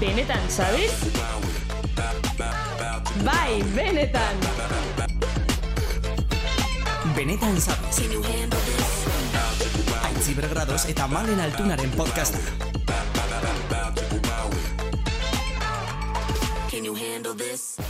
Benetan, 0.00 0.42
sabes? 0.48 0.92
Bai, 3.24 3.62
benetan. 3.72 4.36
Benetan 7.16 7.56
zabez. 7.56 8.04
Aitzi 10.04 10.36
bergradoz 10.36 10.84
eta 10.92 11.08
malen 11.08 11.40
altunaren 11.40 11.88
podcasta. 11.96 12.38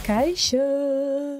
Kaixo. 0.06 0.62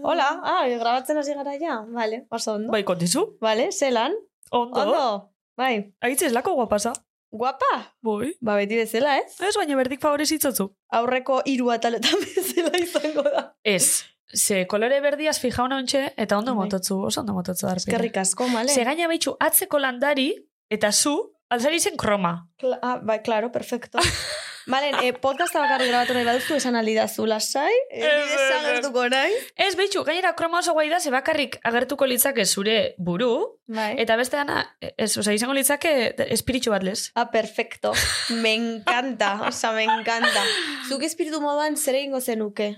Hola, 0.02 0.43
ah, 0.43 0.66
grabatzen 0.66 1.18
hasi 1.18 1.34
gara 1.34 1.54
ja. 1.54 1.86
Vale, 1.86 2.27
oso 2.30 2.54
ondo. 2.59 2.70
Bai, 2.75 2.82
kontizu? 2.82 3.38
Vale, 3.41 3.70
zelan? 3.70 4.14
Ondo. 4.50 4.80
Ondo. 4.80 5.30
Bai. 5.61 5.74
Aitzi 6.00 6.30
ez 6.30 6.32
lako 6.32 6.54
guapasa. 6.56 6.95
Guapa? 7.30 7.70
Boi. 8.02 8.32
Ba, 8.42 8.56
beti 8.59 8.78
bezala, 8.80 9.18
ez? 9.20 9.37
Ez 9.45 9.52
baina 9.59 9.77
berdik 9.78 10.01
favorezitzozu. 10.02 10.66
Aurreko 10.98 11.42
hiru 11.46 11.68
ataletan 11.74 12.23
bezala 12.24 12.80
izango 12.80 13.27
da. 13.27 13.45
Ez. 13.62 14.06
Ze 14.30 14.65
kolore 14.70 15.01
berdiaz 15.02 15.37
fija 15.42 15.65
hona 15.65 15.78
ontxe, 15.82 16.04
eta 16.16 16.38
ondo 16.38 16.54
Bai. 16.54 16.65
mototzu, 16.65 16.96
oso 17.10 17.20
ondo 17.23 17.34
mototzu 17.37 17.66
da. 17.66 17.74
Eskerrik 17.78 18.16
asko, 18.23 18.48
male? 18.48 18.73
Ze 18.73 18.87
gaina 18.87 19.09
behitxu, 19.10 19.34
atzeko 19.42 19.82
landari, 19.82 20.30
eta 20.70 20.92
zu, 20.92 21.16
alzari 21.51 21.80
zen 21.80 21.98
kroma. 21.98 22.32
Kla 22.62 22.79
ah, 22.82 22.96
bai, 23.02 23.20
claro, 23.27 23.52
perfecto. 23.52 23.98
Malen, 24.66 24.95
eh, 25.02 25.12
podcasta 25.16 25.60
bakarri 25.62 25.88
grabatu 25.88 26.12
nahi 26.12 26.27
baduzu 26.27 26.56
esan 26.59 26.77
aldidazu 26.77 27.24
lasai. 27.27 27.73
Ez, 27.88 28.05
ez, 28.05 28.91
nahi. 29.12 29.38
Ez, 29.56 29.74
behitxu, 29.78 30.02
gainera 30.05 30.34
kroma 30.37 30.59
oso 30.59 30.74
guai 30.77 30.88
da, 30.91 31.01
ze 31.01 31.10
bakarrik 31.10 31.56
agertuko 31.64 32.06
litzake 32.06 32.45
zure 32.45 32.95
buru, 32.98 33.59
Bai. 33.66 33.95
eta 33.98 34.16
beste 34.20 34.37
dana, 34.37 34.77
ez, 34.96 35.16
oza, 35.16 35.32
izango 35.32 35.54
litzake 35.56 36.15
espiritxu 36.28 36.70
bat 36.70 36.84
lez. 36.84 37.10
Ah, 37.15 37.30
perfecto. 37.30 37.95
Me 38.42 38.54
encanta. 38.54 39.32
Osa, 39.48 39.73
me 39.73 39.85
encanta. 39.85 40.45
Zuk 40.88 41.02
espiritu 41.02 41.40
moduan 41.40 41.76
zer 41.76 41.96
egingo 41.96 42.20
zenuke? 42.20 42.74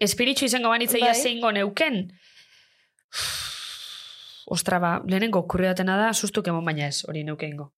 Espiritxu 0.00 0.44
izango 0.44 0.68
banitzeia 0.68 1.12
Bai. 1.14 1.22
zeingo 1.22 1.52
neuken. 1.52 2.04
Ostra, 4.46 4.78
ba, 4.78 4.98
lehenengo 5.06 5.46
kurriatena 5.48 5.96
da, 5.96 6.12
sustu 6.12 6.42
kemon 6.42 6.64
baina 6.64 6.86
ez, 6.88 7.02
hori 7.08 7.24
neukeingo. 7.24 7.72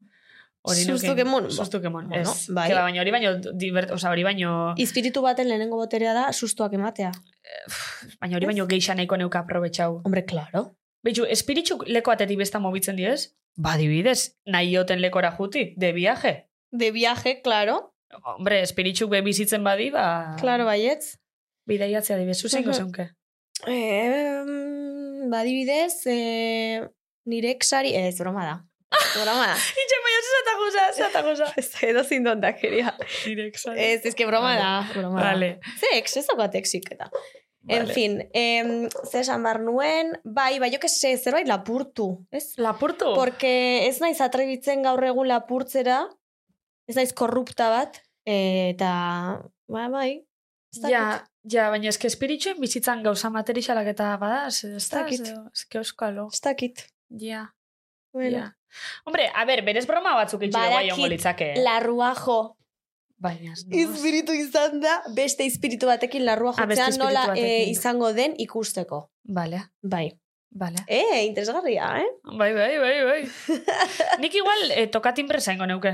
Hori 0.62 0.82
Sustu 0.84 1.14
kemon? 1.16 1.50
Sustu 1.50 1.80
kemon, 1.80 2.08
Bueno, 2.08 2.30
ez. 2.30 2.48
bai. 2.52 2.68
Que 2.68 2.74
ba, 2.74 2.82
baina 2.82 3.00
hori 3.00 3.10
baino, 3.10 3.30
divert, 3.56 3.90
oza, 3.92 4.10
hori 4.10 4.22
baino, 4.22 4.74
Espiritu 4.76 5.22
baten 5.22 5.48
lehenengo 5.48 5.76
boterea 5.76 6.12
da 6.12 6.32
sustuak 6.32 6.72
ematea. 6.76 7.12
baina 8.20 8.36
hori 8.36 8.46
baino 8.46 8.66
geixa 8.66 8.94
nahiko 8.94 9.16
neuka 9.16 9.38
aprobetxau. 9.40 10.02
Hombre, 10.04 10.24
claro. 10.24 10.76
Betxu, 11.02 11.24
espiritxu 11.24 11.78
leko 11.86 12.10
atetik 12.12 12.36
besta 12.38 12.58
mobitzen 12.60 12.96
diez? 12.96 13.30
Ba, 13.56 13.76
dibidez, 13.80 14.36
nahi 14.46 14.76
oten 14.76 15.00
lekora 15.00 15.30
juti, 15.32 15.72
de 15.76 15.92
viaje. 15.92 16.50
De 16.70 16.90
viaje, 16.92 17.40
claro. 17.42 17.94
Hombre, 18.36 18.60
espiritxuk 18.60 19.08
be 19.10 19.22
bizitzen 19.22 19.64
badi, 19.64 19.88
ba... 19.90 20.36
Claro, 20.38 20.66
baietz. 20.66 21.16
Bidaiatzea 21.66 22.18
dibez, 22.18 22.36
zuzengo 22.42 22.70
Mhm. 22.70 22.76
zeunke. 22.76 23.08
Eh, 23.66 24.44
badibidez, 25.30 26.02
eh, 26.06 26.86
nire 27.24 27.50
exari... 27.50 27.94
Ez, 27.94 28.18
broma 28.18 28.44
da. 28.44 28.66
Broma 29.14 29.46
da. 29.50 29.56
Itxe, 29.56 29.98
baina 30.06 30.22
zata 30.30 30.54
goza, 30.60 30.84
zata 31.02 31.22
goza. 31.26 31.46
Ez 31.56 31.68
edo 31.86 32.02
zintontakeria. 32.04 32.96
Direksa. 33.24 33.74
Ez, 33.76 34.04
ez 34.06 34.14
que 34.18 34.26
broma 34.26 34.56
da. 34.58 34.72
Broma 34.94 35.20
Vale. 35.22 35.52
da. 35.62 35.76
Ze 35.80 35.92
ex, 35.98 36.16
ez 36.16 36.26
daukat 36.26 36.54
exik 36.60 36.90
eta. 36.96 37.10
En 37.68 37.82
Vale. 37.84 37.92
fin, 37.94 38.14
em, 38.32 38.88
ze 39.10 39.20
esan 39.20 39.42
bar 39.44 39.60
nuen, 39.60 40.14
bai, 40.24 40.58
bai, 40.58 40.70
jo 40.72 40.78
que 40.80 40.88
se, 40.88 41.10
zerbait 41.20 41.46
lapurtu, 41.46 42.06
ez? 42.32 42.54
Lapurtu? 42.56 43.12
Porque 43.14 43.86
ez 43.86 44.00
naiz 44.00 44.20
atrebitzen 44.24 44.82
gaur 44.82 45.04
egun 45.04 45.28
lapurtzera, 45.28 45.98
ez 46.88 46.96
naiz 46.96 47.12
korrupta 47.12 47.68
bat, 47.68 48.00
eta, 48.24 49.42
ba, 49.68 49.88
bai, 49.92 50.24
ez 50.72 50.80
dakit. 50.80 50.94
Ja, 50.96 51.04
ja, 51.52 51.68
baina 51.70 51.92
eske 51.92 52.08
espiritxuen 52.08 52.58
bizitzan 52.64 53.04
gauza 53.04 53.28
materialak 53.30 53.92
eta 53.92 54.14
bada, 54.16 54.46
ez 54.48 54.64
ez 54.64 54.88
da, 54.88 55.02
dakit. 55.04 55.20
ez- 55.20 55.36
eske 55.60 55.78
euskalo. 55.84 56.28
ez 56.32 56.40
dakit. 56.40 56.86
Ja, 57.20 57.44
Bueno. 58.12 58.38
ja. 58.38 58.48
Hombre, 59.04 59.30
a 59.34 59.44
ber, 59.44 59.62
berez 59.66 59.86
broma 59.86 60.14
batzuk 60.14 60.42
itxu 60.46 60.58
guai 60.58 60.70
Badakit 60.70 60.92
ongo 60.96 61.08
litzake. 61.12 61.54
Larruajo, 61.64 62.56
Baina, 63.20 63.52
no. 63.52 63.76
espiritu 63.76 64.32
izan 64.32 64.80
da, 64.80 65.02
beste 65.14 65.44
espiritu 65.44 65.86
batekin 65.90 66.24
larrua 66.24 66.54
Ah, 66.56 66.64
espiritu 66.64 66.98
nola 67.02 67.24
eh, 67.36 67.68
izango 67.68 68.12
den 68.16 68.32
ikusteko. 68.38 69.10
Vale, 69.24 69.60
Bai. 69.82 70.06
vale. 70.50 70.78
Eh, 70.88 71.26
interesgarria, 71.26 71.98
eh? 72.00 72.06
Bai, 72.38 72.54
bai, 72.54 72.78
bai, 72.78 72.94
bai. 73.04 73.20
Nik 74.22 74.34
igual 74.34 74.70
eh, 74.72 74.86
toka 74.86 75.12
timbre 75.14 75.40
zaingo 75.40 75.66
neuke. 75.66 75.92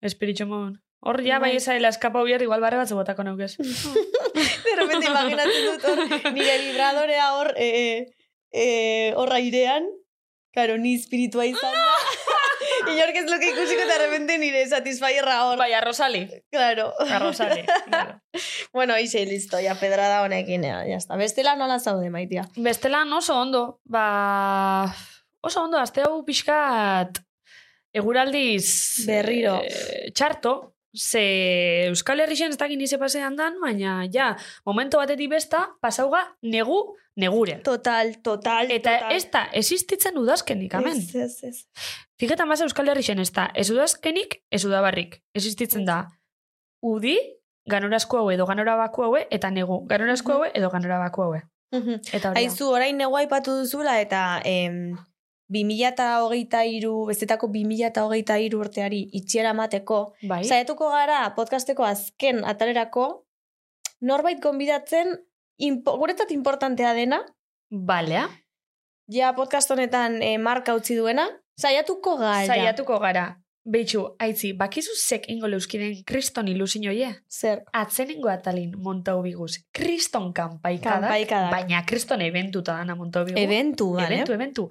Espiritxu 0.00 0.46
mon. 0.46 0.72
Hor 1.04 1.20
ja, 1.20 1.36
bai 1.38 1.50
Bai. 1.52 1.56
ezaila 1.60 1.90
eskapa 1.92 2.22
hubier, 2.22 2.40
igual 2.40 2.62
barre 2.64 2.78
batzu 2.80 2.96
botako 2.96 3.24
neukez. 3.24 3.58
De 4.64 4.74
repente 4.80 5.06
imaginatzen 5.06 5.66
dut 5.68 5.84
hor, 5.84 6.32
nire 6.32 6.54
vibradorea 6.64 7.26
hor, 7.36 7.52
eh, 7.60 8.06
eh, 8.52 9.12
hor 9.16 9.32
airean, 9.36 9.84
Karo, 10.54 10.76
ni 10.78 10.94
espiritua 10.94 11.44
izan 11.50 11.72
da. 11.74 11.93
Inork 12.92 13.16
ez 13.16 13.24
loke 13.30 13.48
ikusiko 13.50 13.82
eta 13.84 13.92
de 13.98 14.06
repente 14.06 14.38
nire 14.38 14.66
satisfierra 14.68 15.44
hor. 15.46 15.58
Bai, 15.58 15.72
arrosali. 15.72 16.28
Claro. 16.50 16.92
Arrosali. 17.00 17.64
claro. 17.86 18.20
bueno, 18.72 18.98
ixe, 18.98 19.24
listo, 19.26 19.60
ya 19.60 19.74
pedrada 19.74 20.22
honekin, 20.22 20.62
ya, 20.62 20.84
ya 20.86 20.96
está. 20.96 21.16
Bestela 21.16 21.56
nola 21.56 21.78
zaude, 21.80 22.10
maitia. 22.10 22.48
Bestelan 22.56 23.12
oso 23.12 23.38
ondo, 23.40 23.80
ba... 23.84 24.94
Oso 25.40 25.62
ondo, 25.64 25.78
azte 25.78 26.02
hau 26.02 26.24
pixkat 26.24 27.20
eguraldiz... 27.94 29.04
Berriro. 29.06 29.60
eh, 29.62 30.10
txarto, 30.14 30.74
ze 30.94 31.86
Euskal 31.88 32.20
Herrixen 32.22 32.50
ez 32.54 32.58
dakit 32.58 32.78
nize 32.78 32.98
pasean 32.98 33.36
dan, 33.36 33.58
baina 33.62 34.04
ja, 34.12 34.36
momento 34.66 34.98
batetik 34.98 35.30
besta, 35.30 35.64
pasauga 35.82 36.22
negu, 36.42 36.96
negure. 37.16 37.60
Total, 37.66 38.14
total, 38.22 38.70
Eta 38.70 38.96
total. 38.98 39.12
ez 39.16 39.28
da, 39.30 39.44
existitzen 39.52 40.18
udazkenik, 40.18 40.74
amen. 40.74 40.98
Ez, 40.98 41.14
ez, 41.14 41.44
ez. 41.44 41.90
Fiketan 42.20 42.48
basa 42.48 42.64
Euskal 42.64 42.88
Herrixen 42.88 43.18
ez 43.18 43.32
da, 43.34 43.48
ez 43.54 43.70
udazkenik, 43.74 44.38
ez 44.50 44.64
udabarrik. 44.64 45.18
Existitzen 45.34 45.84
da, 45.88 46.04
udi, 46.82 47.16
ganorazko 47.70 48.20
haue 48.20 48.36
edo 48.36 48.46
ganorabako 48.46 49.08
haue, 49.08 49.24
eta 49.34 49.50
negu, 49.50 49.80
ganorazko 49.90 50.36
haue 50.36 50.52
edo 50.54 50.70
ganorabako 50.70 51.26
haue. 51.26 51.42
Eta 51.74 52.30
hori. 52.30 52.44
Aizu, 52.44 52.68
orain 52.70 52.96
negua 52.96 53.24
aipatu 53.24 53.56
duzula, 53.58 53.96
eta 54.00 54.40
em, 54.46 54.94
2000 55.50 55.88
eta 55.90 56.08
hogeita 56.22 56.62
iru, 56.70 56.94
bezetako 57.10 57.48
2000 57.50 57.88
eta 57.90 58.04
hogeita 58.06 58.38
iru 58.38 58.62
urteari 58.62 59.08
itxiera 59.12 59.52
mateko, 59.52 60.14
Bai. 60.22 60.44
Zaiatuko 60.44 60.90
gara 60.94 61.24
podcasteko 61.34 61.84
azken 61.84 62.44
atalerako 62.44 63.24
norbait 64.00 64.40
konbidatzen 64.40 65.16
impo, 65.58 65.96
guretzat 65.98 66.30
importantea 66.30 66.94
dena, 66.94 67.24
Balea. 67.70 68.28
ja 69.10 69.34
podcast 69.34 69.70
honetan 69.70 70.22
eh, 70.22 70.38
marka 70.38 70.74
utzi 70.78 70.94
duena, 70.94 71.26
saiatuko 71.60 72.16
gara. 72.18 72.46
Zaiatuko 72.46 72.98
gara. 73.00 73.36
Beitxu, 73.64 74.02
aitzi, 74.20 74.52
bakizu 74.52 74.92
zek 74.92 75.24
ingo 75.32 75.48
leuskiden 75.48 76.02
kriston 76.04 76.48
ilusio 76.48 76.92
ye? 76.92 77.08
Zer? 77.32 77.62
Atzenengo 77.72 78.28
atalin 78.28 78.74
montau 78.76 79.22
biguz. 79.22 79.56
Kriston 79.72 80.32
Kanpaikadak. 80.34 81.50
baina 81.50 81.82
kriston 81.86 82.20
eventuta 82.20 82.76
dana 82.76 82.94
montau 82.94 83.24
bigu. 83.24 83.38
Eventu, 83.38 83.94
bale? 83.94 84.14
Eventu, 84.14 84.32
eventu. 84.32 84.68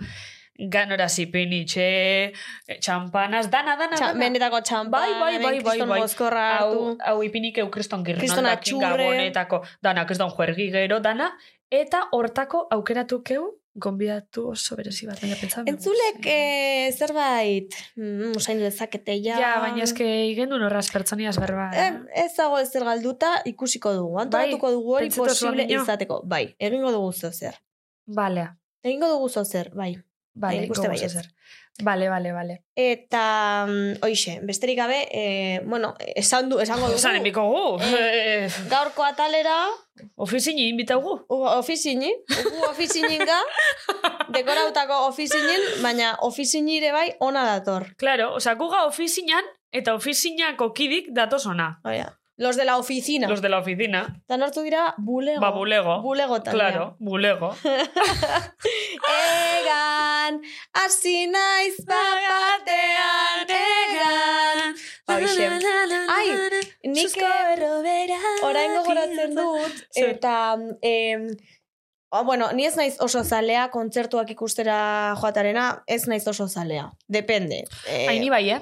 Ganora 0.70 1.08
zipinitxe, 1.10 2.32
txampanas, 2.80 3.50
dana, 3.50 3.74
dana, 3.76 3.96
Txa, 3.98 4.12
dana. 4.12 4.20
benetako 4.20 4.62
txampan, 4.62 4.92
Bai, 4.92 5.14
bai, 5.20 5.44
bai, 5.44 5.60
bai, 5.64 5.80
bai. 5.82 6.00
mozkorra 6.00 6.58
Hau, 6.60 6.96
hau 7.02 7.24
ipinik 7.24 7.58
eu 7.58 7.72
kriston 7.72 8.06
atxurre. 8.06 8.86
gabonetako, 8.86 9.64
dana, 9.82 10.06
kriston 10.06 10.30
juergi 10.30 10.70
gero, 10.72 11.00
dana, 11.00 11.32
eta 11.72 12.04
hortako 12.12 12.68
aukeratu 12.70 13.24
keu, 13.24 13.63
gonbidatu 13.76 14.48
oso 14.52 14.76
berezi 14.78 15.08
bat, 15.10 15.20
baina 15.22 15.38
pentsa. 15.40 15.64
Entzulek 15.70 16.28
eh, 16.30 16.94
zerbait, 16.94 17.74
mm, 17.98 18.36
usain 18.38 18.62
dezakete 18.62 19.18
ja. 19.24 19.40
Ja, 19.42 19.52
baina 19.64 19.84
eske 19.88 20.08
igendu 20.30 20.60
norraz 20.62 20.86
pertsoniaz 20.94 21.36
berba. 21.42 21.70
Eh, 21.74 21.92
ez 22.26 22.32
dago 22.38 22.62
ezer 22.62 22.86
galduta 22.86 23.36
ikusiko 23.50 23.96
dugu. 23.98 24.20
Antolatuko 24.26 24.72
dugu 24.78 24.98
hori 25.00 25.12
posible 25.16 25.66
izateko. 25.66 26.22
Bai, 26.26 26.46
egingo 26.60 26.94
dugu 26.94 27.14
zer. 27.14 27.60
Balea. 28.06 28.56
Egingo 28.84 29.10
dugu 29.16 29.46
zer, 29.46 29.72
bai. 29.74 29.96
Bale, 30.34 30.64
ikuste 30.66 30.88
gogoz 30.90 31.02
baietz. 31.14 31.30
Bale, 31.82 32.08
bale, 32.08 32.32
bale. 32.32 32.60
Eta, 32.78 33.66
mm, 33.68 34.04
oixe, 34.06 34.40
besterik 34.46 34.78
gabe, 34.78 35.08
eh, 35.12 35.60
bueno, 35.66 35.96
esan 36.16 36.48
du, 36.50 36.60
esango 36.62 36.86
dugu. 36.86 37.00
Osan, 37.00 37.16
emiko 37.18 37.42
gu. 37.50 37.80
Eh. 37.98 38.48
Gaurko 38.70 39.04
atalera, 39.04 39.56
Ofizini 40.16 40.68
invitaugu. 40.70 41.26
u- 41.30 41.44
ofizini, 41.58 42.14
ugu 42.46 42.64
ofizininga, 42.70 43.40
dekorautako 44.34 45.08
ofizinin, 45.08 45.62
baina 45.82 46.16
ofizinire 46.22 46.92
bai 46.92 47.12
ona 47.20 47.44
dator. 47.46 47.86
Claro, 47.98 48.34
osa, 48.36 48.54
guga 48.56 48.86
ofizinan, 48.86 49.44
eta 49.72 49.94
ofizinako 49.96 50.72
kidik 50.74 51.10
datoz 51.14 51.46
ona. 51.48 51.80
Oia. 51.86 52.12
Los 52.36 52.56
de 52.56 52.66
la 52.66 52.78
oficina. 52.78 53.28
Los 53.28 53.42
de 53.42 53.50
la 53.50 53.60
oficina. 53.60 54.22
Tan 54.28 54.42
hartu 54.42 54.62
dira 54.62 54.96
bulego. 54.98 55.40
Ba, 55.40 55.52
bulego. 55.52 56.02
Bulego 56.02 56.42
taldea. 56.42 56.70
Claro, 56.72 56.96
bulego. 57.00 57.56
egan, 59.60 60.42
hasi 60.74 61.28
naiz 61.28 61.78
batean, 61.86 63.48
egan. 63.48 64.76
Hoxe. 65.08 65.50
Ai, 66.10 66.28
nik... 66.84 67.18
Orain 68.44 68.76
gogoratzen 68.80 69.36
dut, 69.36 69.84
eta... 69.94 70.58
Eh, 70.82 71.38
oh, 72.14 72.24
bueno, 72.24 72.52
ni 72.54 72.66
ez 72.66 72.76
naiz 72.78 72.96
oso 73.02 73.24
zalea 73.24 73.68
kontzertuak 73.74 74.30
ikustera 74.30 74.78
joatarena, 75.20 75.84
ez 75.88 76.06
naiz 76.08 76.26
oso 76.30 76.48
zalea. 76.48 76.86
Depende. 77.08 77.64
Eh, 77.90 78.06
Haini 78.08 78.30
bai, 78.30 78.44
eh? 78.54 78.60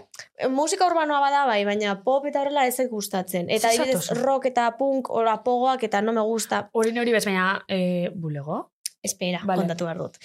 musika 0.49 0.87
urbanoa 0.87 1.19
bada 1.19 1.43
bai, 1.49 1.59
baina 1.67 1.97
pop 2.05 2.25
eta 2.29 2.41
horrela 2.41 2.65
ez 2.67 2.87
gustatzen. 2.89 3.49
Eta 3.51 3.73
adibidez 3.73 4.15
rock 4.21 4.47
eta 4.51 4.69
punk, 4.79 5.11
ora 5.11 5.41
pogoak 5.43 5.83
eta 5.83 6.01
no 6.01 6.15
me 6.15 6.23
gusta. 6.23 6.69
Hori 6.71 6.97
hori 6.97 7.11
bez, 7.11 7.25
baina, 7.25 7.65
eh, 7.67 8.09
bulego? 8.15 8.71
Espera, 9.03 9.41
Vale. 9.43 9.65
kontatu 9.65 9.85
behar 9.85 9.97
dut. 9.97 10.17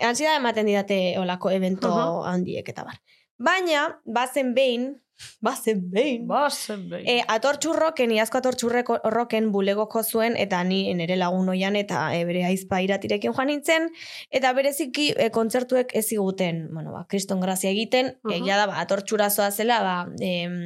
Ansiedade 0.00 0.42
ematen 0.42 0.66
didate 0.66 0.98
olako 1.18 1.50
evento 1.54 1.92
Aha. 1.94 2.32
handiek 2.34 2.68
eta 2.68 2.84
bar. 2.84 3.00
Baina, 3.44 3.88
bazen 4.04 4.54
behin, 4.56 4.92
bazen 5.40 5.80
behin, 5.92 6.26
Bazen 6.26 6.88
bai. 6.90 7.02
E, 7.06 7.14
atortxurroken, 7.30 8.10
iazko 8.16 8.40
atortxurreko 8.40 8.96
roken 9.14 9.50
bulegoko 9.54 10.02
zuen, 10.02 10.34
eta 10.40 10.62
ni 10.66 10.80
nere 10.98 11.16
lagun 11.20 11.48
oian, 11.52 11.76
eta 11.78 12.06
e, 12.16 12.24
bere 12.26 12.44
aizpa 12.48 12.80
iratirekin 12.84 13.34
joan 13.36 13.50
nintzen, 13.52 13.88
eta 14.34 14.52
bereziki 14.56 15.10
e, 15.14 15.28
kontzertuek 15.34 15.94
ez 15.94 16.04
ziguten, 16.08 16.64
bueno, 16.74 16.92
ba, 16.96 17.04
kriston 17.10 17.42
grazia 17.44 17.70
egiten, 17.70 18.14
Aha. 18.24 18.34
egia 18.38 18.58
da, 18.60 18.66
ba, 18.72 18.80
atortxurazoa 18.82 19.50
zela, 19.52 19.80
ba, 19.86 19.96
em, 20.24 20.58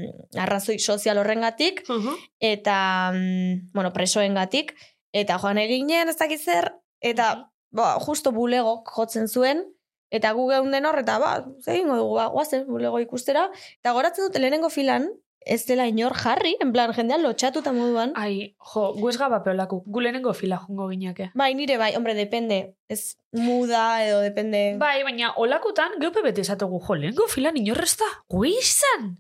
arrazoi 0.47 0.79
sozial 0.79 1.21
horrengatik, 1.21 1.85
Uh-huh. 1.89 2.17
eta, 2.41 2.79
mm, 3.13 3.73
bueno, 3.75 3.93
presoengatik, 3.93 4.75
eta 5.13 5.39
joan 5.43 5.59
eginen, 5.59 6.09
ez 6.09 6.17
dakit 6.17 6.41
zer, 6.41 6.73
eta, 7.01 7.51
ba, 7.71 7.97
justo 8.01 8.33
bulegok 8.33 8.89
jotzen 8.97 9.29
zuen, 9.29 9.67
eta 10.11 10.33
gu 10.37 10.49
geunden 10.51 10.89
hor, 10.89 10.99
eta 11.05 11.19
ba, 11.23 11.33
zegingo 11.65 11.97
dugu, 12.01 12.19
ba, 12.21 12.29
guazen 12.33 12.67
bulego 12.69 13.01
ikustera, 13.05 13.49
eta 13.81 13.95
goratzen 13.97 14.29
dut 14.29 14.39
lehenengo 14.41 14.71
filan, 14.73 15.09
ez 15.49 15.65
dela 15.67 15.87
inor 15.89 16.15
jarri, 16.19 16.55
en 16.61 16.73
plan, 16.73 16.93
jendean 16.93 17.23
lotxatuta 17.25 17.73
moduan. 17.73 18.13
Ai, 18.21 18.55
jo, 18.73 18.89
gu 18.99 19.09
ez 19.09 19.17
gaba 19.21 19.41
peolaku. 19.45 19.81
Gu 19.87 20.03
lehenengo 20.05 20.35
fila 20.37 20.59
jungo 20.65 20.89
gineake. 20.91 21.31
Bai, 21.39 21.55
nire 21.57 21.79
bai, 21.81 21.95
hombre, 21.97 22.15
depende. 22.19 22.75
Ez 22.89 23.17
muda 23.33 24.05
edo 24.05 24.21
depende... 24.25 24.77
Bai, 24.81 25.01
baina 25.07 25.33
olakutan, 25.37 25.97
geupe 26.03 26.25
beti 26.27 26.45
esatugu, 26.45 26.83
jo, 26.85 26.99
lehenengo 26.99 27.29
filan 27.33 27.57
inorrezta, 27.61 28.09
gu 28.29 28.45
izan! 28.51 29.15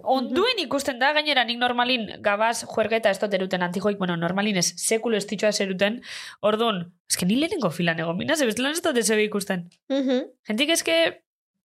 Onduen 0.00 0.58
ikusten 0.62 0.98
da, 0.98 1.12
gainera 1.12 1.44
nik 1.44 1.58
normalin 1.60 2.06
gabaz 2.24 2.62
juergeta 2.64 3.10
ez 3.12 3.18
dut 3.20 3.34
eruten 3.34 3.62
antijoik, 3.62 3.98
bueno, 3.98 4.16
normalin 4.16 4.56
ez 4.56 4.72
sekulo 4.76 5.16
ez 5.16 5.26
ditxoa 5.28 5.52
zeruten, 5.52 6.00
orduan, 6.40 6.86
eske 7.10 7.26
ni 7.28 7.36
lehenengo 7.36 7.70
filan 7.70 8.00
egon, 8.00 8.16
mina, 8.16 8.36
ze 8.36 8.48
bestelan 8.48 8.72
ez 8.72 8.82
dut 8.82 8.96
ez 8.96 9.10
ikusten. 9.10 9.68
Mhm. 9.90 10.24
Gentik 10.48 10.70
eske, 10.70 10.96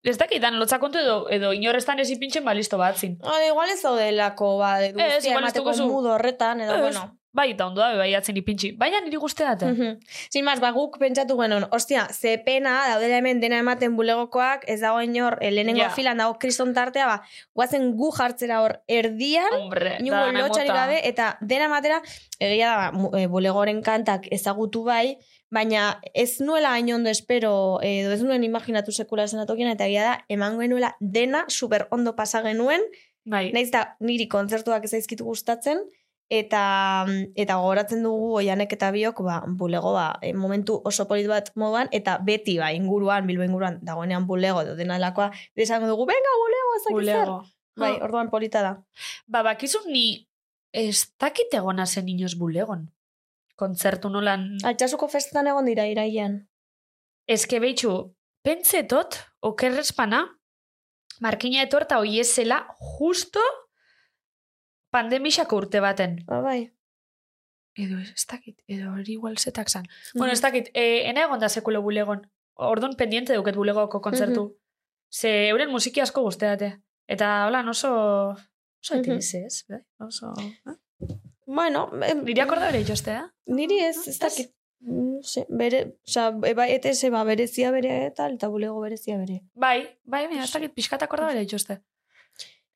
ez 0.03 0.18
dakitan, 0.18 0.59
lotza 0.59 0.79
kontu 0.79 1.00
edo, 1.00 1.29
edo 1.29 1.53
inorreztan 1.53 2.00
ez 2.00 2.09
ipintzen 2.12 2.44
balisto 2.45 2.77
bat 2.77 2.97
zin. 2.97 3.18
Hala, 3.24 3.47
igual 3.47 3.69
ez 3.69 3.81
daudelako, 3.81 4.57
ba, 4.57 4.83
Ez, 4.83 4.94
guztia 4.94 5.07
igual 5.07 5.18
ez 5.18 5.53
emateko 5.53 5.71
duguzu. 5.71 5.88
mudo 5.88 6.13
horretan, 6.15 6.62
edo, 6.62 6.75
Ez, 6.75 6.81
bueno. 6.81 7.18
Bai, 7.38 7.51
eta 7.54 7.68
ondo 7.69 7.84
da, 7.84 7.92
bai 8.00 8.10
atzen 8.18 8.38
ipintzi. 8.39 8.72
Baina 8.81 8.98
niri 9.06 9.19
guzteate. 9.22 9.68
Mhm. 9.69 10.00
Sin 10.34 10.45
más, 10.45 10.57
ba, 10.60 10.72
guk 10.74 10.98
pentsatu 10.98 11.36
genuen, 11.38 11.68
ostia, 11.72 12.07
ze 12.12 12.38
pena, 12.42 12.80
daudela 12.89 13.19
hemen 13.19 13.39
dena 13.44 13.60
ematen 13.62 13.95
bulegokoak, 13.95 14.63
ez 14.66 14.80
dago 14.81 15.04
inor, 15.06 15.38
eh, 15.42 15.51
lehenengo 15.51 15.84
Ja. 15.84 15.89
filan 15.94 16.18
dago 16.18 16.39
kriston 16.39 16.74
tartea, 16.74 17.06
ba, 17.06 17.22
guazen 17.54 17.92
gu 17.95 18.10
jartzera 18.12 18.62
hor 18.63 18.80
erdian, 18.88 19.54
Hombre, 19.54 19.98
dana 20.01 20.42
lotxari 20.42 20.68
gabe, 20.74 21.01
eta 21.07 21.38
dena 21.42 21.66
ematera, 21.66 22.01
egia 22.39 22.72
da, 22.72 22.92
ba, 22.92 23.28
bulegoren 23.28 23.84
kantak 23.84 24.25
ezagutu 24.31 24.84
bai, 24.84 25.18
baina 25.51 26.01
ez 26.16 26.42
nuela 26.42 26.72
hain 26.74 26.92
ondo 26.94 27.10
espero, 27.10 27.80
eh, 27.84 28.01
edo 28.01 28.13
ez 28.13 28.24
nuen 28.24 28.44
imaginatu 28.44 28.92
sekula 28.92 29.24
esan 29.30 29.39
atokian, 29.42 29.69
eta 29.69 29.86
egia 29.86 30.04
da, 30.04 30.25
eman 30.28 30.57
genuela 30.60 30.95
dena 31.00 31.45
super 31.50 31.88
ondo 31.92 32.16
pasa 32.16 32.42
genuen, 32.42 32.81
Bai, 33.30 33.51
naiz 33.51 33.69
da 33.72 33.98
niri 34.00 34.28
kontzertuak 34.31 34.86
ez 34.86 34.92
zaizkitu 34.92 35.25
gustatzen, 35.25 35.81
eta 36.29 37.06
eta 37.35 37.56
gogoratzen 37.56 38.03
dugu 38.03 38.33
oianek 38.41 38.74
eta 38.75 38.91
biok 38.91 39.21
ba, 39.24 39.41
bulego 39.47 39.94
ba, 39.95 40.19
e, 40.21 40.33
momentu 40.33 40.81
oso 40.83 41.07
polit 41.07 41.27
bat 41.27 41.51
moduan 41.56 41.88
eta 41.91 42.18
beti 42.19 42.57
ba, 42.59 42.74
inguruan, 42.75 43.27
bilbo 43.27 43.47
inguruan 43.47 43.79
dagoenean 43.81 44.27
bulego 44.27 44.62
edo 44.65 44.75
denalakoa 44.75 45.31
desango 45.56 45.88
dugu, 45.88 46.06
venga 46.06 46.33
bulego, 46.44 46.75
ez 46.75 46.83
dakit 46.83 46.97
zer. 46.97 47.25
bulego. 47.25 47.38
Bai, 47.77 47.94
orduan 48.01 48.29
polita 48.33 48.62
da. 48.65 48.74
Ba, 49.29 49.44
bakizu 49.45 49.83
ni 49.88 50.27
ez 50.74 51.13
dakit 51.19 51.53
egona 51.53 51.85
zen 51.85 52.09
inoz 52.09 52.33
bulegon. 52.35 52.88
Kontzertu 53.57 54.09
nolan... 54.09 54.50
Altxasuko 54.65 55.07
festetan 55.09 55.47
egon 55.50 55.69
dira 55.69 55.85
iraian. 55.89 56.41
Eske 57.29 57.59
behitxu, 57.62 57.94
pentsetot, 58.45 59.18
okerrespana, 59.45 60.24
markina 61.21 61.63
etorta 61.65 62.00
oiezela 62.01 62.63
justo 62.97 63.41
pandemixako 64.92 65.57
urte 65.63 65.80
baten. 65.84 66.19
Ba, 66.25 66.42
bai. 66.42 66.72
Edo 67.78 68.00
ez 68.01 68.25
dakit, 68.25 68.57
edo 68.68 68.92
hori 68.94 69.13
igual 69.13 69.38
zetak 69.38 69.69
zan. 69.69 69.86
Bueno, 70.16 70.34
ez 70.34 70.42
dakit, 70.42 70.69
e, 70.74 71.04
ena 71.10 71.25
egon 71.28 71.39
da 71.39 71.50
sekulo 71.50 71.81
bulegon. 71.86 72.24
Ordon 72.56 72.95
pendiente 72.98 73.36
duket 73.38 73.56
bulegoko 73.56 74.01
kontzertu. 74.01 74.48
Ze 75.13 75.50
euren 75.50 75.69
musiki 75.69 76.01
asko 76.01 76.24
guzteate. 76.25 76.72
Eta 77.07 77.45
hola, 77.48 77.62
oso... 77.69 77.92
Oso 78.81 78.94
Mhm. 78.95 79.00
etiniz 79.01 79.34
ez, 79.36 79.66
bai? 79.69 79.80
Oso... 80.00 80.34
eh? 80.42 80.75
Bueno, 81.45 81.89
em, 82.04 82.24
Niri 82.25 82.42
akorda 82.42 82.66
bere 82.72 82.81
itxostea? 82.81 83.31
niri 83.45 83.80
ez, 83.80 84.07
ez 84.07 84.18
dakit. 84.19 84.51
No 84.80 85.22
sé, 85.24 85.45
bere, 85.50 85.98
oza, 86.07 86.28
eba, 86.45 86.68
ETS 86.68 87.10
ba, 87.10 87.24
berezia 87.24 87.72
bere 87.72 88.06
eta 88.07 88.28
eta 88.30 88.48
bulego 88.48 88.80
berezia 88.81 89.18
bere. 89.18 89.42
Bai, 89.56 89.80
bai, 90.04 90.28
baina 90.28 90.44
ez 90.44 90.51
dakit 90.54 90.74
pixkat 90.74 91.01
akorda 91.04 91.28
bere 91.28 91.42
itxoste. 91.42 91.80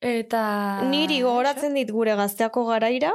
Eta... 0.02 0.82
Niri 0.90 1.22
gogoratzen 1.22 1.74
dit 1.78 1.90
gure 1.94 2.16
gazteako 2.18 2.66
garaira, 2.66 3.14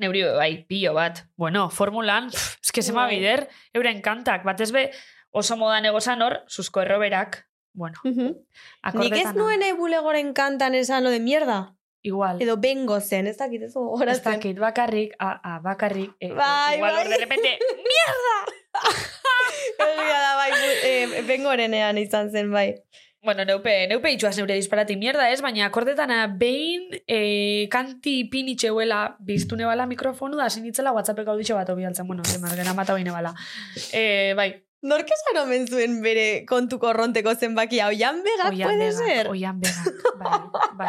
Neuri 0.00 0.22
bai, 0.24 0.64
pilo 0.64 0.94
bat. 0.96 1.26
Bueno, 1.36 1.66
formulan, 1.68 2.30
pff, 2.32 2.54
eske 2.64 2.80
zema 2.82 3.02
Bai. 3.04 3.18
bider, 3.18 3.42
euren 3.76 3.98
kantak, 4.00 4.46
bat 4.48 4.60
ez 4.64 4.70
be, 4.72 4.86
oso 5.36 5.58
modan 5.60 5.84
egozan 5.90 6.22
hor, 6.24 6.38
susko 6.48 6.80
erroberak, 6.80 7.42
bueno, 7.76 8.00
Nik 8.04 8.38
akordetan. 8.82 9.18
ez 9.20 9.34
nuen 9.36 9.62
eh, 9.62 9.74
bulegoren 9.76 10.32
kantan 10.32 10.74
esan 10.74 11.04
lo 11.04 11.10
de 11.12 11.20
mierda. 11.20 11.74
Igual. 12.02 12.40
Edo 12.40 12.56
bengo 12.56 12.96
zen, 13.00 13.26
ez 13.28 13.36
dakit 13.36 13.60
ez 13.62 13.68
Ez 13.68 13.74
gogoratzen. 13.74 14.24
dakit, 14.32 14.58
bakarrik, 14.58 15.12
a, 15.18 15.34
a, 15.44 15.58
bakarrik, 15.60 16.14
e, 16.18 16.32
Bai, 16.32 16.76
igual 16.78 16.94
bai. 16.94 17.08
de 17.08 17.18
repente, 17.18 17.58
Egia 19.80 20.18
da, 20.20 20.34
bai, 20.36 20.50
eh, 20.84 21.22
bengorenean 21.28 21.98
izan 21.98 22.30
zen, 22.30 22.50
bai. 22.52 22.74
Bueno, 23.22 23.44
neupe, 23.44 23.86
neupe 23.88 24.12
itxuaz 24.14 24.36
neure 24.38 24.56
disparati 24.56 24.96
mierda 24.96 25.28
ez, 25.30 25.40
baina 25.44 25.66
akordetana 25.66 26.22
behin 26.40 26.88
e, 27.06 27.68
kanti 27.72 28.24
pinitxeuela 28.32 29.16
biztune 29.20 29.68
bala 29.68 29.86
mikrofonu 29.90 30.40
da 30.40 30.48
sinitzela 30.50 30.94
whatsappek 30.96 31.28
gauditxo 31.28 31.58
bat 31.58 31.68
obialtzen, 31.70 32.08
bueno, 32.08 32.24
demar, 32.32 32.56
gena 32.56 32.74
mata 32.74 32.96
baina 32.96 33.12
bala. 33.12 33.34
E, 33.92 34.32
bai, 34.38 34.50
Nork 34.80 35.10
esan 35.12 35.36
omen 35.42 35.66
zuen 35.68 35.98
bere 36.00 36.46
kontuko 36.48 36.88
orronteko 36.88 37.34
zenbaki 37.36 37.82
oian 37.84 38.22
begak 38.24 38.54
oian 38.54 38.70
puede 38.70 38.86
begak, 38.86 39.08
ser? 39.10 39.28
oian 39.28 39.58
begak, 39.60 40.06
bai, 40.16 40.38
bai. 40.78 40.88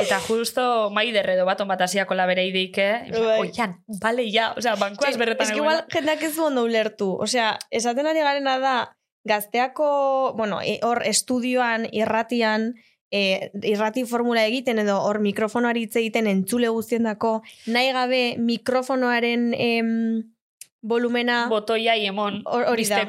Eta 0.00 0.16
justo 0.24 0.88
maider 0.96 1.28
edo 1.34 1.44
baton 1.44 1.68
bat 1.68 1.82
hasiako 1.84 2.16
la 2.16 2.24
bere 2.30 2.46
ideike, 2.48 2.86
Bai. 3.12 3.34
oian, 3.42 3.74
bale, 4.00 4.24
ja, 4.32 4.54
osea, 4.56 4.72
bankoaz 4.80 5.18
berretan 5.20 5.44
Ez 5.44 5.52
que 5.52 5.60
igual 5.60 5.84
jendeak 5.92 6.22
ez 6.24 6.32
du 6.38 6.46
ondo 6.46 6.64
ulertu. 6.64 7.10
Osea, 7.20 7.58
esaten 7.68 8.08
ari 8.08 8.24
garena 8.24 8.56
da, 8.62 8.74
gazteako, 9.24 10.32
bueno, 10.36 10.60
e, 10.62 10.78
hor 10.82 11.02
estudioan, 11.06 11.86
irratian, 11.92 12.74
e, 13.10 13.50
irrati 13.62 14.04
formula 14.06 14.44
egiten 14.46 14.78
edo 14.78 15.00
hor 15.02 15.18
mikrofonoari 15.20 15.82
hitz 15.86 15.96
egiten 15.96 16.26
entzule 16.30 16.68
guztiendako, 16.68 17.42
nahi 17.66 17.92
gabe 17.92 18.36
mikrofonoaren 18.38 19.52
em, 19.58 19.90
volumena 20.82 21.46
Botoia 21.50 21.96
iemon, 21.96 22.42
Hor- 22.46 22.66
hori 22.70 22.84
da. 22.88 23.02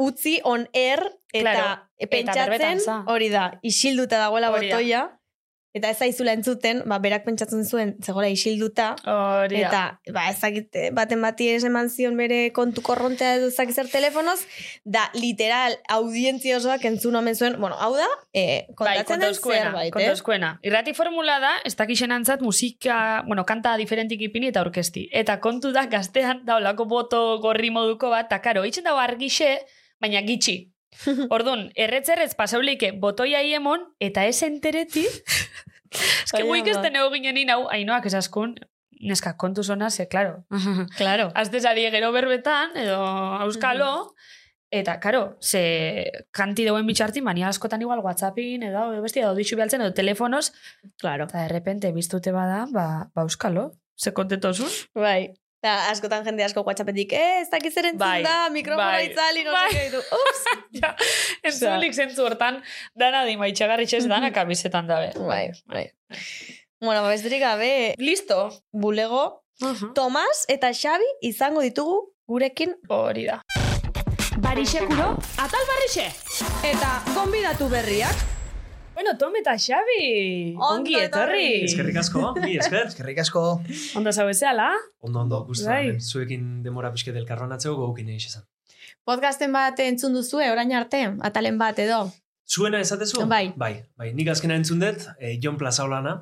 utzi 0.00 0.40
on 0.44 0.66
air 0.74 1.00
eta 1.32 1.52
Claro, 1.52 1.80
pentsatzen 2.10 2.80
hori 3.06 3.28
da, 3.30 3.58
isilduta 3.62 4.18
dagoela 4.18 4.50
botoia. 4.50 5.19
Eta 5.70 5.92
ez 5.92 6.00
zaizula 6.02 6.32
entzuten, 6.34 6.80
ba, 6.90 6.98
berak 6.98 7.22
pentsatzen 7.22 7.62
zuen, 7.62 7.92
zegoela 8.02 8.26
isilduta, 8.32 8.88
Hori. 9.06 9.60
Eta, 9.62 10.00
ba, 10.10 10.24
ezakit, 10.32 10.74
baten 10.96 11.22
bati 11.22 11.46
eman 11.54 11.90
zion 11.90 12.16
bere 12.18 12.40
kontu 12.56 12.82
korrontea 12.82 13.36
edo 13.38 13.50
ezakit 13.52 13.78
zer 13.78 13.90
telefonoz, 13.92 14.40
da, 14.82 15.06
literal, 15.14 15.76
audientzia 15.94 16.56
osoak 16.58 16.84
entzun 16.90 17.14
omen 17.20 17.38
zuen, 17.38 17.60
bueno, 17.62 17.78
hau 17.78 17.92
da, 17.94 18.08
eh, 18.34 18.66
Bai, 18.66 18.74
kontatzen 18.74 19.20
den 19.20 19.28
kontauzkoena, 19.30 19.70
zerbait, 19.70 20.58
eh? 20.64 20.70
Irrati 20.70 20.94
formula 20.94 21.38
da, 21.38 21.52
ez 21.64 21.76
dakixen 21.78 22.10
antzat 22.10 22.42
musika, 22.42 23.22
bueno, 23.28 23.46
kanta 23.46 23.76
diferentik 23.78 24.26
ipini 24.26 24.50
eta 24.50 24.64
orkesti. 24.66 25.06
Eta 25.12 25.38
kontu 25.38 25.70
da, 25.76 25.86
gaztean, 25.86 26.42
da, 26.46 26.58
olako 26.58 26.88
boto 26.90 27.22
gorri 27.38 27.70
moduko 27.70 28.10
bat, 28.10 28.26
eta 28.26 28.42
karo, 28.42 28.66
itxen 28.66 28.90
dago 28.90 28.98
argixe, 28.98 29.60
baina 30.02 30.26
gitxi. 30.26 30.69
Orduan, 31.34 31.70
erretzerrez 31.74 32.34
pasauleike 32.34 32.92
botoia 32.92 33.42
iemon, 33.46 33.84
eta 34.00 34.26
ez 34.26 34.42
entereti, 34.42 35.06
eske 35.06 36.42
Hori 36.42 36.48
guik 36.48 36.66
da, 36.66 36.76
ez 36.76 36.82
den 36.84 36.98
egin 37.00 37.30
genin 37.30 37.50
hau, 37.54 37.62
hainoak 37.70 38.06
esaskun, 38.10 38.56
neska, 39.00 39.36
kontu 39.40 39.62
zona, 39.64 39.90
ze, 39.90 40.08
klaro. 40.08 40.44
Claro. 41.00 41.30
Azte 41.34 41.60
zari 41.60 41.86
gero 41.90 42.12
berbetan, 42.12 42.76
edo 42.76 43.00
auskalo, 43.46 44.14
Eta, 44.70 45.00
karo, 45.02 45.36
ze 45.42 46.12
kanti 46.30 46.62
dauen 46.62 46.86
bitxartin, 46.86 47.24
bani 47.26 47.42
askotan 47.42 47.82
igual 47.82 47.98
whatsappin, 48.04 48.62
edo 48.62 48.84
besti 49.02 49.18
edo 49.18 49.32
ditxu 49.34 49.56
bialtzen, 49.58 49.82
edo 49.82 49.90
telefonos, 49.92 50.52
Claro. 51.02 51.24
eta 51.24 51.42
de 51.42 51.48
repente 51.48 51.90
biztute 51.90 52.30
bada, 52.30 52.68
ba, 52.70 53.10
ba 53.12 53.22
euskalo, 53.26 53.72
ze 53.98 54.12
kontetosun. 54.14 54.70
Bai. 54.94 55.34
Eta 55.60 55.90
askotan 55.90 56.24
jende 56.24 56.40
asko 56.46 56.62
whatsappetik, 56.64 57.12
eh, 57.12 57.42
ez 57.42 57.50
dakiz 57.52 57.74
zer 57.74 57.90
entzun 57.90 58.00
Bai, 58.00 58.22
da, 58.24 58.48
mikrofona 58.48 58.94
bai, 58.96 59.10
itzali, 59.10 59.42
no 59.44 59.52
bai. 59.52 59.68
ditu, 59.76 59.98
ups. 60.16 60.40
ja, 60.80 60.94
entzulik 61.44 61.92
zentzu 61.92 62.24
hortan, 62.24 62.62
dana 62.96 63.26
di 63.28 63.36
maitxagarri 63.36 63.84
txez, 63.90 64.06
dana 64.08 64.32
kamisetan 64.38 64.88
dabe. 64.88 65.12
Bai, 65.20 65.50
bai. 65.68 65.84
Bueno, 66.80 67.02
ba, 67.04 67.10
besterik 67.12 67.44
gabe, 67.44 67.94
Listo. 68.00 68.48
bulego, 68.72 69.44
Tomas 69.94 70.46
eta 70.48 70.70
Xabi 70.72 71.04
izango 71.28 71.60
ditugu 71.60 71.98
gurekin 72.24 72.72
Hori 72.88 73.26
da. 73.28 73.42
Barixekuro, 74.40 75.12
atal 75.36 75.66
barrixe. 75.68 76.08
eta 76.64 77.02
gonbidatu 77.12 77.68
berriak. 77.68 78.39
Bueno, 79.00 79.16
Tom 79.16 79.32
eta 79.38 79.54
Xabi, 79.56 80.52
Ondo 80.58 80.74
ongi 80.74 80.98
etorri. 81.00 81.44
Eskerrik 81.64 81.96
asko, 82.02 82.34
mi 82.36 82.58
esker. 82.60 82.82
Eskerrik 82.90 83.20
asko. 83.22 83.42
Ondo 83.96 84.12
zau 84.12 84.26
ezeala? 84.28 84.66
Ondo, 85.00 85.22
ondo, 85.22 85.38
guztu. 85.46 85.70
Bai. 85.70 85.94
Zuekin 86.04 86.58
demora 86.60 86.90
pixket 86.92 87.16
elkarroan 87.16 87.54
atzeko 87.56 87.78
gogukin 87.78 88.10
egin 88.12 88.28
esan. 88.28 88.44
Podcasten 89.08 89.56
bat 89.56 89.80
entzun 89.86 90.12
duzue, 90.18 90.50
orain 90.52 90.74
arte, 90.76 91.00
atalen 91.30 91.56
bat 91.56 91.80
edo. 91.80 92.02
Zuena 92.44 92.82
esatezu? 92.84 93.24
Bai. 93.30 93.54
Bai, 93.56 93.70
bai. 93.96 94.10
Nik 94.18 94.28
azkena 94.34 94.60
entzun 94.60 94.84
dut, 94.84 95.08
e, 95.16 95.32
Jon 95.40 95.56
Plazaolana, 95.56 96.18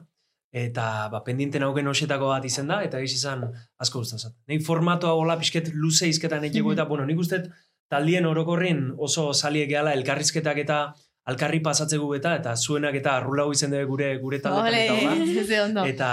eta 0.55 0.87
ba, 1.11 1.25
pendienten 1.27 1.67
hauken 1.67 1.91
osetako 1.91 2.31
bat 2.31 2.47
izen 2.47 2.71
da, 2.71 2.79
eta 2.87 3.03
egiz 3.03 3.17
izan 3.19 3.43
asko 3.83 4.05
guztazat. 4.05 4.39
Nik 4.47 4.63
formatoa 4.63 5.19
hola 5.19 5.35
pixket 5.43 5.75
luze 5.75 6.07
izketan 6.15 6.47
egiteko, 6.47 6.79
eta 6.79 6.87
bueno, 6.87 7.11
nik 7.11 7.27
uste 7.27 7.43
taldien 7.91 8.31
orokorrin 8.31 8.93
oso 9.03 9.33
saliek 9.33 9.67
gehala 9.67 9.99
elkarrizketak 9.99 10.63
eta 10.63 10.81
alkarri 11.29 11.61
pasatzegu 11.65 12.09
eta 12.17 12.35
eta 12.39 12.55
zuenak 12.57 12.97
eta 13.01 13.17
arrulau 13.19 13.51
izen 13.53 13.73
dugu 13.75 13.91
gure 13.93 14.09
gure 14.23 14.39
taldetan 14.45 14.79
eta 14.79 15.65
hola. 15.67 15.85
Eta, 15.91 16.11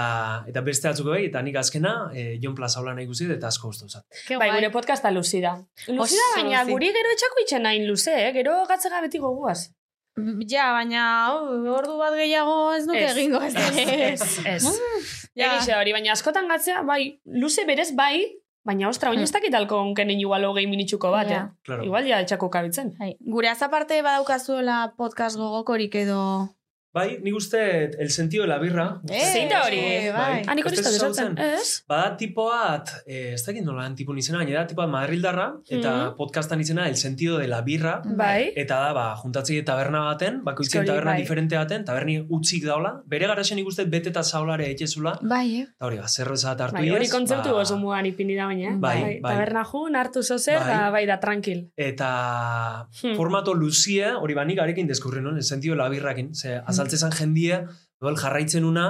eta 0.52 0.62
beste 0.66 0.90
batzuk 0.90 1.08
bai, 1.08 1.22
eta 1.30 1.42
nik 1.46 1.56
azkena 1.60 1.94
e, 2.12 2.26
Jon 2.42 2.56
Plazaolana 2.58 3.04
ikusi 3.06 3.28
dut 3.28 3.36
eta 3.38 3.48
asko 3.52 3.72
guztazat. 3.72 4.04
Ke 4.28 4.38
Bai, 4.40 4.50
gure 4.54 4.70
podcasta 4.74 5.12
luzida. 5.14 5.56
Luzida, 5.88 6.28
Oso 6.28 6.36
baina 6.36 6.62
luzi. 6.62 6.76
guri 6.76 6.92
gero 6.98 7.16
etxako 7.16 7.42
itxen 7.44 7.66
nahin 7.68 7.88
luze, 7.88 8.14
eh? 8.26 8.30
gero 8.36 8.58
gatzega 8.68 9.00
beti 9.06 9.22
goguaz. 9.22 9.60
Ja, 10.48 10.70
baina 10.72 11.02
ordu 11.76 11.98
bat 12.00 12.14
gehiago 12.16 12.72
ez 12.72 12.86
nuke 12.88 13.04
Ez, 13.04 13.10
egingo 13.16 13.40
ez. 13.44 13.54
Ez, 13.56 14.28
ez. 14.48 14.62
Ja. 15.36 15.50
Egixe 15.50 15.74
hori, 15.76 15.92
baina 15.92 16.14
askotan 16.14 16.48
gatzea, 16.48 16.80
bai, 16.88 17.18
luze 17.42 17.66
berez 17.68 17.90
bai, 17.96 18.24
baina 18.66 18.88
ostra, 18.90 19.10
oin 19.14 19.20
ez 19.22 19.30
dakit 19.32 19.54
alko 19.54 19.78
onkenen 19.78 20.18
igual 20.20 20.44
hogei 20.48 20.66
minitxuko 20.66 21.10
bat, 21.14 21.30
Ja. 21.30 21.36
eh? 21.44 21.56
Claro. 21.64 21.84
Igual 21.86 22.06
ja 22.10 22.18
etxako 22.24 22.48
kabitzen. 22.50 22.92
Bai. 22.98 23.12
Gure 23.20 23.48
azaparte 23.48 24.02
badaukazuela 24.02 24.92
podcast 24.98 25.38
gogokorik 25.38 25.94
edo... 25.94 26.48
Bai, 26.96 27.18
nik 27.20 27.34
uste 27.36 27.58
el 28.00 28.08
sentido 28.10 28.44
de 28.44 28.48
la 28.48 28.56
birra. 28.58 28.86
Zein 29.06 29.50
da 29.50 29.58
hori? 29.66 29.76
Eh, 29.76 30.12
bai. 30.14 30.42
Ah, 30.48 30.54
nik 30.56 30.64
hori 30.64 30.78
ez 30.78 30.80
Ez 30.80 30.86
dut 30.86 30.94
duzu 30.94 31.10
esaten. 31.10 31.34
ezagutzen? 31.36 31.58
Ez? 31.60 31.84
Bada 31.88 32.16
tipo 32.16 32.46
bat, 32.48 32.88
eh, 33.06 33.34
ez 33.34 33.42
dakit 33.44 33.64
nola 33.66 33.84
tipo 33.94 34.14
izena, 34.16 34.38
baina 34.38 34.60
da 34.62 34.66
tipo 34.66 34.80
bat 34.80 34.88
Madrildarra, 34.88 35.46
eta 35.68 35.90
Mhm. 35.92 36.16
podcastan 36.16 36.60
izena 36.64 36.88
el 36.88 36.96
sentido 36.96 37.36
de 37.36 37.48
la 37.48 37.60
birra, 37.60 38.00
Bai. 38.02 38.52
eta 38.56 38.78
da, 38.80 38.92
ba, 38.94 39.14
juntatzei 39.16 39.62
taberna 39.62 40.00
baten, 40.06 40.42
bakoitzien 40.42 40.86
taberna 40.86 41.10
bai. 41.12 41.20
diferente 41.20 41.56
baten, 41.56 41.84
taberni 41.84 42.24
utzik 42.30 42.64
daula, 42.64 43.02
bere 43.04 43.26
garaxen 43.26 43.56
nik 43.56 43.66
uste 43.66 43.84
bete 43.84 44.08
eta 44.08 44.22
zaulare 44.22 44.70
etxezula, 44.70 45.18
Bai, 45.20 45.60
eh? 45.60 45.66
eta 45.76 45.84
hori, 45.86 45.98
ba, 45.98 46.08
zerreza 46.08 46.52
eta 46.52 46.64
hartu 46.64 46.76
Bai, 46.80 46.90
hori 46.90 47.04
iez, 47.04 47.12
kontzeptu 47.12 47.50
ba, 47.52 47.60
oso 47.60 47.76
mugan 47.76 48.06
ipini 48.06 48.34
da 48.36 48.46
baina, 48.46 48.70
eh? 48.70 48.76
Bai, 48.78 49.20
bai. 49.20 49.34
Taberna 49.36 49.64
jun, 49.64 49.96
hartu 49.96 50.22
zozer, 50.22 50.58
Bai. 50.60 50.68
da, 50.78 50.90
bai, 50.90 51.04
da, 51.06 51.20
tranquil. 51.20 51.70
Eta 51.76 52.88
Hmm. 53.02 53.16
formato 53.16 53.52
luzie, 53.54 54.12
hori 54.12 54.32
ba, 54.34 54.44
nik 54.46 54.58
arekin 54.58 54.86
deskurri 54.86 55.20
non, 55.20 55.36
el 55.36 55.42
sentido 55.42 55.74
de 55.74 55.82
la 55.82 55.88
birrakin, 55.90 56.34
ze 56.34 56.56
azaltzezan 56.86 57.12
jendie, 57.18 57.60
duel 58.00 58.16
jarraitzen 58.16 58.64
una, 58.64 58.86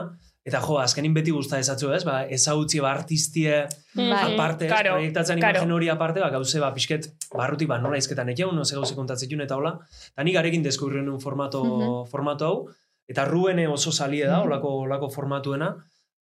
eta 0.47 0.61
jo, 0.63 0.77
azkenin 0.79 1.15
beti 1.15 1.33
gusta 1.35 1.59
ezatzu, 1.59 1.91
ez? 1.97 2.05
Ba, 2.07 2.21
ezautzi 2.31 2.79
ba, 2.81 2.93
artistie, 2.95 3.65
Bai. 3.97 4.35
aparte, 4.35 4.69
Karo, 4.71 4.95
proiektatzen 4.95 5.41
karo. 5.41 5.57
imagen 5.59 5.73
hori 5.75 5.89
aparte, 5.91 6.21
ba, 6.23 6.31
gauze, 6.31 6.61
ba, 6.63 6.73
pixket, 6.75 7.09
barrutik, 7.35 7.69
ba, 7.69 7.79
nola 7.83 7.99
izketan 7.99 8.29
ekiau, 8.31 8.53
no, 8.55 8.65
ze 8.65 8.77
gauze 8.77 8.95
kontatzen 8.95 9.41
eta 9.41 9.57
hola. 9.57 9.79
Eta 10.13 10.23
nik 10.25 10.37
arekin 10.37 10.63
deskurri 10.63 11.03
nun 11.03 11.21
formato, 11.21 11.65
Mhm. 11.65 12.11
formato 12.11 12.45
hau, 12.47 12.69
eta 13.09 13.25
Rubene 13.25 13.67
oso 13.69 13.91
salie 13.93 14.27
da, 14.27 14.43
olako, 14.43 14.69
olako 14.87 15.11
formatuena, 15.11 15.75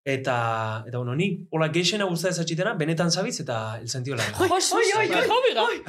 eta, 0.05 0.85
eta 0.87 0.99
bueno, 0.99 1.15
ni, 1.17 1.47
hola 1.51 1.71
geixena 1.73 2.05
guzta 2.05 2.29
ezatxitena, 2.29 2.75
benetan 2.77 3.11
zabiz, 3.11 3.39
eta 3.41 3.79
el 3.81 3.89
sentido 3.89 4.17
la 4.17 4.25
birra. 4.27 4.45
Oi, 4.45 4.51
oi, 4.51 4.85
oi, 4.99 5.09
oi, 5.09 5.81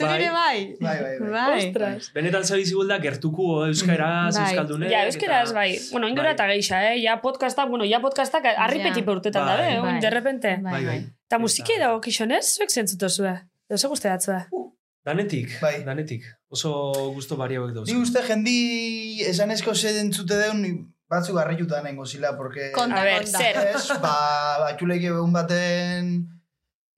Bai, 0.00 0.18
bai, 0.18 0.28
bai. 0.30 0.30
Bai. 0.30 0.76
Bai, 0.80 0.98
bai, 1.02 1.18
bai. 1.18 1.30
Bai. 1.30 1.66
Ostras. 1.66 2.10
Benetan 2.14 2.44
zabiz 2.44 2.70
igual 2.70 2.88
da, 2.88 2.98
gertuko 3.02 3.66
euskaraz, 3.66 4.36
Bai. 4.36 4.44
euskaldunek. 4.46 4.90
Ja, 4.92 5.04
euskeraz, 5.06 5.52
bai. 5.52 5.78
Bueno, 5.90 6.08
ingora 6.08 6.30
Bai. 6.30 6.34
eta 6.38 6.46
geixa, 6.52 6.80
eh? 6.92 7.00
Ja, 7.02 7.20
podcasta, 7.22 7.66
bueno, 7.66 7.84
ja 7.84 8.00
podcastak 8.00 8.46
arripetipe 8.56 9.10
urtetan 9.10 9.44
Bai. 9.46 9.56
dabe, 9.56 9.80
Bai. 9.80 9.96
eh? 9.96 10.00
De 10.00 10.10
repente. 10.10 10.56
Bai, 10.62 10.84
bai. 10.86 10.98
Eta 11.28 11.38
musiki 11.38 11.78
dago 11.78 12.00
kixonez, 12.00 12.44
zuek 12.56 12.70
zentzuto 12.70 13.08
zue. 13.08 13.34
Edo 13.68 13.78
ze 13.78 13.88
guzti 13.88 14.08
datzue. 14.08 14.38
Danetik, 15.04 15.52
Bai. 15.60 15.82
danetik. 15.84 16.24
Oso 16.48 16.72
gusto 17.14 17.36
bari 17.36 17.56
hauek 17.56 17.74
dauz. 17.74 17.88
Ni 17.88 17.96
uste 17.96 18.22
jendi 18.26 19.22
esanezko 19.22 19.74
ze 19.74 19.94
entzute 20.00 20.36
deun 20.36 20.64
batzuk 21.10 21.34
garrituta 21.36 21.82
nengo 21.82 22.06
zila, 22.06 22.36
porque... 22.36 22.70
Konta, 22.72 23.00
A 23.00 23.04
ver, 23.04 23.24
konta. 23.24 23.38
zer. 23.38 23.56
Ez, 23.74 23.88
ba, 24.00 24.14
batxulek 24.62 25.02
egun 25.10 25.32
baten, 25.34 26.12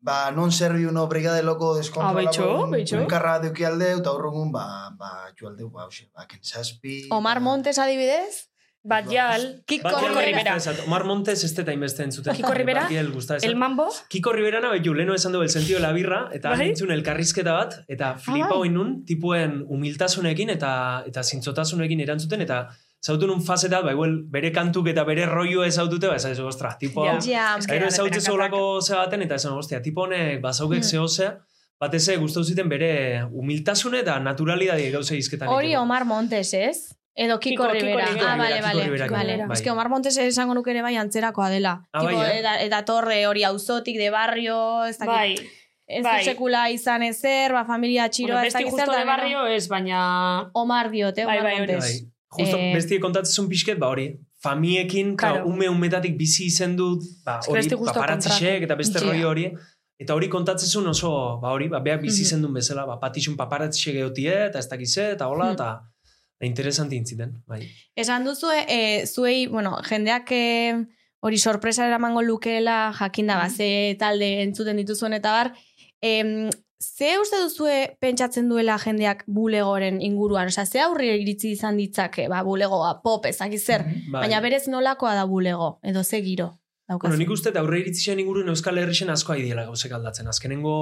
ba, 0.04 0.30
non 0.36 0.52
serbi 0.52 0.84
uno 0.84 1.06
brigade 1.08 1.42
loko 1.42 1.72
Ah, 1.74 1.78
deskontrolako 1.80 2.20
beitxo, 2.20 2.70
beitxo. 2.76 3.00
unkarra 3.00 3.38
deuki 3.40 3.64
aldeu, 3.64 3.98
eta 4.02 4.12
horregun, 4.12 4.52
ba, 4.52 4.90
ba, 4.98 5.12
aldeu, 5.32 5.70
ba, 5.72 5.86
hoxe, 5.88 6.10
ba, 6.14 6.26
kensazpi... 6.28 7.06
Omar 7.10 7.40
Montes 7.40 7.78
adibidez? 7.78 8.48
Bat 8.84 9.06
jal, 9.06 9.62
Kiko 9.64 9.86
Bat, 9.86 10.08
Rivera. 10.26 10.56
Omar 10.88 11.04
Montes 11.06 11.44
ez 11.46 11.52
deta 11.54 11.70
inbeste 11.70 12.02
entzuten. 12.02 12.34
Kiko 12.34 12.50
Rivera? 12.52 12.88
El 12.90 13.12
gusta 13.14 13.36
el 13.40 13.54
mambo, 13.54 13.86
Kiko 14.10 14.32
Rivera 14.34 14.58
nabe 14.60 14.80
ju, 14.82 14.92
leno 14.92 15.14
esan 15.14 15.30
du 15.30 15.40
el 15.40 15.50
sentido 15.54 15.78
de 15.78 15.84
la 15.86 15.92
birra, 15.94 16.28
eta 16.34 16.50
Bai? 16.50 16.70
entzun 16.72 16.90
elkarrizketa 16.90 17.52
bat, 17.54 17.76
eta 17.86 18.16
flipa 18.18 18.56
bai. 18.58 18.68
nun, 18.74 19.04
tipuen 19.06 19.62
humiltasunekin 19.68 20.50
eta 20.50 20.72
eta 21.06 21.22
zintzotasunekin 21.22 22.00
erantzuten, 22.02 22.42
eta 22.42 22.64
zautu 23.04 23.26
nun 23.26 23.40
faseta, 23.42 23.80
ba, 23.82 23.90
igual, 23.92 24.22
bere 24.30 24.52
kantuk 24.52 24.86
eta 24.88 25.02
bere 25.04 25.26
rollo 25.26 25.64
ez 25.64 25.74
zautute, 25.74 26.06
ba, 26.06 26.16
ez 26.16 26.38
ostra, 26.40 26.76
tipo, 26.78 27.04
Ja, 27.04 27.18
Eske- 27.58 27.72
Gero 27.74 27.88
ezautze 27.88 28.20
depenak 28.20 28.30
zolako 28.52 28.80
ze 28.82 28.94
baten, 28.94 29.22
eta 29.22 29.34
esan, 29.34 29.52
ostia, 29.58 29.82
tipo 29.82 30.02
honek 30.02 30.40
bazaukek 30.40 30.78
Hmm. 30.82 30.90
zehose, 30.90 31.32
batez 31.80 32.06
ere 32.08 32.18
gustatu 32.18 32.44
ziten 32.44 32.68
bere 32.68 33.24
humiltasune 33.24 34.00
eta 34.00 34.20
naturalidade 34.20 34.90
gauza 34.90 35.14
izketan. 35.16 35.48
hori. 35.48 35.74
Omar 35.76 36.04
Montes, 36.04 36.54
ez? 36.54 36.94
Edo 37.14 37.38
Kiko, 37.40 37.64
Kiko- 37.64 37.72
Kiko 37.72 37.86
Rivera. 37.86 38.06
Ah, 38.32 38.36
bale, 38.38 38.54
Kiko 38.56 38.66
bale. 38.68 38.84
Rivera, 38.84 39.06
vale. 39.08 39.36
bai. 39.46 39.52
Es 39.56 39.62
que 39.62 39.70
Omar 39.70 39.88
Montes 39.90 40.16
esango 40.16 40.54
nuke 40.54 40.70
ere 40.70 40.80
bai 40.82 40.96
antzerakoa 40.96 41.50
dela. 41.50 41.82
Ah, 41.92 42.00
tipo, 42.06 42.16
bai, 42.16 42.30
eh? 42.30 42.38
eta, 42.38 42.54
eta 42.62 42.84
torre 42.84 43.26
hori 43.26 43.42
auzotik 43.44 43.98
de 43.98 44.08
barrio, 44.10 44.84
ez 44.86 44.96
dakit. 44.98 45.12
bai. 45.12 45.36
Ez 45.86 46.02
bai. 46.04 46.24
sekula 46.24 46.70
izan 46.70 47.02
ezer, 47.02 47.52
ba, 47.52 47.64
familia 47.66 48.08
txiroa, 48.08 48.36
Bueno, 48.36 48.46
ez 48.46 48.52
dakit 48.54 48.68
zer 48.68 48.78
justo 48.78 48.92
da, 48.92 48.98
de 49.00 49.04
barrio 49.04 49.46
ez, 49.46 49.68
baina... 49.68 50.48
Omar 50.54 50.88
diote, 50.90 51.26
Bai, 51.26 51.38
Omar 51.40 51.50
bai, 51.52 51.60
hori. 51.60 51.72
Montes. 51.72 52.02
Bai. 52.02 52.11
Justo, 52.32 52.56
Eh, 52.56 52.72
bestie 52.74 52.98
kontatzen 53.00 53.48
pixket, 53.48 53.78
ba 53.78 53.88
hori, 53.88 54.06
famiekin, 54.42 55.16
Claro. 55.16 55.46
ume 55.46 55.68
umetatik 55.68 56.16
bizi 56.16 56.46
izen 56.46 56.76
dut, 56.76 57.02
ba, 57.24 57.40
hori, 57.46 57.68
paparatzisek 57.68 58.62
eta 58.62 58.74
beste 58.74 59.00
rollo 59.00 59.28
hori, 59.28 59.52
eta 60.00 60.14
hori 60.14 60.28
kontatzen 60.28 60.86
oso, 60.86 61.38
ba 61.42 61.52
hori, 61.52 61.68
ba, 61.68 61.80
beak 61.80 62.00
bizi 62.00 62.22
Mhm. 62.22 62.26
izen 62.26 62.40
duen 62.42 62.54
bezala, 62.54 62.86
ba, 62.86 62.98
patixun 62.98 63.36
paparatzisek 63.36 63.94
geotie, 63.94 64.46
eta 64.48 64.58
ez 64.58 64.68
dakize, 64.68 65.12
eta 65.12 65.28
hola, 65.28 65.44
Mhm. 65.44 65.52
eta 65.54 65.82
da 66.40 66.46
interesanti 66.46 66.96
intziten, 66.96 67.42
bai. 67.46 67.68
Esan 67.94 68.24
duzu, 68.24 68.48
e, 68.68 69.06
zuei, 69.06 69.46
bueno, 69.46 69.76
jendeak 69.88 70.32
e, 70.32 70.86
hori 71.20 71.38
sorpresa 71.38 71.86
eramango 71.86 72.20
lukeela 72.22 72.92
jakinda 72.98 73.36
ba, 73.36 73.48
ze 73.48 73.94
talde 73.98 74.42
entzuten 74.42 74.76
dituzuen 74.76 75.12
eta 75.12 75.30
bar, 75.30 75.52
em, 76.00 76.50
ze 76.82 77.14
uste 77.20 77.38
duzue 77.40 77.96
pentsatzen 78.02 78.48
duela 78.50 78.78
jendeak 78.82 79.22
bulegoren 79.26 80.00
inguruan? 80.02 80.50
Osea, 80.50 80.66
ze 80.66 80.82
aurre 80.82 81.12
iritzi 81.16 81.52
izan 81.56 81.78
ditzake, 81.78 82.26
ba, 82.28 82.42
bulegoa, 82.42 82.96
pop, 83.04 83.26
ezak 83.30 83.54
zer, 83.58 83.86
bai. 84.10 84.24
baina 84.26 84.40
berez 84.44 84.66
nolakoa 84.68 85.14
da 85.14 85.24
bulego, 85.30 85.78
edo 85.82 86.02
ze 86.02 86.22
giro 86.22 86.50
daukazu. 86.88 87.10
Bueno, 87.10 87.20
nik 87.22 87.30
uste 87.30 87.52
aurre 87.58 87.80
iritzisen 87.80 88.20
inguruen 88.22 88.50
Euskal 88.52 88.80
Herrixen 88.82 89.10
asko 89.12 89.34
aidiela 89.36 89.64
gauzek 89.68 89.94
aldatzen. 89.96 90.28
Azkenengo 90.28 90.74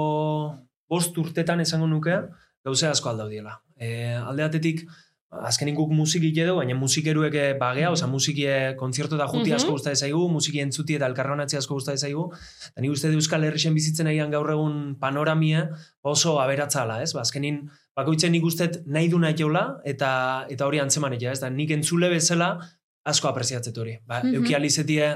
bost 0.89 1.17
urtetan 1.17 1.61
esango 1.63 1.87
nuke, 1.87 2.17
gauze 2.65 2.87
asko 2.87 3.11
aldaudiela. 3.11 3.59
E, 3.77 4.15
alde 4.17 4.43
batetik, 4.43 4.83
azkenin 5.31 5.75
guk 5.75 5.91
musiki 5.95 6.31
edo, 6.43 6.57
baina 6.57 6.75
musikeruek 6.75 7.35
eh, 7.39 7.51
bagea, 7.59 7.91
osea 7.95 8.07
musikie 8.11 8.55
kontzertu 8.79 9.15
eta 9.15 9.27
juti 9.31 9.53
asko 9.55 9.77
gusta 9.77 9.93
zaigu, 9.95 10.25
musiki 10.29 10.59
entzuti 10.59 10.97
eta 10.97 11.07
elkarronatzi 11.07 11.57
asko 11.57 11.77
gusta 11.79 11.95
zaigu. 11.95 12.25
Eta 12.71 12.83
nik 12.83 12.91
uste 12.91 13.11
Euskal 13.15 13.47
Herrixen 13.47 13.73
bizitzen 13.73 14.09
nahian 14.09 14.31
gaur 14.31 14.51
egun 14.51 14.97
panoramia 14.99 15.69
oso 16.03 16.37
aberatzala, 16.43 17.01
ez? 17.01 17.13
Ba, 17.15 17.23
azkenin, 17.23 17.63
bakoitzen 17.95 18.35
nik 18.35 18.43
uste 18.43 18.69
nahi 18.85 19.07
du 19.11 19.19
nahi 19.23 19.37
jaula, 19.39 19.65
eta, 19.87 20.11
eta 20.51 20.67
hori 20.67 20.83
antzeman 20.83 21.15
ez 21.15 21.39
da, 21.39 21.49
nik 21.49 21.71
entzule 21.71 22.09
bezala 22.09 22.57
asko 23.05 23.31
apreziatzet 23.31 23.77
hori. 23.77 23.97
Ba. 24.05 24.21
Euki 24.27 24.53
alizetie, 24.55 25.15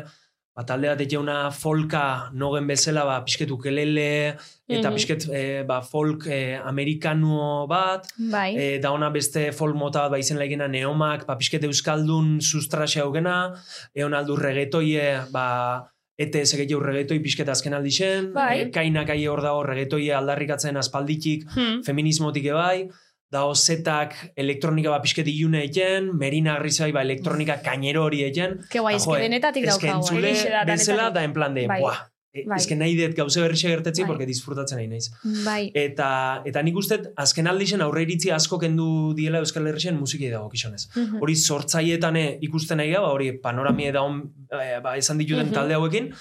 ba, 0.55 0.63
talde 0.63 0.87
bat 0.87 1.01
jauna 1.11 1.49
folka 1.51 2.29
nogen 2.33 2.67
bezala, 2.67 3.03
ba, 3.05 3.17
pixket 3.25 3.49
ukelele, 3.51 4.37
eta 4.69 4.89
Mhm. 4.89 4.95
pixket 4.95 5.25
eh, 5.33 5.63
ba, 5.67 5.81
folk 5.81 6.27
eh, 6.27 6.57
amerikano 6.63 7.67
bat, 7.67 8.07
Bai. 8.31 8.55
E, 8.55 8.79
da 8.79 8.91
ona 8.91 9.09
beste 9.09 9.51
folk 9.51 9.75
mota 9.75 10.03
bat 10.05 10.11
ba 10.11 10.17
izen 10.19 10.37
laigena 10.39 10.67
neomak, 10.67 11.25
ba 11.27 11.35
pixket 11.35 11.63
euskaldun 11.63 12.39
sustraxe 12.41 13.01
haugena, 13.01 13.53
egon 13.93 14.13
aldu 14.13 14.35
regetoie, 14.37 15.19
ba 15.31 15.91
ETS 16.17 16.55
gehiago 16.55 16.79
regetoi 16.81 17.19
pixket 17.19 17.49
azken 17.49 17.73
aldixen, 17.73 18.31
Bai. 18.33 18.59
e, 18.61 18.69
kainak 18.71 19.09
aie 19.09 19.27
hor 19.27 19.41
dago 19.43 19.63
regetoie 19.67 20.13
aldarrikatzen 20.15 20.77
aspalditik, 20.77 21.43
Hmm. 21.51 21.81
feminismotik 21.83 22.45
ebai, 22.45 22.87
da 23.35 23.43
zetak 23.53 24.15
elektronika 24.39 24.89
ba 24.95 25.01
pixket 25.03 25.27
ilune 25.27 25.65
egen, 25.67 26.09
merina 26.17 26.55
agrizai 26.55 26.91
ba 26.95 27.03
elektronika 27.05 27.59
kainero 27.61 28.07
hori 28.07 28.23
egen, 28.31 28.59
Ke 28.71 28.79
guai, 28.79 28.95
Ta, 28.95 29.03
eske 29.03 29.11
joe, 29.13 29.21
denetatik 29.27 29.67
eske 29.67 29.87
daukagu. 29.87 30.01
entzule 30.07 30.29
Egixe 30.33 30.49
da, 30.55 30.65
bezala 30.71 31.09
da 31.11 31.23
en 31.27 31.33
plan 31.35 31.53
de, 31.53 31.67
Bai. 31.67 31.81
buah, 31.83 31.99
e, 32.35 32.43
Bai. 32.47 32.57
eske 32.59 32.75
nahi 32.75 32.95
dut 32.99 33.13
gauze 33.15 33.39
berrixe 33.43 33.67
gertetzi, 33.71 34.01
Bai. 34.03 34.07
porque 34.09 34.25
disfrutatzen 34.27 34.77
nahi 34.79 34.87
naiz. 34.91 35.09
Bai. 35.45 35.71
Eta, 35.73 36.09
eta 36.45 36.63
nik 36.63 36.75
uste 36.81 36.97
azken 37.15 37.47
aldixen 37.47 37.81
aurre 37.85 38.01
iritzi 38.03 38.31
asko 38.35 38.59
kendu 38.59 38.87
diela 39.15 39.39
Euskal 39.43 39.67
Herrixen 39.67 39.95
musikei 39.99 40.29
dago 40.33 40.49
kixonez. 40.51 40.87
Mhm. 40.95 41.21
Hori 41.23 41.35
sortzaietane 41.35 42.25
ikusten 42.47 42.77
nahi 42.81 42.91
ba, 42.95 43.05
hori 43.11 43.31
panoramie 43.43 43.91
da 43.95 44.01
on, 44.03 44.23
eh, 44.51 44.79
ba, 44.83 44.97
esan 44.97 45.17
dituten 45.17 45.47
Mhm. 45.47 45.53
talde 45.53 45.73
hauekin, 45.75 46.11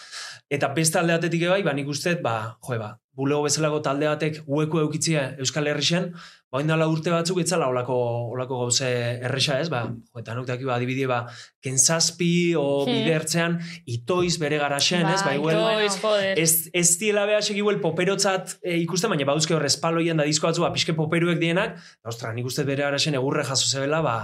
eta 0.50 0.68
beste 0.74 0.98
alde 0.98 1.12
batetik 1.18 1.42
ebai, 1.42 1.62
ba, 1.62 1.72
nik 1.72 1.88
uste, 1.88 2.14
ba, 2.22 2.58
joe, 2.62 2.78
ba, 2.78 2.98
bulego 3.14 3.42
bezalago 3.44 3.80
talde 3.82 4.06
batek 4.06 4.42
ueko 4.46 4.80
eukitzia 4.80 5.36
Euskal 5.38 5.66
Herrixen, 5.70 6.12
ba, 6.54 6.60
indala 6.62 6.86
urte 6.86 7.10
batzuk 7.10 7.40
etzala 7.42 7.66
olako, 7.72 7.96
olako 8.30 8.60
gauze 8.62 8.86
erresa 9.26 9.56
ez, 9.58 9.66
ba, 9.72 9.80
jo, 9.88 10.20
eta 10.22 10.36
nok 10.38 10.46
daki, 10.46 10.68
ba, 10.68 10.76
adibidie, 10.78 11.08
ba, 11.10 11.24
kenzazpi 11.64 12.54
o 12.54 12.84
Hmm. 12.84 12.92
bidertzean, 12.94 13.58
itoiz 13.90 14.36
bere 14.38 14.60
garaxen, 14.62 15.02
ez, 15.10 15.20
ba, 15.24 15.32
Bai, 15.32 15.36
igual, 15.40 15.58
Toiz, 15.58 15.98
joder. 15.98 16.38
Ez, 16.38 16.70
ez 16.72 16.86
diela 17.00 17.26
beha 17.26 17.42
segiuel 17.42 17.80
poperotzat 17.82 18.58
e, 18.62 18.78
ikusten, 18.84 19.10
baina 19.10 19.26
bauzke 19.26 19.54
hor 19.56 19.66
espaloian 19.66 20.16
da 20.16 20.24
disko 20.28 20.46
batzu, 20.46 20.62
ba, 20.62 20.70
pixke 20.72 20.94
poperuek 20.94 21.40
dienak, 21.42 21.74
da, 21.76 22.08
ostra, 22.12 22.32
nik 22.32 22.46
uste 22.46 22.62
bere 22.68 22.86
arazen 22.86 23.18
egurre 23.18 23.42
jaso 23.42 23.66
zebela, 23.66 24.00
ba, 24.06 24.16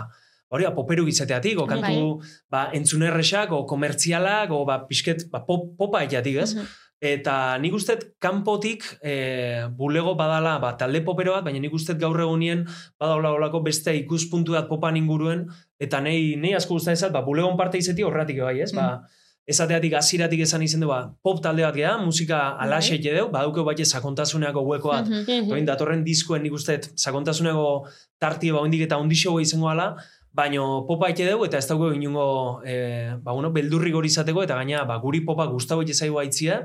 hori, 0.51 0.69
ba, 0.69 0.75
poperu 0.75 1.05
gizateatik, 1.07 1.59
o 1.59 1.67
kantu, 1.67 2.21
ba, 2.51 2.69
entzunerresak, 2.79 3.51
o 3.55 3.65
komertzialak, 3.67 4.55
o, 4.55 4.63
ba, 4.69 4.85
pixket, 4.87 5.27
ba, 5.31 5.43
pop, 5.47 5.73
popa 5.79 6.05
etiatik, 6.07 6.37
ez? 6.47 6.55
Eta 7.01 7.57
nik 7.59 7.73
uste 7.73 7.95
kanpotik 8.21 8.85
e, 9.01 9.15
bulego 9.73 10.13
badala 10.19 10.59
ba, 10.61 10.75
talde 10.77 11.01
popero 11.01 11.33
bat, 11.33 11.47
baina 11.47 11.59
nik 11.63 11.73
uste 11.73 11.95
gaur 11.97 12.21
egunien 12.21 12.67
badaula 13.01 13.31
olako 13.39 13.63
beste 13.65 13.95
ikuspuntu 13.97 14.53
bat 14.53 14.69
popan 14.69 14.99
inguruen, 15.01 15.47
eta 15.81 16.03
nei, 16.05 16.37
nei 16.37 16.53
asko 16.59 16.77
gusta 16.77 16.93
ezat, 16.93 17.13
ba, 17.15 17.23
bulegon 17.25 17.57
parte 17.57 17.81
izeti 17.81 18.05
horretik 18.05 18.43
bai, 18.45 18.59
ez? 18.61 18.75
Ba, 18.77 19.01
esateatik 19.51 19.97
hasiratik 19.97 20.45
esan 20.45 20.63
izen 20.63 20.85
du, 20.85 20.91
ba, 20.93 21.01
pop 21.25 21.41
talde 21.43 21.65
bat 21.65 21.75
geha, 21.75 21.97
musika 22.05 22.43
alaxe 22.61 22.99
bai. 23.01 23.15
deu, 23.17 23.31
badauke 23.33 23.65
bate 23.65 23.85
sakontasuneako 23.89 24.61
hueko 24.69 24.93
bat, 24.93 25.09
Mhm. 25.09 25.25
Mhm. 25.27 25.53
Oin 25.57 25.65
datorren 25.65 26.05
diskuen 26.05 26.43
nik 26.43 26.53
uste 26.53 26.79
sakontasuneko 26.95 27.87
tartie 28.21 28.53
ba 28.53 28.61
ondik 28.61 28.83
eta 28.83 28.99
ondixo 29.01 29.41
izango 29.41 29.69
ala, 29.73 29.97
baino 30.33 30.85
popa 30.87 31.09
ite 31.11 31.25
dugu 31.27 31.45
eta 31.49 31.59
ez 31.59 31.67
dago 31.67 31.89
inungo 31.93 32.61
e, 32.65 33.15
ba, 33.23 33.33
bueno, 33.33 33.51
beldurri 33.51 33.91
gori 33.91 34.07
izateko 34.13 34.45
eta 34.45 34.55
gaina 34.55 34.85
ba, 34.87 34.97
guri 35.03 35.21
popa 35.27 35.47
gustavo 35.51 35.83
ite 35.83 35.95
zaigu 35.95 36.21
aitzia, 36.23 36.61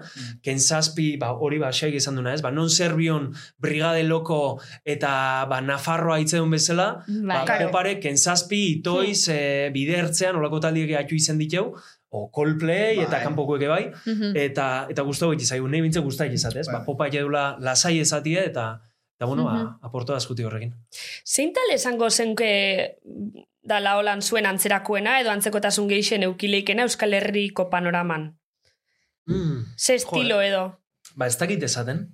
ken 0.46 0.60
zazpi 0.62 1.16
ba, 1.18 1.32
hori 1.34 1.58
ba 1.60 1.72
xaik 1.74 1.96
izan 1.98 2.16
duna 2.20 2.34
ez, 2.36 2.42
ba, 2.46 2.52
non 2.52 2.70
zerbion 2.70 3.32
brigade 3.58 4.04
loko 4.06 4.60
eta 4.86 5.46
ba, 5.50 5.62
Nafarroa 5.66 6.20
itzeun 6.22 6.52
bezala, 6.54 7.04
ba, 7.08 7.42
Bai. 7.46 7.60
popare 7.66 7.98
ken 8.00 8.18
zazpi 8.18 8.62
itoiz 8.78 9.28
e, 9.34 9.40
bidertzean 9.74 10.36
olako 10.38 10.60
taldiek 10.60 10.94
atu 11.02 11.16
izan 11.18 11.42
diteu, 11.42 11.72
o 12.16 12.30
Coldplay 12.32 13.00
eta 13.02 13.18
Bai. 13.18 13.24
kanpokoek 13.26 13.64
bai, 13.68 13.86
Mhm. 14.06 14.36
eta 14.40 14.86
eta 14.94 15.02
gustatu 15.04 15.34
egite 15.34 15.50
zaigu, 15.50 15.68
nahi 15.68 15.82
bintzen 15.82 16.04
gustai 16.06 16.30
izatez, 16.32 16.68
ba, 16.68 16.78
Bai. 16.80 16.86
popa 16.86 17.08
edula 17.10 17.58
lasai 17.60 17.98
ezatie 18.00 18.46
eta 18.46 18.80
eta 19.18 19.26
bueno, 19.26 19.44
ba, 19.46 19.78
aporto 19.82 20.14
askuti 20.14 20.44
horrekin. 20.44 20.74
Zein 21.26 21.52
tal 21.56 21.70
esango 21.74 22.10
zenke 22.12 22.98
dala 23.66 23.96
holan 23.98 24.22
zuen 24.22 24.46
antzerakoena 24.46 25.20
edo 25.22 25.32
antzekotasun 25.34 25.88
geixen 25.90 26.24
eukileikena 26.28 26.86
Euskal 26.86 27.14
Herriko 27.18 27.70
panoraman? 27.70 28.30
Mm. 29.26 29.66
Ze 29.78 29.96
estilo 29.96 30.42
edo? 30.42 30.68
Ba, 31.16 31.28
ez 31.28 31.38
dakit 31.38 31.64
esaten. 31.64 32.06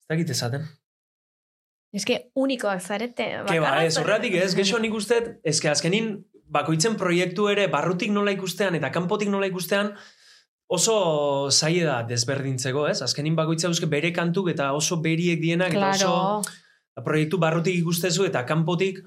Ez 0.00 0.06
dakit 0.14 0.30
esaten. 0.30 0.68
Eske 1.92 2.30
unikoak 2.38 2.80
zarete. 2.80 3.26
Ke 3.48 3.58
ba, 3.62 3.80
ez, 3.82 3.96
horretik 3.98 4.36
ez, 4.38 4.54
gexo 4.54 4.78
nik 4.78 4.94
usteet, 4.94 5.40
ez 5.42 5.58
que 5.60 5.70
azkenin, 5.72 6.20
bakoitzen 6.50 6.96
proiektu 6.98 7.48
ere, 7.50 7.66
barrutik 7.70 8.12
nola 8.14 8.30
ikustean 8.34 8.78
eta 8.78 8.92
kanpotik 8.94 9.30
nola 9.30 9.48
ikustean, 9.50 9.92
oso 10.70 11.50
zaie 11.50 11.82
da 11.86 12.00
desberdintzeko, 12.06 12.86
ez? 12.90 13.00
Azkenin 13.02 13.34
bakoitza 13.38 13.66
euske 13.66 13.88
bere 13.90 14.12
kantuk 14.14 14.52
eta 14.52 14.70
oso 14.74 15.00
beriek 15.02 15.40
dienak, 15.42 15.74
eta 15.74 15.90
Claro. 15.98 16.12
oso 16.14 17.02
proiektu 17.04 17.38
barrutik 17.38 17.74
ikustezu 17.74 18.26
eta 18.26 18.44
kanpotik 18.46 19.00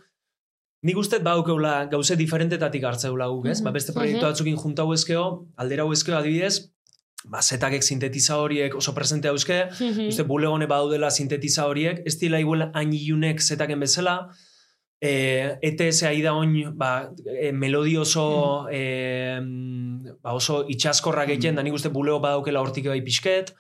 Nik 0.84 0.98
uste 1.00 1.20
baukeula 1.24 1.86
gauze 1.92 2.18
diferentetatik 2.20 2.84
hartzeula 2.84 3.30
guk, 3.32 3.46
ez? 3.48 3.60
Mhm. 3.62 3.66
Ba, 3.66 3.72
beste 3.72 3.94
proiektu 3.96 4.26
batzukin 4.26 4.58
juntau 4.60 4.90
ezkeo, 4.94 5.26
aldera 5.56 5.86
ezkeo 5.96 6.18
adibidez, 6.18 6.58
ba, 7.32 7.40
zetakek 7.42 7.84
sintetiza 7.84 8.36
horiek 8.38 8.76
oso 8.76 8.94
presente 8.94 9.30
hauske, 9.30 9.70
Mhm. 9.80 10.08
uste 10.12 10.24
bulegone 10.28 10.68
badaudela 10.68 11.10
sintetiza 11.12 11.66
horiek, 11.68 12.02
ez 12.06 12.18
dira 12.20 12.40
igual 12.40 12.70
hain 12.74 12.92
ilunek 12.94 13.40
zetaken 13.40 13.80
bezala, 13.80 14.30
e, 15.02 15.58
ETS 15.62 16.04
ahi 16.04 16.22
da 16.22 16.34
oin, 16.34 16.76
ba, 16.78 17.10
e, 17.40 17.52
melodi 17.52 17.96
oso, 17.98 18.68
e, 18.72 19.40
ba, 20.22 20.34
oso 20.34 20.66
itxaskorrak 20.68 21.30
egiten, 21.30 21.56
da. 21.56 21.64
Nik 21.64 21.74
uste 21.74 21.90
bulego 21.90 22.20
badaukela 22.20 22.60
hortik 22.60 22.88
bai 22.88 23.02
pixket, 23.02 23.54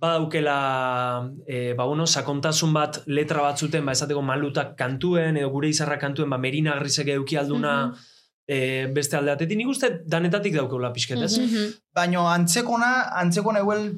badaukela, 0.00 1.30
e, 1.46 1.74
ba, 1.76 1.84
bueno, 1.84 2.06
sakontasun 2.06 2.72
bat 2.72 3.02
letra 3.06 3.42
batzuten, 3.44 3.84
ba, 3.84 3.92
esateko 3.92 4.22
malutak 4.24 4.72
kantuen, 4.78 5.36
edo 5.36 5.50
gure 5.52 5.68
izarra 5.68 5.98
kantuen, 6.00 6.30
ba, 6.32 6.38
merina 6.40 6.78
grisek 6.80 7.10
eduki 7.12 7.36
alduna, 7.36 7.74
e, 8.48 8.86
beste 8.96 9.18
aldeatetik, 9.18 9.58
nik 9.60 9.68
uste 9.68 9.90
danetatik 10.08 10.56
daukeula 10.56 10.92
pixket, 10.96 11.20
ez? 11.28 11.36
Mhm. 11.38 11.76
Baino 11.94 12.24
antzekona, 12.30 13.10
antzekona 13.20 13.60
igual 13.60 13.90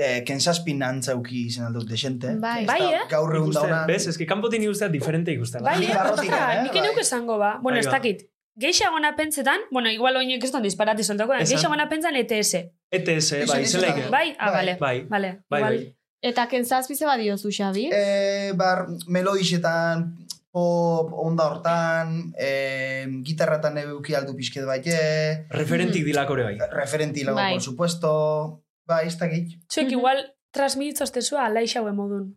eh, 0.00 0.22
kenzazpin 0.24 0.80
antzauki 0.86 1.46
izan 1.50 1.66
aldut 1.68 1.88
desente. 1.90 2.32
Bai. 2.40 2.64
Bai, 2.68 2.80
eh? 2.94 3.02
Gaur 3.10 3.34
egun 3.36 3.52
dauna. 3.52 3.82
bez, 3.90 4.06
eski 4.08 4.26
kanpotik 4.26 4.62
nik 4.62 4.72
uste 4.72 4.88
diferente 4.88 5.34
ikustela. 5.34 5.66
Bai, 5.66 5.78
Nik 5.82 5.90
eh? 5.90 5.96
eh? 5.98 6.62
Nik 6.64 6.72
Bai. 6.72 6.80
eneuk 6.80 7.00
esango 7.02 7.36
ba. 7.38 7.58
Bueno, 7.60 7.76
Bai, 7.76 7.84
ez 7.84 7.90
ba. 7.90 7.98
dakit. 7.98 8.22
Geixagona 8.60 9.14
pentsetan, 9.16 9.60
bueno, 9.70 9.90
igual 9.92 10.16
oinek 10.16 10.42
ez 10.44 10.50
don 10.52 10.62
disparati 10.62 11.04
soltako, 11.04 11.34
Esan. 11.34 11.48
geixagona 11.52 11.88
pentsan 11.88 12.16
ETS. 12.16 12.56
ETS, 12.90 13.46
bai, 13.46 13.64
da. 13.64 14.08
Bai? 14.10 14.36
Ah, 14.38 14.50
Bai. 14.50 14.54
bale. 14.56 14.76
Bai, 14.80 15.06
Vale. 15.08 15.30
bai, 15.48 15.60
igual. 15.60 15.76
bai. 15.76 15.96
Eta 16.22 16.48
kentzazpi 16.48 16.94
ze 16.96 17.06
badiozu, 17.06 17.48
Xabi? 17.50 17.88
E, 17.92 18.52
bar, 18.54 18.86
melodixetan, 19.06 20.16
pop, 20.50 21.12
onda 21.14 21.46
hortan, 21.48 22.32
e, 22.36 23.06
gitarratan 23.24 23.78
eduki 23.78 24.14
aldu 24.14 24.34
pixket 24.36 24.66
baite, 24.66 25.46
Referentik 25.48 26.04
dilakore 26.04 26.42
bai. 26.44 26.58
referenti 26.72 27.24
lago, 27.24 27.36
Bai. 27.38 27.54
por 27.54 27.62
supuesto, 27.62 28.64
bai, 28.84 29.06
ez 29.06 29.16
dakit. 29.16 29.56
Zuek 29.72 29.86
Mhm. 29.86 29.92
igual 29.98 30.34
transmititzoztezua 30.50 31.46
alaixaue 31.46 31.92
modun. 31.92 32.36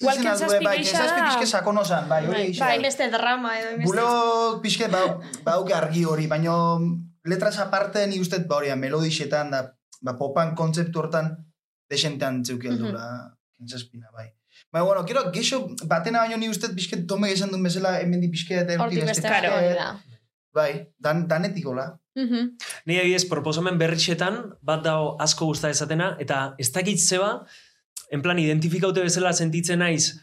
Igual 0.00 0.16
Izen 0.16 0.26
aldue, 0.26 0.46
kentzazpi 0.46 0.64
bai, 0.64 0.76
geixa 0.78 0.96
kentzazpi 0.98 1.20
da. 1.20 1.26
pixke 1.28 1.46
sakonosan, 1.46 2.08
bai, 2.08 2.26
hori 2.26 2.58
Bai. 2.58 2.58
Bai, 2.58 2.78
beste 2.82 3.10
drama 3.10 3.58
edo. 3.60 3.76
Bulego 3.84 4.60
pixke 4.62 4.88
bau, 4.88 5.20
bauke 5.44 5.74
argi 5.74 6.04
hori, 6.04 6.26
baino 6.26 6.80
letras 7.30 7.58
aparte 7.62 8.06
ni 8.10 8.20
uste 8.20 8.42
ba 8.50 8.58
hori, 8.58 8.72
melodixetan 8.76 9.54
da, 9.54 9.62
ba, 10.02 10.16
popan 10.18 10.54
kontzeptu 10.58 11.04
hortan 11.04 11.32
desentean 11.90 12.44
zeuki 12.44 12.70
aldula, 12.70 13.06
kentzazpina, 13.56 14.10
bai. 14.12 14.28
Baina, 14.70 14.86
bueno, 14.86 15.04
kero, 15.06 15.24
geixo, 15.34 15.62
batena 15.90 16.22
baino 16.22 16.36
ni 16.38 16.50
uste 16.50 16.70
pixke 16.76 17.00
tome 17.10 17.32
esan 17.32 17.50
duen 17.50 17.64
bezala, 17.66 17.96
hemen 18.02 18.20
di 18.22 18.28
pixke 18.30 18.60
eta 18.60 18.78
Hortik 18.82 19.06
beste 19.08 19.26
Claro. 19.26 19.98
Bai, 20.54 20.70
dan, 20.98 21.26
danetik 21.30 21.66
hola. 21.66 21.92
Mhm. 22.18 22.56
Ni 22.86 22.98
egiez, 22.98 23.24
proposamen 23.30 23.78
berrixetan, 23.78 24.40
bat 24.66 24.82
dago 24.84 25.14
asko 25.22 25.46
gusta 25.46 25.70
esatena, 25.70 26.16
eta 26.18 26.54
ez 26.58 26.70
dakit 26.74 26.98
zeba, 26.98 27.46
en 28.10 28.22
plan, 28.22 28.38
identifikaute 28.38 29.04
bezala 29.06 29.32
sentitzen 29.32 29.78
naiz, 29.78 30.18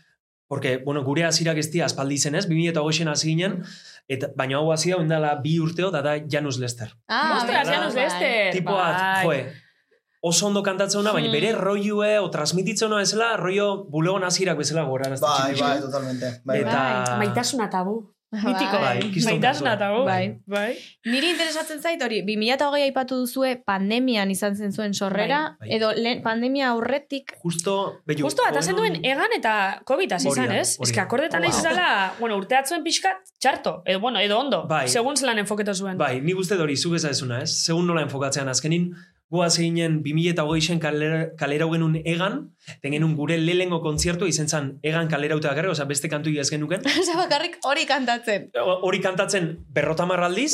porque, 0.47 0.77
bueno, 0.83 1.03
gure 1.03 1.23
hasirak 1.27 1.57
ez 1.57 1.69
dira 1.71 1.87
aspaldi 1.87 2.17
zen 2.17 2.35
ez, 2.35 2.45
2008 2.47 3.07
hasi 3.11 3.29
ginen, 3.31 3.63
eta, 4.07 4.27
baina 4.35 4.57
hau 4.57 4.71
hasi 4.71 4.91
da, 4.91 4.97
ondala 4.97 5.35
bi 5.43 5.59
urteo, 5.59 5.91
da 5.91 6.01
da 6.01 6.17
Janus 6.27 6.57
Lester. 6.59 6.89
Ah, 7.07 7.37
Ostras, 7.37 7.67
bai, 7.67 7.75
Janus 7.75 7.93
bai. 7.95 8.03
Lester. 8.03 8.51
Tipo 8.53 8.71
bat, 8.73 8.97
bai. 8.97 9.23
joe, 9.25 9.53
oso 10.21 10.47
ondo 10.47 10.63
kantatzen 10.63 10.99
una, 11.01 11.11
baina 11.13 11.27
Hmm. 11.29 11.33
bere 11.33 11.51
rolloe, 11.53 12.19
o 12.19 12.29
transmititzen 12.29 12.87
una 12.87 12.97
bezala, 12.97 13.37
rollo 13.37 13.85
bulegon 13.85 14.23
hasirak 14.23 14.57
bezala 14.57 14.83
gora. 14.83 15.09
Bai, 15.09 15.55
bai, 15.59 15.79
totalmente. 15.81 16.41
Bai, 16.43 16.61
bai. 16.63 16.71
Eta- 16.71 17.03
Bai, 17.17 17.17
maitasuna 17.27 17.69
tabu. 17.69 18.13
Mitiko. 18.31 18.75
Bai, 18.81 18.99
kiston 19.13 19.37
Maitasna 19.37 19.71
kasua. 19.71 19.73
eta 19.77 19.87
gu. 19.93 19.99
Bai. 20.03 20.23
Bai. 20.51 20.75
Niri 21.07 21.29
interesatzen 21.31 21.79
zait 21.81 22.01
hori, 22.03 22.17
2008 22.27 22.83
aipatu 22.89 23.15
duzue 23.21 23.53
pandemian 23.65 24.29
izan 24.33 24.55
zen 24.59 24.73
zuen 24.75 24.93
sorrera, 24.93 25.55
Bai, 25.61 25.69
bai. 25.69 25.77
edo 25.77 25.91
lehen 25.95 26.21
pandemia 26.25 26.69
aurretik, 26.73 27.37
Justo, 27.41 28.01
bello, 28.05 28.25
Justo 28.25 28.43
atazen 28.45 28.75
duen 28.75 28.99
egan 29.05 29.31
eta 29.37 29.81
COVID 29.87 30.11
hasi 30.17 30.27
izan, 30.27 30.51
ez? 30.51 30.75
Ez 30.81 30.91
que 30.91 30.99
akordetan 30.99 31.41
Wow. 31.47 31.51
wow. 31.51 31.61
zala, 31.61 32.13
bueno, 32.19 32.35
urteatzuen 32.37 32.83
pixkat, 32.83 33.17
txarto, 33.39 33.81
edo, 33.85 34.01
bueno, 34.01 34.19
edo 34.19 34.39
ondo, 34.39 34.65
Bai. 34.67 34.89
segun 34.89 35.15
zelan 35.15 35.39
enfoketo 35.39 35.73
zuen. 35.73 35.97
Bai, 35.97 36.19
nik 36.21 36.35
uste 36.37 36.55
hori 36.59 36.75
zuk 36.75 36.95
ezazuna, 36.95 37.41
ez? 37.43 37.51
Segun 37.63 37.87
nola 37.87 38.01
enfokatzean 38.01 38.49
azkenin, 38.49 38.91
goaz 39.29 39.57
eginen 39.59 39.99
2008 40.03 40.79
kalera, 40.79 41.19
kalera 41.35 41.67
genuen 41.67 41.97
egan, 42.07 42.37
ten 42.81 42.93
genuen 42.95 43.15
gure 43.17 43.35
lehengo 43.37 43.81
kontzertu 43.83 44.27
izen 44.27 44.47
zen 44.47 44.69
egan 44.87 45.09
kalera 45.11 45.35
utea 45.35 45.51
garra, 45.57 45.73
oza, 45.73 45.83
beste 45.89 46.07
kantu 46.07 46.31
ez 46.39 46.49
genuken. 46.49 46.85
Osa 47.01 47.17
bakarrik 47.19 47.57
hori 47.67 47.85
kantatzen. 47.85 48.49
Hori 48.55 49.01
kantatzen 49.03 49.49
berrotamar 49.73 50.23
aldiz. 50.23 50.53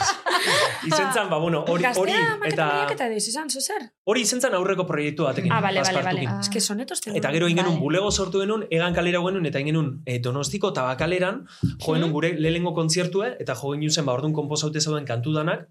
izen 0.88 1.10
zen, 1.12 1.28
ba, 1.30 1.38
bueno, 1.38 1.64
hori, 1.66 1.82
hori, 1.82 2.12
Gaztea, 2.12 2.38
eta 2.46 2.66
maketa 2.84 3.06
eta 3.06 3.08
diz, 3.10 3.26
izan, 3.28 3.50
zuzer? 3.50 3.88
hori 4.06 4.22
izen 4.22 4.40
zen 4.40 4.54
aurreko 4.54 4.86
proiektu 4.86 5.26
batekin. 5.26 5.50
Ah, 5.52 5.60
bale, 5.60 5.82
bale, 5.82 6.02
bale. 6.06 6.26
Ah. 6.30 6.40
Que 6.52 6.60
sonetos 6.60 7.00
tenuen. 7.00 7.18
Eta 7.18 7.32
gero 7.34 7.48
ingenun 7.50 7.74
Bai. 7.74 7.82
bulego 7.82 8.12
sortu 8.12 8.44
genuen, 8.44 8.66
egan 8.70 8.94
kalera 8.94 9.22
genuen, 9.24 9.50
eta 9.50 9.62
ingenun 9.62 10.02
e, 10.06 10.20
donostiko 10.22 10.70
tabakaleran, 10.76 11.42
jo 11.64 11.96
genuen 11.96 12.14
gure 12.14 12.34
lehengo 12.38 12.74
kontzertue, 12.76 13.34
eta 13.42 13.58
jo 13.58 13.74
genuen 13.74 13.90
zen, 13.90 14.06
ba, 14.06 14.14
orduan 14.14 14.36
komposaute 14.36 14.80
zeuden 14.80 15.08
kantu 15.08 15.34
danak, 15.34 15.66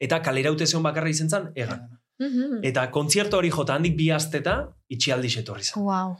eta 0.00 0.20
kaleraute 0.22 0.66
zeon 0.66 0.82
bakarra 0.82 1.08
izen 1.08 1.30
zen, 1.30 1.50
egan. 1.54 1.88
Mhm. 2.20 2.60
Eta 2.62 2.90
kontzertu 2.90 3.36
hori 3.36 3.50
jota 3.50 3.74
handik 3.74 3.96
bi 3.96 4.10
asteta, 4.10 4.68
itxialdi 4.88 5.32
etorri 5.40 5.62
zen. 5.64 5.82
Wow. 5.82 6.16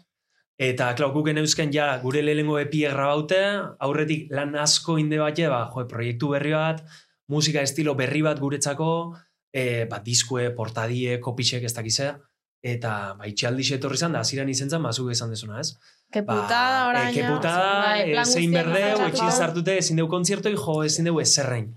Eta, 0.58 0.92
klau, 0.94 1.10
guk 1.10 1.28
eusken 1.28 1.72
ja, 1.74 1.98
gure 1.98 2.22
lehengo 2.22 2.58
epie 2.60 2.88
grabaute, 2.90 3.40
aurretik 3.82 4.28
lan 4.30 4.54
asko 4.54 4.98
inde 4.98 5.18
bat, 5.18 5.38
ba, 5.50 5.70
jo, 5.74 5.86
proiektu 5.90 6.28
berri 6.30 6.52
bat, 6.52 6.84
musika 7.28 7.60
estilo 7.60 7.94
berri 7.94 8.22
bat 8.22 8.38
guretzako, 8.38 9.16
e, 9.52 9.86
ba, 9.90 9.98
diskue, 9.98 10.50
portadie, 10.54 11.18
kopitxek 11.20 11.64
ez 11.64 11.74
dakizea, 11.74 12.14
eta 12.62 13.14
ba, 13.18 13.26
itxialdi 13.26 13.66
etorri 13.74 13.98
zen, 13.98 14.12
da, 14.14 14.20
hasieran 14.20 14.48
izen 14.48 14.70
zen, 14.70 14.82
bazuk 14.82 15.10
esan 15.10 15.30
dezuna, 15.34 15.58
ez? 15.60 15.74
Que 16.12 16.22
putada 16.22 16.86
orain. 16.86 17.10
e, 17.10 17.14
que 17.14 17.24
putada, 17.24 17.80
Bai, 17.82 18.00
e, 18.00 18.12
plan 18.12 18.26
zein 18.26 18.52
pasatu. 18.52 19.08
etxin 19.08 19.30
zartute, 19.32 19.76
ezin 19.78 19.96
deu 19.96 20.06
kontzertoi, 20.08 20.54
jo, 20.54 20.82
ezin 20.84 21.04
deu 21.10 21.18
ezerrein. 21.18 21.74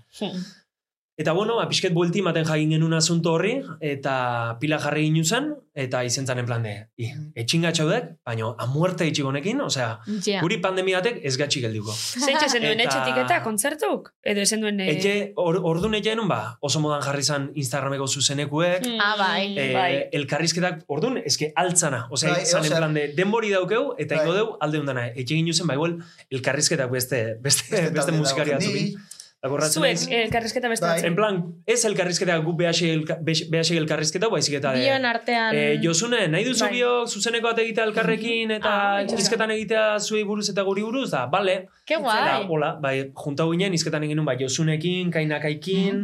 Eta 1.18 1.32
bueno, 1.34 1.56
ba, 1.58 1.64
pixket 1.66 1.90
buelti 1.92 2.20
maten 2.22 2.44
jagin 2.46 2.70
genuen 2.76 2.92
asunto 2.94 3.32
horri, 3.34 3.56
eta 3.82 4.56
pila 4.60 4.76
jarri 4.78 5.08
ginen 5.08 5.24
zen, 5.26 5.48
eta 5.74 6.04
izen 6.06 6.28
zen 6.30 6.38
en 6.38 6.46
plan 6.46 6.62
de, 6.62 6.74
i, 7.02 7.08
etxingatxaudek, 7.42 8.12
baina 8.26 8.52
a 8.54 8.66
muerte 8.70 9.06
itxigonekin, 9.10 9.58
osea, 9.64 9.88
Ja. 10.28 10.40
guri 10.44 10.60
pandemiatek 10.62 11.18
ez 11.26 11.32
gatxik 11.40 11.64
geldiuko. 11.66 11.90
Zeintxe 12.24 12.48
zen 12.52 12.62
duen 12.62 12.78
etxetik 12.84 13.18
eta 13.24 13.40
kontzertuk? 13.42 14.12
Edo 14.22 14.44
esen 14.46 14.62
duen... 14.62 14.78
eh, 14.80 14.92
Etxe, 14.94 15.16
or, 15.34 15.58
orduan 15.72 15.98
etxe 15.98 16.12
genuen, 16.14 16.30
ba, 16.30 16.56
oso 16.62 16.78
modan 16.86 17.02
jarri 17.02 17.26
zen 17.26 17.50
Instagrameko 17.58 18.06
zuzenekuek, 18.06 18.86
mm, 18.86 19.02
Ah, 19.02 19.16
bai. 19.18 19.58
eh, 19.58 19.68
bai. 19.74 19.92
elkarrizketak, 20.22 20.84
orduan, 20.86 21.18
eske 21.26 21.50
altzana, 21.56 22.04
osea, 22.14 22.36
Bai, 22.38 22.46
zan 22.46 22.62
en 22.62 22.70
osea- 22.70 22.78
plan 22.84 22.94
de, 22.94 23.08
denbori 23.18 23.50
daukeu, 23.50 23.94
eta 23.98 24.14
Bai. 24.14 24.22
ingo 24.24 24.34
deu, 24.38 24.48
alde 24.60 24.78
hundana, 24.78 25.08
etxe 25.10 25.34
ginen 25.34 25.52
zen, 25.54 25.66
ba, 25.66 25.74
igual, 25.74 25.98
elkarrizketak 26.30 26.90
beste, 26.94 27.24
beste, 27.42 27.66
beste, 27.74 27.90
talde 27.98 28.12
musikari 28.22 28.52
Akordatzen 28.54 29.16
Zuek, 29.40 29.84
naiz? 29.84 30.08
eh, 30.10 30.24
elkarrizketa 30.24 30.66
beste 30.68 30.84
Bai. 30.84 31.04
En 31.06 31.14
plan, 31.14 31.36
ez 31.64 31.84
elkarrizketa 31.86 32.36
gu 32.42 32.56
behasei 32.58 32.88
elka, 32.90 33.18
elkarrizketa, 33.78 34.26
baizik 34.32 34.56
eta 34.58 34.72
de, 34.74 34.80
Bion 34.82 35.04
artean... 35.06 35.54
e, 35.54 35.78
Josune, 35.80 36.24
nahi 36.28 36.42
duzu 36.44 36.64
Bai. 36.64 36.72
biok 36.72 37.06
zuzeneko 37.08 37.46
bat 37.52 37.60
egitea 37.62 37.84
elkarrekin 37.86 38.50
eta 38.56 38.72
Ah, 38.98 39.04
hizketan 39.06 39.52
egitea 39.54 39.84
zuei 40.00 40.24
buruz 40.26 40.48
eta 40.50 40.64
guri 40.66 40.82
buruz, 40.82 41.10
da, 41.12 41.26
bale. 41.30 41.68
Ke 41.86 42.00
guai. 42.02 42.46
hola, 42.50 42.72
bai, 42.82 43.12
junta 43.14 43.44
ginen, 43.52 43.74
izketan 43.78 44.02
egin 44.08 44.24
bai, 44.26 44.34
Josunekin, 44.40 45.12
Kainakaikin, 45.14 46.00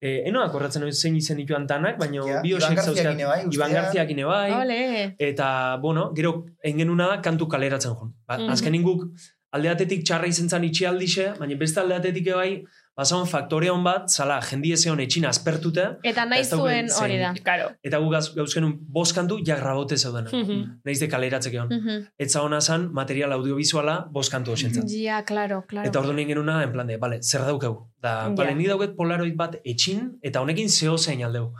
eh, 0.00 0.22
eno 0.26 0.40
akordatzen 0.42 0.82
hori 0.82 0.92
zein 0.96 1.16
izen 1.20 1.38
ituan 1.38 1.66
tanak, 1.66 1.98
baina 1.98 2.24
Ja, 2.26 2.40
bi 2.40 2.48
Iban 2.54 2.62
osek 2.62 2.76
Garziak 2.76 2.96
zauzkat- 2.96 3.12
ine 3.12 3.26
bai. 3.26 3.44
Iban 3.52 3.72
Garziak 3.76 4.10
ine 4.10 4.24
bai, 4.24 4.50
Ole. 4.56 5.14
eta, 5.18 5.76
bueno, 5.82 6.12
gero, 6.16 6.46
engenuna 6.62 7.08
da 7.08 7.20
kantu 7.20 7.46
kaleratzen 7.46 7.92
jun. 7.94 8.14
Ba, 8.26 8.38
Mhm. 8.38 8.50
Azkenin 8.56 8.82
guk, 8.82 9.04
aldeatetik 9.52 10.04
txarra 10.06 10.26
izen 10.30 10.48
zan 10.48 10.64
itxialdixe, 10.64 11.32
baina 11.38 11.56
beste 11.58 11.80
aldeatetik 11.82 12.26
ebai, 12.30 12.62
basaun 13.00 13.24
faktore 13.26 13.70
hon 13.72 13.82
bat, 13.82 14.10
zala, 14.12 14.36
jendi 14.44 14.72
ezeon 14.76 15.00
etxin 15.00 15.24
aspertute, 15.26 15.86
Eta 16.04 16.26
nahi 16.28 16.42
dauken 16.44 16.90
zuen 16.90 16.90
hori 17.00 17.16
da. 17.18 17.30
Claro. 17.42 17.70
eta 17.82 17.98
gu 18.02 18.10
gauz, 18.12 18.26
gauzkenun 18.36 18.74
bost 18.98 19.14
kantu 19.16 19.38
ja 19.46 19.56
grabote 19.56 19.96
zeudena. 19.96 20.28
Mhm. 20.32 20.60
Naiz 20.84 20.98
de 21.00 21.08
kaleratzek 21.08 21.54
egon. 21.54 21.68
Mhm. 21.72 22.04
Etza 22.18 22.42
hona 22.42 22.60
zan, 22.60 22.90
material 22.92 23.32
audiovisuala 23.32 23.96
bost 24.12 24.30
kantu 24.30 24.52
osentzat. 24.52 24.84
Ja, 24.90 25.24
claro, 25.24 25.64
claro. 25.66 25.88
Eta 25.88 25.98
orduan 25.98 26.18
egin 26.18 26.34
genuna, 26.36 26.62
en 26.62 26.72
plan 26.72 26.86
de, 26.86 26.98
bale, 26.98 27.22
zer 27.22 27.40
daukeu? 27.48 27.86
Da, 28.02 28.14
Ja. 28.28 28.28
bale, 28.36 28.54
nik 28.54 28.68
dauket 28.68 28.94
polaroid 28.96 29.34
bat 29.36 29.56
etxin, 29.64 30.18
eta 30.22 30.40
honekin 30.40 30.68
zeo 30.68 30.98
zein 30.98 31.24
aldeu. 31.24 31.52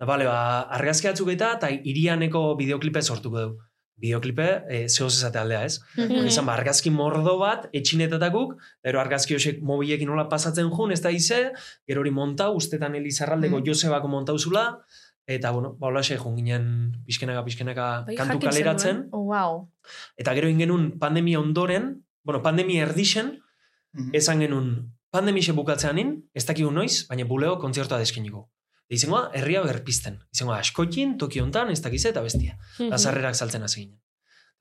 Da, 0.00 0.04
bale, 0.06 0.24
ba, 0.24 0.62
argazki 0.76 1.08
batzuk 1.08 1.28
eta, 1.30 1.52
eta 1.56 1.70
irianeko 1.70 2.56
bideoklipe 2.56 3.02
sortuko 3.02 3.40
dugu. 3.40 3.58
Bideoklipe, 3.96 4.46
e, 4.68 4.88
zeo 4.92 5.08
zezate 5.08 5.38
aldea, 5.40 5.64
ez? 5.64 5.80
Mhm. 5.96 6.26
Izan, 6.28 6.44
ba, 6.46 6.52
argazki 6.54 6.90
mordo 6.92 7.38
bat, 7.40 7.68
etxinetatakuk, 7.72 8.56
gero 8.84 9.00
argazki 9.00 9.34
hosek 9.38 9.62
mobilekin 9.62 10.08
nola 10.10 10.26
pasatzen 10.28 10.68
jun, 10.70 10.92
ez 10.92 11.00
da 11.00 11.10
ize, 11.10 11.52
gero 11.88 12.00
hori 12.02 12.10
montau, 12.10 12.54
ustetan 12.56 12.94
Elizarraldeko 12.94 13.56
Mm. 13.60 13.64
Josebako 13.66 14.08
montau 14.08 14.38
zula, 14.38 14.66
eta, 15.26 15.50
bueno, 15.50 15.72
ba, 15.80 15.86
hola 15.88 16.02
jun 16.02 16.36
ginen 16.36 16.66
pixkenaka, 17.06 17.42
pixkenaka 17.44 18.04
Bai, 18.06 18.14
kantu 18.16 18.34
jakin 18.36 18.50
kaleratzen, 18.50 18.96
zenuen. 18.96 19.10
Wow. 19.12 19.68
eta 20.16 20.34
gero 20.34 20.48
ingenun 20.48 20.98
pandemia 20.98 21.40
ondoren, 21.40 22.04
bueno, 22.22 22.42
pandemia 22.42 22.82
erdixen, 22.84 23.40
Mhm. 23.92 24.10
esan 24.12 24.40
genuen 24.40 24.92
pandemixe 25.10 25.52
bukatzeanin, 25.52 26.28
ez 26.34 26.44
dakigu 26.44 26.70
noiz, 26.70 27.06
baina 27.08 27.24
buleo 27.24 27.58
kontzertua 27.58 27.98
deskiniko. 27.98 28.50
Izengoa, 28.88 29.30
herria 29.34 29.62
berpisten. 29.66 30.20
Izengoa, 30.32 30.58
askoikin, 30.62 31.16
toki 31.18 31.40
hontan, 31.42 31.70
ez 31.74 31.80
dakize 31.82 32.10
eta 32.12 32.22
bestia. 32.22 32.58
Mhm. 32.78 32.90
Da 32.90 32.98
sarrerak 32.98 33.34
saltzen 33.34 33.62
hasi 33.66 33.80
ginen. 33.86 34.00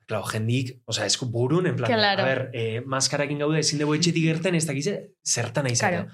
Claro, 0.08 0.26
jendik, 0.30 0.82
osea, 0.86 1.06
esku 1.10 1.26
burun, 1.34 1.66
en 1.66 1.76
plan, 1.76 1.90
Claro. 1.92 2.22
a 2.22 2.26
ber, 2.26 2.50
eh, 2.54 2.82
maskarakin 2.86 3.40
gaude, 3.40 3.60
ezin 3.60 3.80
dugu 3.80 3.96
etxetik 3.96 4.24
gerten, 4.24 4.56
ez 4.56 4.66
dakize, 4.68 5.12
zertan 5.26 5.66
nahi 5.66 5.76
Claro. 5.76 6.08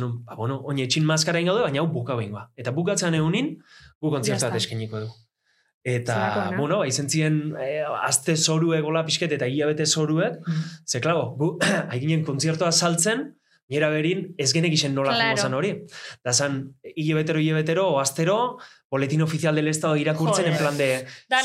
nun, 0.00 0.24
ba, 0.24 0.34
bueno, 0.36 0.60
oin 0.64 0.78
etxin 0.78 1.04
maskarain 1.04 1.46
gaude, 1.46 1.62
baina 1.62 1.80
hau 1.80 1.88
buka 1.88 2.14
behingoa. 2.14 2.50
Eta 2.56 2.70
bukatzean 2.70 3.14
egunin, 3.14 3.58
gu 4.00 4.16
está. 4.18 4.50
deskiniko 4.50 5.00
du. 5.00 5.08
Eta, 5.82 6.14
Zelakoena. 6.14 6.56
bueno, 6.56 6.78
ba, 6.78 6.86
izen 6.86 7.10
ziren, 7.10 7.54
eh, 7.60 7.82
azte 8.02 8.36
zoruek, 8.36 8.82
gola 8.82 9.04
pixket, 9.04 9.32
eta 9.32 9.46
hilabete 9.46 9.84
zoruek, 9.84 10.38
Ze, 10.86 11.00
klago, 11.00 11.36
gu, 11.36 11.58
haiginen 11.90 12.24
kontzertoa 12.24 12.72
saltzen, 12.72 13.36
nire 13.72 13.90
berin, 13.92 14.26
ez 14.38 14.50
genek 14.52 14.74
isen 14.76 14.94
nola 14.96 15.14
claro. 15.14 15.40
zan 15.40 15.56
hori. 15.56 15.72
Da 16.24 16.32
zan, 16.32 16.60
hilebetero, 16.94 17.40
hilebetero, 17.40 17.88
o 17.94 18.00
astero, 18.02 18.38
boletin 18.94 19.22
ofizial 19.26 19.54
del 19.58 19.68
estado 19.72 19.96
irakurtzen, 20.00 20.46
en 20.52 20.56
plan 20.60 20.76
de, 20.78 20.88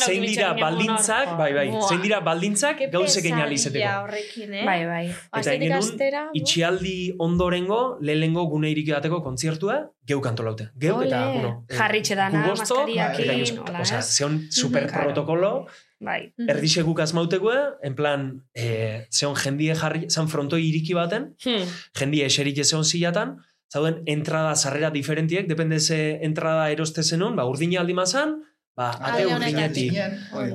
zein 0.06 0.22
dira 0.28 0.54
baldintzak, 0.60 1.36
bai, 1.40 1.50
bai, 1.58 1.68
zein 1.90 2.02
dira 2.06 2.20
baldintzak 2.26 2.78
Ke 2.84 2.90
gauzekin 2.94 3.32
pesadilla 3.36 3.46
alizeteko. 3.48 3.94
horrekin, 4.04 4.54
eh? 4.54 4.66
Bai, 4.70 4.80
bai. 4.86 5.06
Eta 5.42 5.56
bu. 5.80 6.40
itxialdi 6.42 6.98
ondorengo, 7.18 7.98
lehenengo 8.02 8.46
gune 8.54 8.70
irik 8.72 8.92
bateko 8.94 9.22
kontzertua, 9.26 9.80
geu 10.10 10.22
kantolaute. 10.22 10.70
Geu, 10.80 11.02
eta, 11.06 11.20
bueno, 11.34 11.66
eh, 11.70 11.76
Jarritxe 11.78 12.16
dana, 12.16 12.46
maskariakin, 12.48 13.60
Osea, 13.82 14.00
ez? 14.00 14.06
zeon 14.18 14.40
super 14.50 14.88
Claro. 14.88 15.04
protokolo, 15.10 15.52
Bai. 16.00 16.34
Mhm. 16.38 16.50
erdixe 16.50 16.82
guk 16.88 17.00
azmautekue, 17.04 17.58
en 17.84 17.96
plan, 17.96 18.26
eh, 18.54 19.06
zeon 19.12 19.36
jendie 19.36 19.76
jarri, 19.76 20.06
zan 20.10 20.30
frontoi 20.30 20.62
iriki 20.70 20.94
baten, 20.94 21.36
Hmm. 21.44 21.66
jendie 22.00 22.26
eserik 22.26 22.58
ezeon 22.58 22.86
zilatan, 22.86 23.38
zauden 23.72 24.02
entrada 24.06 24.56
sarrera 24.56 24.90
diferentiek, 24.90 25.48
depende 25.48 25.80
ze 25.80 26.20
entrada 26.26 26.70
eroste 26.72 27.04
zenun, 27.04 27.36
ba, 27.36 27.46
urdina 27.46 27.82
aldi 27.82 27.94
mazan, 27.94 28.40
ba, 28.76 28.90
ate 28.98 29.28
urdinetik. 29.28 29.94
Da. 29.94 30.10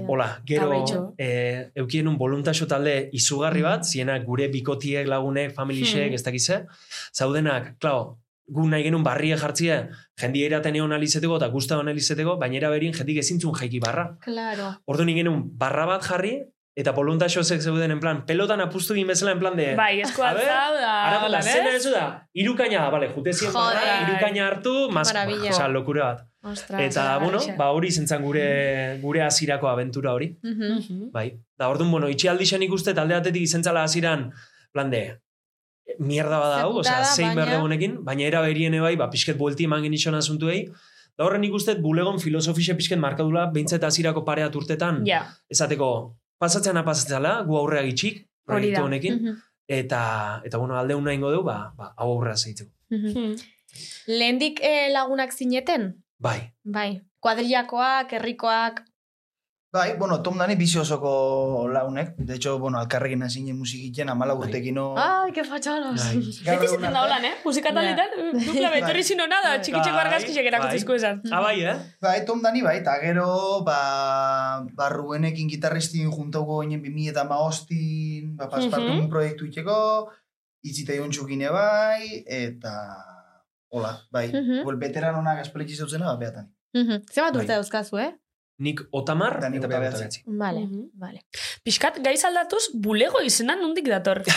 Hola, 0.08 0.28
gero, 0.46 1.14
eh, 1.18 1.70
eukien 1.76 2.08
un 2.08 2.18
voluntaxo 2.18 2.66
talde 2.66 3.08
izugarri 3.12 3.62
bat, 3.62 3.84
zienak 3.84 4.24
gure 4.24 4.48
bikotiek, 4.48 5.06
lagunek, 5.06 5.54
familixek, 5.54 6.08
Hmm. 6.08 6.14
ez 6.14 6.22
dakize, 6.22 6.66
zaudenak, 7.12 7.78
klao, 7.78 8.18
gu 8.46 8.66
nahi 8.68 8.82
genuen 8.84 9.04
barrie 9.04 9.36
jartzia, 9.40 9.88
jendia 10.20 10.46
eraten 10.46 10.76
egon 10.76 10.92
alizeteko 10.92 11.36
eta 11.36 11.48
guzta 11.48 11.78
hon 11.78 11.88
alizeteko, 11.88 12.36
baina 12.36 12.58
eraberin 12.58 12.92
jendik 12.92 13.18
ezintzun 13.22 13.54
jaiki 13.54 13.80
barra. 13.80 14.18
Claro. 14.20 14.74
Ordu 14.84 15.04
nik 15.04 15.16
genuen 15.16 15.42
barra 15.56 15.86
bat 15.86 16.02
jarri, 16.04 16.42
eta 16.76 16.90
voluntaxosek 16.92 17.60
zeuden 17.62 17.90
en 17.94 18.00
plan, 18.02 18.24
pelotan 18.26 18.60
apustu 18.60 18.94
egin 18.96 19.06
bezala 19.06 19.30
en 19.32 19.38
plan 19.38 19.54
de, 19.56 19.74
Bai, 19.78 20.00
altzau 20.02 20.34
da. 20.34 20.94
Ara, 21.06 21.28
la 21.28 21.40
zena 21.42 21.70
ez? 21.76 21.84
da, 21.92 22.26
irukaina 22.34 22.88
bale, 22.90 23.08
jute 23.14 23.32
zien 23.32 23.52
barra, 23.54 24.00
irukaina 24.08 24.48
hartu, 24.48 24.72
mas, 24.90 25.12
Maravilla. 25.12 25.50
oza, 25.50 25.68
lokura 25.68 26.04
bat. 26.08 26.24
Ostras. 26.44 26.80
Eta, 26.82 27.18
bueno, 27.22 27.38
ba 27.56 27.70
hori 27.72 27.90
zentzan 27.92 28.22
gure, 28.22 28.98
gure 29.00 29.22
azirako 29.22 29.68
abentura 29.68 30.12
hori. 30.12 30.36
Mhm. 30.42 30.72
Mhm. 30.78 31.10
Bai. 31.12 31.28
Da, 31.56 31.68
orduan, 31.68 31.90
bueno, 31.90 32.08
itxialdi 32.08 32.44
zen 32.46 32.62
ikuste 32.66 32.92
taldeatetik 32.92 33.42
izentzala 33.46 33.84
haziran, 33.84 34.32
plan 34.72 34.90
de, 34.90 35.20
mierda 35.98 36.38
bada 36.42 36.58
hau, 36.64 36.72
osea, 36.80 37.04
Zeputada, 37.04 37.14
zein 37.14 37.28
baina- 37.28 37.44
berde 37.44 37.56
honekin, 37.62 37.96
baina 38.04 38.22
era 38.26 38.40
beriene 38.42 38.80
bai, 38.80 38.96
ba, 38.96 39.08
pixket 39.10 39.38
buelti 39.38 39.64
eman 39.64 39.82
genixon 39.82 40.14
asuntuei, 40.18 40.66
da 41.16 41.24
horren 41.24 41.44
ikustet 41.44 41.78
bulegon 41.80 42.18
filosofixe 42.18 42.74
pixket 42.74 42.98
markadula, 42.98 43.46
behintzet 43.54 43.84
azirako 43.84 44.24
pareat 44.24 44.54
urtetan, 44.56 45.04
Ja. 45.06 45.22
esateko, 45.48 46.16
pasatzen 46.38 46.78
pasatzela, 46.84 47.42
gu 47.46 47.56
aurrea 47.56 47.82
gitxik, 47.82 48.26
proiektu 48.46 48.82
honekin, 48.82 49.14
Mhm. 49.22 49.36
eta, 49.68 50.40
eta 50.44 50.58
bueno, 50.58 50.76
alde 50.76 50.94
una 50.94 51.14
ingo 51.14 51.30
du, 51.32 51.42
ba, 51.42 51.72
ba, 51.76 51.94
hau 51.96 52.10
aurrera 52.12 52.36
zeitzeko. 52.36 52.70
Hmm. 52.90 53.34
Lehendik 54.06 54.60
eh, 54.62 54.90
lagunak 54.92 55.32
zineten? 55.32 56.02
Bai, 56.18 56.52
Bai. 56.64 57.02
Kuadrillakoak, 57.20 58.12
herrikoak... 58.12 58.84
Bai, 59.74 59.96
bueno, 59.98 60.20
Tom 60.22 60.38
Dani 60.38 60.54
bizi 60.54 60.78
osoko 60.78 61.66
launek. 61.68 62.12
De 62.16 62.36
hecho, 62.36 62.60
bueno, 62.60 62.78
alkarrekin 62.78 63.24
hasi 63.26 63.40
nien 63.42 63.56
musikiten, 63.58 64.08
amala 64.08 64.34
Bai. 64.38 64.46
urtekin 64.46 64.76
no... 64.78 64.94
Ai, 64.96 65.32
que 65.34 65.42
fatxalos! 65.42 65.98
bai. 65.98 66.20
Beti 66.46 66.68
ziten 66.70 66.92
da 66.94 67.00
holan, 67.02 67.24
eh? 67.26 67.32
Musika 67.44 67.72
taletan, 67.74 68.14
dupla 68.36 68.70
betorri 68.70 69.02
zino 69.02 69.26
nada, 69.26 69.56
txikitxeko 69.58 69.96
Bai, 69.96 70.04
argazkisek 70.06 70.46
erakutizko 70.52 70.94
esan. 70.94 71.18
Ah, 71.34 71.40
bai, 71.42 71.56
eh? 71.66 71.74
Bai, 72.06 72.14
Tom 72.28 72.38
Dani 72.46 72.62
bai, 72.62 72.76
eta 72.84 72.94
gero, 73.02 73.26
ba, 73.66 73.80
ba 74.78 74.88
Rubenekin 74.94 75.50
gitarristin 75.50 76.06
juntauko 76.06 76.60
ginen 76.62 76.78
2000 76.86 77.10
eta 77.16 77.26
maostin, 77.34 78.36
ba, 78.38 78.46
paspartu 78.48 78.92
Mhm. 78.94 79.08
proiektu 79.10 79.50
itxeko, 79.50 79.80
itzita 80.62 80.94
jontxukine 81.02 81.50
bai, 81.50 82.22
eta... 82.26 82.76
Hola, 83.74 83.96
bai. 84.14 84.28
Mhm. 84.30 84.62
Well, 84.68 84.78
veteranonak 84.78 85.42
espelitzi 85.42 85.74
zautzena, 85.82 86.06
ba, 86.14 86.16
beatan. 86.16 86.52
Zer 86.74 87.24
bat 87.26 87.34
Bai. 87.34 87.40
urte 87.42 87.56
dauzkazu, 87.58 87.98
eh? 87.98 88.12
Nik 88.58 88.80
otamar 88.92 89.38
Eta 89.38 89.48
nik 89.50 89.58
eta 89.58 89.66
hogeita 89.66 89.68
berrogeita 89.68 89.98
bederatzi. 89.98 90.22
bederatzi. 90.22 90.38
Vale, 90.38 90.88
vale. 90.94 91.24
Piskat, 91.64 91.98
gaiz 92.04 92.22
aldatuz, 92.24 92.68
bulego 92.74 93.20
izena 93.22 93.56
nondik 93.56 93.88
dator. 93.90 94.22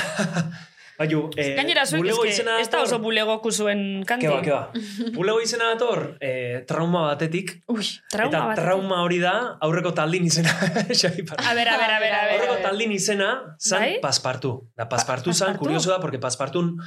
Baiu, 0.97 1.27
eh, 1.37 1.51
Gainera 1.53 1.83
zuek, 1.85 2.01
bulego 2.01 2.23
eske, 2.25 2.33
izena 2.39 2.55
ez 2.59 2.71
da 2.73 2.79
oso 2.81 2.95
dator- 2.95 3.03
bulegoku 3.03 3.51
zuen 3.53 4.01
kanti. 4.09 4.25
Keba, 4.25 4.39
keba. 4.41 4.61
Bulego 5.17 5.43
izena 5.45 5.67
dator, 5.75 6.17
eh, 6.19 6.63
trauma 6.65 7.03
batetik, 7.11 7.51
Ui, 7.69 7.85
trauma 8.09 8.31
eta 8.33 8.45
bat. 8.47 8.57
trauma 8.57 9.03
hori 9.05 9.19
da, 9.21 9.35
aurreko 9.61 9.91
taldin 9.93 10.25
izena. 10.25 10.49
A 10.57 11.53
ber, 11.53 11.69
a 11.69 11.77
ber, 11.77 11.91
a 11.93 11.99
ber, 12.01 12.13
a 12.17 12.23
ber. 12.25 12.33
Aurreko 12.33 12.55
taldin 12.65 12.91
izena, 12.97 13.29
zan 13.61 13.79
Bai? 13.85 13.99
paspartu. 14.01 14.55
Da, 14.75 14.89
paspartu 14.89 15.33
zan, 15.37 15.55
kurioso 15.61 15.91
da, 15.93 15.99
porque 16.01 16.17
paspartun 16.17 16.79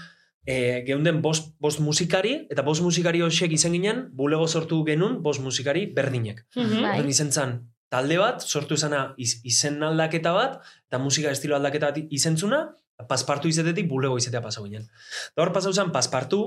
eh, 0.46 0.82
geunden 0.86 1.20
bost, 1.22 1.52
bost 1.60 1.80
musikari, 1.80 2.46
eta 2.50 2.62
bost 2.62 2.82
musikari 2.82 3.22
horiek 3.22 3.52
izan 3.52 3.72
ginen, 3.76 4.06
bulego 4.16 4.48
sortu 4.48 4.82
genuen 4.84 5.20
bost 5.22 5.40
musikari 5.40 5.86
berdinek. 5.86 6.46
Mhm. 6.56 6.80
Bai. 6.82 6.94
Orduan 6.94 7.08
izen 7.08 7.32
zan, 7.32 7.58
talde 7.90 8.18
bat, 8.18 8.42
sortu 8.42 8.74
izana 8.74 9.14
iz, 9.18 9.40
izen 9.44 9.82
aldaketa 9.82 10.32
bat, 10.32 10.60
eta 10.88 10.98
musika 10.98 11.30
estilo 11.30 11.56
aldaketa 11.56 11.90
bat 11.90 11.98
izentzuna, 12.10 12.64
paspartu 13.08 13.48
izetetik 13.48 13.88
bulego 13.88 14.18
izetea 14.20 14.42
pasau 14.44 14.64
ginen. 14.64 14.88
Da 15.34 15.42
hor 15.42 15.52
pasau 15.52 15.72
zen, 15.72 15.92
paspartu, 15.92 16.40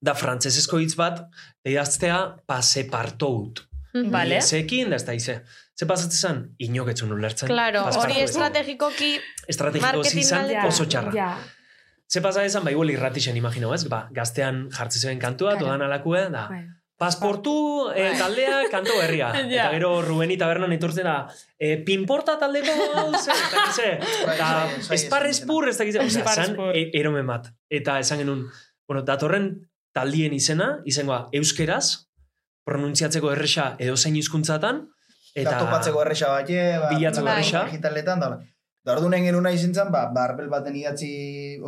da 0.00 0.14
frantzesezko 0.14 0.78
hitz 0.80 0.94
bat, 0.96 1.26
da 1.64 1.70
idaztea 1.70 2.20
pasepartout. 2.46 3.66
Mhm. 3.92 4.10
Vale. 4.10 4.40
Zekin, 4.40 4.90
da 4.90 4.96
ez 4.96 5.04
da 5.04 5.14
ize. 5.14 5.40
Ze 5.74 5.86
pasatzen 5.86 6.20
zen, 6.28 6.42
inoketzun 6.58 7.10
ulertzen. 7.12 7.48
Claro, 7.48 7.82
hori 8.02 8.20
estrategikoki... 8.22 9.16
Estrategiko 9.48 9.86
marketing 9.86 10.22
zizan 10.22 10.52
oso 10.66 10.86
txarra. 10.86 11.14
Ja. 11.16 11.30
Ze 12.10 12.20
pasa 12.20 12.42
esan, 12.44 12.64
bai, 12.66 12.72
igual 12.74 12.90
irratixen 12.90 13.36
imaginau, 13.38 13.70
ez? 13.74 13.84
Ba, 13.88 14.08
gaztean 14.10 14.64
jartzen 14.74 15.02
zuen 15.04 15.18
kantua, 15.22 15.52
Claro. 15.52 15.66
todan 15.66 15.82
alakue, 15.86 16.24
da, 16.30 16.48
Bai. 16.50 16.64
pasportu 16.98 17.52
eh, 17.94 18.12
taldea 18.18 18.64
kanto 18.70 18.90
berria. 18.98 19.28
Ja. 19.50 19.68
Eta 19.68 19.70
gero 19.76 20.02
Rubeni 20.02 20.36
tabernan 20.36 20.72
etortzen 20.74 21.04
da, 21.06 21.14
eh, 21.58 21.76
pinporta 21.86 22.34
taldeko 22.38 22.74
hau 22.96 23.14
ze, 23.24 23.30
eta 23.30 23.64
gize, 23.68 23.88
Bai, 24.26 24.34
eta 24.34 24.48
sai- 24.48 24.82
sai 24.88 24.96
espar 24.98 25.22
esan 25.26 25.30
espur, 25.36 25.68
ez 25.70 25.78
da 25.78 25.84
gize, 25.86 26.02
zan 26.26 26.44
espur. 26.50 26.74
e, 26.76 26.90
eromen 26.98 27.26
bat. 27.30 27.46
Eta 27.70 27.98
esan 28.02 28.18
genuen, 28.18 28.44
bueno, 28.88 29.02
datorren 29.06 29.48
taldien 29.94 30.34
izena, 30.34 30.80
izangoa 30.84 31.28
euskeraz, 31.32 32.08
pronuntziatzeko 32.66 33.30
erresa 33.32 33.76
edo 33.78 33.96
zein 33.96 34.16
hizkuntzatan, 34.16 34.88
Eta 35.34 35.58
topatzeko 35.60 36.00
erresa 36.02 36.26
bat, 36.34 36.48
ba, 36.50 36.88
Bilatzeko 36.90 37.24
bai, 37.24 37.34
erresa. 37.38 37.64
digitaletan, 37.70 38.18
da. 38.20 38.30
Da 38.84 38.94
orduan 38.96 39.12
genuna 39.24 39.50
izen 39.52 39.74
zen, 39.76 39.90
ba, 39.92 40.06
barbel 40.14 40.48
baten 40.48 40.76
idatzi 40.76 41.10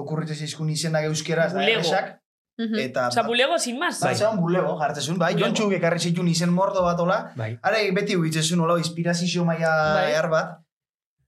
okurritzen 0.01 0.37
zizkun 0.47 0.71
izenak 0.73 1.05
euskeraz, 1.11 1.53
da 1.53 1.61
Bulego. 1.61 1.81
erresak, 1.81 2.19
Mhm. 2.59 2.79
eta... 2.79 3.09
Osa, 3.09 3.23
bulego 3.25 3.59
sin 3.59 3.79
más. 3.79 4.01
Ba, 4.01 4.15
zean 4.15 4.39
bulego, 4.41 4.79
jartzezun, 4.81 5.19
bai, 5.19 5.33
Bulego. 5.35 5.49
jontxuk 5.49 5.73
ekarri 5.73 5.99
zitun 5.99 6.29
izen 6.29 6.51
mordo 6.53 6.83
bat 6.85 7.01
ola, 7.01 7.33
Bai. 7.37 7.59
Ara, 7.63 7.79
beti 7.95 8.17
uitzezun 8.17 8.61
hola, 8.61 8.79
inspirazio 8.79 9.45
maia 9.45 9.71
Bai. 9.95 10.11
ehar 10.13 10.29
bat, 10.31 10.59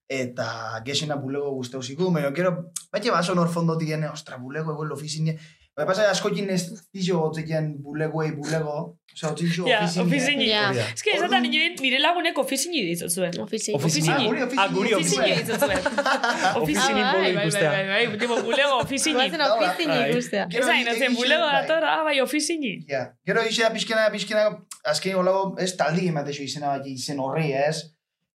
eta 0.09 0.81
gexena 0.85 1.16
bulego 1.16 1.51
guztau 1.55 1.83
ziku, 1.83 2.12
pero 2.14 2.33
gero, 2.35 2.70
baina 2.92 3.12
baso 3.12 3.35
nor 3.35 3.49
fondo 3.49 3.77
tiene, 3.79 4.09
ostra, 4.09 4.37
bulego 4.37 4.73
egon 4.73 4.92
ofizine, 4.92 5.38
Bai, 5.74 5.84
pasa, 5.88 6.04
askokin 6.06 6.46
ez 6.54 6.60
dizo 6.94 7.16
gotzeken 7.18 7.72
bulegoei 7.82 8.28
bulego, 8.37 8.74
oza, 9.14 9.26
Ja, 9.26 9.32
ofizine. 9.32 10.04
ofizini. 10.04 10.44
Ja. 10.48 10.68
Da. 10.72 10.84
Ez 10.94 11.02
que 11.02 11.10
esaten 11.16 11.42
nire, 11.42 11.72
nire 11.82 11.98
lagunek 11.98 12.38
ofizini 12.38 12.82
ditut 12.87 13.10
zuen. 13.10 13.34
Ofizini. 13.42 13.74
Ofizini. 13.78 14.12
Ah, 14.12 14.20
guri 14.28 14.42
ofizini. 14.42 14.60
Ah, 14.60 14.68
Ofizini 14.68 14.94
ofizini. 14.94 15.32
ditut 15.40 15.58
zuen. 15.64 15.78
Ofizini 16.62 17.02
Ah, 17.02 17.10
bolo 17.12 17.24
bai, 17.24 17.32
bai, 17.34 17.42
ikustea. 17.48 17.70
bai, 17.72 17.87
bai, 17.88 18.06
bai, 18.06 18.18
tipo, 18.22 18.37
bulego 18.46 18.76
ofizini. 18.84 19.14
Guazen 19.18 19.40
ofizini 19.40 19.96
Bai. 19.96 20.10
ikustea. 20.12 20.44
Ez 20.60 20.64
hain, 20.68 20.88
ozen, 20.94 21.14
bulego 21.18 21.42
bai. 21.48 21.56
dator, 21.66 21.84
ah, 21.90 22.04
bai, 22.06 22.20
ofizini. 22.20 22.72
Ja, 22.92 23.02
gero 23.26 23.42
izea 23.50 23.72
pixkena, 23.74 24.06
pixkena, 24.14 24.44
azken 24.92 25.16
holago, 25.18 25.56
ez 25.58 25.72
taldi 25.76 26.06
ematexo 26.12 26.42
izena 26.46 26.76
bat 26.76 26.87
izen 26.87 27.18
horri, 27.18 27.50
ez? 27.52 27.82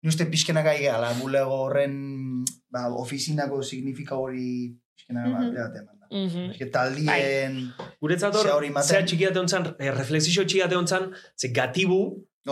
Ni 0.02 0.10
uste 0.10 0.26
pixkena 0.26 0.62
gai 0.65 0.80
gehala, 0.82 1.13
bulego 1.21 1.62
horren, 1.67 1.93
ba, 2.73 2.88
ofizinako 3.04 3.62
signifika 3.62 4.15
hori, 4.17 4.73
pixkena, 4.95 5.30
ba, 5.30 5.38
Mhm. 5.45 5.54
Eske 6.12 6.70
taldien, 6.72 7.60
Guretzat 8.02 8.36
hor, 8.36 8.65
zea 8.84 9.04
txikiate 9.04 9.39
hontzan, 9.41 9.72
eh, 9.80 9.91
reflexio 9.91 10.46
txikiate 10.46 10.78
hontzan, 10.78 11.12
ze 11.36 11.52
gatibu, 11.54 12.02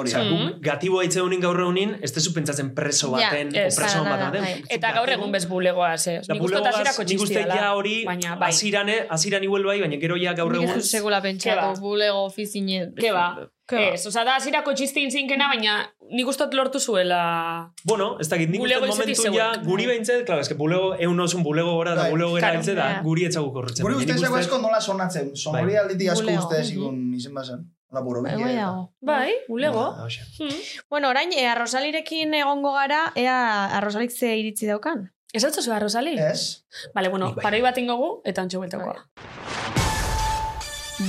hori 0.01 0.11
da. 0.11 0.23
Mhm. 0.23 0.47
guk 0.47 0.61
gatibo 0.65 0.99
haitze 0.99 1.21
honin 1.21 1.41
gaur 1.41 1.59
egunin, 1.59 1.95
ez 2.01 2.11
tezu 2.15 2.33
pentsatzen 2.33 2.73
preso 2.75 3.11
Ja, 3.15 3.29
baten, 3.29 3.55
ez, 3.55 3.73
o 3.73 3.81
preso 3.81 4.03
para 4.03 4.29
baten. 4.29 4.43
bai. 4.43 4.53
Eta 4.69 4.91
gaur 4.97 5.09
egun 5.09 5.31
bez 5.31 5.45
bulegoa, 5.47 5.97
ze. 5.97 6.19
Da 6.27 6.33
Nik 6.33 6.43
uste 6.43 6.61
hasierako 6.61 7.03
nik 7.03 7.21
uste 7.21 7.33
txistia 7.35 7.55
ja 7.55 7.73
hori, 7.73 7.97
bai. 8.05 8.19
hasieran, 8.41 8.89
eh, 8.89 9.07
hasieran 9.09 9.43
igual 9.43 9.63
bai, 9.63 9.79
baina 9.81 9.97
gero 9.97 10.17
ja 10.17 10.33
gaur 10.33 10.51
Nik 10.51 10.61
egun, 10.61 10.77
ez 10.77 10.83
dut 10.83 10.91
segula 10.91 11.21
Ke 11.21 11.29
pentsatu 11.29 11.67
ba. 11.73 11.79
bulego 11.79 12.25
ofizine. 12.25 12.91
Ke 12.95 13.11
ba, 13.11 13.49
ez, 13.71 14.05
oza, 14.05 14.23
da 14.23 14.35
hasierako 14.35 14.73
txistin 14.73 15.11
zinkena, 15.11 15.47
baina 15.47 15.77
nik 16.11 16.27
ustot 16.27 16.53
lortu 16.53 16.79
zuela... 16.79 17.73
bueno, 17.83 18.17
ez 18.19 18.27
dakit, 18.29 18.49
nik 18.49 18.61
uste 18.61 18.75
izetik 18.77 18.91
momentu 18.93 19.33
ja, 19.33 19.47
guri 19.65 19.87
behintzet, 19.89 20.25
claro, 20.25 20.41
ez 20.41 20.49
que 20.49 20.57
bulego, 20.59 20.93
egun 20.99 21.19
osun 21.19 21.43
bulego 21.43 21.73
gora, 21.73 21.95
da 21.95 22.03
Bai. 22.03 22.11
bulego 22.11 22.35
gara 22.37 22.61
da, 22.61 22.73
ja. 22.75 23.01
guri 23.05 23.25
etzagu 23.25 23.51
korretzen. 23.53 23.85
Guri 23.85 23.95
uste 24.01 24.13
nik 24.13 24.21
zago 24.21 24.37
esko 24.37 24.59
nola 24.61 24.81
sonatzen, 24.81 25.33
sonori 25.35 25.73
Bai. 25.73 25.81
aldetik 25.83 26.13
asko 26.13 26.37
uste 26.37 26.59
mhm. 26.59 26.69
zigun 26.69 27.01
izen 27.17 27.33
bazen. 27.33 27.65
Hola, 27.89 28.01
buro 28.01 28.21
Bai, 28.21 28.33
bai. 28.35 28.57
Bai, 28.99 29.33
hoxe. 29.47 30.21
Hmm. 30.39 30.61
Bueno, 30.89 31.09
orain, 31.09 31.31
e, 31.31 31.47
arrosalirekin 31.47 32.33
egongo 32.33 32.73
gara, 32.73 33.11
ea 33.15 33.65
arrosalik 33.77 34.11
ze 34.11 34.35
iritzi 34.37 34.65
daukan. 34.67 35.11
Ez 35.33 35.43
hau 35.43 35.51
zu 35.51 35.79
Rosali? 35.79 36.17
Ez? 36.17 36.65
Vale, 36.93 37.09
bueno, 37.09 37.27
Nik 37.27 37.35
bai. 37.35 37.43
paroi 37.43 37.61
bat 37.61 37.77
ingogu, 37.77 38.21
eta 38.23 38.41
antxo 38.41 38.59
bueltakoa. 38.59 38.95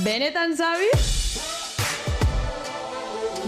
Benetan 0.03 0.55
zabi? 0.55 0.89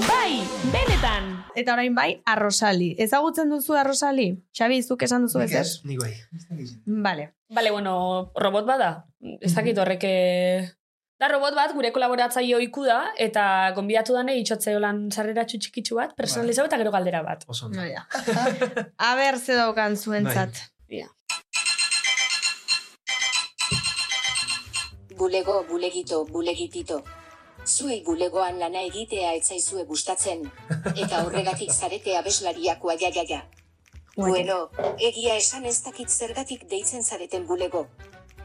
Bai, 0.07 0.39
benetan! 0.71 1.43
Eta 1.55 1.73
orain 1.73 1.93
bai, 1.93 2.21
arrosali. 2.25 2.95
Ezagutzen 2.97 3.49
duzu 3.51 3.75
arrosali? 3.75 4.29
Xabi, 4.55 4.81
zuk 4.81 5.03
esan 5.03 5.27
duzu 5.27 5.41
ez 5.43 5.51
ez? 5.51 5.81
Nik 5.83 5.99
bai. 5.99 6.13
Vale. 6.85 7.33
Bale, 7.49 7.71
bueno, 7.71 8.31
robot 8.35 8.65
bada. 8.65 9.05
Ez 9.41 9.53
dakit 9.53 9.77
horrek... 9.77 10.05
Da 11.19 11.27
robot 11.27 11.51
bat, 11.51 11.73
gure 11.75 11.89
kolaboratzaile 11.91 12.55
oiku 12.55 12.85
da, 12.87 12.99
eta 13.19 13.43
gonbidatu 13.75 14.13
dane 14.15 14.37
itxotze 14.39 14.71
holan 14.77 15.01
sarreratxu 15.11 15.57
txikitsu 15.65 15.97
bat, 15.97 16.13
personalizau 16.15 16.63
eta 16.69 16.77
gero 16.79 16.93
galdera 16.95 17.19
bat. 17.25 17.43
Oso 17.51 17.65
ondo. 17.67 17.75
Naia. 17.81 18.05
A 19.07 19.09
ber, 19.19 19.37
ze 19.37 19.57
daukan 19.59 19.97
zuentzat. 19.99 20.61
Bulego, 25.19 25.57
bulegito, 25.67 26.23
bulegitito. 26.31 27.01
Zuei 27.67 27.99
bulegoan 28.05 28.55
lana 28.61 28.85
egitea 28.87 29.33
etzaizue 29.41 29.83
gustatzen, 29.89 30.45
eta 30.95 31.25
horregatik 31.25 31.73
zarete 31.75 32.15
abeslariakoa 32.15 32.95
ja 33.01 33.11
ja 33.11 33.25
ja. 33.27 33.41
Bueno, 34.15 34.69
egia 35.09 35.35
esan 35.35 35.67
ez 35.67 35.81
dakit 35.83 36.09
zergatik 36.09 36.63
deitzen 36.71 37.03
zareten 37.03 37.45
bulego. 37.51 37.89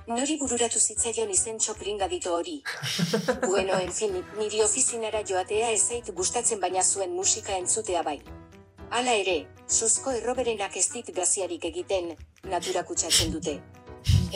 Nori 0.04 0.34
bururatu 0.36 0.80
zitzaion 0.80 1.30
izen 1.32 1.58
txopringadito 1.58 2.34
hori. 2.36 2.58
bueno, 3.52 3.78
en 3.80 3.92
fin, 3.98 4.18
niri 4.36 4.60
ofizinara 4.60 5.22
joatea 5.24 5.70
ez 5.72 5.80
zait 5.80 6.10
gustatzen 6.18 6.60
baina 6.60 6.82
zuen 6.82 7.14
musika 7.16 7.56
entzutea 7.56 8.02
bai. 8.04 8.18
Hala 8.90 9.14
ere, 9.22 9.38
suzko 9.66 10.12
erroberenak 10.12 10.76
ez 10.76 10.84
dit 10.92 11.08
gaziarik 11.16 11.64
egiten, 11.70 12.12
natura 12.52 12.84
kutsatzen 12.84 13.32
dute. 13.32 13.56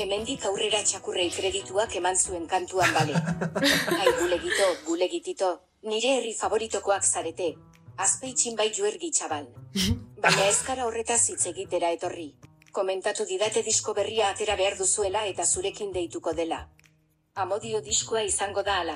Hemendik 0.00 0.48
aurrera 0.48 0.81
txakurrei 0.88 1.28
kredituak 1.37 2.00
eman 2.00 2.16
zuen 2.16 2.48
kantuan 2.48 2.94
bale. 2.96 3.20
Ai 4.00 4.11
bulegito, 4.22 4.72
bulegitito, 4.88 5.54
nire 5.85 6.16
herri 6.16 6.33
favoritokoak 6.38 7.04
zarete. 7.04 7.54
Azpeitxin 8.00 8.57
bai 8.57 8.70
juergi 8.72 9.12
txabal. 9.12 9.50
Baina 10.24 10.48
ez 10.48 10.62
gara 10.64 10.88
horretaz 10.88 11.26
hitz 11.28 11.44
egitera 11.52 11.92
etorri. 11.92 12.31
Komentatu 12.78 13.24
didate 13.26 13.64
disko 13.66 13.90
berria 13.90 14.28
atera 14.32 14.54
behar 14.58 14.76
duzuela 14.78 15.24
eta 15.26 15.44
zurekin 15.44 15.88
deituko 15.94 16.30
dela. 16.40 16.58
Amodio 17.44 17.80
diskoa 17.82 18.22
izango 18.22 18.62
da 18.68 18.76
ala. 18.82 18.94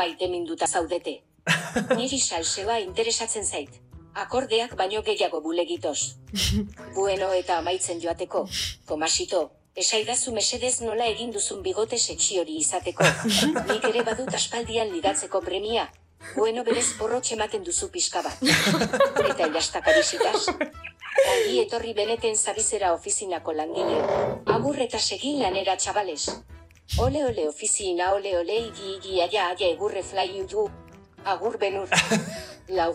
Maite 0.00 0.28
minduta 0.28 0.68
zaudete. 0.68 1.14
Niri 2.00 2.18
salseba 2.20 2.76
interesatzen 2.84 3.48
zait. 3.48 3.80
Akordeak 4.24 4.76
baino 4.82 5.00
gehiago 5.08 5.40
bulegitos. 5.40 6.18
Bueno 6.98 7.32
eta 7.32 7.56
amaitzen 7.62 8.04
joateko. 8.04 8.44
Tomasito, 8.86 9.42
Esaidazu 9.74 10.36
mesedez 10.36 10.82
nola 10.84 11.06
egin 11.08 11.30
duzun 11.32 11.62
bigote 11.64 11.96
sexi 11.96 12.36
hori 12.42 12.58
izateko. 12.60 13.08
Nik 13.72 13.88
ere 13.88 14.04
badut 14.04 14.36
aspaldian 14.36 14.92
ligatzeko 14.92 15.40
premia. 15.40 15.88
Bueno 16.36 16.64
berez 16.64 16.94
porrotx 16.98 17.32
ematen 17.36 17.64
duzu 17.64 17.90
pixka 17.90 18.22
bat. 18.22 18.38
Eta 19.30 19.46
elastakarixitas. 19.48 20.48
Ongi 21.32 21.58
etorri 21.62 21.92
beneten 21.94 22.36
zabizera 22.36 22.92
ofizinako 22.94 23.52
langile. 23.52 23.98
Agur 24.56 24.80
eta 24.86 24.98
segi 24.98 25.36
lanera 25.40 25.76
txabales. 25.76 26.28
Ole 26.98 27.24
ole 27.24 27.48
ofizina, 27.48 28.12
ole 28.12 28.36
ole 28.38 28.56
igi 28.66 28.96
igi 28.96 29.20
aia 29.20 29.48
aia 29.50 29.68
egurre 29.68 30.02
fly 30.02 30.28
you. 30.38 30.68
Agur 31.24 31.58
benur. 31.58 31.88
La 32.68 32.88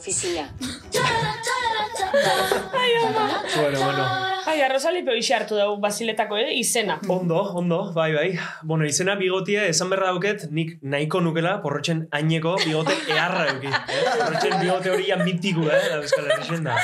oficina. 2.06 3.44
Bueno, 3.56 3.80
bueno. 3.80 4.08
Ai, 4.48 4.62
arrozali 4.62 5.04
peo 5.04 5.16
ise 5.16 5.36
hartu 5.36 5.58
dugu 5.60 5.82
basiletako 5.84 6.38
eh, 6.38 6.54
izena. 6.60 7.00
Ondo, 7.08 7.42
ondo, 7.60 7.92
bai, 7.94 8.14
bai. 8.14 8.30
Bueno, 8.64 8.86
izena 8.86 9.16
bigotia 9.16 9.66
esan 9.68 9.90
berra 9.92 10.14
dauket, 10.14 10.48
nik 10.52 10.78
nahiko 10.82 11.22
nukela 11.22 11.58
porrotxen 11.64 12.08
aineko 12.12 12.56
bigote 12.64 12.96
eharra 13.12 13.50
euki. 13.52 13.68
Eh? 13.68 14.06
Porrotxen 14.24 14.60
bigote 14.62 14.96
hori 14.96 15.10
ja 15.12 15.20
mitiku, 15.24 15.68
eh? 15.68 15.84
Euskal 16.00 16.32
Herrixen 16.32 16.64
da. 16.70 16.80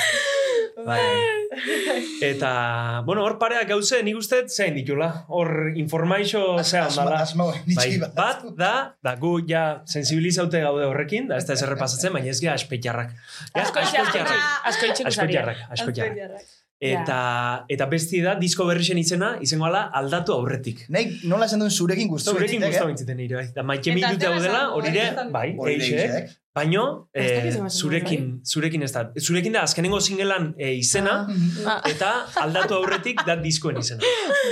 Bai. 0.84 1.00
Eta, 2.30 3.02
bueno, 3.06 3.24
hor 3.24 3.38
parea 3.38 3.64
gauze, 3.68 4.00
nik 4.06 4.18
uste 4.18 4.42
zein 4.48 4.74
ditula. 4.76 5.10
Hor 5.28 5.72
informaixo 5.80 6.42
zean 6.62 6.90
dala. 6.96 7.20
Asma 7.24 7.50
Bai, 7.76 7.88
bat 8.16 8.44
da, 8.58 8.72
da 9.04 9.14
gu 9.20 9.36
ja 9.48 9.64
sensibilizaute 9.86 10.60
gaude 10.64 10.88
horrekin, 10.90 11.28
da 11.30 11.38
ez 11.40 11.46
da 11.48 11.56
ez 11.56 11.62
errepasatzen, 11.66 12.12
baina 12.14 12.32
ez 12.32 12.40
gira 12.42 12.56
Asko 13.54 13.80
asko 13.80 14.92
itxeko 14.92 15.10
zaria. 15.14 15.40
Aspetxarrak, 15.44 15.64
aspetxarrak. 15.70 16.52
Eta, 16.84 17.18
eta 17.70 17.86
besti 17.88 18.20
da, 18.20 18.34
disko 18.36 18.66
berrixen 18.68 18.98
izena, 19.00 19.34
izango 19.44 19.68
ala 19.70 19.86
aldatu 20.00 20.34
aurretik. 20.34 20.84
Nei, 20.92 21.06
nola 21.30 21.46
esan 21.48 21.62
duen 21.62 21.72
zurekin 21.72 22.10
guztu 22.10 22.34
Zurekin 22.34 22.60
bentzitek, 22.60 22.74
gustau 22.74 22.88
eh? 22.88 22.92
bintziten 22.92 23.20
nire, 23.22 23.38
bai. 23.38 23.46
Da 23.56 23.64
maite 23.64 23.94
Eta 23.94 24.10
zer 24.10 24.18
daudela, 24.20 24.64
esango, 24.64 24.80
horire, 24.80 25.04
eh? 25.06 25.28
bai, 25.32 25.46
Hori 25.56 25.76
eixe, 25.78 25.94
deixek. 26.02 26.34
Baino, 26.54 27.08
Ez 27.12 27.24
eh, 27.24 27.34
zer 27.34 27.46
esango, 27.48 27.68
zurekin, 27.74 28.26
zurekin 28.46 28.82
ez 28.86 28.92
da. 28.94 29.00
Zurekin 29.18 29.56
da, 29.56 29.64
azkenengo 29.66 29.98
singelan 30.00 30.52
eh, 30.56 30.68
izena, 30.78 31.26
Ah. 31.66 31.80
eta 31.90 32.10
aldatu 32.44 32.76
aurretik 32.76 33.24
da 33.26 33.34
diskoen 33.42 33.80
izena. 33.80 33.98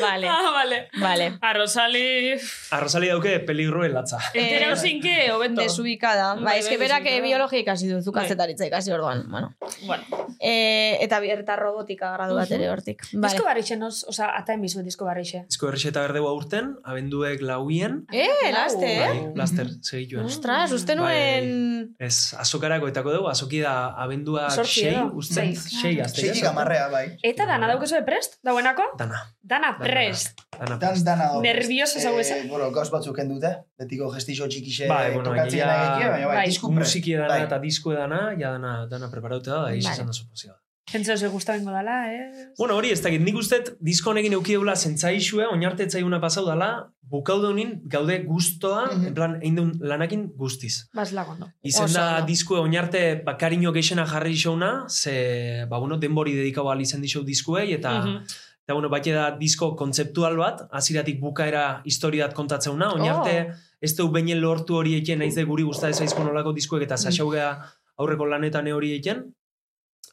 Vale, 0.03 0.27
Ah, 0.29 0.51
vale. 0.53 0.81
vale. 1.01 1.29
Arrozali... 1.41 2.35
Arrozali 2.75 3.07
dauke 3.13 3.37
peligro 3.47 3.87
latza. 3.87 4.19
Entera 4.35 4.73
osinke, 4.73 5.31
hobeto. 5.31 5.61
Desubikada. 5.61 6.35
Ba, 6.35 6.43
Bai, 6.49 6.57
eske 6.59 6.75
bai, 6.77 6.89
berak 6.89 7.07
eh, 7.07 7.21
biologia 7.23 7.61
ikasi 7.63 7.87
du, 7.93 8.03
zu 8.03 8.11
Bai. 8.11 8.25
kazetaritza 8.25 8.67
ikasi 8.67 8.91
orduan. 8.91 9.23
Bueno. 9.31 9.55
Bueno. 9.87 10.03
E, 10.41 10.99
eta, 11.05 11.21
bi- 11.23 11.31
eta 11.31 11.55
robotika 11.55 12.11
gradu 12.17 12.35
bat 12.35 12.51
ere 12.51 12.67
hortik. 12.69 13.03
Disko 13.13 13.21
Vale. 13.21 13.45
barrixen, 13.45 13.83
os, 13.87 14.03
oza, 14.11 14.33
ata 14.37 14.55
emizu 14.59 14.83
disko 14.83 15.05
barrixe. 15.07 15.45
Disko 15.47 15.71
berrixeta 15.71 16.03
berdeu 16.03 16.27
aurten, 16.27 16.75
abenduek 16.83 17.43
lauien, 17.47 18.03
Eh, 18.11 18.51
laste, 18.51 18.91
eh? 18.91 18.99
bai, 19.07 19.23
laster, 19.39 19.71
segituen. 19.87 20.27
Ostras, 20.27 20.73
uste 20.73 20.97
Bai, 20.99 21.15
nuen... 21.43 21.92
Ez, 21.99 22.35
azokarako 22.39 22.89
etako 22.89 23.13
dugu, 23.13 23.29
azoki 23.29 23.61
da 23.61 23.95
abenduak 24.05 24.51
Zortzi 24.53 24.81
sei, 24.81 24.95
usten, 25.13 25.57
Sei. 25.57 25.81
sei 25.81 26.01
azte. 26.01 26.21
Seiki 26.21 26.41
gamarrea, 26.41 26.89
bai. 26.89 27.17
Eta 27.23 27.47
dana 27.47 27.69
daukezu 27.69 28.01
prest, 28.07 28.39
dauenako? 28.45 28.83
Dana. 28.99 29.21
Dana 29.43 29.73
Dana. 29.73 29.85
prest. 29.85 30.41
Dana 30.59 30.77
Dan 30.77 30.89
prest. 30.95 31.05
dana 31.05 31.25
dago. 31.29 31.43
Nervioso 31.43 32.01
zau 32.01 32.19
Eh? 32.19 32.47
Bueno, 32.49 32.71
gauz 32.71 32.91
batzuk 32.91 33.19
dute. 33.29 33.55
Betiko 33.79 34.11
gestixo 34.15 34.47
txikixe 34.49 34.87
Bai, 34.89 35.13
bueno, 35.15 35.31
tokatzen 35.31 35.59
baina 35.67 36.11
bai, 36.11 36.25
bai. 36.25 36.47
disku 36.47 36.69
prest. 36.69 36.79
Musiki 36.79 37.15
edana 37.15 37.29
Bai. 37.29 37.43
eta 37.43 37.59
disko 37.59 37.93
edana, 37.93 38.33
ja 38.39 38.51
dana, 38.53 38.87
dana 38.87 39.11
preparauta 39.11 39.51
da, 39.51 39.57
da, 39.57 39.63
Vale. 39.63 39.79
izan 39.79 40.07
da 40.07 40.13
suposio. 40.13 40.55
Jentzeo 40.91 41.17
ze 41.17 41.29
gusta 41.29 41.53
bengo 41.53 41.71
dala, 41.71 42.13
eh? 42.13 42.51
Bueno, 42.59 42.75
hori 42.77 42.91
ez 42.91 43.01
dakit, 43.03 43.21
nik 43.23 43.37
uste 43.39 43.61
disko 43.81 44.11
honekin 44.11 44.33
euki 44.35 44.57
deula 44.57 44.75
zentzaixue, 44.77 45.45
oinarte 45.47 45.85
etzaiuna 45.87 46.19
pasau 46.21 46.43
dala, 46.45 46.89
bukau 47.13 47.39
daunin 47.41 47.81
gaude 47.85 48.19
gustoa, 48.27 48.87
Mhm. 48.91 49.07
en 49.07 49.15
plan, 49.15 49.37
egin 49.41 49.55
duen 49.57 49.73
lanakin 49.81 50.27
guztiz. 50.37 50.89
Bas 50.93 51.13
lagondo. 51.13 51.49
Izen 51.63 51.85
Oso 51.85 51.95
da 51.99 52.17
ondo. 52.17 52.27
diskue 52.27 52.59
oinarte 52.59 53.23
bakarino 53.25 53.73
geixena 53.73 54.07
jarri 54.07 54.35
xauna, 54.37 54.85
ze, 54.89 55.65
ba, 55.69 55.79
bueno, 55.79 55.99
denbori 55.99 56.35
dedikau 56.35 56.69
al 56.71 56.81
izen 56.81 57.01
dixau 57.01 57.23
diskuei, 57.23 57.73
eta, 57.73 58.01
Mhm. 58.03 58.17
eta 58.65 58.73
bueno, 58.75 58.89
bate 58.91 59.13
da 59.13 59.31
disko 59.39 59.77
kontzeptual 59.77 60.37
bat, 60.37 60.63
aziratik 60.73 61.21
bukaera 61.21 61.81
historiat 61.85 62.35
kontatzeuna, 62.35 62.93
oinarte, 62.93 63.53
ez 63.81 63.95
du 63.97 64.09
beinen 64.11 64.41
lortu 64.41 64.75
hori 64.75 64.97
eken, 64.97 65.21
naiz 65.21 65.35
de 65.37 65.45
guri 65.45 65.63
gusta 65.63 65.89
ezaizko 65.89 66.25
nolako 66.25 66.53
diskuek, 66.53 66.83
eta 66.83 66.97
saxaugea 66.97 67.63
aurreko 67.99 68.27
lanetan 68.27 68.67
hori 68.73 68.95
eken, 68.99 69.33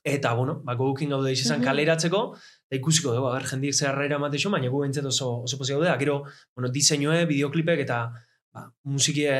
eta, 0.04 0.34
bueno, 0.34 0.62
ba, 0.64 0.76
gogukin 0.76 1.10
gaude 1.10 1.32
izan 1.32 1.60
Mhm. 1.60 1.66
kaleratzeko, 1.68 2.22
eta 2.70 2.76
ikusiko 2.80 3.14
dugu, 3.14 3.28
a 3.28 3.34
ber, 3.34 3.46
jendik 3.46 3.74
zeharra 3.74 4.06
eramate 4.06 4.38
xo, 4.38 4.50
baina 4.50 4.70
gu 4.70 4.82
bentzet 4.82 5.06
oso, 5.06 5.42
oso 5.44 5.58
pozio 5.58 5.78
gaude, 5.80 5.98
gero, 6.00 6.24
bueno, 6.56 6.70
diseinue, 6.72 7.26
bideoklipek, 7.26 7.80
eta 7.80 8.12
ba, 8.54 8.72
musikie 8.84 9.34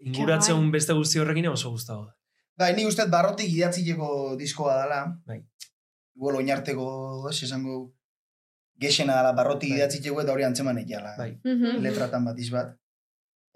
inguratzeun 0.00 0.70
beste 0.72 0.92
guzti 0.92 1.18
horrekin 1.18 1.46
oso 1.48 1.70
guztago. 1.70 2.08
Bai, 2.58 2.74
ni 2.74 2.86
uste 2.86 3.04
barrotik 3.12 3.50
idatzileko 3.52 4.36
diskoa 4.36 4.82
dela. 4.82 5.20
Bai. 5.26 5.42
Igual 6.16 6.36
oinarteko, 6.36 7.28
ez 7.30 7.42
esango, 7.42 7.92
gexena 8.80 9.16
dela 9.18 9.32
barrotik 9.32 9.70
Bai. 9.70 9.78
idatzileko 9.78 10.22
eta 10.22 10.32
hori 10.32 10.44
antzeman 10.44 10.78
egiala. 10.78 11.14
Bai. 11.18 11.38
Letratan 11.44 12.24
bat 12.24 12.38
izbat. 12.38 12.74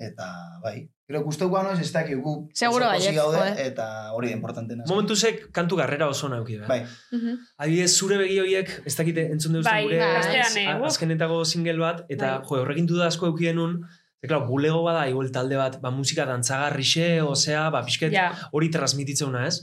Eta, 0.01 0.27
bai. 0.65 0.89
Gero, 1.11 1.21
guztu 1.27 1.49
guano 1.51 1.73
ez 1.75 1.81
ez 1.83 1.91
dakik 1.93 2.21
gu 2.25 2.33
Seguro 2.57 2.87
baietz, 2.89 3.13
gaude, 3.17 3.39
joe. 3.39 3.65
eta 3.67 3.87
hori 4.17 4.31
da 4.31 4.35
importantena. 4.39 4.85
Momentuzek 4.89 5.51
kantu 5.53 5.77
garrera 5.77 6.07
oso 6.09 6.29
nauki 6.33 6.57
da. 6.57 6.67
Bai. 6.71 6.81
Mhm. 7.13 7.35
Adibidez, 7.59 7.91
zure 7.99 8.17
begi 8.17 8.39
horiek, 8.41 8.71
ez 8.87 8.95
dakite 8.97 9.27
entzun 9.35 9.59
duzten 9.59 9.71
Bai, 9.73 9.83
gure 9.85 9.99
bai. 9.99 10.37
eh, 10.65 10.87
azkenetako 10.89 11.45
single 11.45 11.77
bat, 11.83 12.05
eta 12.09 12.39
Bai. 12.39 12.47
jo, 12.49 12.63
horrekin 12.63 12.87
duda 12.87 13.07
asko 13.13 13.27
eukien 13.35 13.57
nun, 13.57 13.83
Ze, 14.21 14.29
klar, 14.29 14.43
bulego 14.47 14.83
bada, 14.85 15.07
igual 15.09 15.31
talde 15.33 15.57
bat, 15.57 15.79
ba, 15.81 15.89
musika 15.91 16.27
dantzagarrixe, 16.29 17.23
osea, 17.25 17.71
ba, 17.73 17.81
pixket, 17.87 18.13
hori 18.53 18.69
transmititzeuna, 18.69 19.47
ez? 19.49 19.63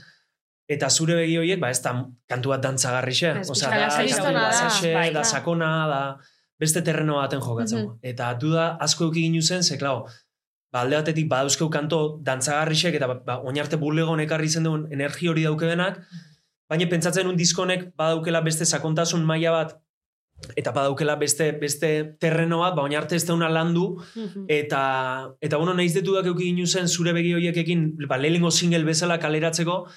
Eta 0.68 0.90
zure 0.90 1.14
begi 1.20 1.36
horiek, 1.38 1.60
ba, 1.62 1.70
ez 1.70 1.78
da 1.84 1.92
kantu 2.28 2.50
bat 2.50 2.64
dantzagarrixe. 2.66 3.36
Osea, 3.54 3.70
da, 3.70 3.88
da, 3.88 4.70
Bai, 4.96 5.12
da 5.14 5.20
da. 5.20 5.24
sakona, 5.24 5.70
da, 5.92 6.00
beste 6.60 6.82
terreno 6.82 7.20
baten 7.22 7.40
jokatzen. 7.40 7.84
Mhm. 7.86 8.00
Eta 8.02 8.34
duda 8.34 8.78
asko 8.82 9.06
euki 9.06 9.22
ginu 9.28 9.44
zen, 9.46 9.62
ze, 9.64 9.78
klar, 9.78 10.02
ba, 10.72 10.82
alde 10.82 10.96
batetik 11.00 11.28
badauzkeu 11.30 11.70
kanto 11.70 12.20
dantzagarrixek, 12.24 12.96
eta 12.96 13.08
ba, 13.08 13.40
oinarte 13.44 13.78
bulego 13.78 14.18
ekarri 14.20 14.50
zen 14.50 14.64
duen 14.64 14.88
energi 14.92 15.28
hori 15.28 15.44
dauke 15.44 15.66
denak, 15.66 16.02
baina 16.70 16.88
pentsatzen 16.90 17.28
un 17.28 17.38
diskonek 17.38 17.94
badaukela 17.96 18.42
beste 18.42 18.66
sakontasun 18.66 19.24
maila 19.26 19.52
bat, 19.52 19.78
eta 20.56 20.72
badaukela 20.72 21.16
beste 21.16 21.52
beste 21.62 22.16
terreno 22.20 22.60
bat, 22.60 22.76
ba, 22.76 22.84
oinarte 22.84 23.16
ez 23.16 23.26
dauna 23.26 23.50
landu, 23.50 23.98
Mhm. 24.16 24.46
eta, 24.48 25.30
eta 25.42 25.58
bueno, 25.58 25.74
nahiz 25.74 25.94
detudak 25.94 26.26
euki 26.26 26.44
ginu 26.52 26.68
zen 26.68 26.88
zure 26.88 27.14
begi 27.14 27.34
horiekekin, 27.34 27.96
ba, 28.08 28.18
lehenengo 28.18 28.52
single 28.52 28.84
bezala 28.84 29.18
kaleratzeko, 29.20 29.88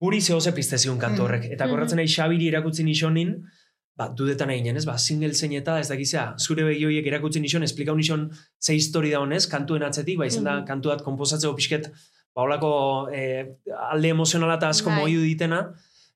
guri 0.00 0.20
zehose 0.20 0.52
piztezion 0.52 0.98
kantu 0.98 1.22
horrek. 1.22 1.44
Eta 1.52 1.68
korratzen 1.68 1.96
nahi 1.96 2.08
Xabiri 2.08 2.48
erakutzi 2.48 2.82
nixonin, 2.82 3.36
ba, 3.96 4.08
dudetan 4.08 4.50
eginen, 4.50 4.76
ez, 4.76 4.84
ba, 4.88 4.96
single 4.98 5.34
zein 5.34 5.52
eta 5.52 5.78
ez 5.80 5.88
dakizea, 5.88 6.34
zure 6.40 6.64
begi 6.64 6.84
horiek 6.88 7.06
erakutzi 7.06 7.40
nixon, 7.40 7.62
esplikau 7.62 7.94
nixon 7.96 8.30
ze 8.60 8.74
histori 8.74 9.10
da 9.10 9.20
honez, 9.20 9.46
kantuen 9.46 9.82
atzetik, 9.82 10.18
ba, 10.18 10.26
izan 10.26 10.44
da, 10.44 10.54
Mhm. 10.60 10.66
kantu 10.66 10.88
bat 10.88 11.02
komposatzeko 11.02 11.54
pixket, 11.54 11.90
ba, 12.34 12.42
holako 12.42 13.08
eh, 13.12 13.44
alde 13.90 14.08
emozionala 14.08 14.54
eta 14.56 14.68
asko 14.68 14.88
Bai. 14.90 14.98
moiu 15.00 15.20
ditena, 15.20 15.74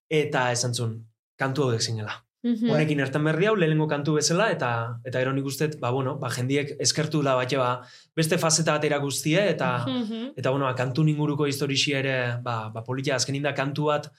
eta 0.09 0.51
esan 0.53 0.73
zuen, 0.75 1.03
kantu 1.39 1.63
hauek 1.69 1.81
zinela. 1.83 2.23
Mhm. 2.47 2.71
Honekin 2.71 3.01
ertan 3.01 3.25
berri 3.25 3.47
hau, 3.47 3.57
lehenengo 3.57 3.89
kantu 3.89 4.15
bezala, 4.15 4.51
eta 4.53 5.01
eta 5.05 5.19
gero 5.19 5.33
nik 5.33 5.45
ustet, 5.45 5.81
ba, 5.81 5.91
bueno, 5.91 6.17
ba, 6.19 6.31
jendiek 6.31 6.77
eskertu 6.81 7.23
la 7.23 7.35
bat, 7.35 7.53
ba, 7.59 7.83
beste 8.17 8.39
fazeta 8.39 8.73
bat 8.79 8.85
erakustie, 8.85 9.49
eta, 9.51 9.85
Mhm. 9.87 10.33
eta 10.37 10.51
bueno, 10.51 10.65
ba, 10.65 10.75
kantu 10.75 11.03
inguruko 11.09 11.47
historixi 11.47 11.93
ere, 11.93 12.39
ba, 12.43 12.71
ba 12.71 12.83
politia, 12.85 13.17
azkenin 13.17 13.43
da 13.43 13.53
kantu 13.53 13.87
bat 13.87 14.11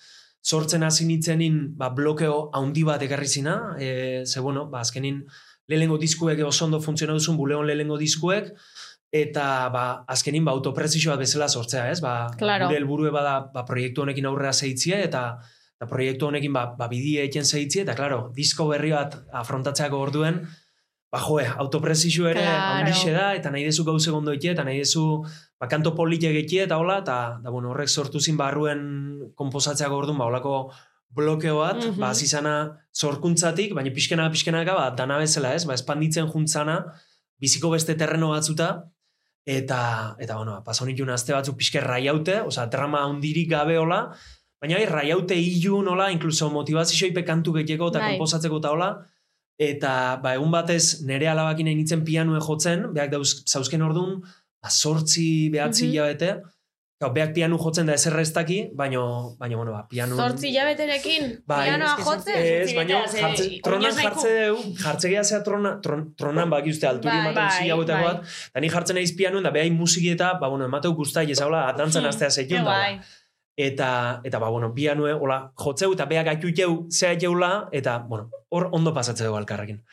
sortzen 0.43 0.83
hasi 0.83 1.05
nitzenin, 1.05 1.75
ba, 1.77 1.89
blokeo 1.89 2.49
haundi 2.53 2.83
bat 2.87 3.01
ekarri 3.03 3.27
zina, 3.27 3.75
e, 3.79 4.23
ze, 4.25 4.39
bueno, 4.39 4.67
ba, 4.69 4.81
azkenin 4.81 5.23
lehenengo 5.67 5.97
diskuek 5.99 6.39
oso 6.45 6.65
ondo 6.65 6.79
funtzionatu 6.81 7.19
duzun 7.19 7.37
buleon 7.37 7.65
lehenengo 7.67 7.97
diskuek, 7.97 8.53
eta 9.11 9.69
ba, 9.73 10.03
azkenin 10.07 10.45
ba, 10.45 10.51
autoprezisio 10.51 11.11
bat 11.11 11.19
bezala 11.19 11.47
sortzea, 11.49 11.89
ez? 11.91 11.99
Ba, 12.01 12.29
Claro. 12.37 12.67
gure 12.67 12.77
helburue 12.79 13.11
bada 13.11 13.39
ba, 13.53 13.65
proiektu 13.65 14.01
honekin 14.03 14.25
aurrera 14.25 14.53
zeitzia, 14.53 14.99
eta, 15.03 15.37
eta 15.77 15.87
proiektu 15.89 16.27
honekin 16.27 16.53
ba, 16.53 16.65
ba, 16.77 16.87
bidie 16.87 17.21
egiten 17.23 17.45
zeitzia, 17.45 17.83
eta 17.83 17.95
claro, 17.95 18.31
disko 18.35 18.67
berri 18.67 18.91
bat 18.91 19.15
afrontatzeako 19.33 19.99
orduen, 19.99 20.41
ba, 21.11 21.19
joe, 21.23 21.45
autoprezisio 21.57 22.27
ere 22.27 22.41
Claro. 22.43 22.79
handixe 22.81 23.11
da, 23.15 23.33
eta 23.35 23.51
nahi 23.51 23.63
dezu 23.63 23.83
gauze 23.87 24.11
gondo 24.11 24.31
eta 24.33 24.63
nahi 24.63 24.79
dezu 24.79 25.23
ba, 25.59 25.67
kanto 25.67 25.93
politek 25.95 26.35
ekie, 26.43 26.63
eta 26.67 26.77
hola, 26.77 26.99
eta 27.03 27.39
da, 27.43 27.49
bueno, 27.49 27.71
horrek 27.71 27.89
sortu 27.89 28.19
zin 28.21 28.37
barruen 28.37 29.31
komposatzeako 29.35 29.97
orduan, 30.03 30.17
ba, 30.17 30.25
holako 30.29 30.71
blokeo 31.09 31.57
bat, 31.59 31.77
Mhm. 31.83 31.99
ba, 31.99 32.13
zizana 32.13 32.53
zorkuntzatik, 32.93 33.73
baina 33.73 33.91
pixkena 33.95 34.29
pixkenaka, 34.29 34.73
ba, 34.75 34.89
dana 34.91 35.17
bezala 35.17 35.55
ez, 35.55 35.65
ba, 35.65 35.73
espanditzen 35.73 36.27
juntzana, 36.29 36.77
biziko 37.39 37.69
beste 37.71 37.95
terreno 37.95 38.29
batzuta, 38.29 38.83
eta, 39.45 40.15
eta 40.19 40.35
bueno, 40.35 40.61
pasa 40.63 40.83
honikun 40.83 41.09
aste 41.09 41.33
batzuk 41.33 41.55
pixke 41.57 41.79
raiaute, 41.81 42.41
osea, 42.41 42.65
drama 42.67 43.03
handirik 43.07 43.49
gabe 43.49 43.77
hola, 43.77 44.01
baina 44.61 44.75
bai, 44.75 44.85
raiaute 44.85 45.35
hilu 45.35 45.81
nola, 45.83 46.11
inkluso 46.11 46.49
motivazioipe 46.51 47.23
kantu 47.23 47.53
gehiago 47.53 47.89
eta 47.89 47.99
Bai. 47.99 48.11
komposatzeko 48.17 48.57
eta 48.59 48.71
hola, 48.71 48.91
Eta, 49.59 50.19
ba, 50.21 50.35
egun 50.35 50.51
batez, 50.53 51.01
nere 51.01 51.25
alabakin 51.31 51.65
nintzen 51.65 52.03
pianue 52.05 52.37
jotzen, 52.45 52.93
beak 52.93 53.09
dauz, 53.09 53.41
zauzken 53.49 53.81
orduan, 53.81 54.19
ba, 54.67 54.69
sortzi, 54.83 55.49
behatzi 55.55 55.87
Mhm. 55.87 55.91
hilabete, 55.95 56.35
Gau, 56.99 57.11
beak 57.13 57.29
pianu 57.35 57.59
jotzen 57.61 57.85
da 57.85 57.93
ezer 57.93 58.15
ez 58.17 58.31
daki, 58.33 58.71
baino, 58.73 59.35
baino, 59.37 59.57
bueno, 59.59 59.71
ba, 59.71 59.83
pianu... 59.87 60.15
Zortzi 60.17 60.49
jabeterekin, 60.49 61.43
Bai, 61.45 61.67
pianoa 61.69 61.91
jotzen. 62.01 62.33
Ez, 62.33 62.71
Zortzi 62.73 63.19
jartze, 63.21 63.45
tronan 63.61 63.93
jartze 63.99 64.31
deu, 64.33 64.55
jartze 64.81 65.11
geha 65.11 65.23
zea 65.23 65.43
trona, 65.45 65.75
tron, 65.79 66.01
tronan 66.17 66.49
baki 66.49 66.71
uste 66.73 66.87
alturi 66.89 67.13
Bai, 67.13 67.19
ematen 67.27 67.69
bai, 67.69 67.85
bai. 67.85 68.01
bat, 68.01 68.23
da 68.55 68.59
ni 68.65 68.71
jartzen 68.73 68.97
naiz 68.97 69.13
pianuen, 69.15 69.43
da 69.45 69.51
behain 69.53 69.77
musiki 69.77 70.09
eta, 70.15 70.31
ba, 70.41 70.49
bueno, 70.49 70.65
emateu 70.65 70.95
guztai, 70.97 71.27
ez 71.31 71.39
haula, 71.39 71.67
atantzan 71.69 72.01
Hmm, 72.01 72.09
astea 72.09 72.31
zeion 72.31 72.49
Ke 72.49 72.55
da. 72.55 72.63
guai. 72.63 72.99
Eta, 73.69 74.21
eta 74.23 74.39
ba, 74.39 74.49
bueno, 74.49 74.73
pianue, 74.73 75.13
hola, 75.13 75.51
jotzeu 75.55 75.93
eta 75.93 76.05
beak 76.09 76.25
gaitu 76.25 76.49
jau, 76.57 76.87
zea 76.89 77.13
jeula, 77.19 77.69
eta, 77.71 77.99
bueno, 78.09 78.31
hor 78.49 78.69
ondo 78.71 78.91
pasatze 78.93 79.23
dugu 79.23 79.37
alkarrekin. 79.37 79.83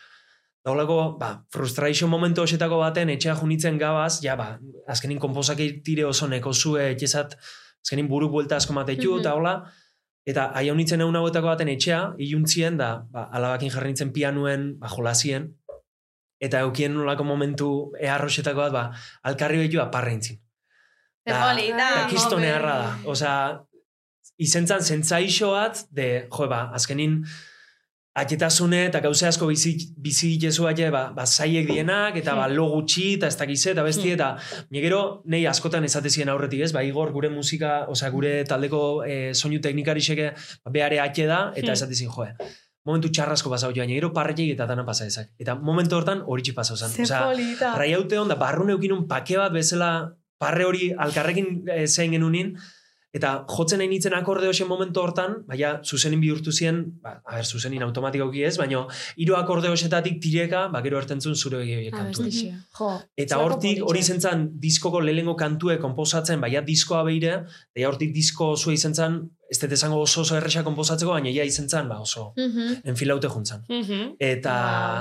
Da 0.65 0.73
holako, 0.73 1.19
ba, 1.21 1.45
frustration 1.53 2.09
momentu 2.09 2.41
hosetako 2.41 2.79
baten, 2.81 3.11
etxea 3.12 3.35
junitzen 3.37 3.77
gabaz, 3.79 4.23
ja, 4.25 4.33
ba, 4.37 4.55
azkenin 4.89 5.19
komposak 5.21 5.59
tire 5.85 6.07
oso 6.09 6.27
neko 6.31 6.55
zue, 6.57 6.87
etxezat, 6.95 7.35
azkenin 7.85 8.09
buru 8.09 8.31
buelta 8.33 8.57
asko 8.57 8.73
mateitu, 8.73 9.11
Mhm. 9.12 9.21
eta 9.21 9.35
hola, 9.35 9.55
eta 10.27 10.47
aia 10.57 10.73
honitzen 10.73 11.01
egun 11.05 11.17
hauetako 11.17 11.47
baten 11.53 11.69
etxea, 11.69 12.15
iluntzien, 12.19 12.79
da, 12.79 13.05
ba, 13.12 13.29
alabakin 13.33 13.71
jarri 13.71 13.89
nintzen 13.93 14.12
pianuen, 14.12 14.79
ba, 14.79 14.89
jolasien, 14.89 15.51
eta 16.41 16.61
eukien 16.61 16.95
nolako 16.95 17.25
momentu 17.25 17.93
eharrosetako 18.01 18.57
bat, 18.57 18.73
ba, 18.73 18.91
alkarri 19.23 19.59
behitu 19.59 19.81
aparreintzin. 19.81 20.41
Polita. 21.25 21.77
Da, 21.77 22.09
kiston 22.09 22.43
eharra 22.45 22.79
da. 22.79 22.97
Osea, 23.05 23.61
izentzan 24.39 24.81
zentzaixo 24.81 25.51
bat, 25.53 25.85
de, 25.91 26.27
jo, 26.31 26.49
ba, 26.49 26.71
azkenin, 26.73 27.23
aketasune 28.15 28.85
eta 28.87 29.01
gauze 29.03 29.27
asko 29.27 29.49
bizi, 29.51 29.73
bizi 29.99 30.37
jesu 30.41 30.69
aie, 30.71 30.89
ba, 30.95 31.09
ba, 31.17 31.27
zaiek 31.27 31.67
dienak, 31.67 32.17
eta 32.21 32.35
ba, 32.39 32.47
lo 32.49 32.69
gutxi, 32.71 33.15
eta 33.17 33.27
ez 33.27 33.37
dakize, 33.41 33.73
eta 33.73 33.83
besti, 33.83 34.12
eta 34.15 34.37
negero, 34.71 35.23
nei 35.27 35.45
askotan 35.51 35.85
esatezien 35.85 36.31
aurretik 36.31 36.62
ez, 36.62 36.73
ba, 36.73 36.85
Igor, 36.87 37.11
gure 37.12 37.31
musika, 37.35 37.87
osea, 37.91 38.11
gure 38.15 38.37
taldeko 38.47 38.83
eh, 39.03 39.33
soinu 39.35 39.59
teknikariseke, 39.65 40.31
ba, 40.65 40.71
beare 40.71 41.01
ake 41.03 41.27
da, 41.27 41.49
eta 41.57 41.73
Hmm. 41.73 41.73
esatezien, 41.75 42.11
joe, 42.15 42.29
momentu 42.87 43.09
txarrasko 43.11 43.51
pasau 43.51 43.73
joan, 43.75 43.89
negero 43.89 44.12
parretxik 44.12 44.53
eta 44.55 44.67
dana 44.67 44.85
pasa 44.85 45.07
ezak. 45.09 45.31
Eta 45.41 45.55
momentu 45.57 45.97
hortan 45.97 46.23
horitxi 46.27 46.53
pasau 46.55 46.77
zen. 46.77 46.93
Polita. 46.95 47.75
raiaute 47.81 48.19
hon, 48.19 48.29
da 48.29 48.37
barrun 48.37 48.71
eukinun 48.71 49.09
pake 49.09 49.39
bat 49.41 49.53
bezala 49.53 50.15
parre 50.39 50.65
hori 50.69 50.93
alkarrekin 50.93 51.65
e, 51.67 51.87
zein 51.87 52.12
genunin, 52.12 52.55
eta 53.15 53.45
jotzen 53.47 53.79
nahi 53.79 53.89
nintzen 53.93 54.15
akorde 54.19 54.49
hoxen 54.51 54.67
momentu 54.67 55.01
hortan, 55.01 55.37
baina 55.47 55.77
zuzenin 55.87 56.21
bihurtu 56.21 56.51
zien, 56.53 56.81
ba, 57.03 57.21
a 57.25 57.37
ber, 57.37 57.47
zuzenin 57.47 57.83
automatikoki 57.87 58.43
ez, 58.43 58.57
baina 58.59 58.81
hiru 59.17 59.37
akorde 59.39 59.69
hoxetatik 59.71 60.19
tireka, 60.23 60.67
ba, 60.73 60.81
gero 60.83 60.99
ertentzun 60.99 61.37
zure 61.39 61.61
begi 61.62 61.77
horiek 61.79 61.95
kantu. 61.95 62.27
Jo. 62.35 62.91
Eta 63.17 63.39
hortik 63.39 63.85
hori 63.87 64.03
zentzan 64.03 64.49
diskoko 64.61 65.01
lehenengo 65.01 65.37
kantue 65.39 65.79
komposatzen, 65.79 66.41
baina 66.43 66.61
diskoa 66.67 67.05
beire, 67.07 67.45
eta 67.75 67.89
hortik 67.89 68.12
disko 68.15 68.57
zua 68.57 68.75
izen 68.75 68.95
zan, 68.95 69.21
ez 69.51 69.59
dut 69.61 69.71
esango 69.77 70.01
oso 70.03 70.23
oso 70.25 70.35
erresa 70.37 70.65
komposatzeko, 70.67 71.12
baina 71.15 71.31
ja 71.31 71.45
izen 71.47 71.69
zan, 71.69 71.89
ba, 71.89 72.01
oso 72.01 72.33
Mhm. 72.37 72.81
enfilaute 72.91 73.29
juntzan. 73.29 73.62
Mhm. 73.69 74.17
Eta, 74.19 74.55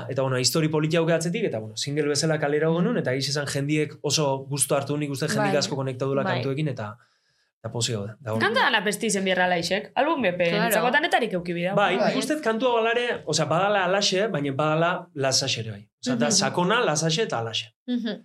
Wow. 0.04 0.12
eta 0.12 0.22
bueno, 0.22 0.38
histori 0.38 0.68
politia 0.70 1.02
atzetik, 1.02 1.46
eta 1.46 1.60
bueno, 1.60 1.76
single 1.78 2.08
bezala 2.10 2.38
kalera 2.40 2.68
genuen, 2.68 2.98
eta 2.98 3.12
giz 3.14 3.30
esan 3.30 3.48
jendiek 3.48 3.98
oso 4.02 4.46
gustu 4.50 4.76
hartu 4.76 4.98
nik 4.98 5.10
uste 5.10 5.28
jendik 5.28 5.54
Bai. 5.54 5.58
asko 5.58 5.76
konektadula 5.76 6.24
Bai. 6.24 6.36
kantuekin, 6.36 6.68
eta 6.68 6.98
eta 7.64 7.72
pozio 7.72 8.02
da. 8.06 8.16
da 8.20 8.34
Kanta 8.40 8.60
dana 8.66 8.82
pesti 8.84 9.10
zen 9.10 9.24
bierra 9.24 9.46
laixek. 9.48 9.92
Album 9.96 10.22
bepe, 10.22 10.50
Claro. 10.50 10.72
claro. 10.72 10.92
danetarik 10.92 11.32
eukibida. 11.34 11.74
Bai, 11.74 11.96
Bai. 11.98 12.10
nik 12.10 12.18
uste 12.20 12.36
kantua 12.44 12.74
balare, 12.76 13.24
osea, 13.26 13.46
badala 13.46 13.86
alaxe, 13.86 14.28
baina 14.28 14.52
badala 14.52 14.90
lasaxe 15.16 15.62
ere 15.62 15.72
bai. 15.72 15.84
Osea, 16.04 16.16
da 16.18 16.26
Mhm. 16.28 16.36
sakona, 16.36 16.82
lasaxe 16.84 17.22
eta 17.24 17.40
alaxe. 17.40 17.70
Mhm. 17.88 18.18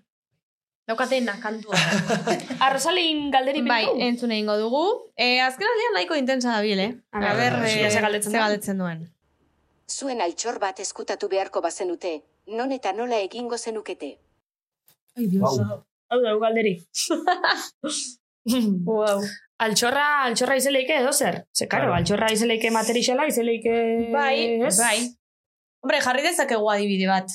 Daukatena 0.89 1.37
kantua. 1.41 1.75
Arrosalin 2.67 3.31
galderi 3.31 3.63
bai, 3.63 3.85
entzun 4.09 4.33
egingo 4.33 4.57
dugu. 4.59 4.83
Eh, 5.17 5.41
azken 5.41 5.67
aldean 5.71 5.95
nahiko 5.95 6.15
intensa 6.17 6.51
dabil, 6.57 6.79
eh? 6.81 6.93
A 7.13 7.19
A 7.19 7.35
ber, 7.37 7.53
ber, 7.61 7.69
ea 7.69 7.87
eh, 7.87 7.91
ze 7.91 8.01
galdetzen 8.01 8.33
ze 8.33 8.39
da. 8.39 8.45
galdetzen 8.45 8.79
duen. 8.79 9.07
Zuen 9.89 10.21
altxor 10.21 10.59
bat 10.59 10.81
eskutatu 10.81 11.29
beharko 11.29 11.61
bazenute, 11.63 12.23
non 12.47 12.73
eta 12.73 12.93
nola 12.93 13.21
egingo 13.21 13.57
zenukete. 13.59 14.19
Ai, 15.17 15.27
Dios. 15.27 15.59
Wow. 15.59 15.85
Hau 16.11 16.21
da, 16.23 16.35
galderi. 16.41 16.75
Wow. 18.89 19.23
altxorra, 19.59 20.07
altxorra 20.29 20.57
izeleike 20.57 20.97
edo 21.01 21.13
zer? 21.13 21.45
Ze, 21.57 21.67
karo, 21.67 21.89
Claro. 21.89 21.95
altxorra 21.99 22.33
izeleike 22.33 22.71
materiala, 22.71 23.27
izeleike... 23.27 23.75
Bai, 24.13 24.61
ez? 24.69 24.77
bai. 24.79 24.99
Hombre, 25.83 26.01
jarri 26.03 26.23
dezakegu 26.23 26.71
adibide 26.71 27.07
bat. 27.11 27.31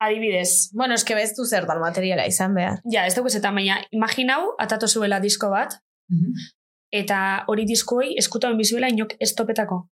Adibidez. 0.00 0.70
Bueno, 0.72 0.94
eske 0.96 1.14
bestu 1.14 1.44
zer 1.44 1.66
dan 1.68 1.80
materiala 1.82 2.24
izan 2.26 2.54
behar. 2.56 2.78
Ja, 2.92 3.02
ez 3.06 3.14
dugu 3.16 3.28
zetan, 3.28 3.54
baina 3.54 3.76
imaginau, 3.92 4.54
atatu 4.58 4.88
zuela 4.88 5.18
disko 5.20 5.50
bat, 5.52 5.74
eta 6.90 7.18
hori 7.52 7.66
diskoei 7.68 8.14
eskutan 8.18 8.56
bizuela 8.56 8.88
inok 8.88 9.12
estopetako. 9.20 9.82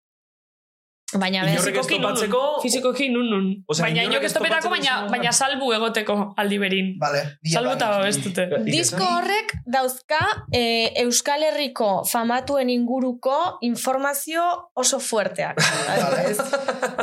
Baina 1.16 1.40
ez 1.48 1.54
Fizikoki 1.64 1.94
nun, 1.96 2.02
topatzeko... 2.02 2.40
Fizikoki 2.60 3.06
nun 3.08 3.30
nun. 3.32 3.44
Osea, 3.72 3.86
baina 3.86 4.02
inorrek 4.02 4.18
inok 4.18 4.24
ez 4.26 4.28
estopetako, 4.28 4.68
topatzeko 4.68 4.96
baina, 4.98 5.10
baina 5.14 5.30
salbu 5.32 5.70
egoteko 5.72 6.16
aldi 6.36 6.58
berin. 6.60 6.90
Vale. 7.00 7.22
Salbu 7.48 7.70
eta 7.78 7.88
babestute. 7.94 8.44
disko 8.66 9.06
horrek 9.14 9.54
dauzka 9.64 10.18
eh, 10.52 10.92
Euskal 11.04 11.46
Herriko 11.48 11.88
famatuen 12.04 12.68
inguruko 12.74 13.38
informazio 13.70 14.44
oso 14.76 15.00
fuerteak. 15.00 15.56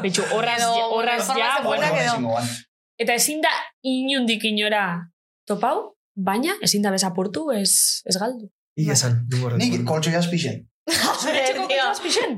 Betxu, 0.05 0.27
horraz, 0.37 0.59
ja- 0.61 0.85
horraz 0.91 1.25
ja, 1.33 1.49
bueno. 1.63 2.37
Eta 3.01 3.17
ezin 3.17 3.41
da 3.41 3.49
inundik 3.81 4.45
inora 4.45 4.85
topau, 5.49 5.95
baina 6.15 6.53
ezin 6.61 6.85
da 6.85 6.93
bezapurtu, 6.93 7.49
ez, 7.57 8.03
ez 8.05 8.15
galdu. 8.21 8.51
Nik 8.77 8.93
esan, 8.93 9.23
dungo 9.31 9.49
Nik 9.57 9.81
koltso 9.87 10.11
jaspixen. 10.13 10.61
Etxeko 10.85 11.65
Tío. 11.65 11.81
kontaz 11.81 11.99
pixen. 11.99 12.35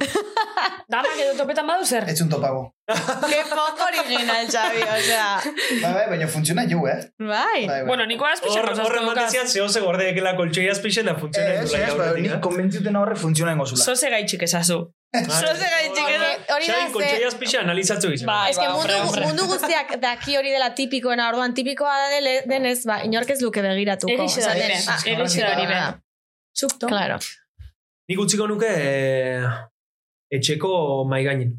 Damak 0.88 1.20
edo 1.20 1.34
topetan 1.36 1.68
badu 1.68 1.86
zer. 1.86 2.06
Etzun 2.08 2.30
topago. 2.32 2.74
Qué 2.88 3.42
poco 3.50 3.84
original, 3.88 4.48
Xavi, 4.48 4.82
o 4.82 5.00
sea. 5.04 5.40
Bai, 5.82 5.94
bai, 5.94 6.06
baina 6.14 6.28
funtziona 6.32 6.64
jo, 6.70 6.86
eh? 6.88 7.12
Bai. 7.20 7.68
Bueno, 7.86 8.06
niko 8.06 8.26
azpixen 8.26 8.64
Hor, 8.64 8.80
horren 8.86 9.10
batezian 9.10 9.48
zehose 9.48 9.82
gordeekela 9.84 10.38
koltsoi 10.38 10.70
azpixen 10.72 11.10
da 11.10 11.16
Ez, 11.18 11.72
dula 11.72 11.82
ez, 11.82 11.98
bai, 12.00 12.22
nik 12.24 12.38
konbentziuten 12.46 12.96
horre 12.96 13.18
funtziona 13.20 13.52
ingo 13.58 13.66
zula. 13.68 13.84
Zoze 13.84 14.12
gaitxik 14.14 14.46
esazu. 14.48 14.78
Zoze 15.18 15.68
gaitxik 15.74 16.14
edo. 16.14 16.30
Hori 16.56 16.70
da 16.72 16.78
Xabi, 16.78 16.94
koltsoi 16.94 17.20
ze... 17.20 17.32
azpixen 17.32 17.66
analizatzu 17.66 18.14
izan. 18.16 18.32
Bai. 18.32 18.54
Ez 18.54 18.62
que 18.62 19.26
mundu, 19.26 19.50
guztiak 19.52 19.98
daki 20.06 20.38
hori 20.40 20.56
dela 20.56 20.70
tipikoena, 20.78 21.28
orduan 21.34 21.58
tipikoa 21.58 21.98
da 22.06 22.24
denez, 22.48 22.80
ba, 22.88 23.02
inork 23.04 23.36
ez 23.36 23.42
luke 23.44 23.66
begiratuko. 23.66 24.16
Egixe 24.16 24.48
da 24.48 24.56
ah, 24.56 25.04
Egixe 25.04 25.44
da. 25.44 26.88
Claro. 26.88 27.20
Nik 28.08 28.20
utziko 28.24 28.48
nuke 28.48 28.68
eh, 28.72 29.44
etxeko 30.32 31.06
maigainin. 31.12 31.54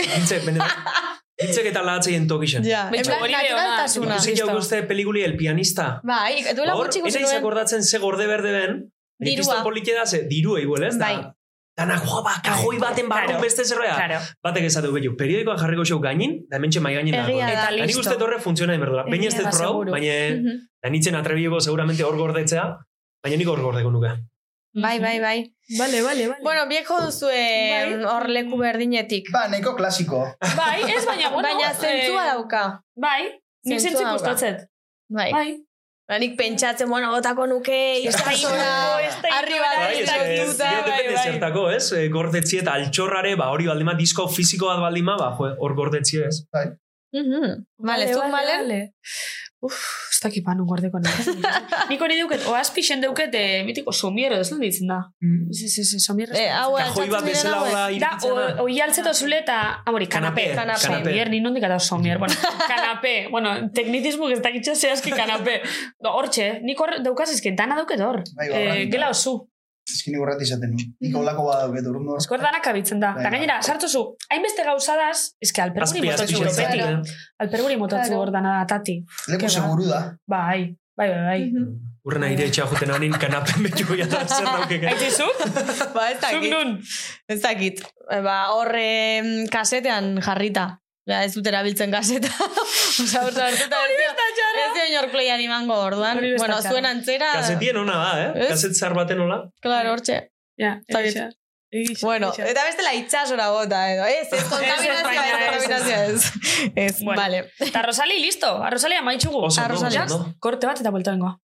Hintzek, 0.00 0.44
benetan. 0.46 0.70
Hintzek 1.40 1.66
eta 1.70 1.82
lahatzeien 1.84 2.26
tokixen. 2.28 2.64
Ja, 2.68 2.86
en 2.92 3.02
plan, 3.04 3.24
naturaltasuna. 3.32 4.16
Ikusi 4.20 4.34
jau 4.38 4.48
guzte 4.54 4.82
pelikuli 4.88 5.22
El 5.24 5.36
Pianista. 5.40 5.90
Bai, 6.04 6.40
duela 6.56 6.74
gutxi 6.76 7.00
naiz 7.04 7.16
nuen. 7.16 7.36
akordatzen 7.38 7.84
ze 7.84 7.98
gorde 8.00 8.26
berde 8.28 8.52
ben. 8.56 8.80
Dirua. 9.20 9.60
Politxe 9.64 9.94
da, 9.96 10.06
ze 10.08 10.22
diru 10.28 10.56
eiguel, 10.56 10.84
ez? 10.88 10.96
Bai. 11.00 11.14
Da, 11.20 11.34
Dana, 11.80 11.96
joa, 12.02 12.20
ba, 12.24 12.32
kajoi 12.44 12.76
baten 12.80 13.06
barru 13.08 13.28
Claro. 13.30 13.42
beste 13.44 13.64
zerroa. 13.64 13.94
Claro. 13.96 14.18
Batek 14.44 14.66
esatu 14.68 14.90
behiu, 14.92 15.14
periodikoan 15.16 15.56
jarriko 15.60 15.84
xeu 15.88 16.00
gainin, 16.02 16.34
da 16.50 16.58
hementxe 16.58 16.80
mai 16.84 16.92
gainin 16.96 17.14
dago. 17.14 17.30
Egia 17.32 17.46
da. 17.46 17.52
Eta 17.52 17.62
Da 17.64 17.70
nik 17.76 17.86
listo. 17.86 18.00
uste 18.02 18.16
torre 18.20 18.38
funtziona 18.40 18.74
inberdura. 18.76 19.04
Baina 19.08 19.28
ez 19.28 19.36
dut 19.38 19.92
baina 19.92 20.16
da 20.82 20.90
nintzen 20.92 21.14
atrebiego 21.16 21.60
seguramente 21.60 22.04
hor 22.04 22.16
gordetzea, 22.20 22.64
baina 23.24 23.36
nik 23.40 23.48
hor 23.48 23.60
gordeko 23.64 23.90
nuke. 23.94 24.12
Bai, 24.72 25.00
bai, 25.00 25.18
bai. 25.20 25.38
Vale, 25.78 26.02
vale, 26.02 26.28
vale. 26.28 26.42
Bueno, 26.42 26.66
bieko 26.68 27.00
duzue 27.02 27.30
Bai. 27.34 28.04
hor 28.04 28.28
leku 28.28 28.58
berdinetik. 28.58 29.30
Ba, 29.32 29.48
neko 29.48 29.74
klasiko. 29.76 30.22
Bai, 30.56 30.82
ez 30.94 31.04
baina, 31.06 31.30
bueno. 31.30 31.48
Baina 31.48 31.72
zentzua 31.74 32.24
eh, 32.24 32.28
dauka. 32.30 32.62
Bai, 32.94 33.24
nik 33.66 33.80
Zentzua 33.80 33.90
zentzu 33.90 34.06
ikustatzet. 34.06 34.62
Bai. 35.10 35.32
Bai. 35.34 35.50
Ba, 36.10 36.18
nik 36.18 36.36
pentsatzen, 36.38 36.88
bueno, 36.90 37.10
botako 37.14 37.46
nuke, 37.46 37.76
izasora, 38.02 38.98
ez 39.06 39.14
da 39.22 39.30
bat 39.30 39.76
Bai, 39.78 40.04
bai, 40.06 40.38
depende 40.38 41.14
bai. 41.14 41.24
zertako, 41.24 41.68
ez? 41.70 41.92
E, 41.94 42.08
Gordetzi 42.10 42.58
eta 42.62 42.74
altxorrare, 42.78 43.36
ba, 43.38 43.50
hori 43.54 43.68
baldima, 43.70 43.94
disko 43.98 44.26
fiziko 44.28 44.66
bat 44.70 44.82
baldima, 44.82 45.14
ba, 45.18 45.30
hor 45.38 45.74
gordetzi 45.78 46.22
ez. 46.26 46.42
Mhm. 47.14 47.62
Vale, 47.78 48.10
zuk 48.14 48.26
malen? 48.30 48.90
Uf, 49.60 49.76
ez 50.08 50.16
dakit 50.24 50.40
panu 50.44 50.64
gordeko 50.64 50.96
nahi. 51.04 51.34
Nik 51.90 52.00
hori 52.00 52.14
duket, 52.16 52.46
oazpixen 52.48 53.02
duket, 53.04 53.34
eh, 53.36 53.58
mitiko 53.66 53.92
somiero, 53.92 54.38
ez 54.40 54.48
lan 54.54 54.62
ditzen 54.64 54.88
da. 54.88 54.96
Ez, 55.52 55.60
ez, 55.66 55.74
ez, 55.84 56.00
somiero. 56.00 56.32
Eh, 56.32 56.46
hau 56.48 56.72
Kajoi 56.78 57.08
bat 57.12 57.26
bezala 57.28 57.58
hola 57.60 57.82
Da, 57.82 57.90
irikitzena. 57.92 58.46
oi 58.64 58.80
altzeto 58.80 59.12
zule 59.12 59.42
eta, 59.42 59.58
amori, 59.84 60.08
kanape. 60.08 60.46
Kanape, 60.56 60.80
kanape. 60.80 61.04
Somier, 61.04 61.28
ni 61.28 61.42
nondik 61.44 61.68
eta 61.68 61.78
somier. 61.78 62.16
Bueno, 62.18 62.34
kanape. 62.66 63.14
Bueno, 63.30 63.52
teknitismo 63.76 64.30
ez 64.32 64.40
dakitxe 64.40 64.74
zehazki 64.80 65.12
kanape. 65.12 65.60
Do, 66.00 66.08
Hortxe, 66.16 66.48
nik 66.64 66.80
hor 66.80 66.96
daukaz 67.04 67.28
ezke, 67.36 67.52
dana 67.52 67.76
dauket 67.76 68.00
hor. 68.00 68.22
Bai, 68.40 68.48
Eh, 68.50 68.86
gela 68.92 69.10
osu. 69.12 69.49
Eskini 69.96 70.18
urrati 70.22 70.42
izaten 70.46 70.70
nu. 70.74 70.78
Nik 71.00 71.16
olako 71.16 71.44
badauket 71.50 71.86
urrundu. 71.90 72.16
Eskor 72.20 72.40
danak 72.42 72.66
abitzen 72.66 73.00
da. 73.00 73.12
Bai, 73.14 73.22
Eta 73.22 73.30
bai. 73.30 73.38
gainera, 73.38 73.60
sartzozu, 73.62 74.02
hainbeste 74.30 74.64
gauzadas, 74.64 75.22
eske 75.42 75.62
alperguri 75.62 76.08
azpi, 76.10 76.10
mototzu, 76.10 76.42
azpi, 76.46 76.62
beti. 76.64 76.80
azpi. 76.80 77.14
Alperguri 77.46 77.76
mototzu 77.76 78.08
Claro. 78.12 78.20
hor 78.24 78.30
dana 78.32 78.58
tati. 78.66 78.98
Leku 79.28 79.48
seguru 79.48 79.86
da. 79.90 80.02
Bai, 80.26 80.74
bai, 80.96 81.08
bai, 81.08 81.22
bai. 81.28 81.52
Urren 82.08 82.22
aire 82.24 82.46
etxea 82.48 82.64
juten 82.66 82.90
anin 82.96 83.12
kanapen 83.12 83.62
betu 83.66 83.84
goia 83.86 84.06
da 84.08 84.22
zer 84.26 84.46
daukeke. 84.56 84.86
Aitizu? 84.88 85.26
Ba, 85.94 86.06
ez 86.10 86.16
Zuk 86.16 86.22
dakit. 86.24 86.50
nun? 86.50 86.78
Ez 87.28 87.40
dakit. 87.42 87.82
Ba, 88.08 88.38
horre 88.56 89.46
kasetean 89.52 90.16
jarrita. 90.24 90.79
Ba, 91.08 91.22
ez 91.24 91.32
dut 91.34 91.46
erabiltzen 91.48 91.90
kaseta. 91.94 92.28
Osa, 93.04 93.22
hor 93.24 93.32
sartuta 93.32 93.78
ez 93.88 93.96
dio. 93.96 94.10
Ez 94.60 94.70
dio 94.76 94.84
inor 94.90 95.08
playan 95.10 95.40
imango 95.40 95.76
orduan. 95.86 96.20
Bueno, 96.38 96.60
zuen 96.62 96.86
antzera... 96.86 97.32
Kasetien 97.40 97.76
ona 97.80 97.96
da, 97.98 98.10
eh? 98.22 98.30
Ez? 98.44 98.48
Kaset 98.54 98.76
zar 98.76 98.94
baten 98.94 99.20
hola. 99.24 99.40
Claro, 99.64 99.94
hortxe. 99.96 100.18
Ja, 100.60 100.76
egixa. 100.88 101.30
Egixa, 101.72 102.04
Bueno, 102.06 102.28
egixa. 102.34 102.48
eta 102.50 102.64
bestela 102.66 102.92
itxasora 102.98 103.48
bota 103.54 103.80
edo. 103.92 104.04
Ez, 104.10 104.26
ez, 104.32 104.42
kontaminazioa, 104.52 104.96
ez, 104.96 105.02
kontaminazioa, 105.06 106.00
ez. 106.04 106.72
Ez, 106.74 106.96
Bueno. 107.06 107.20
vale. 107.22 107.44
Eta 107.62 107.82
Rosali, 107.86 108.18
listo. 108.20 108.50
A 108.62 108.70
Rosali 108.74 108.98
amaitxugu. 108.98 109.44
Oso, 109.48 109.62
A 109.62 109.68
no, 109.68 109.74
Rosali, 109.76 109.96
oso, 110.04 110.18
no. 110.26 110.34
korte 110.38 110.66
bat 110.68 110.82
eta 110.82 110.90
buelta 110.90 111.14
bengoa. 111.16 111.38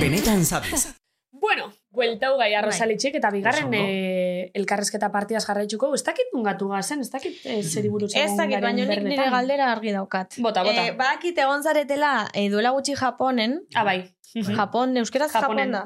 Benetan 0.00 0.44
sabes. 0.44 0.94
Bueno, 1.32 1.72
bueltau 1.98 2.36
gai 2.38 2.52
a 2.54 2.62
Bai. 2.62 2.78
Eta 3.18 3.30
bigarren 3.34 3.74
eh, 3.74 4.50
elkarrezketa 4.54 5.10
partiaz 5.12 5.44
jarraitzuko. 5.46 5.92
Ez 5.98 6.02
dakit 6.06 6.30
nungatu 6.32 6.68
gazen, 6.72 7.02
ez 7.04 7.10
dakit 7.10 7.42
eh, 7.44 7.60
zeri 7.62 7.90
buruz 7.92 8.12
Ez 8.14 8.30
dakit, 8.38 8.60
baina 8.62 8.86
nik 8.86 9.02
nire 9.04 9.28
galdera 9.34 9.72
argi 9.74 9.92
daukat. 9.96 10.38
Bota, 10.44 10.64
bota. 10.64 10.86
Eh, 10.86 10.94
badakit 10.96 11.38
egon 11.44 11.62
zaretela, 11.66 12.12
eh, 12.32 12.48
duela 12.52 12.70
gutxi 12.76 12.94
Japonen, 12.98 13.60
Ah, 13.74 13.84
bai. 13.84 14.14
Japon, 14.34 14.96
euskeraz 14.96 15.32
Japonen. 15.32 15.72
Japon 15.72 15.72
da. 15.72 15.84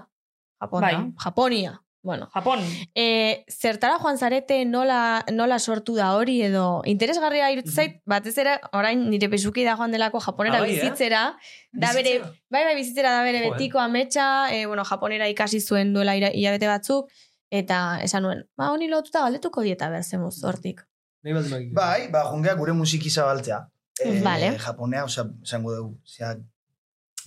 Japon 0.63 0.81
Bai. 0.81 0.95
Japonia. 1.25 1.73
Bueno, 2.03 2.29
Japon. 2.35 2.59
e, 2.97 3.45
zertara 3.49 3.99
joan 4.03 4.19
zarete 4.19 4.65
nola, 4.65 5.25
nola 5.31 5.59
sortu 5.61 5.95
da 5.95 6.15
hori 6.17 6.41
edo 6.43 6.83
interesgarria 6.85 7.51
irutu 7.55 7.71
zait, 7.71 8.01
batez 8.05 8.37
ere, 8.43 8.57
orain 8.73 9.05
nire 9.11 9.29
pesuki 9.31 9.63
da 9.65 9.77
joan 9.79 9.93
delako 9.95 10.19
japonera 10.21 10.59
Ah, 10.59 10.61
bai, 10.65 10.73
eh? 10.75 10.81
bizitzera, 10.81 11.37
da 11.73 11.93
bere, 11.95 12.19
bai, 12.51 12.65
bai, 12.65 12.75
bizitzera 12.75 13.13
da 13.15 13.23
bere 13.23 13.45
Jo, 13.45 13.47
eh. 13.47 13.51
betiko 13.55 13.79
ametsa, 13.79 14.51
e, 14.51 14.67
bueno, 14.67 14.85
japonera 14.85 15.29
ikasi 15.31 15.61
zuen 15.61 15.95
duela 15.95 16.17
hilabete 16.17 16.67
batzuk, 16.67 17.09
eta 17.51 18.01
esan 18.03 18.23
nuen, 18.27 18.43
ba, 18.59 18.73
honi 18.75 18.89
lotuta 18.91 19.23
galdetuko 19.23 19.63
dieta 19.63 19.89
behar 19.89 20.03
zemuz, 20.03 20.43
hortik. 20.43 20.83
Bai, 21.23 22.09
ba, 22.11 22.25
jungea 22.33 22.55
gure 22.59 22.73
musiki 22.73 23.11
zabaltzea. 23.11 23.69
Eh, 24.03 24.21
Vale. 24.25 24.57
Japonea, 24.59 25.05
osea, 25.05 25.29
esango 25.45 25.75
dugu, 25.77 26.01
zea, 26.09 26.35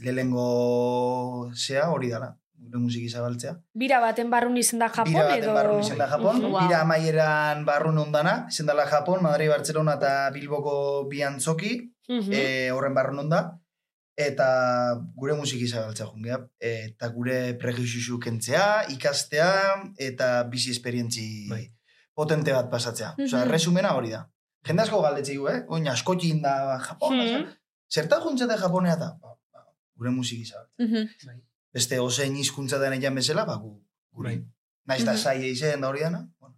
lehengo 0.03 1.51
zea 1.55 1.89
hori 1.91 2.09
dala, 2.09 2.35
gure 2.75 2.83
musiki 2.83 3.07
zabaltzea. 3.09 3.55
Bira 3.73 3.99
baten 4.03 4.29
barrun 4.29 4.57
izen 4.59 4.79
da 4.83 4.89
Japon 4.91 5.13
bira 5.13 5.25
baten 5.29 5.43
edo... 5.43 5.53
barrun 5.55 5.79
izen 5.79 5.97
da 5.97 6.07
Japon. 6.11 6.41
Wow. 6.43 6.67
bira 6.67 6.81
amaieran 6.83 7.63
barrun 7.65 7.97
ondana, 7.97 8.33
izen 8.51 8.65
dala 8.67 8.85
Japon, 8.91 9.21
Madrid, 9.23 9.49
Barcelona 9.49 9.95
eta 9.95 10.29
Bilboko 10.35 11.05
bi 11.09 11.21
antzoki, 11.23 11.91
Mhm. 12.09 12.33
eh, 12.37 12.69
horren 12.71 12.93
barrun 12.93 13.19
onda, 13.23 13.39
eta 14.15 14.45
gure 15.15 15.33
musiki 15.39 15.67
zabaltzea 15.67 16.05
jungea, 16.11 16.37
eta 16.59 17.07
gure 17.15 17.53
prejuixuxu 17.59 18.19
kentzea, 18.19 18.85
ikastea, 18.93 19.49
eta 19.97 20.43
bizi 20.51 20.71
esperientzi 20.71 21.47
Bai. 21.49 21.65
potente 22.13 22.53
bat 22.53 22.69
pasatzea. 22.69 23.15
Osea, 23.17 23.45
Mhm. 23.45 23.51
resumena 23.51 23.95
hori 23.95 24.11
da. 24.11 24.29
Jende 24.65 24.81
asko 24.83 25.01
galdetzi 25.01 25.35
du, 25.35 25.47
eh? 25.47 25.63
Oin 25.69 25.87
askotin 25.87 26.41
da 26.41 26.77
Japon, 26.79 27.17
Mhm. 27.17 27.45
zertan 27.91 28.21
juntzate 28.21 28.57
Japonea 28.57 28.93
eta 28.93 29.17
ba, 29.21 29.33
ba, 29.53 29.65
gure 29.97 30.09
musiki 30.11 30.45
zabaltzea. 30.45 30.85
Mhm. 30.85 31.09
Beste 31.75 31.99
osein 31.99 32.35
hizkuntza 32.39 32.79
den 32.79 32.95
egin 32.95 33.15
bezala, 33.19 33.43
ba, 33.45 33.57
gu, 33.59 33.73
gure. 34.15 34.35
Bai. 34.37 34.45
Naiz 34.87 35.03
da 35.03 35.13
Mhm. 35.13 35.19
saia 35.19 35.47
izen 35.47 35.81
da 35.81 35.89
hori 35.89 35.99
dana. 36.05 36.27
Bueno, 36.39 36.53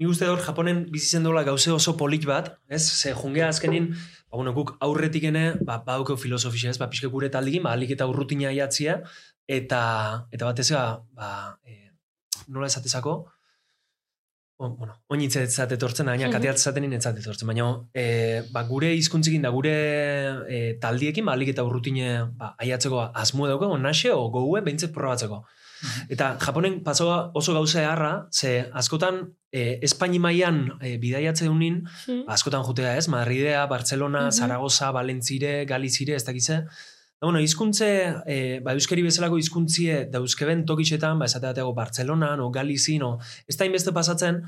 Ni 0.00 0.06
uste 0.08 0.24
hor, 0.32 0.40
Japonen 0.40 0.86
bizitzen 0.90 1.22
dola 1.22 1.42
gauze 1.44 1.70
oso 1.70 1.92
polit 1.96 2.24
bat, 2.24 2.46
ez? 2.68 2.80
Ze 3.02 3.12
jungea 3.12 3.48
azkenin, 3.48 3.90
ba, 4.30 4.36
bueno, 4.38 4.54
guk 4.56 4.70
aurretik 4.80 5.24
ene, 5.28 5.42
ba, 5.60 5.76
baukeu 5.84 6.16
filosofia 6.16 6.70
ez, 6.70 6.78
ba, 6.78 6.88
pixke 6.88 7.06
gure 7.12 7.28
taldikin, 7.28 7.62
ba, 7.62 7.74
alik 7.76 7.90
eta 7.90 8.06
urrutina 8.08 8.50
iatzia, 8.56 9.02
eta, 9.46 9.80
eta 10.32 10.46
batez, 10.46 10.70
ba, 10.72 11.04
ba 11.12 11.58
e, 11.68 11.92
nola 12.48 12.66
esatezako, 12.72 13.26
o, 14.60 14.68
bueno, 14.76 14.94
oin 15.08 15.22
itzat 15.24 15.72
etortzen, 15.72 16.06
baina 16.10 16.26
Mhm. 16.28 16.32
kateat 16.34 16.58
zaten 16.60 16.84
inetzat 16.84 17.16
etortzen, 17.18 17.48
baina 17.48 17.64
e, 17.94 18.42
ba, 18.52 18.62
gure 18.68 18.90
hizkuntzekin 18.94 19.42
da 19.46 19.48
gure 19.54 19.72
e, 20.52 20.58
taldiekin, 20.82 21.24
ba, 21.24 21.34
eta 21.40 21.64
urrutine 21.64 22.10
ba, 22.36 22.54
aiatzeko 22.60 23.00
asmo 23.14 23.48
daukago, 23.48 23.78
nase, 23.78 24.12
o 24.12 24.28
goue, 24.30 24.60
behintzet 24.60 24.92
probatzeko. 24.92 25.44
Eta 26.12 26.36
Japonen 26.38 26.82
pasoa 26.84 27.30
oso 27.34 27.54
gauza 27.56 27.80
eharra, 27.80 28.28
ze 28.30 28.66
askotan 28.74 29.32
e, 29.50 29.78
Espaini 29.82 30.18
mailan 30.20 30.74
e, 30.82 30.98
bidaiatze 30.98 31.48
unin, 31.48 31.80
Mhm. 32.06 32.24
askotan 32.28 32.62
jutea 32.62 32.96
ez, 32.98 33.08
Madridea, 33.08 33.64
Barcelona. 33.66 34.30
Zaragoza, 34.30 34.90
Valentzire, 34.92 35.64
Galizire, 35.64 36.14
ez 36.16 36.24
dakize. 36.26 36.66
Da, 37.20 37.26
bueno, 37.26 37.40
hizkuntze, 37.40 37.86
e, 38.24 38.60
ba, 38.64 38.72
euskeri 38.72 39.02
bezalako 39.04 39.36
hizkuntzie 39.36 40.06
dauzkeben 40.08 40.62
tokitxetan, 40.64 41.18
ba, 41.20 41.26
esate 41.28 41.50
bateko 41.50 41.74
Barcelona, 41.76 42.30
o 42.40 42.48
Galizin, 42.50 43.02
o, 43.04 43.10
ez 43.46 43.58
da 43.60 43.66
inbeste 43.68 43.92
pasatzen, 43.92 44.38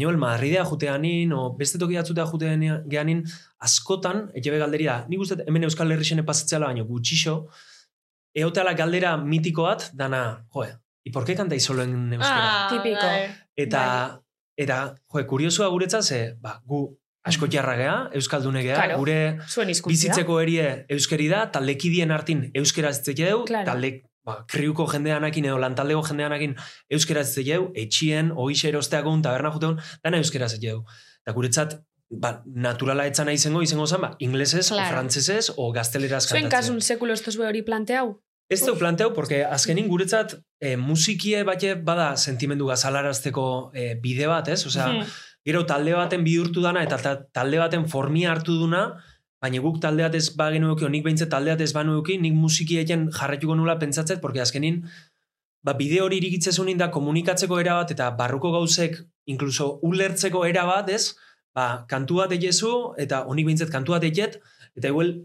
Nioel 0.00 0.16
Madridea 0.16 0.62
juteanin, 0.64 1.34
o 1.36 1.50
beste 1.58 1.76
toki 1.76 1.98
batzutea 2.00 2.24
jutean 2.30 2.64
geanin, 2.88 3.20
askotan, 3.60 4.30
ebe 4.32 4.62
galderi 4.62 4.88
da, 4.88 5.02
nik 5.12 5.20
uste 5.20 5.44
hemen 5.44 5.68
Euskal 5.68 5.92
Herrixene 5.92 6.24
pasatzeala, 6.24 6.72
baina 6.72 6.86
gutxixo, 6.88 7.36
eoteala 8.32 8.72
galdera 8.80 9.18
mitiko 9.20 9.68
bat, 9.68 9.90
dana, 9.92 10.46
joe, 10.56 10.70
¿y 11.04 11.12
por 11.12 11.26
qué 11.26 11.36
cantáis 11.36 11.68
solo 11.68 11.82
en 11.82 12.14
euskera? 12.14 12.48
Ah, 12.48 12.68
Tipiko. 12.70 13.12
bai. 13.12 13.28
Eta, 13.56 13.84
eta, 14.56 14.80
jo, 15.04 15.26
kuriosua 15.28 15.68
guretzat, 15.68 16.08
ze, 16.08 16.22
ba, 16.40 16.62
gu 16.64 16.86
asko 17.24 17.46
jarra 17.50 17.76
gea, 17.78 17.96
euskaldune 18.18 18.62
gea, 18.62 18.74
Claro. 18.74 18.98
gure 18.98 19.38
Zuen 19.48 19.68
bizitzeko 19.86 20.40
erie 20.40 20.84
euskeri 20.88 21.28
da, 21.28 21.50
taldekidien 21.54 22.10
artin 22.10 22.50
euskera 22.54 22.90
ez 22.90 23.02
deu, 23.04 23.44
Claro. 23.44 23.64
talde, 23.66 24.02
ba, 24.24 24.44
kriuko 24.48 24.86
jendeanakin 24.90 25.44
edo 25.44 25.58
lantaldeko 25.58 26.02
jendeanakin 26.08 26.56
euskera 26.90 27.20
ez 27.20 27.34
deu, 27.34 27.70
etxien, 27.74 28.32
oixe 28.34 28.68
erosteakun, 28.68 29.22
taberna 29.22 29.50
juteun, 29.54 29.78
dana 30.02 30.16
euskera 30.18 30.46
ez 30.46 30.58
deu. 30.60 30.82
Eta 31.22 31.32
guretzat, 31.32 31.78
ba, 32.10 32.42
naturala 32.46 33.06
etzana 33.06 33.32
izango, 33.32 33.62
izango 33.62 33.86
zen, 33.86 34.00
ba, 34.00 34.16
inglesez, 34.18 34.68
Claro. 34.68 34.88
o 34.88 34.90
frantzesez, 34.92 35.52
o 35.56 35.72
gazteleraz 35.72 36.26
Zuen 36.28 36.42
kantatzea. 36.42 36.58
kasun 36.60 36.80
sekulo 36.80 37.12
ez 37.14 37.22
tozue 37.22 37.46
hori 37.46 37.62
planteau? 37.62 38.20
Ez 38.50 38.60
deu 38.66 38.74
planteau, 38.76 39.12
porque 39.14 39.44
azkenin 39.44 39.86
guretzat 39.88 40.34
e, 40.60 40.76
musikie 40.76 41.42
bate 41.44 41.74
bada 41.74 42.16
sentimendu 42.16 42.66
gazalarazteko 42.66 43.70
e, 43.72 43.94
bide 43.94 44.26
bat, 44.26 44.48
ez? 44.48 44.66
Osea, 44.66 44.88
Mhm. 44.88 45.06
Gero 45.46 45.64
talde 45.66 45.94
baten 45.96 46.24
bihurtu 46.24 46.62
dana 46.62 46.82
eta 46.86 46.98
ta- 46.98 47.20
talde 47.34 47.58
baten 47.58 47.88
formia 47.88 48.30
hartu 48.32 48.58
duna, 48.60 48.82
baina 49.42 49.58
guk 49.62 49.80
talde 49.82 50.04
bat 50.06 50.14
ez 50.14 50.28
bagenuki, 50.38 50.88
nik 50.88 51.02
behintzet 51.04 51.30
talde 51.30 51.50
bat 51.50 51.60
ez 51.60 51.72
banuki, 51.74 52.18
nik 52.22 52.34
musikietzen 52.38 53.08
jarraituko 53.10 53.56
nula 53.58 53.74
pentsatzet, 53.80 54.20
porque 54.22 54.40
azkenin, 54.40 54.84
ba, 55.66 55.74
bide 55.74 56.00
hori 56.02 56.20
irigitzezunin 56.22 56.78
da 56.78 56.90
komunikatzeko 56.94 57.58
era 57.58 57.80
bat, 57.80 57.90
eta 57.90 58.10
barruko 58.18 58.52
gauzek, 58.54 59.00
inkluso 59.26 59.78
ulertzeko 59.82 60.44
era 60.46 60.64
bat, 60.66 60.90
ez? 60.94 61.16
Ba, 61.54 61.84
kantu 61.90 62.22
bat 62.22 62.32
egezu, 62.38 62.94
eta 63.02 63.24
honik 63.26 63.50
behintzet 63.50 63.72
kantu 63.74 63.96
bat 63.96 64.06
eget, 64.06 64.38
eta 64.78 64.94
igual, 64.94 65.16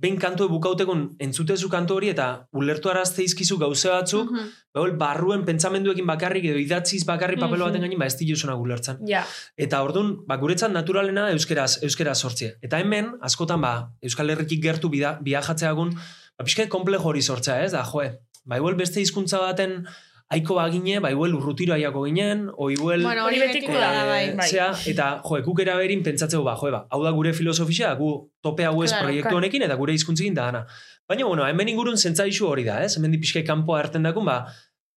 behin 0.00 0.16
kantu 0.16 0.46
bukautekon 0.48 1.02
entzutezu 1.20 1.68
kantu 1.68 1.98
hori, 1.98 2.08
eta 2.08 2.46
ulertu 2.56 2.88
arazte 2.88 3.22
izkizu 3.22 3.58
gauze 3.60 3.88
batzuk, 3.92 4.30
Mhm. 4.30 4.48
Behol, 4.72 4.92
barruen 4.96 5.44
pentsamenduekin 5.44 6.06
bakarrik 6.06 6.44
edo 6.46 6.58
idatziz 6.58 7.04
bakarrik 7.04 7.40
papel 7.40 7.58
Mhm. 7.58 7.66
baten 7.66 7.80
gainin, 7.80 7.98
ba 7.98 8.06
ez 8.06 8.16
diluzuna 8.16 8.54
gulertzen. 8.54 8.98
Ja. 9.06 9.24
Eta 9.56 9.82
orduan, 9.82 10.24
ba, 10.26 10.36
guretzat 10.36 10.70
naturalena 10.72 11.30
euskeraz, 11.32 11.82
euskeraz 11.82 12.18
sortzie. 12.20 12.56
Eta 12.62 12.78
hemen, 12.78 13.16
askotan, 13.20 13.60
ba, 13.60 13.90
Euskal 14.00 14.30
Herrikik 14.30 14.62
gertu 14.62 14.88
bida, 14.88 15.18
biajatzeagun, 15.22 15.90
ba, 16.38 16.44
pixka 16.44 16.68
komplejo 16.68 17.02
hori 17.02 17.20
sortzea, 17.22 17.64
ez? 17.64 17.72
Da, 17.72 17.82
joe, 17.84 18.20
ba, 18.44 18.56
igual 18.56 18.74
beste 18.76 19.00
hizkuntza 19.00 19.38
baten 19.38 19.86
aiko 20.30 20.54
bagine, 20.54 21.00
ba, 21.02 21.10
igual 21.10 21.34
urrutiro 21.34 21.74
aiako 21.74 22.04
ginen, 22.06 22.46
o 22.54 22.70
igual... 22.70 23.02
Bueno, 23.02 23.24
Hori 23.26 23.40
betiko 23.42 23.72
da, 23.74 23.90
da, 23.90 24.04
bai. 24.06 24.34
bai. 24.38 24.46
Zea, 24.46 24.68
eta, 24.92 25.08
jo, 25.24 25.38
ekuk 25.40 25.62
eraberin 25.64 26.04
pentsatzeko, 26.06 26.44
ba, 26.46 26.54
joe, 26.60 26.70
ba, 26.70 26.84
hau 26.94 27.00
da 27.02 27.10
gure 27.16 27.32
filosofia, 27.34 27.90
gu 27.98 28.12
tope 28.44 28.66
hau 28.68 28.76
ez 28.84 28.92
Claro, 28.92 29.08
proiektu 29.08 29.26
claro. 29.26 29.40
honekin, 29.40 29.66
eta 29.66 29.76
gure 29.80 29.96
hizkuntzekin 29.98 30.38
da 30.38 30.46
dana. 30.46 30.62
Baina, 31.10 31.26
bueno, 31.26 31.48
hemen 31.48 31.72
ingurun 31.74 31.98
zentzaizu 31.98 32.46
hori 32.46 32.62
da, 32.68 32.78
ez? 32.86 32.94
Hemen 32.96 33.10
di 33.10 33.18
pixka 33.18 33.42
kanpoa 33.48 33.82
erten 33.82 34.06
dakun, 34.06 34.30
ba, 34.30 34.44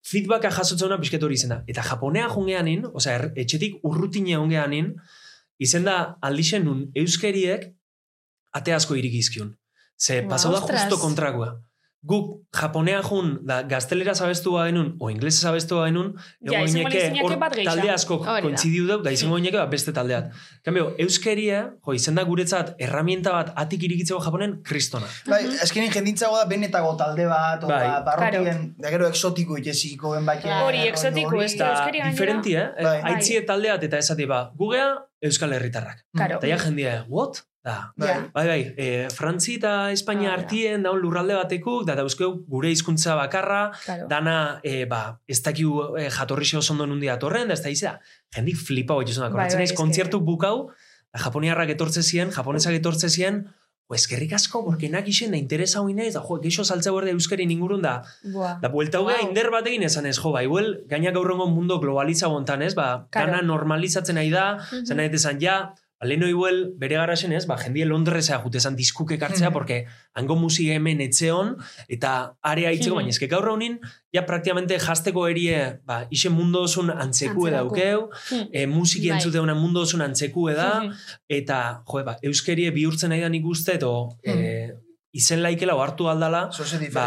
feedbacka 0.06 0.54
jasotzena 0.54 1.00
pixket 1.02 1.26
hori 1.26 1.34
izen 1.34 1.50
da. 1.50 1.60
Eta 1.66 1.82
japonea 1.82 2.30
jungeanin, 2.30 2.86
osea, 2.94 3.18
er, 3.18 3.28
etxetik 3.42 3.82
urrutine 3.90 4.38
hongeanin, 4.38 4.94
izen 5.58 5.90
da 5.90 5.98
aldixen 6.22 6.62
nun 6.68 6.86
euskeriek 6.94 7.72
ate 8.54 8.74
asko 8.76 8.94
irigizkiun. 9.02 9.50
Ze 9.98 10.22
Ba, 10.22 10.36
pasau 10.36 10.54
da 10.54 10.62
justo 10.62 11.02
kontrakoa. 11.02 11.56
Guk 12.04 12.42
japonea 12.52 13.00
jun, 13.02 13.38
da 13.48 13.62
gaztelera 13.68 14.12
zabestu 14.14 14.52
genuen, 14.58 14.92
o 15.00 15.08
inglesa 15.10 15.48
zabestu 15.48 15.78
Ja, 15.80 16.60
gineke, 16.60 16.64
lizinake 16.64 17.22
hor 17.24 17.36
bat 17.40 17.54
gehiago. 17.56 17.76
talde 17.76 17.90
asko 17.90 18.18
kointzidiu 18.18 18.86
dut, 18.86 19.04
da 19.04 19.12
izango 19.14 19.38
gineke 19.40 19.56
bat 19.56 19.70
beste 19.70 19.92
taldeat. 19.96 20.30
Kambio, 20.64 20.90
euskeria, 20.98 21.62
jo, 21.86 21.94
izen 21.96 22.14
da 22.14 22.24
guretzat, 22.28 22.74
herramienta 22.78 23.32
bat 23.32 23.52
atik 23.56 23.86
irikitzeko 23.88 24.20
japonen, 24.24 24.58
kristona. 24.62 25.08
Bai, 25.26 25.40
azkenin 25.64 25.92
jendintzago 25.94 26.36
da 26.36 26.44
benetago 26.50 26.92
talde 27.00 27.26
bat, 27.30 27.64
o 27.64 27.72
Bai. 27.72 27.88
ba, 27.88 28.04
parrokien, 28.04 28.74
da 28.78 28.92
gero 28.92 29.08
exotiko 29.08 29.56
itxeziko 29.60 30.12
ben 30.18 30.28
bai. 30.28 30.38
Hori, 30.44 30.84
exotiko, 30.90 31.40
ez 31.42 31.56
da, 31.56 31.72
diferenti, 32.10 32.54
eh? 32.60 32.68
Bai. 32.82 33.00
Aitzie 33.14 33.42
taldeat 33.48 33.88
eta 33.88 33.98
esati 34.04 34.28
ba, 34.28 34.44
gugea 34.56 34.92
Euskal 35.24 35.56
Herritarrak. 35.56 36.04
Karo. 36.16 36.36
Eta 36.36 36.50
ja 36.52 36.58
jendia, 36.60 37.04
what? 37.08 37.40
Da, 37.64 37.94
Bai. 37.96 38.28
Bai, 38.34 38.46
bai, 38.46 38.74
e, 38.76 39.08
Frantzi 39.08 39.54
eta 39.56 39.90
Espainia 39.90 40.34
Ah, 40.34 40.36
artien 40.36 40.82
daun 40.84 40.98
lurralde 41.00 41.32
batekuk, 41.38 41.86
da 41.88 41.94
dauzkeu 41.96 42.44
gure 42.46 42.68
hizkuntza 42.68 43.14
bakarra, 43.16 43.70
Claro. 43.86 44.06
dana, 44.10 44.60
e, 44.62 44.84
ba, 44.84 45.18
ez 45.26 45.40
dakiu 45.42 45.96
e, 45.96 46.10
jatorri 46.12 46.44
oso 46.58 46.74
ondo 46.74 46.84
nundia 46.86 47.14
atorren, 47.14 47.48
da 47.48 47.54
ez 47.54 47.62
da 47.64 47.70
izea, 47.72 47.94
jendik 48.36 48.56
flipa 48.60 48.92
hori 48.94 49.12
zunak. 49.12 49.32
Bai, 49.32 49.48
Bai, 49.48 49.68
kontzertu 49.74 50.20
bukau, 50.20 50.68
da 51.10 51.20
japoniarrak 51.24 51.70
etortze 51.70 52.02
ziren, 52.02 52.30
japonesak 52.36 52.74
etortze 52.74 53.08
ziren, 53.08 53.46
jo, 53.88 53.94
eskerrik 53.96 54.32
asko, 54.36 54.62
porque 54.66 54.90
nak 54.90 55.08
isen 55.08 55.30
da 55.30 55.38
interesa 55.38 55.80
hoi 55.80 55.94
naiz, 55.94 56.12
da, 56.14 56.20
jo, 56.20 56.36
geixo 56.40 56.64
saltze 56.64 56.90
berde 56.92 57.12
euskari 57.16 57.44
ingurun 57.48 57.80
da, 57.80 58.02
Buah. 58.24 58.58
Da, 58.60 58.68
buelta 58.68 58.98
hogea 59.00 59.22
Wow. 59.22 59.28
inder 59.30 59.48
batekin 59.50 59.82
esan 59.88 60.04
ez, 60.04 60.18
jo, 60.18 60.32
ba, 60.32 60.42
igual, 60.42 60.82
gainak 60.86 61.14
gaurrengo 61.14 61.46
mundo 61.48 61.80
globaliza 61.80 62.26
gontan, 62.28 62.60
ez, 62.60 62.74
ba, 62.74 63.06
Claro. 63.10 63.30
dana 63.32 63.42
normalizatzen 63.42 64.16
nahi 64.16 64.28
da, 64.30 64.58
zen 64.84 64.96
nahi 64.98 65.08
ja, 65.40 65.72
leheno 66.04 66.28
igual, 66.28 66.72
bere 66.76 66.96
garasen 66.96 67.32
ez, 67.32 67.46
ba, 67.46 67.56
jendie 67.58 67.84
Londresea 67.86 68.38
jute 68.42 68.58
esan 68.58 68.76
diskuke 68.76 69.18
kartzea, 69.18 69.48
Mhm. 69.50 69.52
porque 69.52 69.86
hango 70.14 70.36
musik 70.36 70.68
hemen 70.70 71.00
etzeon, 71.00 71.56
eta 71.88 72.36
area 72.42 72.72
itzeko, 72.72 72.96
baina 72.96 73.10
ezke 73.10 73.26
gaur 73.26 73.48
honin, 73.48 73.80
ja, 74.12 74.24
praktiamente 74.26 74.78
jasteko 74.78 75.26
erie, 75.28 75.80
ba, 75.84 76.06
ise 76.10 76.28
mundu 76.30 76.60
osun 76.60 76.90
antzekue 76.90 77.50
Antzerako. 77.50 77.74
daukeu, 77.76 78.08
Hmm. 78.30 78.48
e, 78.52 78.66
musiki 78.66 79.08
Bai. 79.08 79.16
entzute 79.18 79.40
una 79.40 79.54
mundu 79.54 79.80
osun 79.80 80.00
antzekue 80.02 80.54
da, 80.54 80.80
Mhm. 80.84 80.92
eta, 81.28 81.82
jo, 81.86 82.04
ba, 82.04 82.16
euskerie 82.22 82.70
bihurtzen 82.70 83.08
nahi 83.10 83.20
da 83.20 83.28
nik 83.28 83.44
uste, 83.44 83.74
eto, 83.74 84.16
e, 84.22 84.72
izen 85.14 85.42
laikela 85.44 85.76
o 85.78 85.80
hartu 85.82 86.08
aldala, 86.10 86.48
ba, 86.92 87.04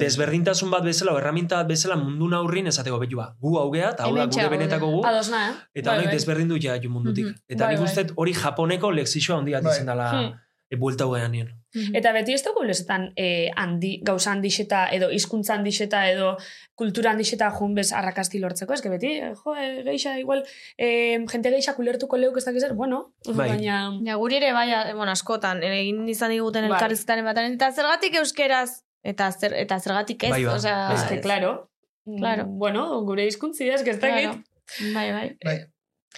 desberdintasun 0.00 0.70
bat 0.72 0.84
bezala, 0.84 1.12
erraminta 1.20 1.58
bat 1.60 1.68
bezala 1.68 1.96
mundu 2.00 2.28
naurrin 2.32 2.66
esateko 2.72 2.98
betu 3.02 3.16
ba, 3.20 3.26
gu 3.40 3.56
haugea, 3.60 3.90
eta 3.94 4.06
hau 4.08 4.14
da 4.16 4.26
gure 4.32 4.48
benetako 4.48 4.88
gu, 4.94 5.00
Ados 5.06 5.28
na, 5.30 5.42
eh? 5.50 5.54
eta 5.74 5.90
Bai, 5.90 5.98
honek 5.98 6.08
bai. 6.10 6.14
desberdindu 6.16 6.58
ja 6.62 6.78
mundutik. 6.88 7.26
Mhm. 7.26 7.34
Eta 7.48 7.64
Bai, 7.66 7.74
nik 7.74 7.82
bai. 7.84 7.88
uste 7.90 8.06
hori 8.16 8.32
japoneko 8.34 8.90
lexixo 8.92 9.36
handia 9.36 9.60
Bai. 9.60 9.70
ditzen 9.72 9.86
dela 9.86 10.10
Hmm. 10.10 10.32
E, 10.70 10.76
buelta 10.76 11.06
hogean 11.06 11.32
nien. 11.32 11.48
Eta 11.94 12.10
beti 12.12 12.32
ez 12.34 12.42
dugu 12.42 12.64
lezetan 12.66 13.12
eh, 13.16 13.50
handi, 13.56 14.00
gauza 14.06 14.32
handixeta 14.32 14.88
edo 14.94 15.10
hizkuntza 15.14 15.54
handixeta 15.54 16.00
edo 16.10 16.32
kultura 16.74 17.12
handixeta 17.12 17.50
jun 17.54 17.74
bez 17.74 17.92
arrakasti 17.92 18.40
lortzeko, 18.42 18.74
ez 18.74 18.82
que 18.82 18.90
beti, 18.90 19.12
eh, 19.20 19.32
jo, 19.38 19.54
eh, 19.54 19.82
geixa, 19.86 20.16
igual, 20.18 20.44
eh, 20.78 21.18
jente 21.30 21.50
geixa 21.54 21.74
kulertuko 21.76 22.16
leuk 22.16 22.36
ez 22.38 22.44
dakiz, 22.44 22.64
bueno, 22.74 23.12
Bai. 23.26 23.50
baina... 23.50 23.78
Ja, 24.06 24.16
guri 24.16 24.36
ere, 24.40 24.52
bai, 24.52 24.68
bueno, 24.94 25.12
askotan, 25.12 25.62
egin 25.62 26.08
izan 26.08 26.30
diguten 26.34 26.66
Bai. 26.66 26.72
elkarrizketaren 26.74 27.24
batean, 27.24 27.52
eta 27.54 27.70
zergatik 27.72 28.14
euskeraz, 28.22 28.82
eta, 29.04 29.30
zer, 29.32 29.54
eta 29.54 29.78
zergatik 29.78 30.24
ez, 30.24 30.30
Bai, 30.30 30.44
ba. 30.44 30.54
osea, 30.54 30.92
Ez 30.94 31.04
que, 31.08 31.20
claro. 31.20 31.70
Claro. 32.18 32.46
Mm, 32.46 32.58
Bueno, 32.58 33.00
gure 33.06 33.26
hizkuntzi 33.26 33.68
ez 33.68 33.82
que 33.84 33.90
ez 33.90 34.00
dakit. 34.00 34.30
Claro. 34.30 34.94
Bai, 34.94 35.12
bai. 35.12 35.36
Bai. 35.44 35.58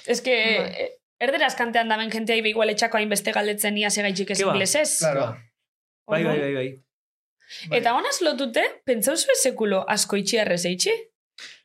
Ez 0.07 0.21
que, 0.23 0.37
Bai. 0.59 0.71
eh, 0.87 0.91
erderaz 1.23 1.55
kantean 1.59 1.89
daben 1.93 2.11
jentea 2.11 2.37
ibe 2.41 2.51
igual 2.53 2.71
etxako 2.75 2.99
hainbeste 2.99 3.33
galdetzen 3.37 3.79
ia 3.79 3.91
segaitxik 3.91 4.31
ez 4.35 4.41
ba. 4.43 4.51
inglesez. 4.53 4.99
Claro. 4.99 5.29
Bai, 6.09 6.25
bai, 6.25 6.39
bai, 6.41 6.53
bai. 6.59 6.69
Bai. 7.69 7.79
Eta 7.79 7.95
honaz 7.95 8.19
lotute, 8.25 8.63
pentsauzu 8.89 9.35
sekulo 9.43 9.85
asko 9.89 10.17
itxiarrez 10.17 10.65
eitxi? 10.67 10.93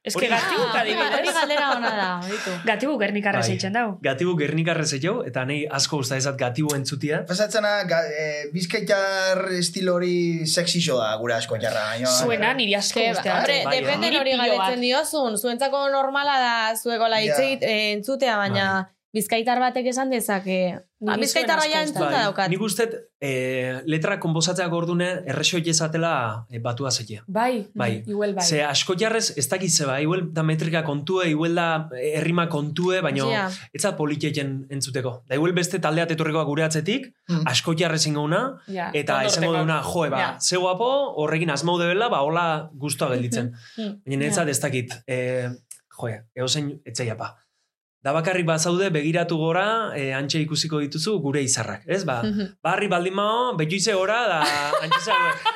Ez 0.08 0.14
que 0.16 0.22
Hori- 0.26 0.30
gatibuk 0.32 0.70
hori 0.72 0.94
adibidez. 0.94 1.34
galdera 1.36 1.66
ona 1.76 1.90
da, 1.96 2.06
horitu. 2.24 2.52
Gatibuk 2.66 3.00
gernikarrez 3.02 3.44
Bai. 3.46 3.56
eitzen 3.58 3.74
dau. 3.76 3.98
Gatibu 4.02 4.36
gernikarrez 4.40 4.94
jo, 5.04 5.18
eta 5.28 5.44
nahi 5.46 5.66
asko 5.80 5.98
usta 6.04 6.16
ezat 6.16 6.38
gatibu 6.40 6.72
entzutia. 6.76 7.26
Pasatzena, 7.28 7.74
ga, 7.90 8.00
e, 8.08 8.48
bizkaitar 8.54 9.42
estilo 9.60 9.96
hori 9.96 10.46
sexixo 10.48 10.98
da 11.02 11.10
gure 11.20 11.34
asko 11.36 11.60
jarra. 11.60 11.84
Zuena 12.08 12.54
niri 12.54 12.76
asko 12.80 13.00
Ke, 13.02 13.12
ustea. 13.12 13.36
hombre, 13.38 13.62
bai, 13.66 13.80
depende 13.82 14.10
bai. 14.10 14.20
hori 14.22 14.38
galetzen 14.38 14.82
diozun, 14.82 15.38
zuentzako 15.38 15.90
normala 15.90 16.40
da 16.40 16.72
hitz 16.72 16.86
Ja. 17.38 17.44
egit- 17.44 17.64
eh, 17.64 17.92
entzutea, 17.94 18.38
baina 18.38 18.90
bizkaitar 19.18 19.60
batek 19.64 19.90
esan 19.94 20.14
dezake. 20.14 20.60
Ba, 21.00 21.14
bizkaitarra 21.22 21.66
ja 21.70 21.84
entzuta 21.86 22.08
daukat. 22.24 22.50
nik 22.50 22.62
uste 22.66 22.88
e, 23.22 23.82
letra 23.86 24.16
konposatzeak 24.18 24.72
ordune 24.74 25.10
errexo 25.30 25.60
jezatela 25.62 26.46
e, 26.50 26.58
batua 26.64 26.90
zekia. 26.90 27.22
Bai, 27.28 27.68
Bai. 27.78 28.00
igual 28.10 28.34
bai. 28.34 28.46
Ze 28.46 28.64
asko 28.66 28.96
jarrez 28.98 29.28
ez 29.38 29.46
dakiz 29.52 29.76
zeba, 29.78 30.00
igual 30.02 30.24
da 30.34 30.42
metrika 30.48 30.82
kontue, 30.88 31.28
igual 31.30 31.54
da 31.60 31.68
errima 32.02 32.48
kontue, 32.50 33.02
baina 33.06 33.28
Ja. 33.30 33.44
ez 33.74 33.84
da 33.84 33.92
politeken 34.00 34.66
entzuteko. 34.74 35.22
Da 35.30 35.36
igual 35.38 35.54
beste 35.54 35.78
taldeat 35.80 36.12
etorrikoa 36.18 36.44
gure 36.50 36.64
atzetik, 36.66 37.12
Mm. 37.30 37.46
asko 37.46 37.76
jarrez 37.78 38.06
ingouna, 38.08 38.42
Ja, 38.68 38.90
eta 38.94 39.22
izango 39.26 39.54
duna, 39.54 39.82
joe, 39.84 40.10
ba, 40.10 40.20
Ja. 40.20 40.36
ze 40.42 40.58
guapo, 40.58 41.14
horrekin 41.22 41.50
asmaude 41.54 41.86
bela, 41.94 42.10
ba, 42.10 42.22
hola 42.26 42.70
guztua 42.74 43.10
gelditzen. 43.14 43.54
Mhm. 43.78 44.02
Baina 44.06 44.24
netzat 44.26 44.48
ez 44.50 44.60
dakit, 44.62 44.94
e, 45.06 45.50
joe, 46.00 46.24
eozein 46.36 46.80
etzeiapa. 46.86 47.36
Da 48.08 48.14
bakarrik 48.16 48.46
bazaude 48.48 48.88
begiratu 48.96 49.36
gora, 49.36 49.92
e, 50.00 50.14
antxe 50.16 50.40
ikusiko 50.46 50.80
dituzu 50.80 51.18
gure 51.20 51.42
izarrak, 51.44 51.82
ez? 51.92 52.06
Ba, 52.08 52.22
barri 52.64 52.88
baldin 52.88 53.18
mao, 53.20 53.50
betuize 53.60 53.92
gora, 54.00 54.22
da 54.32 54.38
antxe 54.86 55.02
zago. 55.10 55.56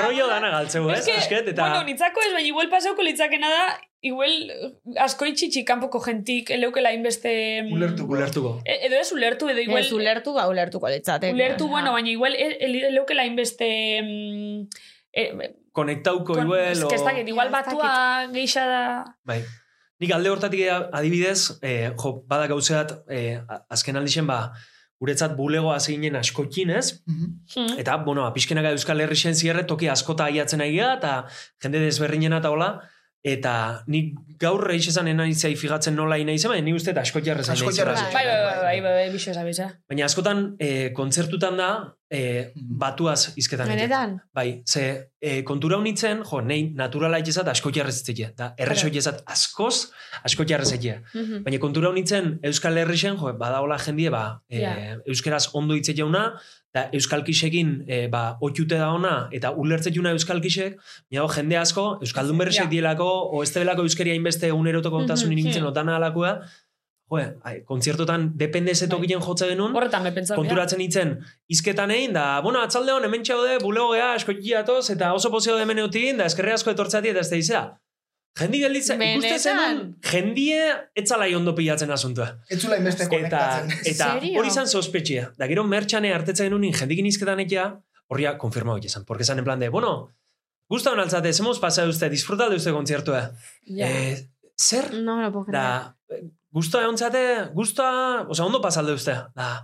Rollo 0.00 0.26
dana 0.26 0.48
galtzeu, 0.50 0.88
ez? 0.90 1.04
Es 1.06 1.28
que, 1.30 1.38
eta... 1.52 1.62
bueno, 1.62 1.84
nitzako 1.86 2.24
ez, 2.26 2.32
baina 2.34 2.48
igual 2.48 2.68
pasauko 2.72 3.04
litzakena 3.06 3.50
da, 3.52 3.62
igual 4.10 4.34
eh, 4.54 4.70
asko 5.04 5.28
itxitxi 5.30 5.62
kanpoko 5.68 6.00
jentik 6.04 6.50
eleukela 6.56 6.92
inbeste... 6.96 7.32
mm, 7.62 7.72
Ulertuko. 7.76 8.16
Ulertuko. 8.16 8.52
E- 8.64 8.80
edo 8.88 8.98
ez 8.98 9.12
ulertu, 9.14 9.50
edo 9.54 9.62
igual... 9.62 9.84
Ez 9.84 9.92
ulertu, 9.94 10.34
ba, 10.34 10.48
ulertuko 10.50 10.90
litzateke. 10.90 11.34
Ulertu, 11.38 11.68
bueno, 11.70 11.92
baina 11.94 12.10
igual 12.10 12.34
e- 12.34 12.58
ele- 12.66 12.86
eleukela 12.90 13.26
inbeste... 13.30 13.70
mm, 14.02 14.66
eh, 15.12 15.54
Konektauko 15.78 16.34
kon- 16.34 16.46
igual, 16.46 16.66
es 16.72 16.84
que 16.84 16.98
ez 16.98 17.04
dakit, 17.06 17.28
igual 17.30 17.52
Ja, 17.52 17.60
ez 17.60 17.66
batua 17.70 17.94
geixa 18.34 18.66
da... 18.66 18.82
Bai. 19.22 19.42
Nik 20.00 20.12
alde 20.14 20.30
hortatik 20.30 20.60
adibidez, 20.92 21.58
eh, 21.62 21.90
jo, 21.98 22.24
bada 22.26 22.46
gauzeat, 22.46 22.92
eh, 23.10 23.40
a- 23.48 23.64
azken 23.68 23.96
aldixen, 23.96 24.26
ba, 24.26 24.52
guretzat 25.00 25.36
bulegoa 25.36 25.78
zeinen 25.80 26.16
askokin, 26.16 26.70
ez? 26.70 27.02
Mhm. 27.06 27.26
Hmm. 27.54 27.78
Eta, 27.78 27.96
bueno, 27.96 28.24
apiskenaga 28.26 28.70
Euskal 28.70 29.00
Herri 29.00 29.16
zierre 29.16 29.64
toki 29.64 29.88
askota 29.88 30.24
aiatzen 30.24 30.60
aia, 30.60 30.94
eta 30.94 31.26
jende 31.62 31.78
desberdinena 31.80 32.38
eta 32.38 32.50
hola, 32.50 32.80
eta 33.22 33.82
nik 33.86 34.14
gaur 34.38 34.62
reiz 34.66 34.86
esan 34.88 35.08
enaizai 35.08 35.54
figatzen 35.56 35.94
nola 35.96 36.18
inaizen, 36.18 36.50
baina 36.50 36.64
ni 36.64 36.72
uste 36.74 36.90
eta 36.90 37.00
asko 37.00 37.20
jarrez 37.20 37.48
Asko 37.50 37.72
jarrez. 37.72 38.00
Bai, 38.12 38.24
bai, 38.24 38.24
bai, 38.24 38.56
bai, 38.62 38.80
bai, 38.80 38.92
bai, 38.92 39.10
bixo 39.12 39.34
zabeza. 39.34 39.72
Baina 39.88 40.04
askotan, 40.06 40.56
eh, 40.58 40.92
kontzertutan 40.94 41.56
da, 41.56 41.70
eh, 41.78 41.97
Mhm. 42.10 42.78
batuaz 42.78 43.32
izketan. 43.36 43.68
Benetan? 43.68 44.20
Bai, 44.34 44.62
ze 44.66 45.10
e, 45.20 45.42
kontura 45.44 45.76
honitzen, 45.76 46.22
jo, 46.24 46.40
nei 46.40 46.70
naturala 46.74 47.18
itxezat 47.18 47.48
asko 47.48 47.70
jarrezitzea. 47.74 48.30
Da, 48.36 48.54
Claro. 48.56 48.88
itxezat 48.88 49.22
askoz, 49.26 49.90
asko 50.24 50.44
jarrezitzea. 50.48 51.02
Mhm. 51.14 51.42
Baina 51.44 51.58
kontura 51.58 51.88
honitzen 51.90 52.38
Euskal 52.42 52.78
Herrixen, 52.78 53.16
jo, 53.18 53.32
badaola 53.36 53.78
jendie, 53.78 54.10
ba, 54.10 54.40
e, 54.48 54.60
Ja. 54.62 54.96
Euskaraz 55.06 55.50
ondo 55.52 55.74
hitze 55.74 55.92
jauna, 55.94 56.40
eta 56.72 56.88
Euskalkisekin 56.92 57.84
e, 57.88 58.08
ba, 58.08 58.38
otxute 58.40 58.76
da 58.78 58.90
ona, 58.92 59.28
eta 59.32 59.50
ulertze 59.50 59.90
juna 59.92 60.10
Euskalkisek, 60.12 60.78
baina 61.10 61.28
jende 61.34 61.56
asko, 61.58 61.98
Euskaldun 62.00 62.38
berresek 62.38 62.64
Ja. 62.64 62.70
dielako, 62.70 63.04
o 63.32 63.42
ez 63.42 63.52
debelako 63.52 63.82
Euskaria 63.82 64.14
inbeste 64.14 64.50
uneroto 64.52 64.90
kontasun 64.90 65.28
Mhm, 65.28 65.38
inintzen 65.38 65.62
mhm. 65.62 65.70
otana 65.70 65.96
alakoa, 65.96 66.40
jo, 67.10 67.24
ai, 67.42 67.62
kontzertotan 67.64 68.30
depende 68.36 68.74
ze 68.74 68.88
tokien 68.88 69.20
jotze 69.24 69.48
genuen, 69.48 69.74
Horretan 69.76 70.02
me 70.02 70.12
pentsa. 70.12 70.36
konturatzen 70.36 70.80
itzen 70.84 71.16
izketan 71.48 71.90
egin, 71.90 72.12
da, 72.12 72.40
bueno, 72.44 72.60
atzalde 72.60 72.92
hon, 72.92 73.04
hemen 73.04 73.22
txaude, 73.24 73.58
bulego 73.64 73.92
gea, 73.96 74.14
askotiatoz, 74.14 74.90
eta 74.90 75.14
oso 75.14 75.30
pozio 75.30 75.56
de 75.56 75.62
hemen 75.62 75.78
eutin, 75.78 76.18
da, 76.18 76.26
eskerre 76.26 76.52
asko 76.52 76.70
etortzati, 76.70 77.08
eta 77.08 77.20
ez 77.20 77.30
da 77.30 77.36
izea. 77.36 77.62
Jendi 78.38 78.60
gelditzen, 78.62 79.02
ikuste 79.02 79.38
zenun, 79.50 79.80
jendie 80.04 80.60
etzalai 80.94 81.32
ondo 81.34 81.54
pilatzen 81.56 81.90
asuntua. 81.90 82.28
Ez 82.48 82.60
zula 82.60 82.76
inbeste 82.78 83.08
konektatzen. 83.10 83.72
eta 83.90 84.12
hori 84.20 84.46
izan 84.46 84.68
sospetxia. 84.70 85.32
Da, 85.38 85.48
gero 85.50 85.64
mertxane 85.66 86.12
hartetzen 86.14 86.46
genuen 86.46 86.76
jendikin 86.76 87.08
izketan 87.10 87.40
ekia, 87.42 87.72
horria 88.06 88.36
konfirmau 88.38 88.78
izan. 88.78 89.04
Porque 89.08 89.24
esan 89.26 89.38
en 89.38 89.44
plan 89.48 89.58
de, 89.58 89.68
bueno, 89.74 90.12
gusta 90.68 90.92
hon 90.92 91.00
altzate, 91.00 91.32
hemos 91.38 91.58
pasado 91.58 91.88
usted, 91.88 92.10
disfruta 92.10 92.48
de 92.48 92.56
usted 92.56 92.72
kontzertua. 92.72 93.32
Ja. 93.66 93.88
Eh, 93.88 94.28
zer? 94.56 94.92
No 94.94 95.16
me 95.16 95.24
lo 95.24 95.32
puedo 95.32 95.46
creer. 95.46 95.62
Da, 95.62 95.96
gustoa 96.54 96.82
egon 96.86 96.96
zate, 96.98 97.22
gustoa, 97.54 98.26
oza, 98.28 98.44
ondo 98.46 98.60
pasalde 98.64 98.92
uste. 98.96 99.14
Da, 99.36 99.62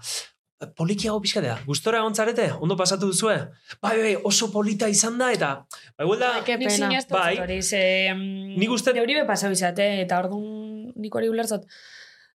polikiago 0.79 1.19
pixkatea, 1.21 1.59
gustora 1.67 1.99
egon 2.01 2.15
zarete, 2.17 2.47
ondo 2.63 2.77
pasatu 2.77 3.09
duzue. 3.11 3.35
Bai, 3.83 3.97
bai, 4.01 4.13
oso 4.25 4.51
polita 4.53 4.89
izan 4.89 5.19
da, 5.21 5.31
eta, 5.35 5.51
bai, 5.99 6.07
huelda, 6.07 6.31
Ai, 6.39 6.45
ke 6.47 6.57
Nik 6.57 6.69
pena. 6.71 6.77
siniaztu 6.87 7.13
Bai. 7.17 7.35
hori, 7.43 7.59
ze... 7.63 7.81
mm, 8.15 8.55
Nik 8.61 8.71
uste- 8.73 8.95
Neuri 8.97 9.15
be 9.19 9.27
pasau 9.29 9.51
izate, 9.53 9.89
eta 10.05 10.21
orduan 10.23 10.93
nik 10.97 11.15
hori 11.19 11.29
ulertzot. 11.29 11.67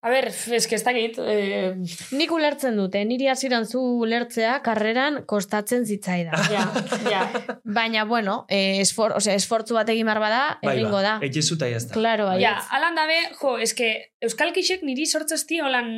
A 0.06 0.12
ber, 0.14 0.28
eske 0.54 0.78
ez 0.78 0.84
dakit, 0.86 1.16
eh, 1.18 1.74
Nik 2.14 2.30
ulertzen 2.36 2.76
dute, 2.78 3.00
niri 3.10 3.26
hasieran 3.32 3.66
zu 3.66 3.80
ulertzea 4.04 4.60
karreran 4.62 5.24
kostatzen 5.26 5.88
zitzaida. 5.90 6.38
ja, 6.54 6.66
ja. 7.10 7.24
Baina, 7.64 8.04
bueno, 8.06 8.44
eh, 8.48 8.82
esfor, 8.84 9.16
osea, 9.18 9.34
esfortzu 9.34 9.74
bat 9.74 9.90
egin 9.90 10.06
behar 10.06 10.22
bada, 10.22 10.44
Bai, 10.62 10.76
egingo 10.76 11.02
da. 11.02 11.16
Ege 11.26 11.42
zuta 11.42 11.70
jazta. 11.72 11.98
Claro, 11.98 12.28
bai. 12.30 12.38
Ja, 12.44 12.54
alan 12.78 13.00
dabe, 13.00 13.18
jo, 13.40 13.56
eske 13.66 13.90
Euskalkixek 14.26 14.82
niri 14.86 15.06
sortzezti 15.06 15.60
holan 15.62 15.90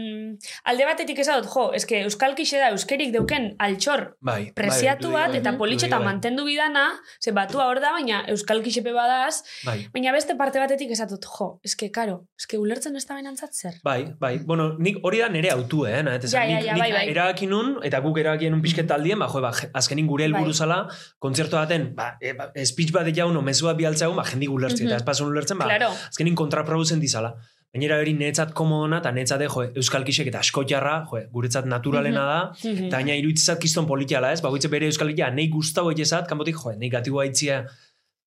alde 0.67 0.87
batetik 0.87 1.19
esadot, 1.23 1.47
jo, 1.51 1.67
eske 1.77 2.01
Euskalkixe 2.05 2.59
da 2.59 2.71
euskerik 2.73 3.13
deuken 3.13 3.49
altxor 3.63 4.03
Bai. 4.25 4.51
preziatu 4.57 5.11
bai, 5.13 5.21
bat 5.21 5.35
bai, 5.35 5.41
eta 5.41 5.53
bai, 5.53 5.59
politxeta 5.61 5.99
bai, 5.99 6.07
mantendu 6.09 6.47
bidana, 6.47 6.87
ze 7.23 7.31
batua 7.35 7.67
hor 7.69 7.79
da, 7.83 7.93
baina 7.95 8.23
Euskalkixepe 8.33 8.95
badaz, 8.95 9.43
Bai. 9.67 9.77
baina 9.93 10.15
beste 10.15 10.35
parte 10.39 10.59
batetik 10.63 10.91
esatot, 10.95 11.27
jo, 11.37 11.49
eske 11.67 11.91
karo, 11.93 12.19
eske 12.39 12.59
ulertzen 12.59 12.95
ez 12.99 13.05
da 13.07 13.19
benantzat 13.19 13.55
zer. 13.55 13.79
Bai, 13.85 13.96
bai. 14.19 14.39
Bueno, 14.45 14.75
nik 14.79 14.97
hori 15.03 15.19
da 15.19 15.29
nere 15.29 15.49
autu, 15.51 15.85
eh? 15.85 16.03
Nahet, 16.03 16.23
Ja, 16.31 16.43
ja, 16.43 16.57
nik, 16.57 16.65
ja, 16.65 16.73
nik 16.73 16.81
bai, 16.83 16.91
bai. 16.91 17.09
erabaki 17.09 17.47
nun, 17.47 17.77
eta 17.83 17.99
guk 17.99 18.17
erabakien 18.17 18.53
un 18.53 18.61
pixket 18.61 18.87
taldien, 18.87 19.19
ba, 19.19 19.27
jo, 19.27 19.41
ba, 19.41 19.51
azkenin 19.73 20.07
gure 20.07 20.23
helburu 20.25 20.51
Bai. 20.53 20.53
zala, 20.53 20.87
kontzertu 21.19 21.55
baten, 21.55 21.93
ba, 21.95 22.17
e, 22.21 22.33
ba, 22.33 22.51
speech 22.65 22.91
bat 22.91 23.07
jaun, 23.15 23.37
mezua 23.43 23.73
bialtza 23.73 24.07
ba, 24.09 24.23
jendik 24.23 24.49
ulertzi, 24.49 24.85
eta 24.85 24.95
ez 24.95 25.03
pasun 25.03 25.29
ulertzen, 25.31 25.57
ba, 25.57 25.65
Claro. 25.65 25.91
azkenin 26.09 26.35
kontraproduzen 26.35 26.99
dizala. 26.99 27.35
Gainera 27.73 27.97
hori 27.99 28.13
netzat 28.13 28.53
komodona, 28.55 28.99
eta 28.99 29.11
netzat, 29.11 29.41
jo, 29.51 29.63
euskalkixek 29.75 30.27
eta 30.31 30.39
askotiarra, 30.39 31.05
jo, 31.11 31.19
guretzat 31.33 31.65
naturalena 31.65 32.23
da, 32.25 32.51
Mhm. 32.63 32.87
eta 32.87 32.97
gaina 32.97 33.13
iruditzat 33.19 33.59
kiston 33.59 33.85
politiala, 33.85 34.31
ez? 34.31 34.41
Bagoitze 34.41 34.67
bere 34.69 34.85
euskalkia, 34.87 35.29
nahi 35.31 35.49
gustau 35.49 35.91
egezat, 35.91 36.27
kanpotik, 36.27 36.55
jo, 36.55 36.71
negatiboa 36.79 37.25
itzia, 37.25 37.63
ba, 37.63 37.69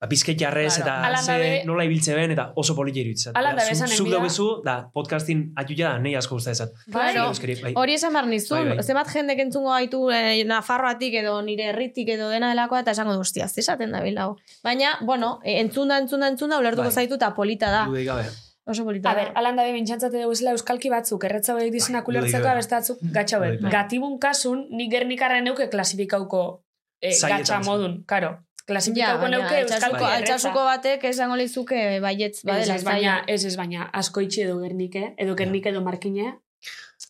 bizket 0.09 0.39
jarrez, 0.41 0.77
Claro. 0.77 0.91
eta 0.91 1.07
Alan 1.07 1.23
ze, 1.25 1.33
dabe- 1.33 1.65
nola 1.67 1.85
ibiltze 1.85 2.15
ben, 2.15 2.31
eta 2.31 2.53
oso 2.57 2.75
politia 2.75 3.03
iruditzat. 3.03 3.37
Alan 3.37 3.59
zu- 3.59 3.71
esanen 3.73 3.97
Zuk 3.97 4.07
bida. 4.07 4.17
daubezu, 4.17 4.63
da, 4.65 4.89
podcastin 4.95 5.53
atuia 5.57 5.91
da, 5.91 5.99
nahi 5.99 6.15
asko 6.17 6.37
gusta 6.37 6.51
ezat. 6.53 6.71
Claro. 6.91 7.27
Euskari, 7.29 7.55
bai. 7.63 7.73
Hori 7.77 7.95
esan 7.95 8.13
behar 8.13 8.27
nizun, 8.27 8.65
Bai, 8.69 8.77
bai. 8.77 8.85
zenbat 8.85 9.09
jendek 9.13 9.39
entzungo 9.39 9.71
gaitu 9.71 10.11
eh, 10.11 10.45
Nafarroatik 10.45 11.15
edo 11.15 11.43
nire 11.43 11.65
herritik 11.69 12.09
edo 12.09 12.31
dena 12.31 12.49
delakoa, 12.49 12.81
eta 12.81 12.93
esango 12.93 13.13
du, 13.13 13.21
hostia, 13.21 13.47
ze 13.49 13.61
esaten 13.61 13.93
da 13.93 14.01
bilau. 14.01 14.37
Baina, 14.65 14.97
bueno, 15.03 15.39
eh, 15.45 15.61
entzunda, 15.61 15.99
entzunda, 15.99 16.29
entzunda, 16.29 16.59
ulertuko 16.59 16.85
Bai. 16.89 16.93
zaitu 16.93 17.15
eta 17.17 17.35
polita 17.35 17.71
da. 17.71 17.85
Dudei 17.87 18.05
gabe. 18.07 18.25
Oso 18.67 18.85
polita 18.85 19.11
A 19.11 19.15
da. 19.15 19.21
ber, 19.25 19.33
alan 19.35 19.57
dabe 19.57 19.73
bintxantzate 19.73 20.21
dugu 20.23 20.35
zela 20.35 20.53
euskalki 20.53 20.89
batzuk, 20.91 21.25
erretza 21.25 21.55
horiek 21.55 21.73
dizenak 21.73 22.07
ulertzeko, 22.09 22.45
bai. 22.45 22.57
beste 22.57 22.75
batzuk 22.75 22.99
gatxa. 23.03 23.39
Gatibun 23.71 24.19
kasun, 24.19 24.67
nik 24.71 24.91
gernikarren 24.93 25.43
neuke 25.45 25.69
klasifikauko 25.69 26.63
eh, 27.03 27.15
gatxa 27.21 27.61
modun, 27.65 28.05
karo. 28.07 28.39
Ja, 28.61 28.75
Klasifikauko 28.75 29.23
baina, 29.25 29.39
neuke 29.39 29.55
erretza. 29.57 29.89
altxasuko 30.15 30.63
batek 30.65 31.05
esango 31.11 31.37
lizuke 31.37 31.79
baietz, 32.05 32.45
badela 32.45 32.77
ez, 32.77 32.85
baina, 32.85 33.15
ez, 33.27 33.45
ez, 33.45 33.57
baina, 33.59 33.89
asko 33.93 34.21
itxi 34.23 34.43
edo 34.45 34.59
gernike, 34.61 35.15
edo 35.19 35.35
gernike 35.35 35.71
edo 35.73 35.81
markine. 35.83 36.37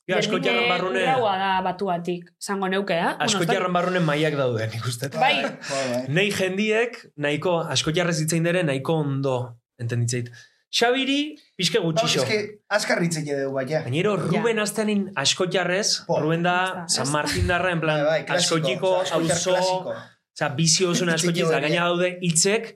Ja, 0.09 0.17
askotiarran 0.19 0.69
barrune, 0.71 1.03
Graua 1.05 1.35
da 1.39 1.51
batuatik, 1.63 2.31
zango 2.43 2.69
neuke, 2.73 2.95
eh? 2.97 3.11
askotiarran 3.27 3.73
barrune 3.73 4.01
maiak 4.01 4.35
daude, 4.39 4.67
nik 4.73 4.87
uste. 4.87 5.11
Bai. 5.15 5.35
Bai, 5.43 5.83
bai. 5.93 6.05
Nei 6.09 6.31
jendiek, 6.35 6.97
nahiko, 7.17 7.59
askotiarrez 7.77 8.17
itzein 8.25 8.47
dere, 8.47 8.63
nahiko 8.67 8.97
ondo, 9.05 9.37
entenditzeit. 9.79 10.31
Xabiri, 10.71 11.35
pixke 11.59 11.79
Ba, 11.83 11.85
gutxixo. 11.91 12.23
eske, 12.23 12.41
askar 12.71 13.03
hitzeke 13.03 13.37
dugu, 13.43 13.55
bai, 13.59 13.67
ja. 13.71 13.83
Gainero, 13.83 14.17
Ruben 14.17 14.59
aztenin 14.63 15.09
askotiarrez, 15.19 16.05
Po. 16.07 16.21
Ruben 16.23 16.43
da. 16.47 16.87
San 16.89 17.11
Martin 17.11 17.47
darra, 17.51 17.73
en 17.75 17.81
plan, 17.83 18.05
Bai, 18.07 18.21
bai, 18.23 18.27
klasiko, 18.27 18.97
askotiko, 19.03 19.95
osea. 20.41 20.47
Osa, 20.49 20.55
bizi 20.57 20.87
oso 20.89 21.09
askotik, 21.11 21.45
eta 21.47 21.61
gaina 21.61 21.89
daude 21.89 22.15
hitzek, 22.27 22.73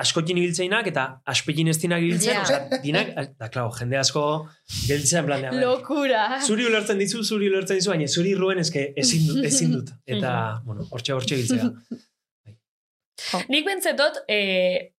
askotin 0.00 0.38
ibiltzeinak 0.40 0.88
eta 0.90 1.04
aspekin 1.30 1.68
ez 1.70 1.76
dinak 1.78 2.02
ibiltzen, 2.02 2.40
osea, 2.42 2.80
dinak, 2.82 3.12
da, 3.40 3.48
klaro, 3.48 3.70
jende 3.78 3.98
asko 4.00 4.24
gelditzen 4.88 5.20
en 5.22 5.28
plan, 5.28 5.44
Lokura. 5.60 6.40
zuri 6.42 6.66
ulertzen 6.66 6.98
dizu, 6.98 7.22
zuri 7.22 7.50
ulertzen 7.52 7.78
dizu, 7.78 7.92
baina 7.94 8.08
zuri 8.08 8.34
ruen 8.38 8.58
eske 8.64 8.88
ezin 8.96 9.28
dut, 9.28 9.44
ezin 9.46 9.76
dut. 9.76 9.92
Eta, 10.16 10.34
bueno, 10.66 10.88
hortxe 10.90 11.14
hortxe 11.14 11.38
biltzea. 11.42 11.70
Nik 13.52 13.64
bentzetot, 13.66 14.24
e, 14.28 14.40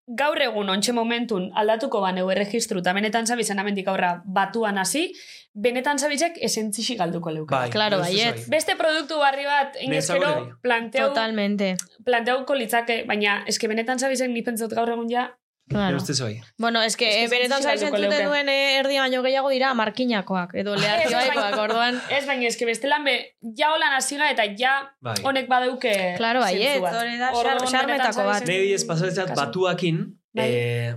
gaur 0.07 0.41
egun 0.43 0.69
ontxe 0.69 0.93
momentun 0.93 1.51
aldatuko 1.57 2.01
baneu 2.05 2.27
erregistru, 2.31 2.81
eta 2.85 2.93
benetan 2.93 3.27
zabizen 3.27 3.59
amendik 3.59 3.89
aurra 3.89 4.23
batuan 4.25 4.79
hasi, 4.79 5.07
benetan 5.55 5.99
zabizek 5.99 6.37
esentzixi 6.43 6.97
galduko 6.97 7.31
leuke. 7.31 7.55
Bai, 7.55 7.71
Claro, 7.71 8.01
bai, 8.03 8.13
baietz. 8.13 8.49
Beste 8.51 8.77
produktu 8.77 9.19
barri 9.19 9.47
bat, 9.49 9.79
inezkero, 9.81 10.59
planteau, 10.63 11.09
Totalmente. 11.09 11.77
planteuko 12.05 12.55
litzake, 12.55 13.05
baina 13.09 13.43
eske 13.49 13.69
benetan 13.69 13.99
zabizek 13.99 14.31
nik 14.31 14.45
pentsot 14.45 14.75
gaur 14.75 14.91
egun 14.91 15.09
ja, 15.09 15.31
Claro. 15.67 15.97
Ustez 15.97 16.21
bai. 16.21 16.43
Bueno, 16.59 16.83
es 16.83 16.95
que, 16.97 17.09
Es 17.09 17.15
que 17.15 17.25
eh, 17.25 17.29
benetan 17.39 17.63
zentzuzia 17.63 17.71
zaizen 17.71 17.91
galduko 17.93 18.13
zuten 18.13 18.19
leuke. 18.19 18.29
duen 18.29 18.49
eh, 18.53 18.79
erdi 18.81 18.99
baino 18.99 19.23
gehiago 19.23 19.49
dira 19.49 19.71
markinakoak, 19.75 20.53
edo 20.61 20.75
lehartioaikoak, 20.77 21.57
orduan. 21.59 22.01
ez 22.17 22.27
baina 22.27 22.47
eske 22.51 22.67
bestelan 22.69 23.05
be, 23.05 23.15
ja 23.57 23.71
holan 23.73 23.95
hasiga 23.97 24.29
eta 24.31 24.45
ja 24.61 24.75
Bai. 25.01 25.15
honek 25.25 25.49
badeuke 25.49 25.95
Claro, 26.19 26.41
baiet, 26.45 26.75
zentzu 26.75 26.83
bat. 26.83 26.95
hori 27.01 27.17
da 27.19 27.31
xarmetako 27.65 28.27
Nei 28.47 28.73
ez 28.75 28.85
pasatzat 28.85 29.29
Kasu. 29.33 29.41
batuakin, 29.41 30.03
Bai. 30.37 30.49
eh, 30.53 30.95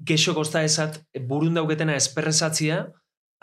gexo 0.00 0.32
kosta 0.34 0.62
ezat, 0.64 1.02
burun 1.28 1.52
dauketena 1.54 1.94
esperrezatzia, 1.96 2.86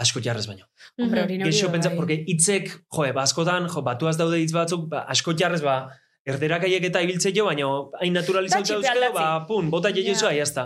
asko 0.02 0.20
jarrez 0.20 0.48
baino. 0.48 0.66
Hombre, 0.98 1.22
hori 1.24 1.38
neuri 1.38 1.52
Gexo 1.52 1.68
bai. 1.70 1.74
pentsa, 1.78 1.92
porque 1.96 2.24
hitzek, 2.28 2.70
jo, 2.90 3.06
ba, 3.14 3.22
askotan, 3.24 3.70
jo, 3.70 3.82
batuaz 3.86 4.18
daude 4.18 4.40
hitz 4.42 4.52
batzuk, 4.52 4.90
ba, 4.90 5.06
asko 5.14 5.34
jarrez, 5.38 5.62
ba, 5.62 5.92
erderakaiek 6.26 6.90
eta 6.90 7.04
ibiltze 7.06 7.32
jo, 7.36 7.46
baina 7.50 7.70
hain 8.02 8.18
naturalizauta 8.18 8.80
aldatzi. 8.80 9.14
ba, 9.14 9.30
pun, 9.48 9.70
bota 9.74 9.92
jejezu, 9.94 10.26
yeah. 10.28 10.42
jazta. 10.42 10.66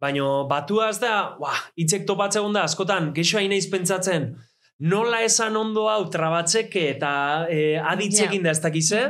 Baina 0.00 0.44
batuaz 0.48 0.98
da, 1.00 1.14
ba, 1.40 1.52
hitzek 1.80 2.06
topatzen 2.08 2.56
da, 2.56 2.64
askotan, 2.68 3.12
gexo 3.16 3.38
hain 3.38 3.52
naiz 3.52 3.66
pentsatzen, 3.72 4.32
nola 4.80 5.22
esan 5.24 5.56
ondo 5.56 5.86
hau 5.88 6.02
trabatzeke 6.12 6.88
eta 6.96 7.12
e, 7.48 7.76
aditzekin 7.78 8.42
da 8.44 8.52
ez 8.52 8.60
dakize, 8.64 9.04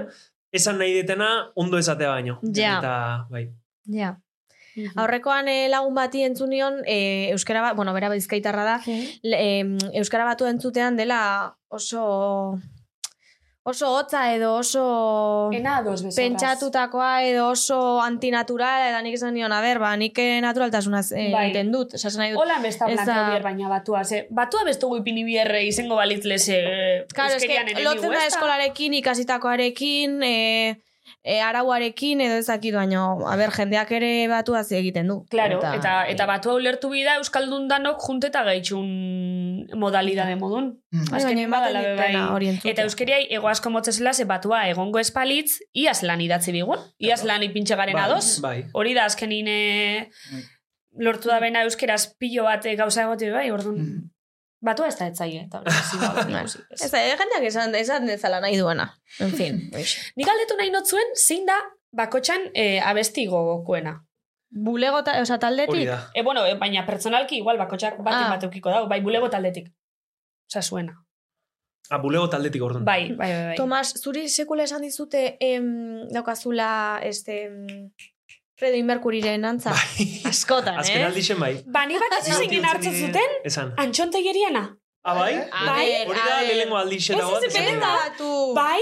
esan 0.54 0.78
nahi 0.78 1.00
detena 1.00 1.30
ondo 1.56 1.80
esatea 1.80 2.12
baino. 2.12 2.38
Ja. 2.54 2.78
Eta, 2.78 2.94
bai. 3.30 3.48
Ja. 3.90 4.14
Aurrekoan 4.98 5.46
eh, 5.48 5.68
lagun 5.70 5.94
bati 5.94 6.24
entzunion, 6.26 6.80
eh, 6.90 7.30
euskara 7.30 7.62
bat, 7.62 7.76
bueno, 7.78 7.94
bera 7.94 8.10
bizkaitarra 8.10 8.64
da, 8.66 8.78
em, 9.22 9.76
euskara 9.94 10.26
batu 10.26 10.48
entzutean 10.50 10.98
dela 10.98 11.20
oso 11.70 12.58
oso 13.64 13.88
hotza 13.88 14.34
edo 14.34 14.56
oso 14.60 15.48
Ena 15.52 15.78
ados 15.78 16.02
bezorraz. 16.02 16.16
pentsatutakoa 16.20 17.22
edo 17.24 17.46
oso 17.48 17.78
antinatural 18.04 18.90
eta 18.90 19.00
nik 19.02 19.14
esan 19.16 19.32
nion, 19.34 19.52
a 19.52 19.60
ba, 19.80 19.96
nik 19.96 20.18
eh, 20.18 20.40
naturaltasunaz 20.44 21.12
eh, 21.12 21.30
Bai. 21.32 21.46
egiten 21.48 21.72
dut, 21.72 21.94
esasen 21.96 22.20
nahi 22.20 22.32
dut. 22.34 22.42
Hola 22.42 22.58
besta 22.60 22.84
Ez 22.86 22.94
planteo 22.98 23.14
da- 23.14 23.30
bier 23.30 23.42
baina 23.42 23.68
batua, 23.72 24.04
ze, 24.04 24.26
batua 24.30 24.64
bestugu 24.64 24.98
ipini 25.00 25.24
bierre 25.24 25.64
izango 25.64 25.96
balitlez 25.96 26.48
e, 26.48 27.06
Claro, 27.14 27.36
eske, 27.40 27.56
lotzen 27.82 28.12
da 28.12 28.26
eskolarekin, 28.26 28.94
ikasitakoarekin, 29.00 30.22
e, 30.22 30.76
e, 31.24 31.40
arauarekin, 31.40 32.20
edo 32.20 32.36
ezakit 32.36 32.74
baino, 32.76 33.02
a 33.26 33.34
ber, 33.40 33.52
jendeak 33.56 33.90
ere 33.96 34.10
batuaz 34.28 34.66
egiten 34.76 35.08
du. 35.08 35.16
Claro, 35.32 35.56
eta, 35.72 35.94
eta, 36.12 36.26
batua 36.28 36.58
ulertu 36.60 36.90
bida 36.92 37.16
Euskaldun 37.22 37.66
danok 37.70 38.02
junteta 38.04 38.44
gaitxun 38.44 38.90
modalidade 39.80 40.36
modun. 40.36 40.74
Mm. 40.92 41.08
Bai, 41.10 41.22
baina 41.24 41.62
pena 41.98 42.26
bai. 42.30 42.54
Eta 42.70 42.84
euskeriai 42.84 43.24
ego 43.32 43.48
asko 43.48 43.72
motzezela 43.72 44.12
ze 44.12 44.28
batua 44.28 44.66
egongo 44.68 45.00
espalitz, 45.00 45.62
iaz 45.72 46.02
lan 46.04 46.20
idatzi 46.20 46.52
bigun, 46.52 46.82
iaz 47.00 47.22
lan 47.24 47.42
ipintxe 47.48 47.80
garen 47.80 47.96
bai, 47.96 48.04
adoz. 48.04 48.40
Bai. 48.44 48.58
Hori 48.76 48.92
da 48.94 49.08
azkenin 49.08 49.48
e, 49.48 50.10
Bai. 50.30 50.42
lortu 51.08 51.32
da 51.32 51.40
bena 51.40 51.64
euskeraz 51.64 52.04
pilo 52.20 52.44
bat 52.44 52.68
e, 52.68 52.76
gauza 52.76 53.08
egote 53.08 53.32
bai, 53.32 53.48
orduan. 53.54 53.80
Mm. 53.80 54.10
Batua 54.64 54.88
ez 54.88 54.96
da 54.96 55.06
etzaile, 55.10 55.42
eta 55.44 55.60
hori 55.60 55.72
hori 55.74 56.32
ikusi. 56.40 56.62
Ez 56.80 56.90
da, 56.92 57.02
jendeak 57.20 57.44
esan, 57.50 57.74
esan 57.76 58.06
dezala 58.08 58.40
nahi 58.40 58.56
duena. 58.56 58.86
En 59.20 59.32
fin. 59.36 59.58
Nik 60.16 60.26
galdetu 60.28 60.56
nahi 60.56 60.72
notzuen, 60.72 61.12
zein 61.20 61.44
da 61.48 61.58
bakotxan 61.94 62.48
e, 62.54 62.80
abesti 62.80 63.26
gogokoena. 63.30 63.98
Bulego, 64.54 65.02
ta, 65.04 65.18
oza, 65.20 65.36
taldetik. 65.42 65.88
E, 66.14 66.22
bueno, 66.22 66.46
e, 66.46 66.54
baina 66.58 66.86
pertsonalki 66.86 67.40
igual 67.42 67.58
bakotxak 67.58 67.98
baten 68.00 68.24
Ah. 68.28 68.30
bat 68.36 68.44
eukiko 68.48 68.70
dago, 68.70 68.88
bai 68.88 69.00
bulego 69.02 69.28
taldetik. 69.30 69.68
Osa, 70.48 70.62
zuena. 70.62 70.94
Ah, 71.90 71.98
bulego 72.00 72.28
taldetik 72.32 72.62
orduan. 72.62 72.84
Bai, 72.86 73.10
bai, 73.12 73.28
bai. 73.30 73.44
bai. 73.50 73.56
Tomas, 73.58 73.92
zuri 74.00 74.28
sekula 74.32 74.64
esan 74.64 74.82
dizute 74.86 75.36
em, 75.44 76.08
daukazula 76.14 77.00
este, 77.02 77.42
em, 77.50 77.90
Freddie 78.64 78.82
Mercuryren 78.82 79.44
antza. 79.44 79.74
Bai. 79.76 80.22
Askotan, 80.24 80.78
Azken 80.80 81.02
eh? 81.02 81.06
aldixen 81.10 81.36
bai. 81.36 81.52
Ba, 81.68 81.84
ni 81.84 81.98
bat 82.00 82.14
ez 82.16 82.32
zingin 82.38 82.64
hartu 82.64 82.92
zuten, 82.96 83.34
Esan. 83.44 83.74
antxontegeriana. 83.82 84.62
Ah, 85.04 85.12
bai? 85.18 85.34
Bai. 85.52 85.88
Hori 86.08 86.16
da 86.16 86.38
ver. 86.38 86.46
lehenengo 86.48 86.78
aldixen. 86.80 87.20
Ez, 87.20 87.50
ez. 87.50 88.22
Bai, 88.56 88.80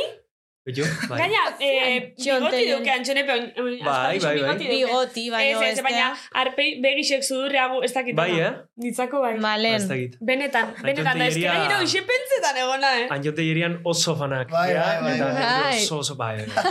Beto, 0.65 0.85
bai. 1.11 1.19
gaina, 1.19 1.41
eh, 1.59 2.15
bigoti 2.15 2.61
duke 2.71 2.91
antxonepe, 2.95 3.35
Bai, 3.83 4.19
bai, 4.23 4.37
bai. 4.47 4.55
Bigoti, 4.61 5.25
baino 5.35 5.59
Ez, 5.67 5.79
ez, 5.79 5.83
baina 5.83 6.13
arpei 6.39 6.77
begixek 6.85 7.25
sudurreago, 7.27 7.81
ez 7.83 7.91
dakit. 7.97 8.15
Bai, 8.15 8.39
eh? 8.39 8.53
Nitzako 8.79 9.25
bai. 9.25 9.33
Malen. 9.43 9.75
Ez 9.81 9.89
dakit. 9.91 10.15
Benetan, 10.23 10.71
benetan, 10.85 11.19
da 11.19 11.27
ez 11.27 11.35
que 11.35 11.49
Antxontegeria- 11.49 11.67
gero 11.67 11.83
ise 11.83 12.05
pentsetan 12.13 12.63
egona, 12.63 12.93
eh? 13.01 13.09
Antxotegerian 13.11 13.81
oso 13.83 14.15
fanak. 14.17 14.51
Bai, 14.55 14.71
bai, 14.79 14.97
bai, 15.03 15.15
eta 15.19 15.35
bai. 15.35 15.77
Oso, 15.83 15.99
oso, 15.99 16.15
bai, 16.15 16.37
bai, 16.39 16.47
bai, 16.47 16.65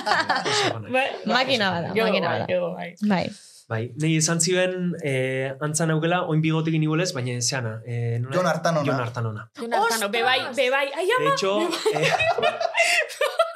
oso 0.56 0.74
fanak. 0.74 0.89
Bai, 0.96 1.08
Makina 1.26 1.72
bada, 1.76 1.88
makina 1.92 2.28
bai, 2.30 2.39
bada. 2.39 2.46
gego 2.48 2.74
bai. 2.80 2.94
Bai. 3.16 3.26
Bai, 3.72 3.86
nahi 4.04 4.18
esan 4.20 4.42
ziben 4.44 4.74
eh, 5.02 5.54
antzan 5.64 5.92
aukela, 5.94 6.26
oin 6.28 6.42
bigotekin 6.44 6.84
igualez, 6.84 7.14
baina 7.16 7.38
zeana. 7.42 7.78
Eh, 7.88 8.20
Jon 8.34 8.46
Artanona. 8.46 8.84
Jon 8.88 9.00
Artanona. 9.00 9.46
Jon 9.60 9.72
Artano, 9.74 10.10
bebai, 10.12 10.39
bebai, 10.58 10.88
ai 10.92 11.06
De 11.08 11.14
ama! 11.16 11.30
hecho, 11.32 11.54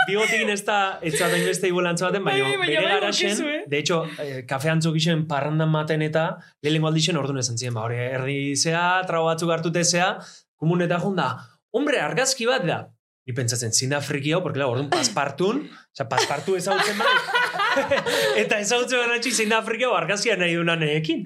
bigotekin 0.08 0.50
ez 0.54 0.62
da, 0.68 1.00
ez 1.02 1.14
da 1.20 1.28
beste 1.34 1.68
igual 1.70 1.88
antza 1.90 2.08
baten, 2.10 2.24
baina 2.26 2.48
Bai, 2.48 2.58
bere 2.62 2.82
bai, 2.82 2.96
garaxen, 2.96 3.30
bakizu, 3.32 3.48
eh? 3.50 3.64
de 3.68 3.78
hecho, 3.80 4.02
eh, 4.22 4.42
kafe 4.48 4.70
antzok 4.74 4.98
isen 5.00 5.26
parrandan 5.30 5.72
maten 5.74 6.02
eta 6.06 6.26
lehenengo 6.64 6.90
aldixen 6.92 7.18
orduan 7.22 7.40
esan 7.44 7.58
ziren, 7.58 7.76
ba, 7.78 7.86
hori 7.88 7.98
erdi 8.04 8.38
zea, 8.56 9.02
trago 9.08 9.30
batzuk 9.30 9.54
hartute 9.56 9.84
zea, 9.84 10.12
komun 10.60 10.86
eta 10.86 11.00
jonda, 11.04 11.30
hombre, 11.76 12.02
argazki 12.02 12.48
bat 12.50 12.66
da. 12.68 12.82
Ni 13.26 13.34
pentsatzen, 13.34 13.72
zin 13.74 13.90
da 13.90 14.02
friki 14.06 14.36
hau, 14.36 14.44
porque 14.46 14.60
la, 14.62 14.68
orduan 14.70 14.90
paspartun, 14.94 15.64
oza, 15.66 16.06
paspartu 16.12 16.60
ezagutzen 16.60 17.00
bai, 17.02 17.14
eta 18.44 18.60
ezagutzen 18.62 19.02
banatxi 19.02 19.32
zein 19.34 19.50
da 19.50 19.64
friki 19.66 19.88
hau 19.88 19.96
argazkia 19.98 20.36
nahi 20.38 20.54
dunan 20.60 20.84
ekin. 20.86 21.24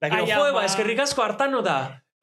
Da, 0.00 0.08
gero, 0.10 0.24
Ai, 0.24 0.30
jo, 0.32 0.40
ama. 0.42 0.58
ba, 0.58 0.64
eskerrik 0.66 0.98
asko 1.06 1.22
hartano 1.22 1.62
da, 1.62 1.76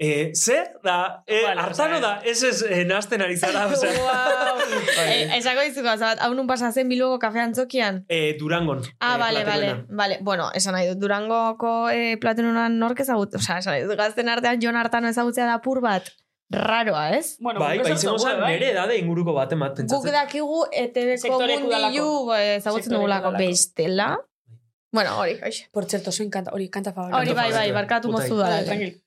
Eh, 0.03 0.31
zer? 0.35 0.65
Da, 0.83 1.23
eh, 1.27 1.43
Vale, 1.45 1.61
hartano 1.61 1.99
da, 2.03 2.09
ez 2.27 2.41
ez 2.43 2.57
eh, 2.67 2.81
nahasten 2.89 3.21
ari 3.23 3.37
zara. 3.39 3.61
Wow. 3.69 4.57
eh, 5.05 5.37
esako 5.37 5.63
dizuko, 5.63 5.93
zabat, 5.95 6.19
hau 6.25 6.33
nun 6.35 6.47
pasa 6.49 6.71
zen 6.75 6.89
Bilboko 6.91 7.19
kafe 7.21 7.39
antzokian? 7.39 8.01
Eh, 8.11 8.33
Durangon. 8.39 8.81
Ah, 8.99 9.13
eh, 9.15 9.19
vale, 9.21 9.43
vale, 9.47 9.69
vale. 10.01 10.17
Bueno, 10.21 10.49
esan 10.59 10.75
nahi 10.75 10.89
dut, 10.91 10.99
Durangoko 11.05 11.71
eh, 11.93 12.17
platenunan 12.19 12.75
nork 12.81 12.99
ezagut, 13.05 13.37
osea, 13.39 13.61
esan 13.63 13.77
nahi 13.77 13.85
dut, 13.87 13.95
gazten 14.01 14.27
artean 14.33 14.59
Jon 14.59 14.75
Artano 14.81 15.07
ezagutzea 15.13 15.47
da 15.47 15.61
pur 15.63 15.79
bat, 15.85 16.11
raroa, 16.51 17.05
ez? 17.15 17.37
Bueno, 17.39 17.63
Bai, 17.63 17.77
guk 17.79 17.87
bai, 17.87 17.95
izango 17.95 18.17
zen, 18.19 18.33
dugu, 18.35 18.41
bai. 18.43 18.51
nere 18.57 18.73
edade 18.73 18.99
inguruko 18.99 19.37
bat, 19.39 19.55
Guk 19.55 19.77
pentsatzen. 19.79 20.11
dakigu 20.19 20.65
ETV-ko 20.83 21.21
Sektoreko 21.29 21.69
mundilu 21.69 22.09
ezagutzen 22.41 22.97
dugulako 22.97 23.31
bestela. 23.39 24.11
Bueno, 24.93 25.15
hori, 25.17 25.39
hoxe. 25.41 25.69
Por 25.71 25.87
cierto, 25.89 26.11
soy 26.11 26.29
kanta, 26.29 26.51
hori 26.53 26.67
kanta 26.69 26.91
favorito. 26.93 27.17
Hori 27.17 27.33
bai, 27.33 27.51
bai, 27.55 27.71
barkatu 27.73 28.11
mozu 28.13 28.37
da. 28.37 28.59
tranquil. 28.67 28.99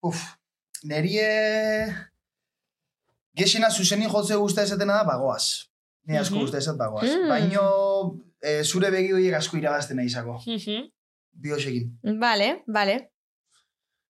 Uf, 0.00 0.22
nerie... 0.84 1.26
Gexena 3.36 3.70
zuzeni 3.70 4.08
jotze 4.10 4.36
guztia 4.36 4.64
esatena 4.66 4.96
da 5.00 5.04
bagoaz. 5.06 5.70
Ni 6.08 6.18
asko 6.18 6.40
guztia 6.42 6.58
esat 6.58 6.78
bagoaz. 6.80 7.06
Mm. 7.08 7.28
Baino 7.30 7.64
eh, 8.42 8.62
zure 8.64 8.90
begi 8.90 9.12
horiek 9.14 9.36
asko 9.38 9.60
irabazten 9.60 10.00
nahi 10.00 10.10
izako. 10.10 10.40
Mhm. 10.46 10.88
Biosekin. 11.44 11.92
Vale, 12.20 12.50
vale. 12.66 12.96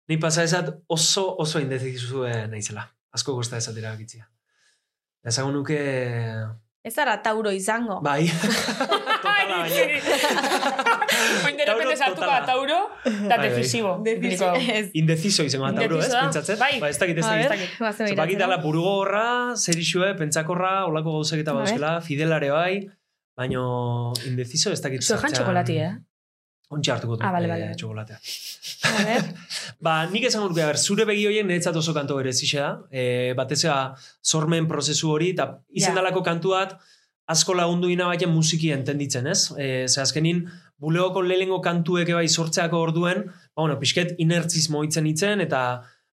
Ni 0.08 0.16
pasa 0.22 0.44
esat 0.46 0.70
oso, 0.88 1.26
oso 1.42 1.60
indezizu 1.60 2.24
naizela. 2.52 2.86
Asko 3.12 3.34
gosta 3.34 3.58
esat 3.58 3.76
erabakitzia. 3.76 4.28
Ezagun 5.26 5.58
nuke... 5.58 5.80
Ez 6.88 6.94
zara 6.96 7.18
tauro 7.22 7.50
izango. 7.52 7.98
Bai. 8.04 8.22
Totala 8.32 9.18
baina. 9.24 9.58
Oin 11.46 11.56
de 11.58 11.64
Tauro 11.68 11.90
totala. 11.90 12.40
da 12.40 12.46
Tauro, 12.46 12.78
da 13.28 13.36
Bai, 13.36 13.50
bai. 13.50 14.70
Ez. 14.78 14.90
Indeciso 14.94 15.44
izango 15.44 15.66
da 15.70 15.80
tauro, 15.82 15.98
ez? 16.00 16.08
Pentsatzen? 16.14 16.58
Bai. 16.62 16.78
Ba, 16.80 16.88
ez 16.88 16.98
dakit, 16.98 17.18
ez 17.18 17.24
A 17.26 17.28
dakit. 17.34 17.48
ber, 17.48 17.52
ez 17.52 17.60
dakit. 17.60 17.78
goazen 17.78 17.96
Ze 17.98 18.04
begiratzera. 18.04 18.24
bakit 18.24 18.38
dala 18.38 18.56
burugo 18.64 18.92
horra, 19.02 19.26
zerixue, 19.56 20.14
pentsakorra, 20.20 20.72
olako 20.88 21.18
gauzak 21.18 21.42
eta 21.44 21.52
bauzela, 21.58 21.92
fidelare 22.00 22.50
bai, 22.50 22.74
baino 23.36 24.12
indeciso 24.26 24.72
ez 24.72 24.80
dakit. 24.82 25.02
Zuejan 25.02 25.20
sartzean- 25.30 25.42
txokolati, 25.42 25.76
eh? 25.78 25.92
Ontxe 26.68 26.92
hartuko 26.92 27.16
du, 27.16 27.24
Ah, 27.24 27.30
eh, 27.40 27.46
bale. 27.48 27.74
txokolatea. 27.80 28.18
A 28.88 29.04
ber. 29.04 29.24
Ba, 29.84 29.94
nik 30.12 30.24
esan 30.28 30.42
a 30.44 30.48
ber, 30.52 30.76
zure 30.76 31.04
begi 31.08 31.24
horien 31.26 31.46
niretzat 31.48 31.76
oso 31.76 31.94
kanto 31.96 32.16
berezixe 32.18 32.58
da. 32.60 32.70
E, 32.92 33.32
batez 33.38 33.62
ea, 33.64 33.94
sormen 34.22 34.66
prozesu 34.68 35.10
hori, 35.14 35.30
eta 35.34 35.48
izen 35.72 35.94
Ja. 35.94 36.00
dalako 36.02 36.22
kantuat, 36.26 36.76
asko 37.28 37.54
lagundu 37.54 37.88
ina 37.90 38.06
baina 38.06 38.26
musiki 38.28 38.70
entenditzen, 38.72 39.26
ez? 39.26 39.50
E, 39.58 39.86
ze 39.88 40.00
azkenin, 40.00 40.44
buleoko 40.78 41.22
lehengo 41.22 41.60
kantuek 41.64 42.10
bai 42.14 42.26
sortzeako 42.28 42.80
orduen, 42.80 43.24
ba, 43.54 43.62
bueno, 43.62 43.78
pixket 43.80 44.14
inertziz 44.18 44.68
moitzen 44.70 45.06
itzen, 45.06 45.40
eta, 45.40 45.62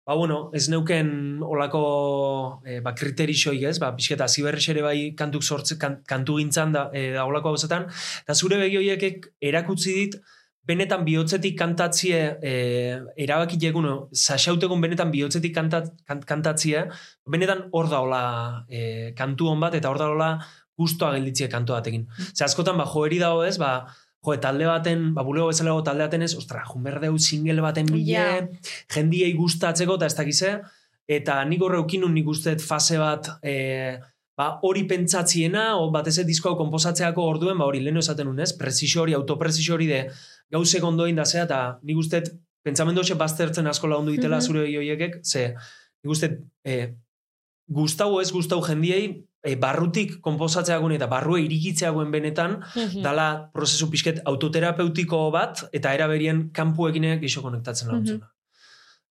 ba, 0.05 0.15
bueno, 0.15 0.49
ez 0.53 0.67
neuken 0.69 1.41
olako 1.43 2.61
e, 2.65 2.79
ba, 2.81 2.93
kriterixoik, 2.95 3.63
ez? 3.63 3.77
Ba, 3.79 3.91
pixket 3.95 4.21
aziberrix 4.21 4.69
ere 4.69 4.81
bai 4.85 5.13
kantuk 5.17 5.43
sortze, 5.43 5.77
kan, 5.79 5.99
kantu 6.05 6.37
gintzan 6.41 6.71
da, 6.73 6.89
e, 6.93 7.11
da 7.17 7.25
olako 7.25 7.49
hauzetan, 7.55 7.89
eta 8.23 8.33
zure 8.35 8.57
begi 8.61 8.77
horiek 8.81 9.29
erakutsi 9.41 9.93
dit, 9.99 10.19
benetan 10.67 11.03
bihotzetik 11.05 11.57
kantatzie, 11.59 12.19
e, 12.41 12.53
erabaki 13.19 13.57
jeguno, 13.59 14.07
saxautegun 14.15 14.81
benetan 14.83 15.11
bihotzetik 15.11 15.53
kantat, 15.55 15.89
kant, 16.07 16.23
kantatzie, 16.29 16.85
benetan 17.29 17.65
hor 17.75 17.89
daola 17.91 18.23
e, 18.69 19.11
kantu 19.17 19.49
hon 19.51 19.59
bat, 19.63 19.75
eta 19.75 19.91
hor 19.91 19.99
daola 19.99 20.29
gustoa 20.79 21.11
gelditzie 21.17 21.49
kantu 21.51 21.75
batekin. 21.75 22.07
Ze 22.33 22.45
askotan, 22.47 22.79
ba, 22.79 22.87
joeri 22.89 23.19
dago 23.19 23.43
ez, 23.43 23.57
ba, 23.61 23.73
jo, 24.23 24.37
talde 24.39 24.65
baten, 24.69 25.09
ba, 25.17 25.25
bulego 25.27 25.49
bezalago 25.51 25.83
talde 25.83 26.07
baten 26.07 26.23
ez, 26.23 26.31
ostra, 26.39 26.63
junberdeu 26.69 27.17
single 27.19 27.61
baten 27.61 27.91
bile, 27.91 28.13
Ja. 28.13 28.47
jendiei 28.95 29.33
gustatzeko, 29.35 29.99
eta 29.99 30.07
ez 30.07 30.15
dakize, 30.15 30.53
eta 31.07 31.43
nik 31.45 31.61
horre 31.61 31.83
ukinun 31.83 32.13
nik 32.15 32.27
usteet 32.31 32.63
fase 32.63 32.97
bat, 32.97 33.27
e, 33.43 33.99
ba, 34.37 34.59
hori 34.63 34.83
pentsatziena, 34.89 35.77
o 35.77 35.91
batez 35.93 36.17
ez 36.19 36.25
disko 36.25 36.49
hau 36.49 36.57
komposatzeako 36.57 37.21
orduen, 37.21 37.57
ba, 37.57 37.65
hori 37.69 37.79
lehenu 37.83 37.99
esaten 37.99 38.27
unez, 38.27 38.51
presisio 38.57 39.01
hori, 39.03 39.13
autopresisio 39.13 39.75
hori 39.75 39.87
de 39.87 39.99
gauzek 40.51 40.83
ondoin 40.83 41.15
da 41.15 41.25
zea, 41.25 41.43
eta 41.43 41.79
nik 41.83 41.97
usteet 41.97 42.31
pentsamendu 42.65 43.01
hoxe 43.03 43.15
baztertzen 43.19 43.67
asko 43.67 43.87
lagundu 43.87 44.11
ditela 44.11 44.37
Mhm. 44.37 44.45
zure 44.45 44.65
joiekek, 44.71 45.19
ze 45.23 45.53
nik 46.03 46.11
usteet 46.11 46.39
e, 46.65 46.93
gustau 47.67 48.19
ez 48.21 48.31
gustau 48.31 48.61
jendiei, 48.65 49.23
e, 49.43 49.55
barrutik 49.55 50.19
komposatzeagun 50.21 50.91
eta 50.95 51.07
barrua 51.07 51.39
irikitzeagoen 51.39 52.11
benetan, 52.11 52.59
Mhm. 52.75 53.01
dala 53.03 53.49
prozesu 53.53 53.89
pixket 53.91 54.21
autoterapeutiko 54.25 55.29
bat, 55.31 55.65
eta 55.73 55.93
eraberien 55.93 56.49
kanpuekin 56.51 57.19
gixo 57.19 57.41
konektatzen 57.41 57.87
laguntzuna. 57.89 58.29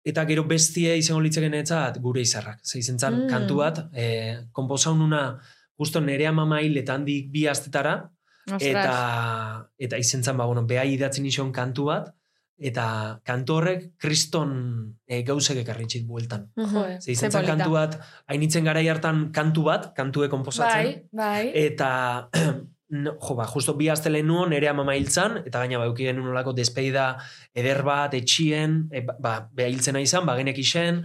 Eta 0.04 0.24
gero 0.26 0.44
bestie 0.50 0.96
izango 0.98 1.20
litzeken 1.22 1.54
etzat 1.54 1.98
gure 2.02 2.20
izarrak. 2.20 2.58
Ze 2.64 2.78
izen 2.78 2.98
zan, 2.98 3.20
Mm. 3.24 3.28
kantu 3.30 3.56
bat, 3.56 3.78
e, 3.94 4.38
komposaununa 4.52 5.38
justo 5.78 6.00
nerea 6.00 6.32
mamail 6.32 6.76
eta 6.76 6.94
handik 6.94 7.30
bi 7.30 7.46
astetara, 7.46 8.10
eta, 8.58 9.68
eta 9.78 9.96
izen 9.98 10.22
zan, 10.24 10.36
ba, 10.36 10.44
bueno, 10.46 10.64
behai 10.66 10.92
idatzen 10.94 11.26
izan 11.26 11.52
kantu 11.52 11.84
bat, 11.84 12.10
eta 12.58 13.20
kantu 13.24 13.54
horrek 13.54 13.96
kriston 13.98 14.96
e, 15.06 15.22
gauzek 15.22 15.58
ekarritxit 15.64 16.04
bueltan. 16.06 16.48
Jo, 16.56 16.84
eh. 16.86 16.98
Ze 17.00 17.12
izen 17.12 17.30
Ze 17.30 17.32
zan 17.32 17.42
polita. 17.42 17.56
kantu 17.56 17.70
bat, 17.72 18.00
hainitzen 18.26 18.64
garai 18.64 18.88
hartan 18.88 19.30
kantu 19.32 19.62
bat, 19.64 19.94
kantue 19.94 20.28
komposatzen, 20.28 20.84
Bai, 21.12 21.42
bai. 21.44 21.50
eta 21.54 22.28
no, 22.92 23.16
jo, 23.18 23.34
ba, 23.34 23.46
justo 23.48 23.72
bi 23.78 23.88
aste 23.88 24.10
lehen 24.12 24.28
nuen 24.28 24.52
ere 24.52 24.68
ama 24.68 24.84
hiltzan, 24.94 25.38
eta 25.46 25.62
gaina 25.64 25.80
ba, 25.80 25.88
euki 25.88 26.04
genuen 26.10 26.28
olako 26.34 26.52
despeida 26.52 27.16
eder 27.56 27.82
bat, 27.86 28.12
etxien, 28.14 28.82
e, 28.92 29.00
ba, 29.06 29.16
ba, 29.18 29.32
beha 29.52 29.72
hiltzen 29.72 29.96
izan, 30.02 30.26
ba, 30.28 30.36
genek 30.36 30.60
isen, 30.60 31.00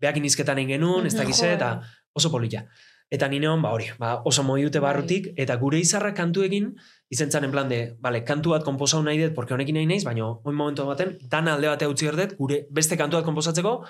behakin 0.00 0.28
izketan 0.28 0.60
egin 0.60 0.76
genuen, 0.76 1.06
ez 1.06 1.14
Mhm, 1.14 1.22
dakize, 1.22 1.52
eta 1.56 1.80
oso 2.12 2.30
polilla. 2.30 2.66
Eta 3.10 3.26
ni 3.26 3.40
neon, 3.40 3.62
ba, 3.62 3.72
hori, 3.74 3.88
ba, 3.98 4.20
oso 4.24 4.44
moi 4.44 4.62
dute 4.62 4.78
Bai. 4.78 4.92
barrutik, 4.92 5.32
eta 5.36 5.56
gure 5.56 5.80
izarra 5.80 6.12
kantuekin, 6.14 6.74
izen 7.08 7.30
zan 7.32 7.44
en 7.44 7.50
plan 7.50 7.68
de, 7.68 7.96
vale, 8.00 8.22
kantu 8.22 8.50
bat 8.50 8.62
komposau 8.62 9.02
nahi 9.02 9.18
dut, 9.18 9.34
porque 9.34 9.54
honekin 9.54 9.74
nahi 9.74 9.86
naiz, 9.86 10.04
baina 10.04 10.28
oin 10.44 10.54
momentu 10.54 10.84
baten, 10.86 11.16
dana 11.22 11.54
alde 11.54 11.68
batea 11.72 11.88
utzi 11.88 12.06
gertet, 12.06 12.36
gure 12.38 12.66
beste 12.70 12.96
kantu 12.96 13.16
bat 13.16 13.24
komposatzeko, 13.24 13.80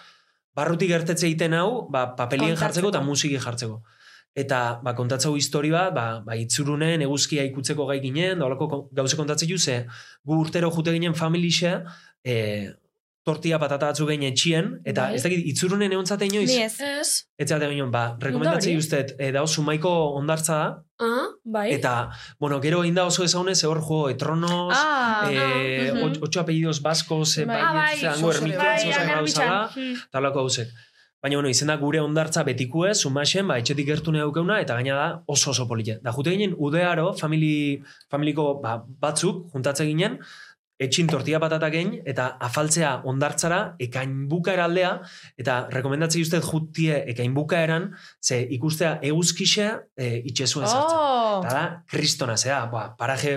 barrutik 0.54 0.88
gertetze 0.88 1.26
egiten 1.26 1.54
hau, 1.54 1.88
ba, 1.90 2.14
papelien 2.16 2.56
jartzeko 2.56 2.88
eta 2.94 3.02
musiki 3.02 3.38
jartzeko. 3.38 3.82
Eta 4.34 4.80
ba, 4.84 4.94
kontatzeu 4.94 5.34
histori 5.36 5.70
bat, 5.74 5.90
ba, 5.94 6.20
ba, 6.24 6.36
itzurunen 6.38 7.02
eguzkia 7.02 7.42
ikutzeko 7.48 7.86
gai 7.88 7.98
ginen, 8.00 8.38
da 8.38 8.46
holako 8.46 8.88
gauze 8.94 9.16
kontatzen 9.18 9.48
ju, 9.50 9.58
ze 9.58 9.86
gu 10.24 10.38
urtero 10.44 10.70
jute 10.70 10.92
ginen 10.94 11.14
familixe, 11.18 11.80
e, 12.24 12.70
tortilla 13.26 13.58
patata 13.58 13.86
batzu 13.90 14.06
ginen 14.08 14.30
etxien, 14.32 14.68
eta 14.84 15.08
Bai. 15.10 15.16
ez 15.18 15.22
dakit, 15.24 15.42
itzurunen 15.50 15.92
egontzate 15.92 16.24
inoiz, 16.30 16.48
Ni 16.48 16.62
ez. 16.62 16.76
Ez. 16.80 17.10
ez 17.36 17.48
zate 17.50 17.66
ginen, 17.68 17.90
ba, 17.90 18.16
rekomendatzei 18.22 18.72
hori? 18.76 18.78
ustet, 18.84 19.16
e, 19.18 19.32
da 19.34 19.42
sumaiko 19.46 19.90
ondartza 20.16 20.54
da, 20.56 20.70
Ah, 21.00 21.26
bai. 21.44 21.72
eta, 21.74 22.10
bueno, 22.38 22.60
gero 22.62 22.82
egin 22.84 22.94
da 22.94 23.04
oso 23.10 23.24
ezagunez, 23.24 23.64
hor 23.64 23.80
jo, 23.82 24.08
etronos, 24.10 24.72
Ah, 24.78 25.26
eh, 25.30 25.90
mhm. 25.92 26.02
ot- 26.06 26.18
ocho 26.22 26.40
apellidos 26.40 26.80
baskos, 26.82 27.36
eh, 27.38 27.44
Bai. 27.46 27.60
Ah, 27.60 27.72
bai. 27.72 27.96
bai, 28.00 28.04
hango 28.14 28.30
Sos 28.32 28.36
ere 28.36 28.44
ermituan, 28.44 28.66
bai, 28.66 28.78
zozen 28.86 29.02
Aner 29.02 29.16
gauzala, 29.16 29.60
Bitxan. 29.66 29.82
Mm. 29.90 29.96
talako 30.12 30.38
hausek. 30.46 30.68
Baina, 31.20 31.36
bueno, 31.36 31.50
izena 31.52 31.76
gure 31.76 32.00
ondartza 32.00 32.42
betikue, 32.48 32.94
sumaxen, 32.94 33.48
ba, 33.50 33.58
etxetik 33.60 33.90
gertu 33.90 34.12
neukena, 34.14 34.56
eta 34.64 34.76
gaina 34.78 34.94
da 34.96 35.08
oso 35.28 35.50
oso 35.52 35.66
polite. 35.68 35.98
Da, 36.04 36.14
jute 36.16 36.32
ginen, 36.32 36.54
udearo, 36.56 37.10
famili, 37.18 37.82
familiko 38.12 38.54
ba, 38.62 38.78
batzuk, 39.04 39.50
juntatze 39.52 39.84
ginen, 39.84 40.16
etxin 40.80 41.10
tortilla 41.12 41.36
patata 41.42 41.68
gein, 41.68 41.92
eta 42.08 42.30
afaltzea 42.48 42.94
ondartzara, 43.10 43.60
ekain 43.84 44.14
bukaera 44.30 44.64
aldea, 44.70 44.94
eta 45.40 45.58
rekomendatzei 45.74 46.24
ustez 46.24 46.40
jutie 46.46 47.02
ekain 47.12 47.36
bukaeran, 47.36 47.90
ze 48.24 48.40
ikustea 48.56 48.96
eguzkixe 49.10 49.68
e, 50.00 50.10
itxezuen 50.32 50.64
sartzen. 50.64 50.96
Oh. 50.96 51.42
Eta 51.44 51.52
da, 51.52 51.64
kristona, 51.92 52.38
zea, 52.40 52.62
ba, 52.72 52.94
paraje 52.96 53.36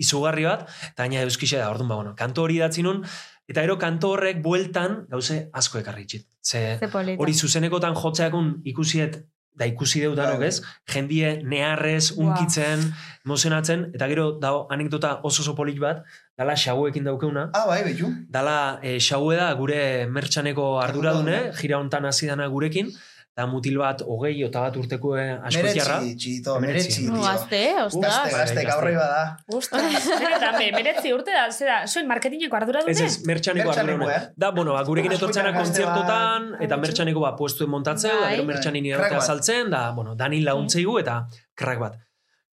izugarri 0.00 0.48
bat, 0.48 0.64
eta 0.94 1.04
gaina 1.04 1.20
euskixe 1.26 1.60
da, 1.60 1.68
orduan, 1.68 1.92
ba, 1.92 2.00
bueno, 2.00 2.16
kanto 2.16 2.48
hori 2.48 2.56
idatzi 2.62 2.86
nun, 2.86 3.04
eta 3.50 3.62
ero 3.66 3.76
kanto 3.78 4.12
horrek 4.14 4.40
bueltan 4.44 5.04
gauze 5.10 5.48
asko 5.52 5.78
ekarri 5.82 6.06
txit. 6.06 6.26
Ze, 6.40 6.78
hori 7.18 7.34
zuzenekotan 7.34 7.94
jotzeakun 7.98 8.60
ikusiet 8.64 9.20
da 9.60 9.66
ikusi 9.66 10.00
deutanok 10.00 10.38
Bai. 10.40 10.46
ez, 10.48 10.60
jendie 10.88 11.42
neharrez, 11.44 12.12
unkitzen, 12.16 12.80
emozionatzen, 13.26 13.82
eta 13.94 14.06
gero 14.08 14.38
dago 14.40 14.62
anekdota 14.72 15.16
oso 15.26 15.42
oso 15.42 15.54
polit 15.58 15.76
bat, 15.82 16.04
dala 16.38 16.54
xauekin 16.56 17.04
daukeuna, 17.04 17.50
Ah, 17.52 17.66
bai, 17.66 17.82
behitu. 17.84 18.08
dala 18.30 18.78
e, 18.82 18.96
xaue 19.00 19.36
da 19.36 19.52
gure 19.58 20.06
mertxaneko 20.06 20.78
arduradune, 20.80 21.34
Arduradune. 21.34 21.60
jira 21.60 21.78
hontan 21.82 22.06
hasi 22.06 22.26
dana 22.30 22.46
gurekin, 22.48 22.88
eta 23.32 23.46
mutil 23.46 23.78
bat 23.80 24.02
hogei 24.02 24.34
eta 24.44 24.60
bat 24.66 24.76
urteko 24.76 25.14
eh, 25.16 25.38
askotiarra. 25.48 26.00
Meretzi, 26.02 26.16
txito, 26.20 26.56
meretzi. 26.60 27.04
No, 27.06 27.20
ostras. 27.20 27.46
Gazte, 27.46 28.36
gazte, 28.36 28.56
Bai, 28.58 28.64
gaurri 28.68 28.94
bada. 28.98 29.22
Be, 30.58 30.66
meretzi 30.78 31.12
urte 31.14 31.32
da, 31.32 31.46
zera, 31.54 31.78
soin 31.86 32.08
marketingeko 32.10 32.58
ardura 32.58 32.82
dute? 32.84 32.92
Ez 32.92 33.00
ez, 33.06 33.24
mertxaneko 33.30 33.70
Mertxaneko, 33.70 34.02
arduradune. 34.04 34.18
eh? 34.30 34.34
Da, 34.36 34.50
bueno, 34.56 34.74
ba, 34.76 34.82
gurekin 34.84 35.14
Askotan 35.14 35.30
etortzena 35.46 35.54
kontzertotan, 35.56 36.50
bat. 36.56 36.66
eta 36.66 36.76
mertxaneko 36.84 37.24
ba, 37.24 37.32
puestuen 37.38 37.70
montatzeu, 37.70 38.12
da, 38.18 38.26
Bai. 38.26 38.34
gero 38.36 38.44
mertxanin 38.50 38.90
Bai. 38.92 39.10
bat. 39.14 39.22
saltzen, 39.22 39.70
da, 39.70 39.90
bueno, 39.96 40.14
danin 40.18 40.44
launtzeigu, 40.44 40.98
eta 41.00 41.22
krak 41.54 41.78
bat. 41.86 41.98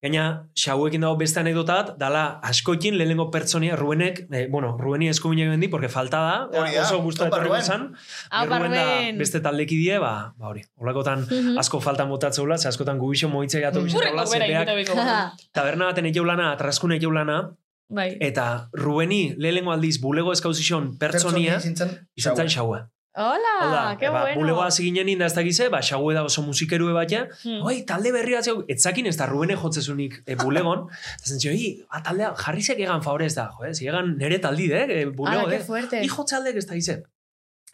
Gaina, 0.01 0.45
xauekin 0.53 1.01
dago 1.01 1.15
beste 1.17 1.39
anekdotat, 1.41 1.95
dala 1.97 2.37
askoekin 2.45 2.99
lehenengo 2.99 3.31
pertsonia, 3.33 3.75
Rubenek, 3.75 4.27
eh, 4.31 4.47
bueno, 4.49 4.75
Rubeni 4.77 5.07
eskumine 5.09 5.47
gendi, 5.49 5.67
porque 5.69 5.89
falta 5.89 6.19
da, 6.19 6.35
da. 6.51 6.81
oso 6.83 6.99
Opa, 7.25 7.37
etorriko 7.37 7.55
Ruben. 7.55 7.63
zan, 7.63 7.95
da 8.29 8.45
Barben. 8.45 9.17
beste 9.17 9.39
taldeki 9.41 9.75
die, 9.75 9.97
ba, 9.97 10.35
ba 10.37 10.47
hori, 10.49 10.61
olakotan 10.77 11.25
Mhm. 11.25 11.57
asko 11.57 11.79
faltan 11.81 12.09
botatzeula, 12.09 12.59
ze 12.59 12.67
askotan 12.67 12.99
gubixo 12.99 13.27
moitze 13.27 13.59
gatu. 13.59 13.79
Urreko 13.79 13.85
bizitaula, 13.97 14.23
bera 14.23 14.45
zepeak 14.45 14.67
egite 14.69 14.75
biko. 14.75 14.93
taberna 15.51 15.85
baten 15.85 16.05
egeu 16.05 16.23
lana, 16.25 16.51
atraskun 16.51 16.91
lana, 17.13 17.55
Bai. 17.89 18.17
eta 18.19 18.69
Rubeni 18.73 19.33
lehenengo 19.35 19.71
aldiz 19.71 19.99
bulego 19.99 20.31
eskauzizon 20.31 20.97
pertsonia, 20.99 21.53
Pertsonia 21.53 21.59
zintzen, 21.59 22.07
izan 22.15 22.35
zain 22.35 22.49
xaue. 22.49 22.83
Da, 23.23 23.67
Hola, 23.67 23.97
qué 23.99 24.09
ba, 24.09 24.21
bueno. 24.21 24.39
bulego 24.39 24.61
hasi 24.63 24.83
ginen 24.83 25.09
inda 25.09 25.25
ez 25.25 25.33
dakize, 25.33 25.69
ba, 25.73 25.79
xaue 25.81 26.13
da 26.13 26.23
oso 26.23 26.43
musikerue 26.45 26.93
bat 26.93 27.09
ja, 27.09 27.23
Hmm. 27.43 27.63
oi, 27.65 27.83
talde 27.85 28.11
berri 28.13 28.35
bat 28.37 28.45
zeu, 28.45 28.63
etzakin 28.69 29.07
ez 29.09 29.15
da 29.17 29.25
Rubene 29.25 29.55
jotzezunik 29.57 30.21
e, 30.25 30.35
bulegon, 30.35 30.85
eta 31.17 31.31
zentzio, 31.33 31.51
hi, 31.51 31.71
a, 31.89 32.03
taldea, 32.05 32.33
jarrizek 32.37 32.79
egan 32.79 33.01
favorez 33.01 33.33
da, 33.35 33.49
jo, 33.57 33.65
ez, 33.65 33.81
egan 33.81 34.15
nere 34.17 34.37
taldi, 34.39 34.67
de, 34.69 34.83
e, 35.01 35.05
bulego, 35.09 35.47
Ala, 35.47 35.49
qué 35.49 35.57
de, 35.57 35.63
fuerte. 35.65 36.01
hi 36.03 36.07
jotze 36.13 36.35
aldek 36.37 36.57
ez 36.61 36.67
da 36.69 36.75
gize. 36.77 36.99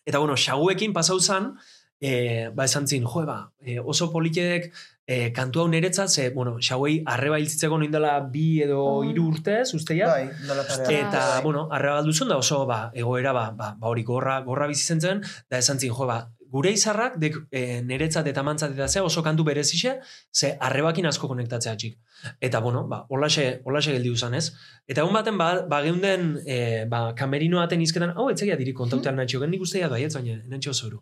Eta, 0.05 0.19
bueno, 0.19 0.35
xauekin 0.39 0.93
pasau 0.95 1.19
zan, 1.19 1.53
e, 1.99 2.49
ba, 2.55 2.65
esan 2.65 2.87
zin, 2.87 3.03
jo, 3.03 3.25
ba, 3.27 3.51
e, 3.59 3.79
oso 3.79 4.11
politedek 4.11 4.71
e, 5.07 5.31
kantu 5.35 5.59
hau 5.61 5.67
niretzat, 5.67 6.09
ze, 6.09 6.29
bueno, 6.31 6.57
xauei 6.61 7.01
arreba 7.05 7.39
hiltzitzeko 7.39 7.77
noindela 7.77 8.19
bi 8.31 8.61
edo 8.63 9.01
Mm. 9.03 9.09
hiru 9.09 9.27
urte, 9.33 9.65
zuzteiak, 9.65 10.07
Bai. 10.09 10.29
Eta, 10.95 11.19
Bai. 11.35 11.41
bueno, 11.43 11.67
arreba 11.71 11.95
galduzun 12.01 12.29
da 12.29 12.37
oso, 12.37 12.65
ba, 12.65 12.91
egoera, 12.93 13.33
ba, 13.33 13.51
ba, 13.51 13.75
ba 13.79 13.87
hori 13.87 14.03
gorra, 14.03 14.41
gorra 14.41 14.67
bizi 14.67 14.85
zen 14.99 15.21
da 15.49 15.57
esan 15.57 15.79
zin, 15.79 15.91
jo, 15.91 16.05
ba, 16.07 16.29
gure 16.53 16.69
izarrak, 16.71 17.15
dek, 17.17 17.35
e, 17.51 17.81
niretzat 17.81 18.27
eta 18.29 18.43
mantzat 18.43 18.71
eta 18.75 18.87
zea 18.87 19.03
oso 19.03 19.23
kantu 19.23 19.43
berezixe, 19.43 19.95
ze 20.31 20.51
arrebakin 20.61 21.05
asko 21.09 21.27
konektatzea 21.27 21.75
txik. 21.75 21.97
Eta, 22.39 22.59
bueno, 22.61 22.87
ba, 22.87 23.05
olaxe, 23.09 23.61
olaxe 23.65 23.91
geldi 23.91 24.11
uzan, 24.13 24.35
ez? 24.35 24.51
Eta 24.87 25.01
egun 25.01 25.13
baten, 25.17 25.35
ba, 25.37 25.65
ba 25.67 25.81
geunden, 25.81 26.37
e, 26.45 26.85
ba, 26.85 27.15
kamerino 27.15 27.57
baten 27.57 27.81
izketan, 27.81 28.13
hau, 28.15 28.29
etzegia 28.29 28.55
diri 28.55 28.71
kontautean 28.71 29.15
nahi 29.15 29.27
txoken, 29.27 29.49
nik 29.49 29.61
usteia 29.65 29.89
da, 29.89 29.97
ez, 29.97 30.13
baina, 30.13 30.37
nentxo 30.47 30.73
zoru. 30.73 31.01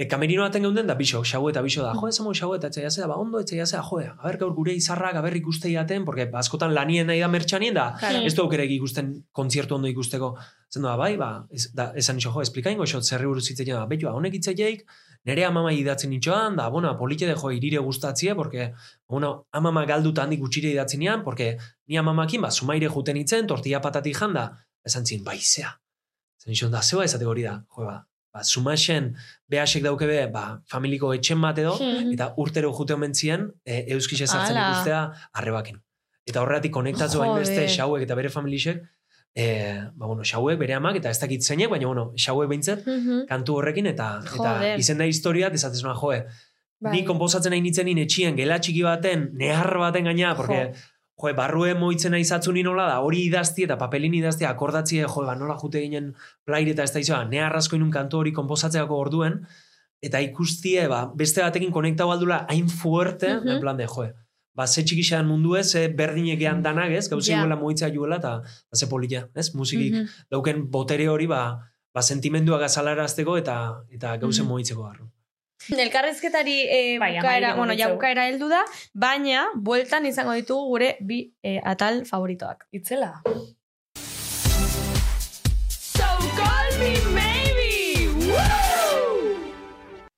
E, 0.00 0.06
kamerino 0.08 0.46
baten 0.46 0.62
geunden, 0.64 0.86
da 0.88 0.94
biso, 0.96 1.18
xau 1.28 1.42
eta 1.50 1.60
biso 1.60 1.82
da, 1.84 1.90
jo, 1.92 2.08
esamo 2.08 2.30
xau 2.32 2.54
eta 2.56 2.70
etzeia 2.70 2.88
zea, 2.88 3.04
ba, 3.10 3.18
ondo 3.20 3.40
etzeia 3.42 3.66
zea, 3.68 3.82
jo, 3.84 3.98
a 4.00 4.22
ber, 4.24 4.38
gaur 4.40 4.54
gure 4.56 4.72
izarrak, 4.72 5.18
a 5.18 5.20
ber 5.20 5.34
ikuste 5.36 5.68
jaten, 5.68 6.06
porque 6.06 6.24
ba, 6.32 6.38
askotan 6.40 6.72
lanien 6.72 7.06
nahi 7.10 7.20
da 7.20 7.28
mertxanien, 7.28 7.74
da, 7.76 7.84
Claro. 8.00 8.22
ez 8.24 8.32
du 8.34 8.40
aukerek 8.46 8.72
ikusten 8.78 9.10
kontziertu 9.36 9.76
ondo 9.76 9.90
ikusteko. 9.92 10.30
Zen 10.72 10.88
da, 10.88 10.96
bai, 10.96 11.18
ba, 11.20 11.28
ez, 11.52 11.66
da, 11.76 11.90
esan 12.00 12.16
iso, 12.16 12.32
jo, 12.32 12.40
esplikain 12.40 12.80
goxot 12.80 13.04
zerri 13.04 13.28
buruz 13.28 13.44
hitzeien 13.50 13.76
da, 13.76 13.84
betu, 13.90 14.08
honek 14.08 14.40
hitzeieik, 14.40 14.86
nere 15.28 15.44
amama 15.44 15.74
idatzen 15.76 16.16
itxoan, 16.16 16.56
da, 16.56 16.70
bueno, 16.72 16.96
polite 16.96 17.28
de 17.28 17.36
jo, 17.36 17.52
irire 17.52 17.84
gustatzie, 17.84 18.34
porque, 18.34 18.72
bueno, 19.06 19.34
amama 19.52 19.84
galduta 19.84 20.24
handik 20.24 20.40
gutxire 20.40 20.72
idatzen 20.72 21.04
nian, 21.04 21.22
porque 21.22 21.58
ni 21.88 22.00
amamakin, 22.00 22.40
ba, 22.40 22.50
sumaire 22.50 22.88
juten 22.88 23.20
itzen, 23.20 23.46
tortilla 23.46 23.82
patati 23.84 24.16
janda, 24.16 24.48
esan 24.82 25.04
zin, 25.04 25.20
baizea. 25.28 25.76
Zen 26.40 26.56
iso, 26.56 26.70
da, 26.72 26.80
zeba 26.80 27.04
esate 27.04 27.28
hori 27.28 27.44
da, 27.44 27.58
jo, 27.76 27.84
ba, 27.84 27.98
ba, 28.32 28.42
sumaxen, 28.44 29.14
behasek 29.50 29.82
daukebe, 29.82 30.26
ba, 30.32 30.60
familiko 30.70 31.12
etxen 31.16 31.40
bat 31.42 31.58
edo, 31.58 31.74
eta 32.12 32.32
urtero 32.38 32.70
jute 32.72 32.94
omen 32.94 33.14
zien, 33.14 33.48
e, 33.66 33.84
euskixe 33.94 34.26
sartzen 34.26 34.56
Ala. 34.56 34.70
ikustea 34.70 35.00
arrebakin. 35.34 35.80
Eta 36.26 36.42
horregatik 36.42 36.72
konektatu 36.72 37.18
bain 37.18 37.34
beste 37.40 37.66
xauek 37.68 38.02
eta 38.06 38.14
bere 38.14 38.28
familisek, 38.30 38.82
e, 39.34 39.46
ba, 39.96 40.06
bueno, 40.06 40.22
xauek 40.22 40.58
bere 40.58 40.74
amak, 40.74 40.96
eta 41.00 41.10
ez 41.10 41.18
dakit 41.18 41.42
zeinek, 41.42 41.70
baina, 41.70 41.86
bueno, 41.86 42.12
xauek 42.16 42.48
behintzat, 42.48 42.86
Mhm. 42.86 43.26
kantu 43.28 43.56
horrekin, 43.58 43.86
eta, 43.86 44.20
eta 44.22 44.36
Joder. 44.36 44.78
izen 44.78 44.98
da 44.98 45.06
historia, 45.06 45.50
noa, 45.50 45.94
joe, 45.94 46.26
Bai. 46.80 46.92
ni 46.92 47.04
komposatzen 47.04 47.50
nahi 47.50 47.60
nintzen 47.60 47.84
nien 47.84 47.98
etxien, 47.98 48.36
gela 48.36 48.58
txiki 48.58 48.82
baten, 48.82 49.30
nehar 49.34 49.76
baten 49.78 50.04
gaina, 50.04 50.34
porque, 50.34 50.72
joe, 51.22 51.32
barrue 51.34 51.74
moitzen 51.74 52.12
nahi 52.12 52.24
zatzu 52.24 52.52
ni 52.52 52.62
nola 52.62 52.86
da, 52.88 53.00
hori 53.00 53.24
idazti 53.26 53.64
eta 53.64 53.76
papelin 53.76 54.14
idazti, 54.14 54.44
akordatzie, 54.48 55.02
joe, 55.06 55.26
ba, 55.26 55.34
nola 55.36 55.56
jute 55.60 55.80
ginen 55.80 56.14
plaire 56.44 56.70
eta 56.70 56.82
ez 56.82 56.92
da 56.92 57.00
izan, 57.00 57.28
nehar 57.30 57.56
asko 57.56 57.76
inun 57.76 57.90
kantu 57.90 58.18
hori 58.18 58.32
komposatzeako 58.32 58.96
orduen, 58.96 59.40
eta 60.02 60.20
ikustie, 60.24 60.88
ba, 60.88 61.04
beste 61.14 61.42
batekin 61.42 61.70
konektau 61.72 62.10
aldula 62.10 62.46
hain 62.48 62.68
fuerte, 62.68 63.34
Mhm. 63.36 63.48
en 63.48 63.60
plan 63.60 63.76
de, 63.76 63.86
joe, 63.86 64.12
ba, 64.54 64.66
ze 64.66 64.82
txikixean 64.82 65.26
mundu 65.26 65.56
ez, 65.56 65.70
ze 65.72 65.88
berdinekean 65.88 66.62
danak 66.62 66.90
ez, 66.90 67.08
gauzi 67.08 67.30
Ja. 67.32 67.40
guela 67.42 67.56
moitzea 67.56 67.88
juela, 67.94 68.16
eta 68.16 68.38
ba, 68.40 68.74
ze 68.76 68.86
polilla, 68.86 69.28
ez, 69.34 69.54
musikik 69.54 69.92
Mhm. 69.92 70.06
dauken 70.30 70.70
botere 70.70 71.08
hori, 71.08 71.26
ba, 71.26 71.70
ba 71.94 72.02
sentimendua 72.02 72.58
gazalarazteko 72.58 73.36
eta 73.36 73.82
eta 73.90 74.16
gauzen 74.16 74.44
Mhm. 74.44 74.50
moitzeko 74.52 74.82
garro. 74.84 75.10
Elkarrizketari 75.68 76.62
e, 76.68 76.98
Bai, 76.98 77.16
bukaera, 77.18 77.54
bueno, 77.54 77.74
ja 77.76 77.90
bukaera 77.92 78.26
heldu 78.28 78.48
da, 78.48 78.62
baina 78.94 79.44
bueltan 79.54 80.06
izango 80.08 80.32
ditugu 80.32 80.68
gure 80.72 80.96
bi 81.00 81.20
e, 81.42 81.60
atal 81.60 82.06
favoritoak. 82.08 82.66
Itzela. 82.72 83.20
So 85.68 86.08
call 86.38 86.78
me 86.80 86.96
maybe! 87.12 88.08
Woo! 88.24 89.36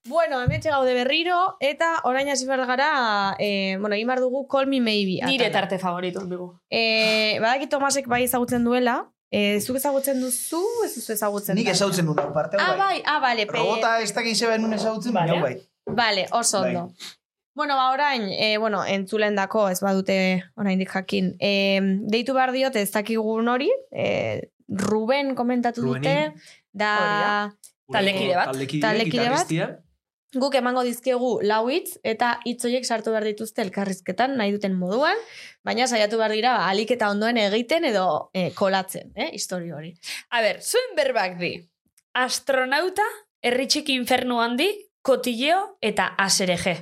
Bueno, 0.07 0.40
hemen 0.43 0.61
gaude 0.62 0.95
berriro, 0.95 1.57
eta 1.61 1.97
orain 2.05 2.28
hasi 2.30 2.47
behar 2.47 2.66
gara, 2.66 3.34
e, 3.38 3.76
bueno, 3.80 3.97
egin 3.97 4.07
behar 4.07 4.20
dugu 4.20 4.47
Call 4.47 4.66
Me 4.66 4.80
Maybe. 4.80 5.18
Nire 5.26 5.51
tarte 5.51 5.78
favorito, 5.78 6.20
bigu. 6.28 6.53
E, 6.70 7.38
badaki 7.40 7.66
Tomasek 7.66 8.07
bai 8.07 8.22
ezagutzen 8.24 8.62
duela, 8.64 9.11
e, 9.33 9.59
zuk 9.64 9.76
ezagutzen 9.80 10.20
duzu, 10.20 10.61
ez 10.85 10.93
duzu 10.95 11.12
ezagutzen 11.16 11.57
Nik 11.57 11.66
da? 11.70 11.72
ezautzen 11.72 12.07
duen 12.07 12.18
hau 12.20 12.33
parte, 12.37 12.59
hau 12.61 12.74
Ah, 12.74 12.76
bai. 12.76 12.78
bai, 12.78 13.03
ah, 13.07 13.18
bale. 13.24 13.47
pe- 13.47 13.59
Robota 13.59 13.95
ez 14.05 14.12
dakit 14.14 14.37
zeba 14.37 14.59
nun 14.59 14.72
ezautzen, 14.76 15.12
baina 15.16 15.41
bai. 15.41 15.57
Vale, 15.87 16.26
oso 16.30 16.61
Bai. 16.61 16.76
ondo. 16.76 16.93
Bueno, 17.55 17.74
ba, 17.76 17.91
orain, 17.93 18.22
e, 18.30 18.57
bueno, 18.59 18.85
entzulen 18.87 19.35
dako, 19.37 19.68
ez 19.68 19.80
badute 19.85 20.45
oraindik 20.57 20.89
jakin. 20.95 21.35
E, 21.41 21.80
deitu 22.09 22.33
behar 22.35 22.53
diot, 22.53 22.76
ez 22.76 22.91
dakigun 22.95 23.49
hori, 23.49 23.68
e, 23.91 24.49
Ruben 24.68 25.35
komentatu 25.35 25.83
Rubeni. 25.83 26.07
dute, 26.07 26.35
da 26.72 27.53
Taldekide 27.93 28.35
bat. 28.37 28.47
Taldekide, 28.53 28.80
Taldekide 28.87 29.28
bat. 29.28 29.83
Guk 30.35 30.55
emango 30.57 30.83
dizkiegu 30.87 31.33
lau 31.45 31.66
hitz, 31.70 31.99
eta 32.05 32.37
hitz 32.49 32.62
horiek 32.64 32.87
sartu 32.89 33.12
behar 33.12 33.26
dituzte 33.28 33.62
elkarrizketan, 33.64 34.37
nahi 34.41 34.55
duten 34.55 34.76
moduan, 34.78 35.18
baina 35.64 35.87
saiatu 35.87 36.20
behar 36.20 36.33
dira, 36.33 36.55
ba, 36.57 36.70
alik 36.72 36.95
eta 36.97 37.11
ondoen 37.12 37.41
egiten 37.43 37.85
edo 37.89 38.07
e, 38.33 38.49
kolatzen, 38.57 39.12
eh, 39.16 39.30
histori 39.37 39.72
hori. 39.72 39.93
A 40.30 40.41
ber, 40.45 40.62
zuen 40.62 40.97
berbak 40.97 41.37
di. 41.41 41.53
Astronauta, 42.16 43.05
herritxiki 43.45 43.97
infernu 43.99 44.41
handi, 44.41 44.70
kotilleo 45.03 45.76
eta 45.85 46.14
asereje. 46.18 46.78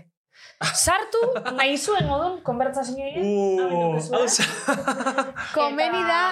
Sartu, 0.84 1.20
nahi 1.56 1.78
zuen 1.78 2.06
modun, 2.06 2.40
konbertsazioa 2.44 3.08
Uh, 3.20 3.96
Komeni 5.56 6.02
da, 6.06 6.22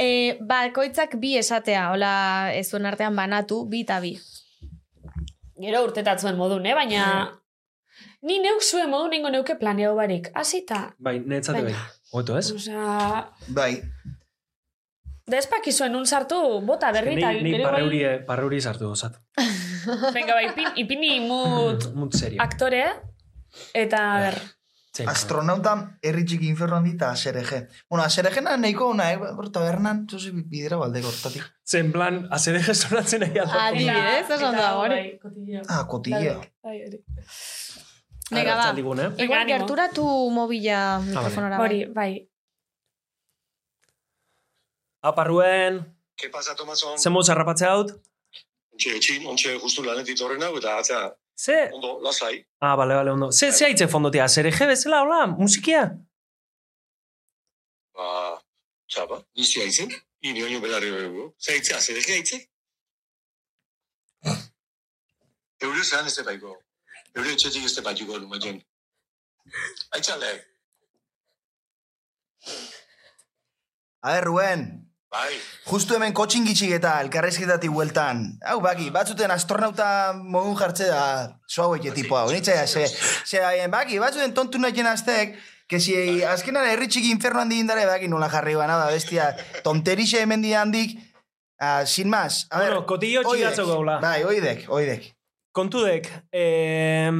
e, 0.00 0.38
bakoitzak 0.40 1.18
bi 1.20 1.36
esatea, 1.38 1.90
hola, 1.92 2.14
ez 2.56 2.66
zuen 2.70 2.88
artean 2.88 3.14
banatu, 3.14 3.62
bi 3.68 3.84
eta 3.84 4.00
bi. 4.02 4.16
Gero 5.60 5.84
urtetatzuen 5.86 6.36
modun, 6.36 6.66
eh? 6.66 6.74
baina... 6.74 7.06
Ni 8.26 8.40
neuk 8.42 8.62
zuen 8.64 8.88
modun 8.90 9.12
nengo 9.12 9.30
neuke 9.30 9.54
planeo 9.60 9.92
barik. 9.94 10.30
Hasita. 10.34 10.94
Bai, 10.98 11.18
netzate 11.20 11.60
bai. 11.62 11.74
Oto 12.16 12.38
ez? 12.38 12.48
Osea, 12.56 13.20
Bai. 13.54 13.82
da 15.26 15.38
espakizuen 15.38 15.94
un 15.96 16.04
sartu 16.06 16.36
bota 16.66 16.90
berri 16.92 17.14
eta 17.16 17.30
Nei, 17.32 17.42
nei 17.44 17.52
gero 17.54 17.68
parreuri, 17.68 18.00
bai... 18.04 18.16
parreuri 18.26 18.58
sartu 18.60 18.88
dozat. 18.90 19.14
Venga, 20.12 20.34
bai, 20.34 20.48
ipin, 20.50 20.72
ipini 20.82 21.12
mut 21.28 21.86
Mut 21.94 22.16
serio. 22.18 22.42
aktore, 22.42 22.82
eta 23.74 24.02
a 24.16 24.18
ber, 24.26 24.40
Zein, 24.94 25.08
Astronauta 25.10 25.72
herri 26.06 26.22
txiki 26.22 26.46
inferno 26.46 26.76
handi 26.76 26.92
eta 26.94 27.08
asereje. 27.10 27.64
Bueno, 27.90 28.04
aserejena 28.04 28.52
nahiko 28.56 28.92
ona, 28.92 29.08
eh? 29.10 29.16
Hor 29.18 29.48
tabernan, 29.54 30.04
zoze 30.06 30.30
bidera 30.34 30.76
baldeko 30.78 31.10
hortatik. 31.10 31.48
Zen 31.66 31.90
plan, 31.94 32.20
azereje 32.30 32.76
sonatzen 32.78 33.24
nahi 33.24 33.40
alda. 33.42 33.64
Adibidez, 33.64 34.28
oso 34.36 34.52
ondo 34.52 34.62
dago 34.62 34.84
hori. 34.84 35.00
bai. 35.24 35.64
Ah, 35.66 35.80
kotilleo. 35.90 36.36
Hori. 36.62 37.02
Venga, 38.30 38.54
ba. 38.54 38.68
Eh? 38.70 39.10
Igual 39.24 39.40
animo. 39.40 39.58
gerturatu 39.58 40.06
mobila 40.30 41.00
mikrofonora. 41.00 41.58
Hori, 41.60 41.84
bai. 41.86 41.94
bai. 41.94 42.30
Aparruen, 45.02 45.82
¿Qué 46.16 46.28
pasa, 46.30 46.54
Tomaso? 46.54 46.96
zen 46.96 47.12
moz 47.12 47.28
harrapatzea 47.28 47.72
haut? 47.74 47.90
Ontxe, 48.74 48.94
etxin, 48.96 49.26
ontxe 49.26 49.58
justu 49.58 49.82
lanetit 49.82 50.20
horren 50.22 50.42
hau, 50.46 50.54
eta 50.58 50.78
atzea, 50.78 51.02
Ze... 51.34 51.70
Ondo, 51.72 51.98
lasai. 52.00 52.46
Ah, 52.60 52.76
bale, 52.76 52.94
bale, 52.94 53.10
ondo. 53.10 53.30
Ze, 53.32 53.50
ze 53.52 53.64
haitze 53.64 53.88
fondotea, 53.88 54.28
zer 54.28 54.46
ege 54.46 54.66
bezala, 54.70 55.00
hola, 55.02 55.26
musikia? 55.26 55.84
Ba, 57.94 58.08
txapa, 58.90 59.20
nizi 59.36 59.60
haitzen. 59.64 59.92
Ini 60.24 60.42
oino 60.46 60.60
belarri 60.62 60.90
dugu. 60.94 61.28
Zaitzea, 61.42 61.80
zer 61.80 61.98
ege 62.00 62.16
haitze? 62.18 62.40
Eure 65.64 65.84
zehan 65.84 66.06
ez 66.06 66.14
tepaiko. 66.16 66.54
Eure 67.14 67.34
etxetik 67.34 67.66
ez 67.66 67.74
tepaituko 67.76 68.18
lumaten. 68.18 68.62
Aitzale, 69.96 70.32
A 74.04 74.10
ber, 74.12 74.24
Ruen, 74.24 74.64
bai. 75.14 75.38
justu 75.70 75.96
hemen 75.96 76.14
kotxin 76.16 76.44
gitxik 76.48 76.74
eta 76.78 76.98
elkarrezketatik 77.04 77.72
bueltan. 77.72 78.24
Hau, 78.50 78.58
baki, 78.64 78.90
batzuten 78.94 79.32
astronauta 79.34 79.88
modun 80.18 80.56
jartze 80.58 80.90
da 80.90 81.04
zo 81.48 81.68
hauek 81.68 81.88
tipo 81.96 82.18
hau. 82.18 82.28
Nitzea, 82.34 82.66
ze, 82.66 82.86
ze, 83.24 83.42
baki, 83.72 84.00
batzuten 84.02 84.34
tontu 84.34 84.58
nahi 84.58 84.86
aztek, 84.90 85.38
que 85.66 85.80
si 85.80 85.94
azkenan 86.24 86.68
herritxik 86.68 87.06
inferno 87.08 87.40
handi 87.40 87.60
indare, 87.62 87.86
baki, 87.86 88.08
nola 88.08 88.28
jarri 88.32 88.54
bana 88.58 88.76
da, 88.82 88.90
bestia, 88.92 89.30
tonterixe 89.64 90.20
hemen 90.20 90.42
di 90.42 90.52
handik, 90.52 90.98
ah, 91.60 91.86
sin 91.86 92.10
más. 92.10 92.46
A 92.50 92.58
ber, 92.60 92.74
Bueno, 92.74 92.86
kotillo 92.86 93.22
txigatzo 93.24 93.66
gaula. 93.66 93.98
Bai, 94.02 94.22
oidek, 94.24 94.66
oidek. 94.68 95.14
Kontudek, 95.54 96.10
eh, 96.32 97.10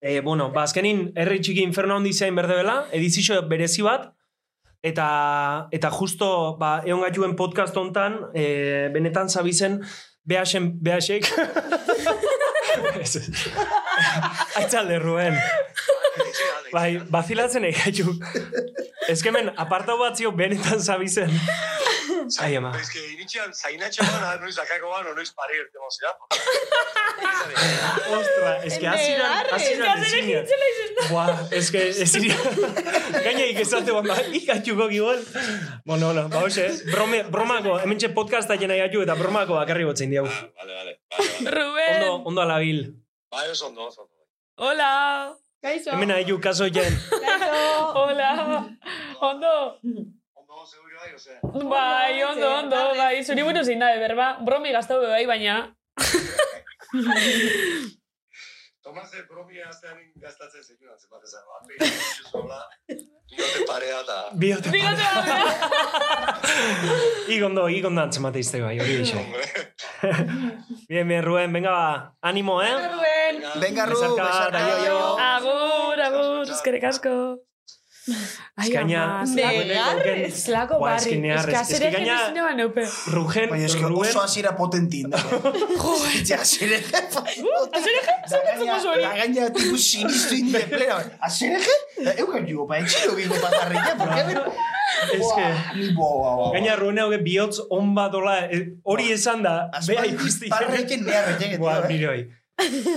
eh, 0.00 0.20
bueno, 0.20 0.52
ba, 0.52 0.62
azkenin, 0.62 1.10
herri 1.16 1.40
txiki 1.40 1.64
inferno 1.66 1.96
handi 1.98 2.12
zain 2.12 2.36
berde 2.38 2.54
bela, 2.62 2.84
edizio 2.92 3.40
berezi 3.50 3.82
bat, 3.82 4.12
eta, 4.84 5.68
eta 5.72 5.90
justo, 5.90 6.28
ba, 6.60 6.76
egon 6.84 7.02
gaituen 7.06 7.34
podcast 7.38 7.76
hontan, 7.80 8.18
eh, 8.36 8.90
benetan 8.92 9.30
zabizen, 9.32 9.80
behasen, 10.28 10.72
behasek. 10.84 11.30
Aitzalde, 14.60 14.98
Ruen. 15.00 15.38
Bai, 16.72 16.98
bazilatzen 17.10 17.64
egaitu. 17.70 18.14
Ez 19.08 19.20
kemen, 19.22 19.52
apartau 19.60 19.98
bat 20.00 20.16
zio 20.16 20.32
benetan 20.32 20.80
zabizen. 20.80 21.32
Ai, 22.40 22.54
ama. 22.56 22.70
Ez 22.80 22.88
que 22.88 23.00
initxean 23.12 23.52
zainatxe 23.52 24.04
bana, 24.06 24.34
noiz 24.40 24.54
dakako 24.56 24.90
bana, 24.92 25.12
noiz 25.16 25.30
pare 25.36 25.58
irte 25.58 25.78
mozera. 25.82 26.12
Ostra, 28.16 28.52
es 28.64 28.78
que 28.78 28.88
hasieran, 28.88 29.46
hasieran 29.52 30.02
ezinean. 30.02 30.46
Buah, 31.10 31.48
es 31.50 31.70
que 31.70 31.88
ezinean. 31.90 32.40
Gaina 33.18 33.46
ikesate 33.52 33.92
ban, 33.92 34.08
ba, 34.08 34.18
ikatxuko 34.40 34.88
gibol. 34.92 35.20
Bueno, 35.84 36.12
no, 36.16 36.28
ba, 36.32 36.44
hoxe, 36.46 36.68
brome, 36.90 37.24
bromako, 37.28 37.78
hemen 37.84 38.00
txe 38.00 38.12
podcasta 38.16 38.58
jena 38.60 38.78
gaitu 38.80 39.04
eta 39.04 39.18
bromako 39.20 39.60
bakarri 39.60 39.84
botzen 39.88 40.12
diau. 40.14 40.24
Vale, 40.24 40.50
vale. 40.58 40.98
vale, 41.12 41.30
vale. 41.38 41.56
Ruben! 41.58 41.94
Ondo, 42.02 42.16
ondo 42.32 42.46
alabil. 42.48 42.84
Bai, 43.30 43.48
oso 43.50 43.68
ondo, 43.68 43.90
oso 43.90 44.06
ondo. 44.06 44.12
Hola! 44.56 45.43
Kaixo. 45.64 45.90
Hemen 45.94 46.10
haiu 46.12 46.36
kaso 46.44 46.66
jen. 46.68 46.92
Hola! 47.96 48.30
Ondo! 49.28 49.80
Ondo, 50.36 50.66
seguro 50.68 50.96
bai, 51.00 51.14
ose. 51.16 51.34
Bai, 51.70 52.16
ondo, 52.24 52.48
ondo, 52.58 52.80
bai. 52.98 53.24
Zuri 53.24 53.42
buruz 53.46 53.64
zein 53.64 53.80
da, 53.80 53.88
berba. 54.02 54.26
Bromi 54.44 54.74
gaztau 54.76 55.00
be 55.00 55.08
bai, 55.08 55.24
baina... 55.30 55.54
Tomase 58.84 59.22
bromi 59.30 59.56
aztean 59.64 59.96
gastatzen 60.20 60.62
zekun 60.68 60.92
atzen 60.92 61.08
bat 61.08 61.22
ezan. 61.24 61.42
Ba, 62.50 62.60
pein, 63.36 63.46
zola, 63.46 63.54
inote 63.54 63.66
parea 63.68 64.00
eta... 64.00 64.16
Biote. 64.34 64.70
Bigote 64.70 65.02
Igondo, 67.34 67.68
igondo 67.68 68.02
antzemate 68.02 68.38
izte 68.42 68.60
bai, 68.62 68.78
hori. 68.80 69.00
Hombre. 69.16 69.44
Bien, 70.88 71.08
bien, 71.08 71.22
Ruen, 71.24 71.52
venga 71.52 71.70
ba, 71.70 72.14
animo, 72.20 72.62
eh? 72.62 72.70
Ruben! 72.74 73.42
Venga, 73.60 73.86
Ru, 73.86 73.96
Besarka, 73.96 74.24
besarka, 74.24 74.58
da, 74.58 74.60
jo, 74.68 74.74
jo. 74.84 74.98
Agur, 75.18 76.00
agur, 76.08 76.50
eskerrik 76.52 76.84
asko. 76.90 77.14
Ai, 78.60 78.68
ama, 78.76 79.24
negarrez. 79.24 80.44
Buah, 80.46 80.66
barri. 80.78 81.20
ba 82.44 82.52
neupe. 82.54 82.84
Rugen, 83.14 83.48
Baina 83.50 83.64
eske 83.64 83.88
Ruen, 83.88 84.10
oso 84.10 84.20
hasiera 84.20 84.52
potentin. 84.56 85.08
Ja, 86.28 86.40
asereje. 86.40 86.84
Azereje? 87.72 88.12
Da 88.30 88.38
gaina, 88.44 88.76
da 89.00 89.14
gaina, 89.16 89.48
tipo, 89.52 89.76
sinistu 89.78 90.34
indi 90.36 90.52
de 90.52 90.66
plena. 90.68 91.00
Asereje? 91.20 91.74
Euken 92.18 92.46
jugo, 92.48 92.68
pa 92.68 92.78
etxilo 92.78 93.16
bigo 93.16 93.40
patarrilla, 93.40 93.96
porque... 93.98 94.20
es 95.16 95.32
que... 95.36 95.92
Bo, 95.96 96.08
bo, 96.20 96.36
bo. 96.36 96.52
Gaina 96.52 96.76
Ruen 96.76 96.98
hauge 97.02 97.18
bihotz 97.24 97.60
on 97.70 97.94
bat 97.96 98.14
ola, 98.14 98.38
eh, 98.52 98.64
hori 98.84 99.12
esan 99.16 99.42
da, 99.44 99.56
bea 99.72 99.80
Aspaldi 99.80 100.14
ikusti. 100.14 100.48
parrekin 100.52 101.04
nearretek, 101.08 101.58
Buah, 101.58 101.82
tío, 101.82 101.88
eh. 101.88 101.92
nire 101.92 102.08
hoi. 102.12 102.43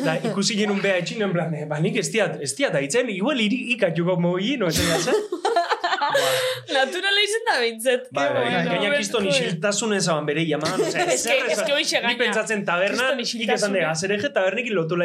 Da, 0.05 0.13
ikusi 0.29 0.55
genuen 0.59 0.81
beha 0.83 0.99
etxin, 1.01 1.21
en 1.25 1.31
plan, 1.33 1.53
eh, 1.57 1.65
ba, 1.69 1.79
nik 1.81 1.95
ez 1.97 2.11
diat, 2.13 2.35
ez 2.45 2.51
diat 2.55 2.75
aitzen, 2.77 3.09
igual 3.09 3.39
iri 3.41 3.57
ikatuko 3.73 4.15
mogi, 4.21 4.53
no, 4.61 4.67
esan 4.69 4.85
jatzen. 4.91 5.17
Naturala 6.77 7.21
izen 7.25 7.43
da 7.47 7.55
behintzet. 7.59 8.05
Bai, 8.15 8.27
bai, 8.35 8.45
gaina 8.67 8.91
kiston 8.99 9.25
isiltasun 9.27 9.95
ezaban 9.97 10.25
bere 10.29 10.43
jaman, 10.47 10.77
osea, 10.87 11.05
Ez 11.15 11.25
que- 11.25 11.39
ez 11.55 11.61
que 11.65 11.73
hoixe 11.73 11.97
Ni 11.97 12.03
gaina. 12.05 12.19
pentsatzen 12.23 12.63
tabernan, 12.67 13.17
Kriston 13.17 13.39
nik 13.41 13.49
esan 13.55 13.73
de, 13.73 13.79
isiltasune. 13.81 13.85
azereje 13.91 14.29
tabernekin 14.37 14.75
lotu. 14.77 14.95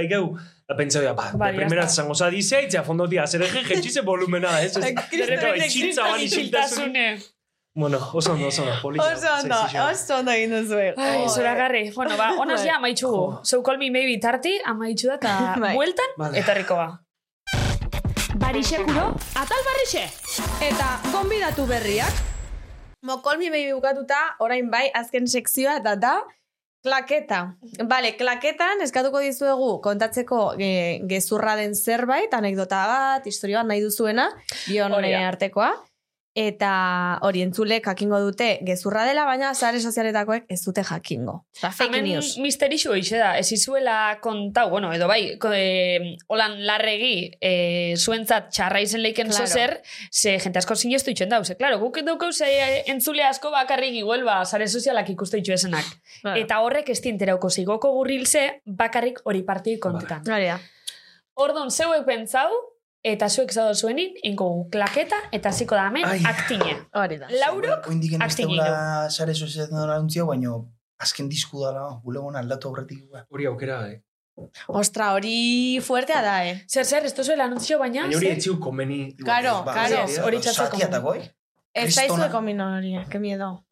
Da 0.69 0.77
pentsa 0.77 1.01
da, 1.03 1.13
ba, 1.15 1.31
Bai, 1.35 1.53
de 1.53 1.59
ya 1.59 1.65
primera 1.65 1.89
zango 1.89 2.15
za 2.15 2.31
dizea, 2.31 2.61
itzea 2.69 2.83
fondotia, 2.85 3.23
azereje 3.25 3.65
jetxize 3.69 4.01
volumena, 4.05 4.61
ez? 4.63 4.77
ez- 4.77 4.85
De 6.93 7.32
Bueno, 7.75 7.99
oso 8.13 8.33
ondo, 8.33 8.49
oso 8.49 8.63
ondo, 8.63 8.75
polita. 8.83 9.05
Oso 9.15 9.29
ondo, 9.41 9.57
oso 9.91 10.17
ondo 10.19 10.31
egin 10.31 10.51
duzu. 10.53 10.77
Ai, 10.97 11.29
zoragarri. 11.29 11.91
Bueno, 11.95 12.19
ba, 12.19 12.35
honaz 12.37 12.61
ja 12.67 12.77
amaitxugu. 12.77 13.39
So 13.45 13.63
call 13.63 13.79
me 13.79 13.89
maybe 13.91 14.19
tarti, 14.21 14.59
amaitxu 14.65 15.09
da, 15.09 15.15
eta 15.15 15.55
Bai. 15.63 15.75
bueltan, 15.75 16.13
Vale. 16.19 16.39
etorriko 16.41 16.77
ba. 16.77 17.01
Barixekuro, 18.43 19.07
atal 19.41 19.65
barrixe! 19.65 20.05
Eta 20.69 20.89
gonbidatu 21.13 21.65
berriak. 21.67 22.13
Mokolmi 23.09 23.49
behi 23.51 23.73
bukatuta, 23.73 24.19
orain 24.45 24.69
bai, 24.71 24.91
azken 24.95 25.27
sekzioa 25.27 25.79
eta 25.81 25.95
da, 25.97 26.13
klaketa. 26.85 27.41
Bale, 27.89 28.13
klaketan 28.19 28.83
eskatuko 28.85 29.23
dizuegu 29.25 29.79
kontatzeko 29.83 30.43
e, 30.59 31.01
gezurra 31.09 31.57
den 31.57 31.75
zerbait, 31.75 32.35
anekdota 32.35 32.83
bat, 32.91 33.27
historia 33.27 33.63
bat 33.63 33.71
nahi 33.73 33.81
duzuena, 33.81 34.29
bion 34.69 34.93
artekoa. 34.93 35.73
Eta 36.35 37.19
hori 37.27 37.43
entzulek 37.45 37.85
jakingo 37.85 38.17
dute 38.25 38.47
gezurra 38.65 39.03
dela, 39.05 39.27
baina 39.29 39.51
sare 39.53 39.81
sozialetakoek 39.85 40.47
ez 40.49 40.63
dute 40.65 40.81
jakingo. 40.89 41.35
Eta 41.59 41.69
fake 41.71 41.91
Hemen 41.99 42.07
news. 42.09 42.39
misterixu 42.41 42.95
hoxe 42.95 43.19
da, 43.21 43.35
ez 43.37 43.51
izuela 43.53 44.17
kontau, 44.25 44.71
bueno, 44.71 44.95
edo 44.97 45.09
bai, 45.11 45.37
e, 45.37 46.17
holan 46.33 46.57
larregi 46.65 47.33
e, 47.39 47.53
zuentzat 47.99 48.49
txarra 48.51 48.81
izen 48.81 49.03
leiken 49.03 49.29
Claro. 49.29 49.47
zozer, 49.47 49.83
ze 50.11 50.39
jente 50.41 50.59
asko 50.59 50.75
sinestu 50.75 51.11
itxen 51.13 51.29
dauz, 51.29 51.53
claro, 51.59 51.79
guk 51.79 52.01
daukau 52.01 52.33
ze 52.33 52.49
entzule 52.87 53.25
asko 53.29 53.51
bakarrik 53.51 53.93
igual 54.01 54.25
ba, 54.25 54.45
sare 54.47 54.69
sozialak 54.69 55.11
ikuste 55.11 55.37
itxu 55.39 55.53
esenak. 55.53 55.85
Claro. 56.23 56.41
Eta 56.41 56.61
horrek 56.65 56.89
ez 56.89 57.01
dienterauko 57.03 57.51
zigoko 57.51 57.93
gurrilze, 57.93 58.63
bakarrik 58.65 59.21
hori 59.25 59.43
parti 59.43 59.79
kontetan. 59.79 60.25
Da. 60.25 60.59
Ordon, 61.35 61.71
zeuek 61.71 62.05
pentsau, 62.07 62.49
eta 63.05 63.29
zuek 63.29 63.51
zado 63.53 63.75
zuenin, 63.75 64.15
ingo 64.23 64.69
klaketa, 64.71 65.17
eta 65.33 65.51
ziko 65.53 65.75
da 65.75 65.89
hemen 65.89 66.05
aktine. 66.27 66.77
Hori 66.95 67.19
da. 67.19 67.29
Laurok, 67.41 67.89
Oindik 67.91 68.13
ez 68.15 68.21
aktin 68.23 68.49
daula 68.57 69.11
sare 69.11 69.35
sozietan 69.35 69.75
dara 69.81 69.99
untzio, 70.01 70.27
baina 70.27 70.55
azken 71.03 71.29
disku 71.29 71.61
dala, 71.65 72.01
bulegon 72.05 72.37
aldatu 72.37 72.69
aurretik. 72.71 73.03
Hori 73.31 73.47
aukera, 73.51 73.81
eh? 73.91 74.01
Ostra, 74.69 75.13
hori 75.15 75.79
fuertea 75.85 76.23
da, 76.25 76.37
eh? 76.49 76.55
zer 76.71 76.85
zer, 76.87 77.05
ez 77.05 77.13
tozuela 77.15 77.45
anuntzio 77.45 77.79
baina, 77.79 78.03
Baina 78.07 78.17
hori 78.17 78.27
zer? 78.31 78.37
etxiu 78.39 78.59
komeni. 78.61 79.01
Claro, 79.19 79.63
Ba, 79.67 79.75
claro, 79.75 80.05
hori- 80.07 80.21
hori 80.25 80.41
txatzeko. 80.41 80.77
Sakiatako, 80.79 81.15
eh? 81.19 81.27
Ez 81.75 81.85
Kristona. 81.89 82.09
daizueko 82.29 82.41
minoria, 82.43 83.05
que 83.11 83.19
miedo. 83.19 83.65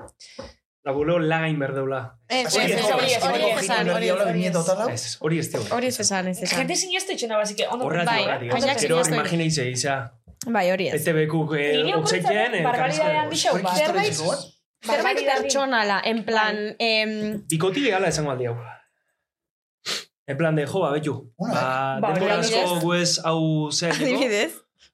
La 0.83 0.93
buleo 0.93 1.19
lagain 1.19 1.59
berdeula. 1.61 1.99
Ez, 2.27 2.55
Hori 2.55 2.65
ez, 2.73 2.79
ez, 2.79 2.85
ez, 2.87 2.93
hori 2.95 3.11
ez, 3.13 3.23
hori 3.23 3.43
hori 3.43 3.51
ez 3.51 3.69
Hori 3.71 3.91
hori 3.91 4.07
ez, 4.09 4.13
hori 4.13 4.31
hori 4.31 4.47
ez. 4.47 4.55
lau? 4.55 4.89
Ez, 4.89 5.03
ez, 5.05 5.17
hori 5.21 5.39
ez. 5.39 5.51
Hori 5.71 5.87
ez. 5.87 6.53
Gente 6.55 6.77
sinestu 6.77 7.13
itxena, 7.13 7.37
basike, 7.37 7.67
ondo 7.69 7.85
Bai, 7.85 8.23
horretik. 8.25 8.51
Gero 8.81 8.97
sinestu- 8.97 9.13
imagineize, 9.15 9.67
isa. 9.71 9.99
Bai, 10.47 10.71
hori 10.73 10.89
ez. 10.89 10.95
ETB-kuk 11.07 11.53
eh, 11.59 11.83
Nire 11.85 11.97
otzeiten, 11.99 12.55
eh, 12.55 12.63
barbaridade 12.65 12.97
karrizka- 12.97 13.21
handi 13.21 13.37
xau, 13.37 13.53
Hori 13.55 13.63
ba. 13.63 13.71
kristola 13.75 14.03
Zerbait-? 14.07 14.57
Zerbait 14.87 15.19
pertsonala, 15.27 16.01
en 16.05 16.25
plan, 16.25 16.57
em, 16.79 17.43
Bikoti 17.51 17.83
begala 17.85 18.09
esango 18.09 18.31
aldi 18.31 18.47
hau. 18.49 18.57
En 20.27 20.37
plan 20.39 20.55
de, 20.57 20.65
jo, 20.65 20.81
ba, 20.81 20.93
betu. 20.95 21.13
Ba, 21.37 22.01
denbora 22.01 22.39
asko 22.41 22.81
guez 22.89 23.19
hau 23.25 23.71
zehateko. 23.71 24.07
adibidez. 24.17 24.53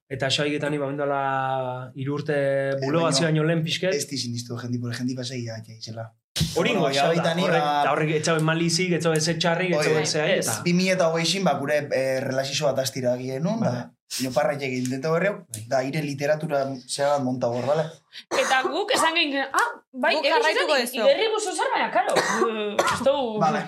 Eta 0.08 0.28
xaiketan 0.30 0.74
iba 0.76 0.86
bendala 0.86 1.90
irurte 1.98 2.36
bulo 2.82 3.00
baina- 3.00 3.08
hasi 3.10 3.24
baino 3.24 3.42
lehen 3.44 3.64
pixket. 3.64 3.94
Ez 3.94 4.06
dizin 4.06 4.34
iztu, 4.34 4.58
jendi, 4.60 4.78
por 4.78 4.94
jendi 4.94 5.16
pasei, 5.18 5.42
ja, 5.44 5.58
ja, 5.66 5.74
izela. 5.74 6.12
Hori 6.54 6.70
ingo, 6.70 6.82
Bueno, 6.82 6.94
ja, 6.94 7.90
Horrek, 7.90 8.10
eta 8.10 8.18
etxabe 8.20 8.40
malizik, 8.44 8.92
etxabe 8.92 9.20
ze 9.20 9.34
txarrik, 9.38 9.72
etxabe 9.74 10.06
ze 10.06 10.24
ez. 10.36 10.46
eta... 10.46 10.62
Bi 10.62 10.74
mila 10.76 10.92
eta 10.94 11.08
hogei 11.08 11.42
ba, 11.42 11.54
gure 11.58 11.78
eh, 11.90 12.20
relazio 12.20 12.66
bat 12.66 12.78
astira 12.84 13.16
gien, 13.16 13.42
no? 13.42 13.58
Da, 13.60 13.90
Ino 14.20 14.30
parra 14.30 14.52
egin 14.54 14.84
intento 14.84 15.10
berreu, 15.12 15.40
da, 15.66 15.82
ire 15.82 16.00
literatura 16.04 16.60
zera 16.86 17.16
bat 17.16 17.24
monta 17.26 17.48
hor, 17.50 17.64
bale? 17.66 17.88
Eta 18.30 18.60
guk 18.62 18.92
esan 18.94 19.16
gehin, 19.18 19.40
ah, 19.42 19.64
bai, 19.92 20.12
esan, 20.20 20.68
duzu. 20.70 21.00
Iberri 21.00 21.26
guzu 21.32 21.54
zer, 21.56 21.72
baina, 21.74 21.88
karo. 21.90 22.14
Ez 22.94 23.00
dugu... 23.02 23.40
Bale. 23.42 23.64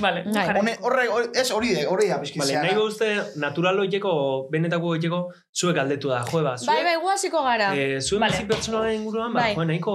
Vale, 0.00 0.24
Bai. 0.28 0.44
Hone, 0.60 0.72
horre, 0.82 1.04
ez 1.40 1.50
hori 1.54 1.70
de, 1.74 1.86
hori 1.88 2.08
da, 2.10 2.18
pizki 2.20 2.38
Vale, 2.40 2.56
nahi 2.60 2.76
uste 2.82 3.06
natural 3.40 3.78
hoieko, 3.80 4.12
benetako 4.52 4.90
hoieko, 4.94 5.20
zuek 5.56 5.78
aldetu 5.80 6.10
da, 6.12 6.18
jo, 6.30 6.42
ba, 6.44 6.56
zuek, 6.58 6.68
Bai, 6.72 6.82
bai, 6.84 6.96
guaziko 7.00 7.42
gara. 7.46 7.70
eh, 7.74 8.00
zuen 8.00 8.20
Vale. 8.20 8.32
bizi 8.36 8.48
pertsonalen 8.50 8.98
inguruan, 9.00 9.32
ba, 9.32 9.40
Bai. 9.46 9.54
jo, 9.54 9.64
nahiko... 9.64 9.94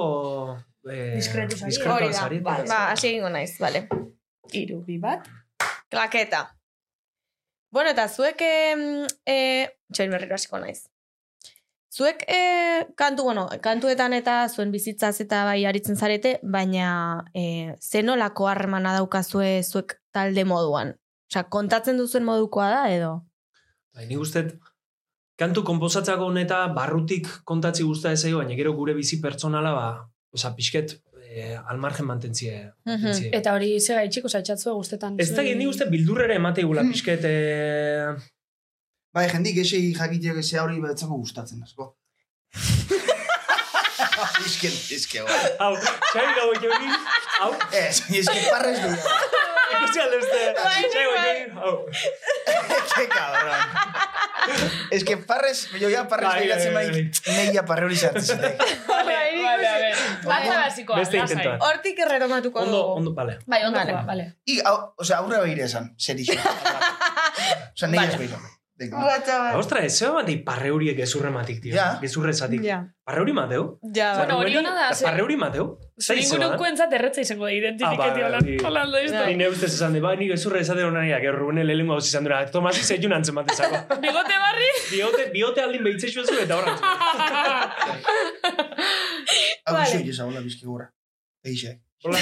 Eh, 0.89 1.13
Diskretu 1.15 1.57
zari. 1.57 2.39
Vale. 2.41 2.65
Ba, 2.67 2.79
hasi 2.91 3.07
egingo 3.11 3.29
naiz, 3.29 3.59
vale. 3.59 3.87
Iru, 4.53 4.81
bi 4.87 4.97
bat. 4.97 5.27
Klaketa. 5.91 6.47
Bueno, 7.71 7.91
eta 7.93 8.07
zuek, 8.09 8.41
e, 8.41 9.05
e, 9.25 9.37
txoin 9.93 10.11
berriro 10.11 10.35
hasiko 10.35 10.57
naiz. 10.59 10.87
Zuek 11.91 12.23
e, 12.31 12.87
kantu, 12.95 13.25
bueno, 13.27 13.49
kantuetan 13.59 14.13
eta 14.15 14.45
zuen 14.47 14.71
bizitzaz 14.71 15.17
eta 15.19 15.43
bai 15.43 15.65
aritzen 15.67 15.97
zarete, 15.99 16.37
baina 16.41 17.25
e, 17.35 17.75
zenolako 17.83 18.47
harremana 18.47 18.93
daukazue 18.95 19.57
zuek 19.63 19.97
talde 20.15 20.45
moduan? 20.47 20.95
Osea, 21.31 21.43
kontatzen 21.51 21.99
duzuen 21.99 22.23
modukoa 22.23 22.69
da 22.71 22.85
edo? 22.95 23.11
Bai, 23.91 24.07
nik 24.07 24.23
uste, 24.23 24.45
kantu 25.39 25.65
komposatzako 25.67 26.31
honeta 26.31 26.63
barrutik 26.71 27.27
kontatzi 27.43 27.83
guzta 27.83 28.15
ez 28.15 28.23
baina 28.23 28.55
gero 28.55 28.71
gure 28.79 28.95
bizi 28.95 29.19
pertsonala, 29.19 29.75
ba, 29.75 29.87
oza, 30.31 30.55
pixket, 30.55 30.95
eh, 31.27 31.57
almargen 31.67 32.07
mantentzie. 32.07 32.69
mantentzie. 32.87 33.35
Eta 33.35 33.51
hori 33.57 33.79
ze 33.81 33.99
gaitxik, 33.99 34.31
osa, 34.31 34.39
etxatzue 34.39 34.71
guztetan. 34.79 35.19
Ez 35.19 35.33
da, 35.35 35.43
nik 35.43 35.67
uste 35.67 35.91
bildurrere 35.91 36.39
emate 36.39 36.63
gula 36.63 36.87
pixket, 36.87 37.27
eh, 37.27 38.15
Bai, 39.13 39.25
jendik 39.31 39.57
esei 39.65 39.91
jakiteak 39.97 40.37
ezea 40.39 40.63
hori 40.63 40.79
betzako 40.83 41.17
gustatzen, 41.23 41.63
asko. 41.63 41.95
Izken, 44.45 44.73
izke, 44.95 45.21
bai. 45.25 45.37
hau, 45.59 45.73
txai 46.11 46.25
gau 46.37 46.49
joni, 46.61 46.89
hau, 47.39 47.51
Ez, 47.77 48.01
izke 48.21 48.39
parrez 48.51 48.77
dira. 48.81 48.97
ikusi 49.75 50.01
aldezte, 50.03 50.41
Bai, 50.57 50.83
txai 50.93 51.03
gau 51.05 51.13
bai. 51.15 51.25
joni, 51.25 51.43
hau. 51.57 51.75
Ke 52.91 53.05
cabrón. 53.11 53.59
Ez 54.97 55.01
que 55.07 55.17
parrez, 55.29 55.61
jo 55.81 55.89
ja 55.93 56.03
parrez 56.11 56.27
Bai, 56.29 56.39
behiratzen 56.41 56.73
bai, 56.75 56.85
bai, 56.91 57.03
neia 57.37 57.63
parre 57.67 57.85
hori 57.87 57.97
sartzen. 57.97 58.41
Vale, 58.41 59.17
vale, 59.41 59.67
a 59.67 59.75
ver. 59.83 60.01
Atza 60.37 60.55
basikoa, 60.63 61.01
lasai. 61.01 61.45
Hortik 61.67 62.01
erretomatuko 62.05 62.63
Ondo, 62.65 62.77
dugu. 62.79 62.95
ondo, 63.01 63.13
bale. 63.17 63.37
Bai, 63.45 63.61
ondo, 63.67 63.77
Vale. 63.79 63.93
vale. 63.93 64.07
vale. 64.07 64.25
I, 64.45 64.59
o 64.65 65.03
sea, 65.05 65.21
aurre 65.21 65.41
behire 65.45 65.65
esan, 65.69 65.93
zer 65.99 66.19
iso. 66.19 66.33
O 67.71 67.77
sea, 67.81 67.87
neia 67.89 68.09
ez 68.11 68.17
behira. 68.19 68.37
Venga. 68.81 68.97
Ostra, 69.59 69.83
ez 69.85 69.91
zeba 69.99 70.15
mati 70.23 70.39
parre 70.41 70.71
horiek 70.73 70.95
gezurre 70.97 71.29
matik, 71.29 71.59
tio. 71.61 71.75
Ja. 71.75 71.99
Gezurre 72.01 72.31
zatik. 72.33 72.63
Ja. 72.65 72.79
Parre 73.05 73.21
hori 73.21 73.33
mateu? 73.37 73.65
Ja, 73.93 74.07
Bueno, 74.17 74.39
hori 74.41 74.55
ona 74.57 74.71
da, 74.73 74.87
ze- 74.95 75.05
Parre 75.05 75.21
hori 75.21 75.35
mateu? 75.37 75.67
Zure 76.01 76.23
inguruko 76.23 76.65
entzat 76.65 76.95
erretza 76.97 77.21
izango 77.21 77.45
da 77.45 77.51
identifiketi 77.53 78.23
Ah, 78.25 78.31
bai. 78.39 78.55
Holan 78.65 78.91
da 78.95 79.01
izto. 79.05 79.21
Ni 79.27 79.35
ne 79.37 79.49
ustez 79.53 79.69
esan 79.75 79.93
de, 79.93 80.01
ba, 80.01 80.15
ni 80.17 80.27
gezurre 80.31 80.63
esate 80.65 80.83
honaria, 80.87 81.19
gero 81.21 81.37
rubene 81.43 81.63
lehenko 81.67 81.93
hau 81.93 82.01
izan 82.01 82.25
dura, 82.25 82.39
Tomasi 82.49 82.81
zeiun 82.83 83.13
antzen 83.13 83.37
matezako. 83.37 83.83
Bigote 84.07 84.39
barri? 84.47 84.71
Biote, 84.89 85.27
biote 85.35 85.61
aldin 85.61 85.83
behitze 85.85 86.09
zu 86.09 86.25
eta 86.41 86.57
horan. 86.57 86.81
Hau 89.65 89.75
Vale. 89.75 89.89
iso 89.89 90.01
jesa, 90.09 90.25
hola, 90.25 90.41
bizki 90.41 90.65
gura. 90.65 90.89
Eixe. 91.45 91.77
Hola. 92.03 92.17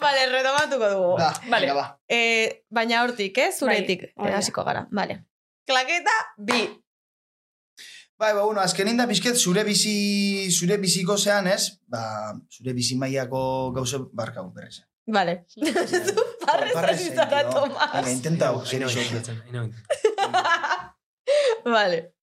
Vale, 0.00 0.26
retomatuko 0.32 0.88
dugu. 0.90 1.10
Da, 1.18 1.30
Vale. 1.48 1.66
venga, 1.66 1.74
ba. 1.74 1.86
Eh, 2.08 2.64
baina 2.70 3.02
hortik, 3.04 3.38
eh? 3.38 3.50
Zuretik. 3.52 4.06
Bai, 4.16 4.30
da. 4.32 4.36
hasiko 4.38 4.64
gara. 4.64 4.86
Vale. 4.90 5.20
Klaketa, 5.66 6.16
bi. 6.36 6.60
Bai, 8.20 8.34
ba, 8.34 8.42
bueno, 8.44 8.60
azkenin 8.60 8.96
da 9.00 9.06
bizket 9.06 9.36
zure 9.38 9.62
bizi, 9.64 10.50
zure 10.52 10.76
biziko 10.78 11.16
zean, 11.16 11.46
ez? 11.48 11.78
Ba, 11.88 12.02
zure 12.52 12.74
bizi 12.76 12.96
mailako 13.00 13.72
gauze 13.76 13.98
barkau 14.12 14.50
berrez. 14.52 14.82
Vale. 15.06 15.44
Zu 15.56 16.24
parrez 16.46 16.74
hasi 16.76 17.14
zara, 17.14 17.44
Tomas. 17.50 17.92
Venga, 17.94 18.10
intenta 18.10 18.50
hau, 18.50 18.64
zer 18.66 18.82
Haino 18.82 18.90
iso. 18.90 19.00
intentatzen, 19.00 19.40
haino 19.46 19.70
Vale. 21.76 22.14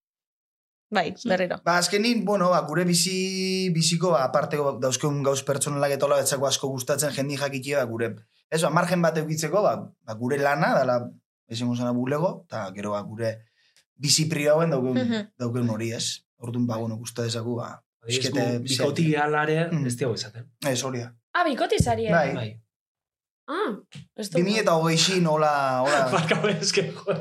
Bai, 0.90 1.14
berriro. 1.28 1.58
Ba, 1.66 1.78
azkenin, 1.82 2.24
bueno, 2.26 2.50
ba, 2.50 2.62
gure 2.68 2.86
bizi, 2.88 3.70
biziko, 3.76 4.12
ba, 4.16 4.22
aparteko 4.24 4.78
dauzkeun 4.80 5.22
gauz 5.26 5.42
pertsonalak 5.44 5.92
etola 5.98 6.16
betzako 6.22 6.48
asko 6.48 6.70
gustatzen 6.72 7.12
jendi 7.12 7.36
jakitie, 7.36 7.76
ba, 7.76 7.84
gure, 7.90 8.14
ez, 8.50 8.62
ba, 8.64 8.70
margen 8.70 9.02
bat 9.04 9.18
eukitzeko, 9.20 9.62
ba, 9.66 9.74
ba 9.84 10.16
gure 10.16 10.38
lana, 10.40 10.70
dala, 10.78 10.96
esango 11.52 11.76
zana 11.76 11.92
bulego, 11.92 12.46
eta 12.48 12.70
gero, 12.76 12.94
ba, 12.96 13.02
gure 13.04 13.34
bizi 14.00 14.30
pribauen 14.32 14.70
daukeun, 14.72 14.96
Mhm. 15.04 15.28
daukeun 15.40 15.70
hori, 15.70 15.92
ez? 15.92 16.24
Orduan, 16.38 16.68
ba, 16.68 16.78
bueno, 16.78 16.96
gusta 16.98 17.24
dezaku, 17.24 17.56
ba, 17.60 17.84
Bizkete, 18.08 18.60
bikoti 18.64 19.16
alare, 19.20 19.68
Mm. 19.70 19.86
ez 19.88 19.98
diago 19.98 20.14
esaten. 20.16 20.46
ez 20.66 20.82
hori 20.84 21.00
da. 21.00 21.12
Ah, 21.34 21.44
bikoti 21.44 21.76
zari, 21.84 22.06
eh? 22.08 22.12
Bai. 22.12 22.34
Bai. 22.34 22.62
Ah, 23.50 23.76
ez 24.16 24.30
du. 24.30 24.38
2000 24.40 24.60
eta 24.62 24.76
hogeixin, 24.76 25.26
hola, 25.28 25.82
hola, 25.84 26.08
Barka, 26.14 26.40
eske, 26.62 26.94
jo, 26.94 27.14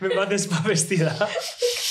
me 0.00 0.10
bat 0.16 0.32
ez 0.32 0.48
pa 0.48 0.60
bestida. 0.66 1.14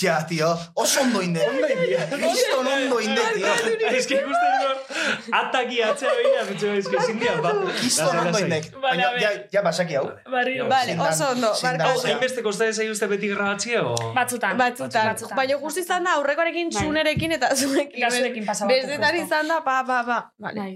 Ja, 0.00 0.24
tio, 0.26 0.48
oso 0.74 1.00
ondo 1.02 1.20
inde. 1.22 1.40
Ondo 1.48 1.66
india. 1.68 2.06
Kriston 2.10 2.66
ondo 2.66 2.98
inde, 3.00 3.20
tio. 3.34 3.46
Ez 3.90 4.06
que 4.08 4.14
ikusten 4.20 4.54
dut, 4.62 5.32
ataki 5.38 5.82
atzea 5.84 6.12
behina, 6.16 6.44
betxo, 6.48 6.70
ez 6.80 6.88
que 6.88 7.02
zindia, 7.06 7.34
ba. 7.44 7.52
Kriston 7.78 8.06
Lasai, 8.06 8.18
ondo 8.20 8.30
lasai. 8.30 8.42
inde. 8.44 8.60
Vale, 8.72 8.80
Baina, 8.86 9.08
a 9.08 9.12
ver. 9.12 9.20
ja, 9.22 9.30
ja, 9.52 9.62
basaki 9.66 9.94
hau. 10.00 10.06
Vale, 10.32 10.96
oso 11.08 11.28
ondo. 11.34 11.52
zea. 11.54 11.74
hainbeste 12.04 12.42
kosta 12.42 12.66
ez 12.70 12.78
uste 12.90 13.06
beti 13.06 13.28
grabatzea, 13.34 13.82
o? 13.84 14.12
Batzutan. 14.16 14.56
Batzutan. 14.56 15.14
Baina 15.36 15.56
guzti 15.60 15.80
izan 15.84 16.04
da 16.04 16.14
aurrekoarekin 16.20 16.70
Bai. 16.72 16.82
zunerekin 16.84 17.32
eta 17.36 17.52
zuekin. 17.56 18.00
Eta 18.02 18.10
zurekin 18.16 18.46
pasaba. 18.46 18.68
Bestetan 18.72 19.16
izan 19.24 19.48
da, 19.48 19.60
pa, 19.64 19.82
pa, 19.84 20.02
pa. 20.08 20.18
Vale, 20.38 20.60
Bai. 20.60 20.72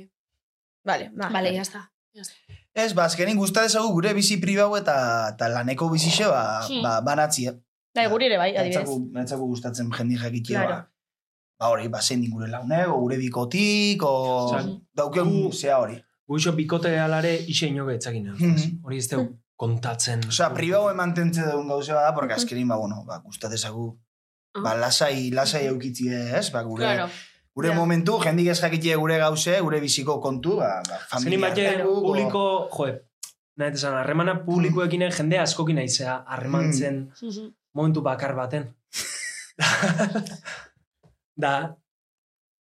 vale, 0.85 1.11
ba. 1.17 1.29
Vale, 1.33 1.55
ya 1.55 1.63
está. 1.63 1.87
Ez, 2.75 2.93
ba, 2.95 3.05
azkenin 3.09 3.37
gusta 3.37 3.63
dezagu 3.63 3.89
gure 3.97 4.13
bizi 4.15 4.37
pribau 4.41 4.77
eta, 4.77 4.95
eta 5.35 5.49
laneko 5.49 5.89
bizixe, 5.91 6.27
ba, 6.29 6.61
Hmm. 6.69 6.83
ba, 6.83 7.01
banatzie. 7.01 7.57
Da, 7.95 8.07
guri 8.09 8.27
ere 8.31 8.37
bai, 8.39 8.53
adibidez. 8.57 8.89
Netzaku 9.13 9.47
gustatzen 9.51 9.91
jendi 9.97 10.17
jakitia, 10.17 10.61
Claro. 10.61 10.75
ba. 10.75 10.91
Ba 11.61 11.69
hori, 11.69 11.89
ba, 11.89 12.01
zein 12.01 12.23
gure 12.31 12.49
launek, 12.49 12.89
o 12.89 13.01
gure 13.01 13.17
bikotik, 13.19 14.03
o 14.03 14.47
Osea, 14.47 14.63
dauken 14.97 15.25
gu- 15.29 15.53
zea 15.53 15.79
hori. 15.79 15.99
Guixo 16.27 16.53
bikote 16.53 16.99
alare 16.99 17.35
ise 17.49 17.67
inoge 17.67 17.95
etzakin. 17.99 18.31
Mhm. 18.33 18.79
Hori 18.85 18.97
ez 18.99 19.09
deu 19.09 19.27
kontatzen. 19.57 20.21
Osea, 20.29 20.53
pribau 20.55 20.89
emantentze 20.91 21.43
dugun 21.43 21.69
gauze 21.69 21.93
bada, 21.93 22.15
porque 22.15 22.33
azkenin, 22.35 22.69
ba, 22.69 22.77
bueno, 22.77 23.05
ba, 23.05 23.19
gusta 23.19 23.49
dezagu, 23.49 23.99
ba, 24.63 24.75
lasai, 24.77 25.31
lasai 25.31 25.67
eukitzie, 25.67 26.39
ez? 26.39 26.51
Ba, 26.53 26.63
gure, 26.63 26.85
Claro. 26.85 27.09
gure 27.55 27.69
Ja. 27.69 27.75
momentu, 27.75 28.21
jendik 28.23 28.47
ez 28.49 28.61
jakitie 28.61 28.97
gure 28.97 29.19
gauze, 29.19 29.61
gure 29.61 29.81
biziko 29.81 30.21
kontu, 30.21 30.57
ba, 30.57 30.81
ba 30.89 30.99
Zenin 31.21 31.41
familia. 31.41 31.87
o- 31.87 32.01
publiko, 32.01 32.69
joe, 32.73 33.03
nahi 33.57 33.73
esan, 33.75 33.95
harremana 33.95 34.45
publikoekin 34.47 35.03
jende 35.11 35.39
askokin 35.39 35.79
aizea 35.79 36.17
Hmm. 36.21 36.27
harremantzen 36.33 37.11
momentu 37.75 38.03
bakar 38.03 38.35
baten. 38.37 38.69
da, 41.37 41.77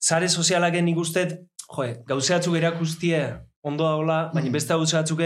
sare 0.00 0.28
sozialaken 0.28 0.84
nik 0.88 0.98
ustet, 1.00 1.36
joe, 1.68 2.02
gauzeatzuk 2.08 2.56
erakustie 2.56 3.20
ondo 3.62 3.84
daula, 3.84 4.30
baina 4.32 4.48
Mm. 4.48 4.52
beste 4.56 4.74
gauzeatzuk 4.74 5.20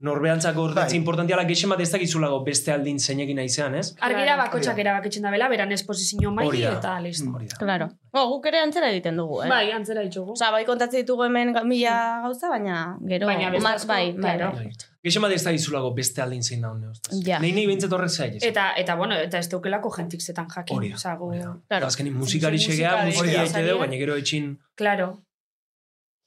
norbeantzako 0.00 0.62
urtetzi 0.64 0.94
Bai. 0.94 0.98
importantiala 0.98 1.42
gexen 1.44 1.68
bat 1.70 1.80
ez 1.84 1.90
dakizulago 1.92 2.38
beste 2.44 2.72
aldin 2.72 2.98
zeinekin 2.98 3.38
aizean, 3.42 3.74
ez? 3.76 3.90
Argira 4.00 4.24
Claro. 4.24 4.42
bakotxak 4.46 4.78
erabakitzen 4.78 5.22
da 5.22 5.30
bela, 5.30 5.48
beran 5.52 5.72
esposizio 5.72 6.30
mai 6.32 6.46
da. 6.54 6.72
eta 6.78 6.94
listo. 7.04 7.28
Mm. 7.28 7.46
Da. 7.50 7.56
Claro. 7.58 7.88
Bo, 8.12 8.22
guk 8.30 8.46
ere 8.46 8.62
antzera 8.64 8.88
egiten 8.90 9.16
dugu, 9.20 9.42
eh? 9.44 9.48
Bai, 9.48 9.70
antzera 9.76 10.00
ditugu. 10.06 10.32
Osa, 10.32 10.50
bai 10.50 10.64
kontatzen 10.64 11.02
ditugu 11.04 11.24
hemen 11.24 11.52
mila 11.68 12.22
gauza, 12.24 12.48
baina 12.48 12.96
gero... 13.06 13.26
Baina 13.26 13.50
asko, 13.74 13.88
bai, 13.88 14.12
bai, 14.12 14.36
claro. 14.38 14.52
bai. 14.56 14.70
Gexen 15.04 15.22
bat 15.22 15.32
ez 15.32 15.42
dakizulago 15.44 15.92
beste 15.96 16.22
aldin 16.22 16.42
zein 16.42 16.60
daun 16.62 16.80
neustaz. 16.80 17.20
Ja. 17.24 17.38
Nei 17.40 17.52
nei 17.52 17.66
bintzat 17.68 17.92
horrek 17.92 18.10
zaila. 18.10 18.40
Eta, 18.42 18.72
eta, 18.76 18.96
bueno, 18.96 19.14
eta 19.16 19.38
ez 19.38 19.48
deukelako 19.52 19.90
jentik 19.98 20.20
zetan 20.20 20.48
jakin. 20.48 20.76
Hori 20.76 20.90
da, 20.96 21.14
hori 21.16 21.38
da. 21.38 21.54
Claro. 21.68 21.86
Azkenin 21.92 22.16
musikari 22.16 22.56
Musikari, 22.56 23.12
xegea, 23.12 23.36
da. 23.36 23.44
egite 23.44 23.62
deu, 23.68 23.78
baina 23.78 23.96
gero 24.00 24.16
etxin... 24.16 24.58
Claro. 24.76 25.12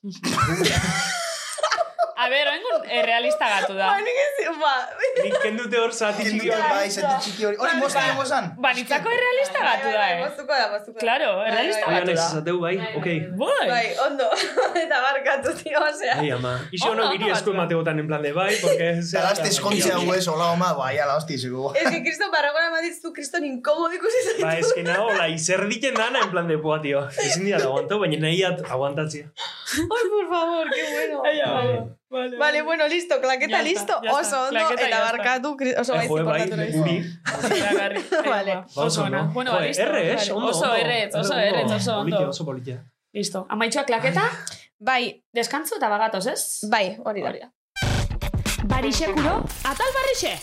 A 2.23 2.29
ber, 2.29 2.47
oengun 2.47 2.72
eh, 2.93 3.01
realista 3.05 3.49
gatu 3.53 3.73
da. 3.77 3.87
Ba, 3.91 3.97
nik 4.05 4.19
ez, 4.23 4.55
ba, 4.61 4.73
Nik 5.23 5.35
kendute 5.43 5.77
hor 5.79 5.91
zati 5.93 6.23
txiki 6.27 6.49
hori. 6.49 6.69
bai, 6.69 6.89
zati 6.91 7.13
txiki 7.25 7.45
hori. 7.49 7.57
Hori 7.63 7.77
mozta 7.81 8.03
Ba- 8.07 8.13
mozan. 8.19 8.49
Ba, 8.63 8.73
nitzako 8.77 9.11
errealista 9.17 9.59
gatu 9.67 9.91
da, 9.95 10.03
eh? 10.13 10.19
Moztuko 10.23 10.53
da, 10.61 10.67
moztuko 10.73 10.95
da. 10.97 10.99
Claro, 11.05 11.29
errealista 11.47 11.85
Bai, 11.85 11.93
Bai, 11.93 11.99
gatu 11.99 12.13
da. 12.13 12.25
esateu, 12.27 12.59
bai, 12.63 12.75
ok. 12.99 13.07
Bai. 13.43 13.67
Bai, 13.73 13.85
ondo. 14.07 14.27
Eta 14.83 15.01
barkatu, 15.07 15.53
tio, 15.63 15.79
osea. 15.89 16.17
Ai, 16.19 16.31
ama. 16.37 16.53
Ixo 16.71 16.89
Ondo, 16.91 17.03
no 17.03 17.09
ondo 17.09 17.17
giri 17.17 17.31
esku 17.31 17.49
batua. 17.51 17.55
emateotan 17.59 17.99
en 18.03 18.07
plan 18.07 18.21
de 18.21 18.33
bai, 18.33 18.51
porque... 18.61 18.89
Eta 19.03 19.21
gazte 19.27 19.47
eskontzea 19.53 19.97
gu 20.03 20.13
ez, 20.17 20.27
hola 20.27 20.51
oma, 20.57 20.73
bai, 20.77 20.97
ala, 20.99 21.15
hosti, 21.19 21.37
zego. 21.37 21.71
Ez 21.75 21.87
que 21.89 22.03
kriston 22.03 22.31
barragona 22.31 22.69
madizu, 22.75 23.13
kriston 23.13 23.45
inkomodo 23.49 23.93
ikusi 23.99 24.23
zaitu. 24.27 24.45
Ba, 24.45 24.53
eske 24.59 24.83
nago, 24.87 25.09
la 25.17 25.27
izer 25.33 25.65
diken 25.69 25.93
dana 25.97 26.23
en 26.27 26.31
plan 26.33 26.47
de 26.47 26.55
boa, 26.57 26.79
tio. 26.83 27.07
Ezin 27.23 27.45
dira 27.49 27.59
aguantau, 27.63 27.99
baina 28.03 28.19
nahiat 28.27 28.63
aguantatzia. 28.69 29.29
Ay, 29.73 30.05
por 30.13 30.27
favor, 30.29 30.69
qué 30.73 30.83
bueno. 30.93 31.21
Ai, 31.25 31.39
ama. 31.41 31.63
Vale, 32.13 32.37
Vale, 32.37 32.61
bueno, 32.61 32.82
listo, 32.87 33.19
klaketa 33.21 33.51
Ya 33.51 33.57
está, 33.57 33.69
listo, 33.69 33.93
ya 34.03 34.09
está. 34.09 34.21
oso 34.21 34.41
ondo, 34.47 34.59
Klaketa 34.59 34.87
eta 34.87 34.99
barkatu, 35.01 35.57
oso 35.79 35.93
Eh. 35.95 37.03
Agarri. 37.69 38.01
Ai, 38.23 38.29
Vale. 38.29 38.63
Oso 38.75 39.03
ona. 39.03 39.23
Bueno, 39.33 39.59
listo. 39.59 39.83
ondo, 40.35 40.47
Oso 40.49 40.63
ondo. 40.63 40.75
erretz, 40.75 41.15
oso 41.15 41.33
Ondo. 41.33 41.45
erretz, 41.45 41.71
oso 41.71 41.97
ondo. 41.99 42.29
oso 42.29 42.45
politia. 42.45 42.83
Listo. 43.13 43.45
Amaitxoa 43.49 43.83
klaketa? 43.85 44.23
Bai, 44.79 45.23
Deskantzu 45.33 45.75
eta 45.77 45.89
bagatoz, 45.89 46.27
ez? 46.27 46.59
bai, 46.69 46.97
hori 47.05 47.21
da. 47.21 47.29
Hori 47.29 47.39
da. 47.39 47.51
Barixekuro, 48.65 49.43
atal 49.67 49.89
barrixe. 49.93 50.33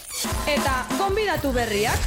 Eta 0.46 0.86
gonbidatu 0.98 1.52
berriak. 1.52 1.98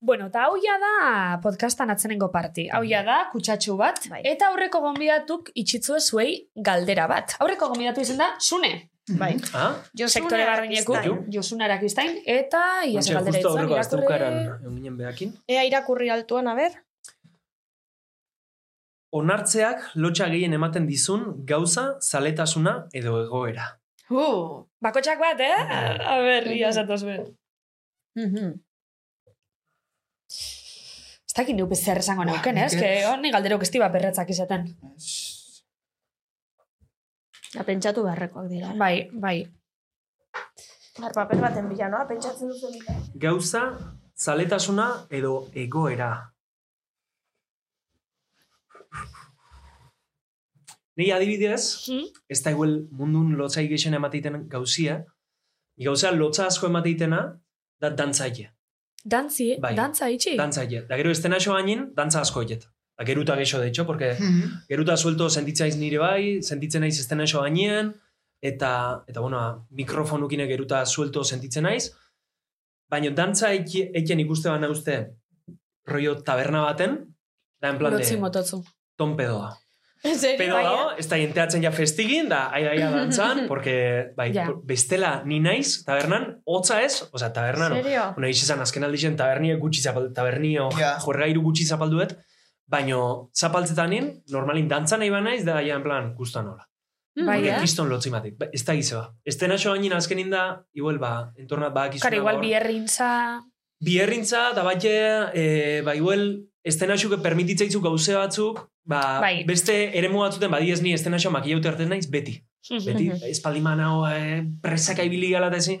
Bueno, 0.00 0.26
eta 0.30 0.44
hau 0.46 0.56
ja 0.56 0.78
da 0.80 1.38
podcastan 1.42 1.90
atzenengo 1.90 2.30
parti. 2.32 2.68
Hau 2.72 2.82
ja 2.88 3.02
da 3.02 3.28
kutsatxu 3.32 3.76
bat. 3.76 3.98
Bai. 4.08 4.22
Eta 4.24 4.48
aurreko 4.48 4.80
gonbidatuk 4.80 5.50
itxitzu 5.54 5.98
zuei 6.00 6.48
galdera 6.56 7.06
bat. 7.06 7.34
Aurreko 7.40 7.68
gonbidatu 7.68 8.00
izan 8.00 8.16
da, 8.18 8.30
Sune. 8.38 8.89
Bai. 9.18 9.32
Ah? 9.54 9.74
Sektore 10.06 10.44
barreineku, 10.46 10.94
Arakistain. 10.94 11.32
Josuna 11.32 11.66
Arakistain, 11.66 12.20
eta 12.26 12.62
Ontxe, 12.86 13.14
galdera 13.16 13.40
itzan, 13.40 13.72
azteukaran 13.80 14.38
irakurri... 14.44 14.92
behakin. 15.00 15.34
Ea 15.48 15.64
irakurri 15.68 16.10
altuan, 16.12 16.50
a 16.50 16.54
ber. 16.58 16.76
Onartzeak 19.10 19.90
lotxa 19.98 20.28
gehien 20.30 20.54
ematen 20.54 20.86
dizun 20.86 21.44
gauza, 21.46 21.96
zaletasuna 22.00 22.76
edo 22.94 23.16
egoera. 23.24 23.66
Uh. 24.10 24.66
Bakotxak 24.82 25.18
bat, 25.22 25.40
eh? 25.42 25.58
A 26.06 26.18
ber, 26.22 26.46
iaz 26.54 26.76
atoz 26.78 27.02
ben. 27.06 27.26
Ez 31.30 31.34
dakit 31.36 31.54
neupe 31.54 31.76
zer 31.78 31.98
esango 32.02 32.24
neuken, 32.26 32.58
ez? 32.58 32.72
nik 32.74 32.82
Que 32.82 33.04
honi 33.06 33.30
galderok 33.30 33.62
esti 33.66 33.78
bat 33.82 33.92
berretzak 33.94 34.30
izaten. 34.34 34.66
Ja, 37.54 37.64
pentsatu 37.66 38.02
beharrekoak 38.06 38.48
dira. 38.50 38.72
Bai, 38.78 39.08
bai. 39.12 39.38
Har, 41.00 41.12
paper 41.14 41.40
baten 41.42 41.68
bila, 41.70 41.88
noa? 41.88 42.04
Pentsatzen 42.06 42.48
duzu 42.50 42.68
Gauza, 43.18 43.62
zaletasuna 44.16 44.86
edo 45.10 45.48
egoera. 45.54 46.10
Nei 50.98 51.10
adibidez, 51.14 51.62
Hmm? 51.86 52.06
ez 52.28 52.42
da 52.44 52.50
igual 52.52 52.74
mundun 52.90 53.36
lotzai 53.38 53.66
gexen 53.68 53.94
emateiten 53.94 54.48
gauzia, 54.48 54.98
gauza 55.78 56.10
lotza 56.12 56.46
asko 56.46 56.66
emateitena, 56.66 57.20
da 57.80 57.90
dantzaile. 57.90 58.50
Dantzi, 59.04 59.56
Bai. 59.60 59.74
dantza 59.74 60.10
itxi? 60.12 60.34
Dantzaile. 60.36 60.82
Da 60.88 60.96
gero 60.96 61.10
estena 61.10 61.38
xo 61.40 61.54
gainin, 61.54 61.86
dantza 61.94 62.20
asko 62.20 62.42
eget. 62.42 62.66
Da 63.00 63.06
geruta 63.08 63.34
gexo, 63.34 63.58
de 63.58 63.68
hecho, 63.68 63.86
porque 63.88 64.10
geruta 64.68 64.94
suelto 65.00 65.30
sentitzaiz 65.32 65.76
nire 65.80 65.96
bai, 65.98 66.42
sentitzen 66.44 66.82
naiz 66.84 66.98
estena 67.00 67.24
xo 67.24 67.40
gainean, 67.40 67.94
eta, 68.44 69.04
eta 69.08 69.20
bueno, 69.24 69.66
mikrofonukine 69.70 70.44
geruta 70.50 70.82
suelto 70.84 71.22
sentitzen 71.24 71.64
naiz, 71.64 71.86
baina 72.92 73.08
dantza 73.16 73.54
eken 73.54 74.20
ikuste 74.20 74.50
bana 74.52 74.68
uste, 74.68 74.98
rollo 75.88 76.18
taberna 76.22 76.60
baten, 76.66 76.98
da 77.60 77.70
en 77.72 77.78
plan 77.80 77.92
Lotzi 77.96 78.14
de 78.16 78.20
mototzu. 78.20 78.60
ton 78.96 79.16
pedoa. 79.16 79.56
En 80.02 80.18
serio, 80.18 80.38
Pedo 80.38 80.54
bai, 80.56 80.64
dago, 80.64 80.84
ez 80.98 81.06
da 81.08 81.16
jenteatzen 81.20 81.62
ja 81.64 81.70
festigin, 81.76 82.28
da 82.28 82.46
aia 82.56 82.70
aia 82.72 82.90
dantzan, 82.90 83.42
porque, 83.50 84.12
bai, 84.16 84.30
Ja. 84.32 84.46
bestela 84.64 85.22
ni 85.24 85.40
naiz, 85.40 85.84
tabernan, 85.84 86.40
hotza 86.44 86.82
ez, 86.82 87.02
osea, 87.12 87.32
tabernan, 87.32 87.72
En 87.76 87.82
serio? 87.82 88.04
Bueno, 88.16 88.28
izan 88.28 88.60
azken 88.60 88.84
aldixen 88.84 89.16
tabernie 89.16 89.56
gutxi 89.56 89.80
zapaldu, 89.80 90.12
tabernio 90.12 90.68
Ja. 90.78 90.98
juergairu 91.00 91.40
gutxi 91.42 91.64
zapalduet, 91.66 92.16
baino 92.70 93.30
zapaltzetanin, 93.34 94.10
normalin 94.30 94.68
dantza 94.70 94.98
nahi 95.00 95.10
banaiz, 95.10 95.42
da 95.46 95.60
ja 95.64 95.76
en 95.76 95.84
plan, 95.86 96.12
gustan 96.14 96.48
hola. 96.52 96.66
Bai, 97.16 97.40
Porque 97.40 97.50
eh? 97.50 97.60
kiston 97.60 97.88
lotzi 97.90 98.10
matik. 98.10 98.36
Ba, 98.38 98.48
ez 98.54 98.62
da 98.64 98.76
gizeba. 98.78 99.08
Ez 99.26 99.36
dena 99.40 99.58
xo 99.58 99.74
gainin 99.74 99.96
azkenin 99.96 100.30
da, 100.30 100.44
igual 100.78 101.00
ba, 101.02 101.32
entornat 101.36 101.74
ba, 101.74 101.88
Karo, 102.00 102.20
igual 102.22 102.38
bierrintza... 102.40 103.42
Bierrintza, 103.80 104.50
da 104.54 104.62
bat 104.62 104.84
e, 104.84 105.80
ba, 105.84 105.96
igual, 105.96 106.44
ez 106.62 106.76
dena 106.78 106.96
xuke 107.00 107.18
permititzaitzu 107.24 107.80
gauze 107.82 108.14
batzuk, 108.14 108.60
ba, 108.84 109.20
Bai. 109.24 109.42
beste 109.48 109.74
eremu 109.96 110.22
batzuten, 110.22 110.52
badiez 110.52 110.80
ni 110.84 110.92
ez 110.94 111.02
dena 111.02 111.18
xo 111.18 111.32
makillaute 111.34 111.68
hartzen 111.68 111.90
naiz, 111.90 112.06
beti. 112.06 112.38
Beti, 112.86 113.06
espaldi 113.30 113.62
manao, 113.64 114.04
e, 114.06 114.44
presaka 114.62 115.02
ibili 115.02 115.32
gala 115.32 115.48
eta 115.48 115.58
ezin, 115.58 115.80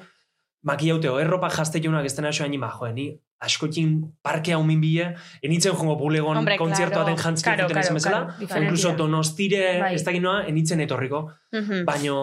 makillaute, 0.62 1.08
o 1.10 1.18
erropa 1.20 1.48
jazte 1.50 1.80
jaunak 1.82 2.04
ez 2.04 2.14
dena 2.16 2.30
xo 2.32 2.44
anima, 2.44 2.70
joe, 2.78 2.92
ni 2.92 3.06
askotin 3.40 3.94
parkea 4.22 4.58
umin 4.58 4.80
bile, 4.80 5.14
enitzen 5.42 5.72
jongo 5.72 5.96
bulegon 5.96 6.36
Hombre, 6.36 6.58
kontzertu 6.58 6.92
claro. 6.92 7.04
baten 7.06 7.16
jantzki 7.22 7.44
Karo, 7.48 7.62
juten 7.62 7.74
karo, 7.74 7.84
ezen 7.86 7.94
bezala, 7.94 8.20
diferentia. 8.38 8.62
incluso 8.68 8.92
donostire 8.96 9.80
Bai. 9.80 9.94
ez 9.94 10.04
dakit 10.04 10.22
noa, 10.22 10.42
enitzen 10.46 10.80
etorriko. 10.80 11.30
Mhm. 11.52 11.84
Baino, 11.86 12.18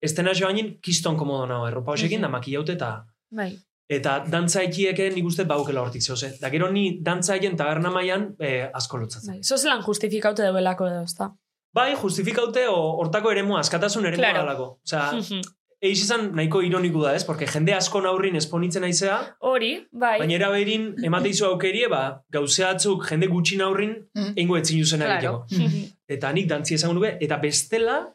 ez 0.00 0.14
dena 0.14 0.30
hainin, 0.46 0.78
kiston 0.80 1.16
komodo 1.16 1.46
nago, 1.46 1.66
erropa 1.68 1.92
hoxekin, 1.92 2.20
da 2.22 2.28
makillaute 2.28 2.72
eta 2.78 3.04
Bai. 3.30 3.56
Eta 3.90 4.20
dantza 4.30 4.62
ekieke 4.62 5.10
nik 5.10 5.24
uste 5.26 5.42
baukela 5.44 5.80
hortik 5.82 6.00
zehoze. 6.02 6.36
Da 6.40 6.48
gero 6.48 6.70
ni 6.70 7.00
dantza 7.02 7.34
egin 7.34 7.56
taberna 7.56 7.90
maian 7.90 8.36
eh, 8.38 8.70
asko 8.72 8.96
lotzatzen. 8.98 9.34
Bai. 9.34 9.42
Zo 9.42 9.56
zelan 9.58 9.82
justifikaute 9.82 10.42
deuelako 10.46 10.86
edo, 10.86 11.00
ezta? 11.02 11.32
Bai, 11.74 11.96
justifikaute 11.96 12.68
hortako 12.70 13.32
eremua, 13.32 13.58
askatasun 13.60 14.06
eremua 14.06 14.30
Claro. 14.30 14.38
dalako. 14.46 14.78
Osea, 14.86 15.42
eiz 15.82 15.98
izan 16.02 16.30
nahiko 16.36 16.60
ironiku 16.62 17.00
da 17.02 17.14
ez, 17.16 17.24
porque 17.24 17.46
jende 17.46 17.72
asko 17.74 18.00
naurrin 18.04 18.36
esponitzen 18.36 18.84
aizea, 18.84 19.16
Hori, 19.40 19.86
bai. 19.92 20.18
baina 20.20 20.34
era 20.36 20.50
behin 20.52 20.94
emateizu 21.04 21.46
aukerie, 21.46 21.88
ba, 21.88 22.22
gauzeatzuk 22.30 23.06
jende 23.08 23.26
gutxi 23.28 23.56
naurrin, 23.56 23.94
Mm. 24.14 24.32
eingo 24.36 24.56
etzin 24.58 24.78
juzen 24.78 25.00
Claro. 25.00 25.46
egiteko. 25.50 25.94
Eta 26.08 26.32
nik 26.32 26.48
dantzi 26.48 26.74
esango 26.74 26.94
nuke, 26.94 27.16
eta 27.20 27.36
bestela, 27.38 28.14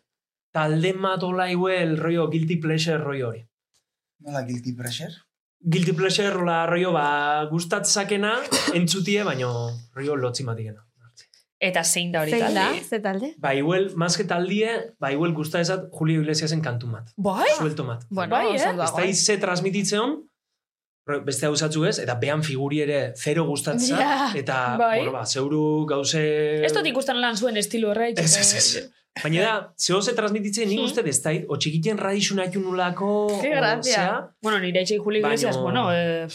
talde 0.54 0.94
matola 0.94 1.50
igual 1.52 1.98
rollo 1.98 2.30
guilty 2.30 2.58
pleasure 2.58 2.98
rollo 2.98 3.30
hori. 3.30 3.46
Nola 4.20 4.44
guilty 4.44 4.74
pressure? 4.74 5.12
Guilty 5.60 5.94
pleasure 5.94 6.30
rola 6.30 6.66
rollo 6.68 6.92
ba 6.94 7.46
gustatzakena 7.52 8.36
entzutie, 8.74 9.24
baino 9.24 9.72
rollo 9.96 10.16
lotzi 10.16 10.44
matikena. 10.44 10.86
Eta 11.60 11.84
zein 11.88 12.12
da 12.12 12.22
hori 12.22 12.32
Zein 12.32 12.54
da? 12.54 12.66
talde? 12.66 12.84
Ze 12.84 13.00
talde? 13.00 13.34
Ba, 13.40 13.54
igual, 13.56 13.92
más 13.96 14.18
que 14.18 14.24
taldie, 14.28 14.70
ba, 15.00 15.12
igual 15.14 15.34
gusta 15.34 15.62
esat 15.62 15.86
Julio 15.92 16.22
Iglesiasen 16.22 16.62
kantu 16.62 16.88
mat. 16.88 17.12
Bai? 17.16 17.48
Suelto 17.58 17.84
mat. 17.86 18.04
Bueno, 18.10 18.36
Bai, 18.36 18.48
eh? 18.52 18.56
Ez 18.56 18.76
da 18.76 18.90
eh? 19.04 19.10
ize 19.10 19.38
transmititzeon, 19.38 20.18
beste 21.24 21.46
hau 21.48 21.56
zatzu 21.56 21.86
ez, 21.86 22.00
eta 22.02 22.16
behan 22.20 22.44
figuri 22.44 22.82
ere 22.82 23.14
zero 23.16 23.46
gustatza, 23.46 23.96
Ja. 24.00 24.32
eta, 24.36 24.76
Bai. 24.78 24.98
bueno, 25.00 25.14
ba, 25.14 25.26
zeuru 25.26 25.86
gauze... 25.88 26.22
Ez 26.66 26.74
dut 26.74 26.86
ikusten 26.92 27.22
lan 27.22 27.38
zuen 27.38 27.58
estilo 27.58 27.92
horre. 27.92 28.12
Ez, 28.18 28.36
ez, 28.38 28.54
ez. 28.60 28.90
Baina 29.24 29.42
da, 29.42 29.74
zeo 29.80 30.02
ze 30.02 30.12
transmititzen 30.14 30.68
nik 30.68 30.80
Mhm. 30.80 30.86
uste 30.90 31.08
ez 31.08 31.22
da, 31.24 31.32
o 31.48 31.56
txikiten 31.58 31.98
radixun 31.98 32.40
haitu 32.40 32.60
nulako, 32.60 33.40
Ke 33.42 33.50
grazia. 33.56 34.28
Bueno, 34.42 34.60
nire 34.60 34.82
etxei 34.82 34.98
Julio 34.98 35.22
Baino- 35.22 35.28
Iglesias, 35.38 35.58
bueno, 35.58 35.88
eh, 35.94 36.28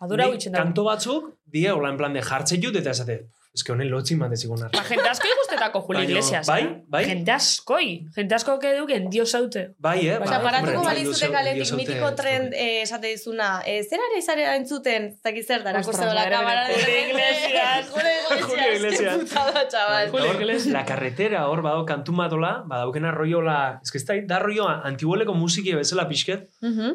adura 0.00 0.26
huitzen 0.28 0.52
da. 0.52 0.58
kanto 0.58 0.82
batzuk, 0.84 1.36
die, 1.44 1.70
hola 1.70 1.90
en 1.90 1.96
plan 1.96 2.12
de 2.12 2.20
jartze 2.22 2.58
jut, 2.60 2.74
eta 2.74 2.90
esate, 2.90 3.28
ez 3.52 3.64
que 3.66 3.72
honen 3.72 3.88
lotzi 3.90 4.14
mate 4.14 4.36
zigun 4.38 4.60
Ba, 4.70 4.82
jente 4.86 5.08
asko 5.10 5.26
ikustetako 5.26 5.80
Julio 5.82 6.00
Baino, 6.00 6.10
Iglesias. 6.12 6.46
bai, 6.46 6.62
eh? 6.62 6.82
bai. 6.86 7.04
Jente 7.04 7.32
askoi. 7.32 7.86
Jente 8.14 8.34
asko 8.36 8.58
keduken 8.62 9.08
dios 9.10 9.34
haute. 9.34 9.74
Bai, 9.78 10.06
eh? 10.06 10.18
Ba, 10.20 10.38
paratuko 10.44 10.78
hombre, 10.78 10.94
balizute 10.94 11.30
kaletik 11.32 11.64
zaute- 11.66 11.76
mitiko 11.80 12.12
trend 12.14 12.54
eh, 12.54 12.82
esate 12.82 13.08
dizuna, 13.10 13.48
eh, 13.66 13.82
zer 13.82 13.98
ari 14.06 14.22
zare 14.22 14.44
entzuten, 14.54 15.08
zaki 15.22 15.42
zer 15.42 15.64
dara, 15.64 15.80
Ostras, 15.80 15.96
kuste 15.96 16.06
la 16.14 16.24
bere, 16.24 16.36
bere, 16.36 16.36
kamara. 16.36 16.68
repente, 16.68 17.08
Iglesias. 17.10 17.90
Julio 17.90 18.74
Iglesias. 18.76 18.76
Iglesias. 18.76 19.18
Putada, 19.18 19.68
chaval. 19.68 20.10
Bai, 20.12 20.28
hor, 20.28 20.66
la 20.70 20.84
carretera 20.86 21.48
hor 21.48 21.62
bado 21.62 21.84
kantu 21.86 22.12
matola, 22.12 22.62
badaukena 22.66 23.10
rollola, 23.10 23.80
ez 23.82 23.90
que 23.90 23.98
ez 23.98 24.04
da, 24.06 24.14
da 24.26 24.38
rollo 24.38 24.68
antiboleko 24.68 25.34
musiki 25.34 25.74
bezala 25.74 26.06
pixket, 26.08 26.48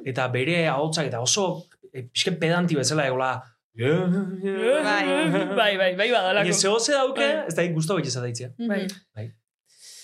eta 0.06 0.28
bere 0.30 0.68
ahotsak 0.70 1.08
eta 1.12 1.20
oso 1.20 1.66
pixket 1.92 2.40
pedanti 2.40 2.76
bezala 2.76 3.06
egola. 3.08 3.34
Bai. 3.76 5.56
bai, 5.56 5.74
bai, 5.78 5.96
bai 6.00 6.10
badalako. 6.12 6.46
Baina 6.46 6.54
zehoze 6.54 6.94
dauke, 6.96 7.26
Bai. 7.26 7.48
ez 7.50 7.56
da 7.58 7.66
guztu 7.74 7.98
betxe 8.00 8.12
zadaitzea. 8.16 8.50
Bai. 8.70 9.28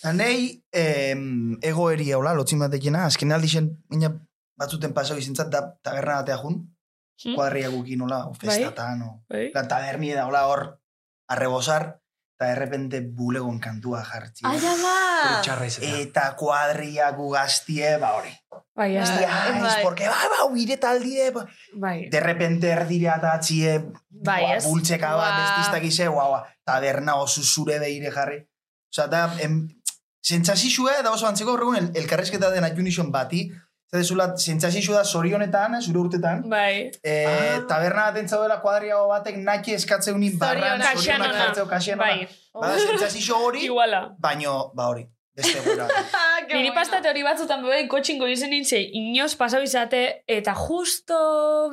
Anei, 0.03 0.63
em, 0.73 1.57
egoeria 1.61 2.17
hola, 2.17 2.33
lotzin 2.33 2.59
batekena, 2.59 3.05
azken 3.05 3.31
aldixen, 3.31 3.69
baina 3.89 4.09
batzuten 4.57 4.93
pasau 4.97 5.17
izentzat, 5.21 5.49
da 5.53 5.61
taberna 5.81 6.21
batea 6.21 6.37
jun, 6.41 6.61
Hmm. 7.21 7.35
kuadria 7.37 7.69
gukin 7.69 8.01
hola, 8.01 8.23
o 8.25 8.33
festatan, 8.33 9.01
o... 9.05 9.09
Bai. 9.29 9.51
La 9.53 9.67
tabernia 9.69 10.15
da 10.15 10.23
hola 10.25 10.47
hor, 10.49 10.63
arrebosar, 11.29 12.01
eta 12.33 12.47
de 12.49 12.55
repente 12.55 13.01
bulegon 13.01 13.59
kantua 13.61 14.01
jartzi. 14.03 14.41
Ai, 14.49 14.57
ama! 14.57 15.41
Txarra 15.45 15.67
izatea. 15.69 15.99
Eta 16.01 16.23
kuadria 16.35 17.11
gugaztie, 17.13 17.91
ba 18.01 18.15
hori. 18.17 18.33
Bai, 18.81 18.89
ez 18.97 19.07
da. 19.09 19.31
Ez, 19.51 19.61
bai. 19.61 19.83
porque, 19.83 20.07
ba, 20.09 20.17
ba, 20.33 20.45
uire 20.49 20.77
taldie, 20.81 21.29
ba. 21.35 21.45
Bai. 21.73 22.09
De 22.09 22.19
repente 22.19 22.67
erdire 22.73 23.09
atatzie, 23.13 23.75
Bai, 24.09 24.41
bua, 24.43 24.55
ez? 24.57 24.63
bultzeka 24.65 25.13
bat, 25.15 25.35
Ua. 25.37 25.43
ez 25.45 25.57
diztak 25.61 25.83
ize, 25.85 26.07
guau, 26.07 26.29
guau, 26.33 26.43
taberna 26.65 27.15
oso 27.21 27.43
zure 27.43 27.77
beire 27.79 28.09
jarri. 28.11 28.39
Osa, 28.91 29.05
da, 29.07 29.25
em, 29.39 29.59
sentsazizue, 30.21 30.91
da 31.03 31.11
oso 31.11 31.27
antzeko 31.27 31.53
horregun, 31.53 31.77
el, 31.77 31.91
elkarrezketa 32.03 32.49
den 32.53 32.63
ajunison 32.67 33.11
bati, 33.11 33.49
Zedezula, 33.91 34.29
sentsazizue 34.39 34.95
da 34.95 35.01
zorionetan, 35.03 35.73
eh, 35.75 35.81
zure 35.83 35.99
urtetan, 35.99 36.45
Bai. 36.49 36.91
e, 37.03 37.15
Ah. 37.27 37.57
taberna 37.67 38.05
baten 38.07 38.29
zaudela 38.29 38.61
kuadriago 38.61 39.09
batek 39.09 39.35
naki 39.43 39.73
eskatzeuni 39.75 40.29
barran, 40.39 40.79
Zorionak, 40.95 41.33
jartzeo 41.35 41.65
kaxianona. 41.67 42.07
Bai. 42.07 42.27
Bada, 42.53 42.77
sentsazio 42.79 43.37
hori, 43.43 43.67
baino, 44.17 44.71
ba 44.73 44.87
hori. 44.87 45.03
Beste 45.35 45.61
gura. 45.63 45.87
Niri 46.51 46.71
pastate 46.75 47.07
hori 47.09 47.23
batzutan 47.23 47.61
beben 47.63 47.87
kotxingo 47.91 48.27
izen 48.27 48.51
nintze, 48.51 48.81
inoz 48.97 49.31
pasau 49.39 49.61
izate, 49.63 50.01
eta 50.27 50.53
justo 50.57 51.17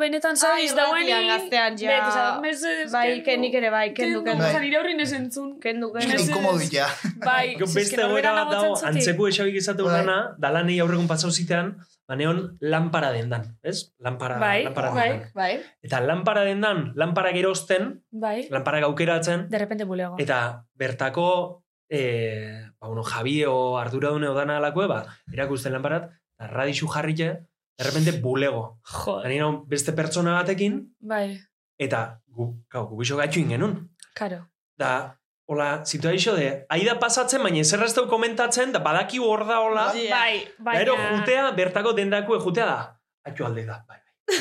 benetan 0.00 0.38
zabiz 0.38 0.70
Ai, 0.70 0.76
dauen 0.78 1.02
irratian 1.08 1.28
gaztean, 1.32 1.78
ja. 1.82 2.86
Bai, 2.92 3.20
kenik 3.26 3.58
ere 3.58 3.72
bai, 3.74 3.84
kendu, 3.96 4.22
kendu. 4.26 4.44
Bai. 4.44 4.52
Bai. 4.54 4.62
Nire 4.68 4.80
horri 4.80 4.94
nesentzun. 4.98 5.56
Kendu, 5.62 5.90
kendu. 5.96 6.22
inkomodu 6.22 6.70
ja. 6.72 6.88
Bai, 7.28 7.56
beste 7.58 7.98
goera 8.04 8.34
bat 8.38 8.54
dago, 8.54 8.74
antzeku 8.92 9.28
esabik 9.32 9.58
izate 9.60 9.82
Bai. 9.82 9.92
urana, 9.92 10.18
da 10.38 10.52
lanei 10.54 10.78
aurregun 10.84 11.08
pasau 11.10 11.30
zitean, 11.34 11.74
baneon 12.08 12.44
lanpara 12.64 13.10
dendan, 13.12 13.44
ez? 13.62 13.90
Lanpara, 14.00 14.38
Bai, 14.40 14.64
lanpara 14.64 14.92
bai, 14.94 15.08
dendan. 15.10 15.30
Bai. 15.36 15.52
Eta 15.84 16.00
lanpara 16.00 16.44
dendan, 16.46 16.92
lanpara 16.96 17.34
gerozten, 17.36 17.90
Bai, 18.10 18.46
lanpara 18.54 18.80
gaukeratzen, 18.86 19.48
de 19.50 19.58
repente 19.58 19.84
bulego. 19.84 20.16
eta 20.18 20.64
bertako, 20.78 21.64
e, 21.88 22.70
ba, 22.78 22.88
bueno, 22.88 23.02
Javi 23.02 23.44
o 23.44 23.78
arduradune 23.78 24.28
odana 24.28 24.58
alakue, 24.58 24.86
ba, 24.86 25.04
erakusten 25.32 25.72
lanparat, 25.72 26.10
eta 26.38 26.48
radixu 26.52 26.88
jarrike, 26.92 27.30
de 27.78 27.84
repente 27.84 28.12
bulego. 28.12 28.80
Joder, 28.82 29.24
Gani 29.28 29.38
naun, 29.38 29.62
beste 29.68 29.92
pertsona 29.92 30.34
batekin, 30.34 30.80
bai, 31.00 31.38
eta 31.78 32.20
gu, 32.26 32.50
gau, 32.70 32.86
gu 32.88 32.98
biso 33.00 33.16
gaitxu 33.16 33.40
ingenun. 33.40 33.88
karo. 34.14 34.44
Da, 34.78 35.16
hola, 35.46 35.84
situazio 35.86 36.34
de, 36.36 36.66
aida 36.68 36.98
pasatzen, 36.98 37.42
baina 37.42 37.60
ezer 37.60 37.82
ez 37.82 37.94
komentatzen, 37.94 38.72
da 38.72 38.80
badaki 38.80 39.18
hor 39.18 39.46
da 39.46 39.60
hola, 39.60 39.92
Ja. 39.94 40.16
Bai, 40.18 40.44
da 40.58 40.80
ero 40.80 40.96
baina... 40.96 41.20
jutea, 41.20 41.50
bertako 41.52 41.92
dendakue 41.92 42.38
jutea 42.40 42.66
da, 42.66 43.00
atxo 43.24 43.46
alde 43.46 43.64
da, 43.64 43.84
bai, 43.88 43.98
bai. 43.98 44.34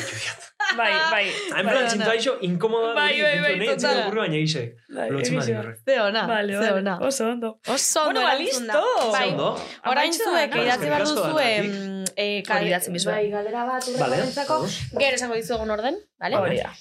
Bai, 0.76 0.92
bai. 1.10 1.26
Plan, 1.64 1.88
situazio 1.90 2.38
inkomoda 2.42 2.94
Bai, 2.94 3.20
bai, 3.22 3.40
bai, 3.40 3.54
nahi, 3.60 3.68
total. 3.72 4.00
burru 4.08 4.20
baina 4.24 4.40
gisek. 4.42 4.74
bai, 4.94 5.08
Lotzen 5.14 5.38
badi 5.38 5.54
horrek. 5.60 5.78
Ze 5.86 6.00
ona, 6.02 6.26
Vale, 6.28 6.52
ze 6.52 6.72
vale. 6.76 6.96
Oso 7.08 7.28
ondo. 7.30 7.52
Oso 7.66 8.02
ondo 8.08 8.20
Bueno, 8.20 8.26
ba, 8.26 8.34
listo. 8.42 8.82
Bai. 9.14 9.30
Orain 9.92 10.12
zuek 10.12 10.52
da, 10.52 10.64
idatzi 10.66 10.90
behar 10.92 11.06
mm, 11.06 12.04
eh, 12.16 12.42
dizuet. 12.92 13.14
Bai, 13.14 13.30
galera 13.30 13.64
bat 13.64 13.88
Vale, 13.88 13.96
urrekorentzako. 14.04 14.60
ados. 14.60 14.78
Gero 14.98 15.14
esango 15.16 15.34
dizuegun 15.40 15.70
orden, 15.70 15.96
vale? 16.18 16.36
Vale. 16.36 16.46
Hori 16.48 16.62
da. 16.62 16.72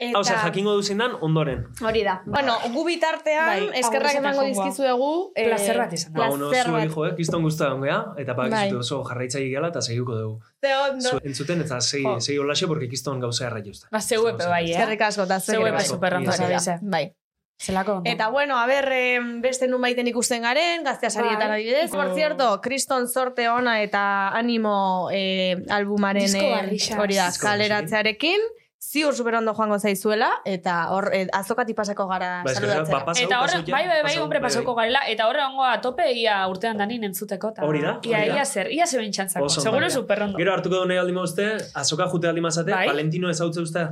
Eta... 0.00 0.16
Hau, 0.16 0.22
zer, 0.24 0.38
jakingo 0.40 0.72
duzindan, 0.78 1.12
ondoren. 1.20 1.66
Hori 1.84 2.00
da. 2.06 2.14
Bueno, 2.24 2.54
gu 2.72 2.84
bitartean, 2.86 3.50
Bai, 3.68 3.80
eskerrak 3.82 4.14
emango 4.16 4.46
dizkizuegu. 4.46 5.08
eh, 5.36 5.44
Plazer 5.50 5.76
bat 5.76 5.92
izan. 5.92 6.14
Ba, 6.14 6.30
ono, 6.32 6.48
Plazer 6.48 6.70
zuei 6.70 6.86
bat. 6.86 6.94
jo, 6.94 7.04
eh, 7.06 7.14
kiston 7.18 7.42
guztua 7.44 7.68
dongea, 7.68 7.98
eta 8.16 8.32
Bai. 8.32 8.48
bakizute 8.48 8.76
oso 8.80 9.02
jarraitzaile 9.04 9.50
gela, 9.52 9.68
eta 9.68 9.82
segituko 9.84 10.16
dugu. 10.16 10.40
Ze 10.64 10.72
ondo. 10.88 11.08
Zu, 11.10 11.20
entzuten, 11.22 11.60
eta 11.60 11.80
segi, 11.84 12.04
Jo. 12.04 12.18
segi 12.20 12.38
olaxe, 12.38 12.66
porque 12.66 12.88
kiston 12.88 13.20
gauza 13.20 13.46
erra 13.46 13.60
juzta. 13.62 13.88
Ba, 13.92 14.00
zeu 14.00 14.26
epe 14.28 14.46
bai, 14.46 14.70
eh? 14.70 14.74
Eskerrik 14.78 15.02
asko, 15.02 15.22
eta 15.28 15.38
Zeu 15.40 15.60
epe 15.66 15.72
bai. 15.72 16.32
zabize. 16.32 16.78
Bai. 16.80 17.12
Zelako 17.60 17.92
ondo. 17.98 18.10
Eta 18.10 18.28
bueno, 18.30 18.56
a 18.58 18.64
ber, 18.66 18.88
eh, 18.90 19.18
beste 19.42 19.68
nun 19.68 19.82
baiten 19.82 20.06
ikusten 20.08 20.40
garen, 20.40 20.82
gaztea 20.82 21.10
sarietan 21.10 21.48
Bai. 21.50 21.60
adibidez. 21.60 21.90
Por 21.90 22.14
cierto, 22.14 22.58
kriston 22.62 23.06
sorte 23.06 23.50
ona 23.50 23.82
eta 23.82 24.28
animo 24.28 25.10
eh, 25.12 25.58
albumaren 25.68 26.24
eh, 26.36 26.78
hori 26.98 27.16
da, 27.16 27.26
Disko 27.28 27.46
kaleratzearekin. 27.46 28.40
Ziur 28.80 29.12
superondo 29.12 29.52
joango 29.52 29.76
zaizuela, 29.78 30.30
eta 30.48 30.86
hor, 30.94 31.10
eh, 31.12 31.26
azokati 31.36 31.74
pasako 31.76 32.06
gara 32.08 32.42
Ba, 32.46 32.54
saludatzera. 32.54 33.00
ba, 33.04 33.12
Eta 33.12 33.36
ja, 33.36 33.58
bai, 33.60 33.86
bai, 33.86 33.86
bai, 33.88 34.02
pasau, 34.06 34.22
hombre, 34.22 34.38
bai, 34.40 34.48
pasoko 34.48 34.74
bai. 34.74 34.86
garela. 34.86 35.02
Eta 35.12 35.26
horre 35.28 35.42
ongo 35.44 35.62
a 35.68 35.80
tope 35.82 36.06
ia 36.16 36.46
urtean 36.48 36.78
danin 36.78 37.04
entzuteko. 37.04 37.52
Ta, 37.54 37.66
Hori 37.66 37.82
da, 37.82 37.98
Ia, 38.02 38.16
hori 38.18 38.28
da. 38.30 38.36
ia 38.36 38.44
zer, 38.46 38.70
ia 38.72 38.86
zer 38.86 39.00
bintxantzako. 39.02 39.44
Oso 39.44 39.60
Seguro 39.60 39.84
ondo. 39.84 39.90
superrondo. 40.00 40.38
Gero 40.38 40.54
hartuko 40.54 40.80
du 40.80 40.86
nahi 40.88 40.96
aldi 40.98 41.12
mauzte, 41.12 41.58
azoka 41.74 42.08
jute 42.08 42.28
aldi 42.28 42.40
mazate, 42.40 42.72
Bai. 42.72 42.86
Valentino 42.88 43.28
ezautze 43.28 43.60
uste. 43.60 43.84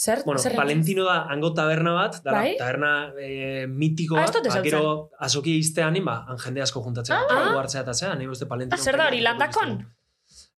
Zer, 0.00 0.22
Bueno, 0.24 0.38
zer 0.40 0.54
Valentino 0.56 1.04
da 1.04 1.26
hango 1.28 1.52
taberna 1.52 1.92
bat, 1.92 2.22
da 2.24 2.30
Bai? 2.32 2.56
taberna 2.56 3.12
eh, 3.20 3.66
mitiko 3.68 4.16
Ah, 4.16 4.22
bat, 4.30 4.32
dut 4.32 4.46
ba, 4.54 4.62
gero 4.62 5.10
azoki 5.18 5.58
iztean, 5.58 5.98
ba, 6.04 6.24
jende 6.38 6.62
asko 6.62 6.80
juntatzen, 6.84 7.16
Ah. 7.16 7.26
ah. 7.28 7.58
hartzea 7.58 7.82
eta 7.82 7.92
zea, 7.92 8.14
nahi 8.14 8.28
uste 8.28 8.44
Valentino. 8.46 8.78
Ah, 8.80 8.82
zer 8.82 8.96
da 8.96 9.08
hori, 9.08 9.20
landakon? 9.20 9.80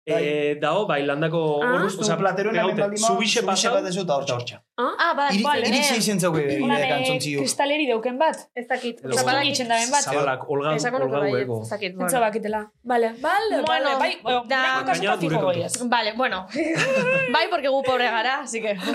Eh, 0.04 0.58
dao, 0.60 0.86
bai, 0.86 1.02
landako 1.06 1.62
Ah. 1.62 1.72
hor, 1.76 1.84
Osa, 1.86 2.16
plateroen 2.18 2.56
hemen 2.58 2.76
baldin 2.76 2.98
zubixe 3.06 3.42
pasau, 3.46 3.74
bat 3.76 3.84
ez 3.86 3.94
dut 3.94 4.04
eta 4.08 4.16
hortxa. 4.36 4.58
Hortxa. 4.78 4.96
Ah, 4.98 5.14
bada, 5.14 5.34
Iri- 5.34 5.44
vale. 5.44 5.68
Iritsi 5.68 5.96
izen 5.98 6.20
zauke 6.20 6.40
Hola, 6.40 6.78
ire 6.78 6.86
ne, 6.86 6.88
kantzontzi 6.88 7.36
kristaleri 7.36 7.86
deuken 7.86 8.18
bat. 8.18 8.48
Ez 8.54 8.66
dakit. 8.68 9.02
Badakit. 9.02 9.50
itxen 9.52 9.68
daben 9.68 9.90
bat. 9.90 10.02
Zabalak, 10.02 10.48
olga, 10.48 10.76
bai, 11.20 11.30
hueko. 11.30 11.62
ez 11.62 11.68
dakit. 11.70 11.98
Entza 12.00 12.20
bakitela. 12.20 12.70
Vale, 12.82 13.14
vale, 13.20 13.62
Bueno, 13.66 13.98
vale. 13.98 14.16
Bai, 14.22 14.42
da- 14.48 14.94
fijo 14.94 15.16
gure 15.20 15.36
goiez. 15.36 15.72
Vale, 15.88 16.12
bueno. 16.16 16.46
bai, 17.34 17.48
porque 17.50 17.68
gu 17.68 17.82
pobre 17.82 18.04
gara, 18.04 18.40
así 18.40 18.60
que... 18.60 18.76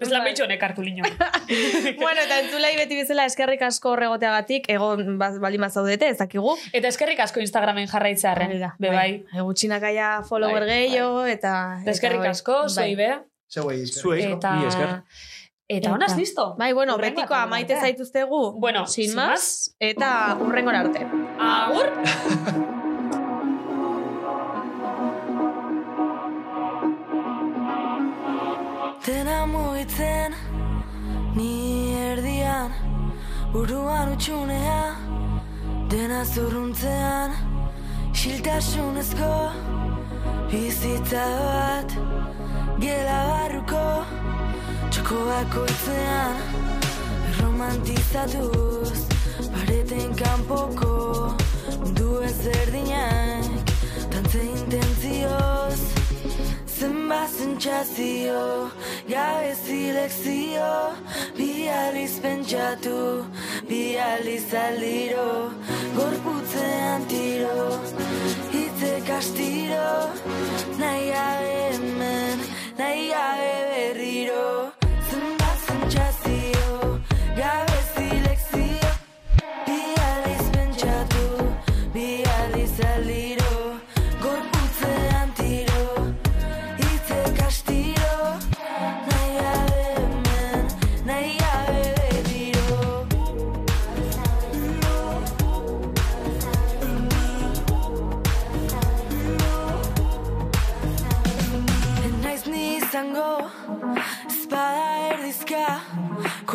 Ez 0.00 0.08
lan 0.10 0.22
behitxo 0.22 0.44
honek 0.44 0.62
hartu 0.62 0.82
lino. 0.82 1.02
bueno, 2.02 2.20
eta 2.20 2.38
entzulei 2.40 2.76
beti 2.76 2.96
bezala 3.00 3.24
eskerrik 3.26 3.62
asko 3.66 3.90
horregoteagatik, 3.96 4.68
egon 4.70 5.18
baldin 5.18 5.66
zaudete, 5.70 6.08
ez 6.08 6.18
dakigu. 6.18 6.54
Eta 6.72 6.88
eskerrik 6.88 7.20
asko 7.20 7.40
Instagramen 7.40 7.88
jarraitzearen. 7.90 8.54
Be 8.78 8.90
bai. 8.94 9.24
Gutxinak 9.40 9.82
aia 9.82 10.22
follower 10.28 10.66
Bai, 10.66 10.86
gehiago, 10.86 11.24
eta... 11.26 11.80
Eskerrik 11.86 12.26
asko, 12.30 12.64
Bai. 12.66 12.68
zuei 12.70 12.94
be. 12.96 13.10
Zeuei, 13.52 13.82
eskerrik 13.82 14.02
Zuei, 14.02 14.32
Eta... 14.32 14.52
mi 14.56 14.66
esker. 14.66 14.92
Eta 15.68 15.92
honaz 15.92 16.16
listo. 16.16 16.54
Bai, 16.58 16.72
bueno, 16.72 16.94
Hurrengo 16.96 17.20
betikoa 17.20 17.42
atalera 17.42 17.50
maite 17.50 17.74
arte. 17.74 17.86
zaituztegu, 17.86 18.40
Bueno, 18.60 18.86
sin 18.86 19.08
sin 19.10 19.16
más, 19.16 19.74
eta 19.78 20.36
urrengora 20.40 20.80
arte. 20.80 21.06
Agur! 21.38 21.92
Dena 29.06 29.46
mugitzen 29.46 30.34
ni 31.34 31.94
erdian 31.98 32.70
Buruan 33.52 34.12
utxunea 34.12 34.96
Dena 35.90 36.24
zurruntzean 36.24 37.34
Xiltasunezko 38.14 39.32
Bizitza 40.52 41.26
bat 41.42 42.21
Txoko 45.12 45.24
bakoitzean 45.28 46.36
Romantizatuz 47.38 49.00
Pareten 49.52 50.14
kanpoko 50.16 50.92
Mundu 51.82 52.22
ezberdinak 52.24 53.74
Tantze 54.14 54.40
intentzioz 54.40 55.82
Zenba 56.78 57.20
sentsazio, 57.28 58.70
gabe 59.06 59.52
zilekzio, 59.54 60.72
bi 61.36 61.68
aliz 61.68 62.16
pentsatu, 62.24 62.96
bi 63.68 63.82
aliz 64.08 64.48
aldiro, 64.64 65.28
gorputzean 65.94 67.06
tiro, 67.12 67.68
hitzek 68.56 69.14
astiro, 69.20 69.94
nahi 70.82 71.08
gabe 71.14 71.56
hemen, 71.70 72.46
nahi 72.80 73.10
gabe 73.14 73.56
berriro. 73.70 74.71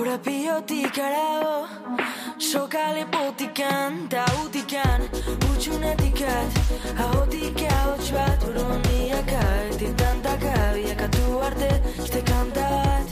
Korapiotik 0.08 0.98
arago, 0.98 1.68
soka 2.38 2.94
lepotikan, 2.96 4.08
ta 4.08 4.24
utikan, 4.46 5.02
utxunetikat, 5.52 6.52
ahotik 6.96 7.60
ahots 7.72 8.12
bat, 8.16 8.40
uroniaka, 8.48 9.44
ertitantaka, 9.68 10.56
biakatu 10.76 11.26
arte, 11.44 11.72
este 12.00 12.24
kanta 12.24 12.70
bat. 12.72 13.08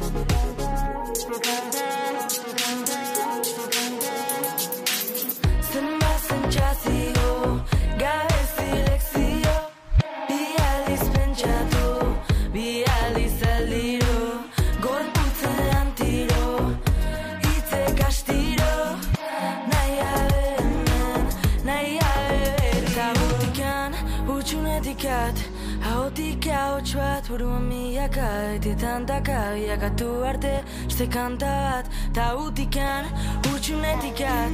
Buruan 27.28 27.64
milaka, 27.70 28.56
eti 28.56 28.74
tantaka, 28.76 29.54
biakatu 29.56 30.10
arte, 30.30 30.64
este 30.88 31.08
kanta 31.08 31.54
bat, 31.66 31.86
ta 32.14 32.36
utikan, 32.36 33.06
utxunetikat, 33.54 34.54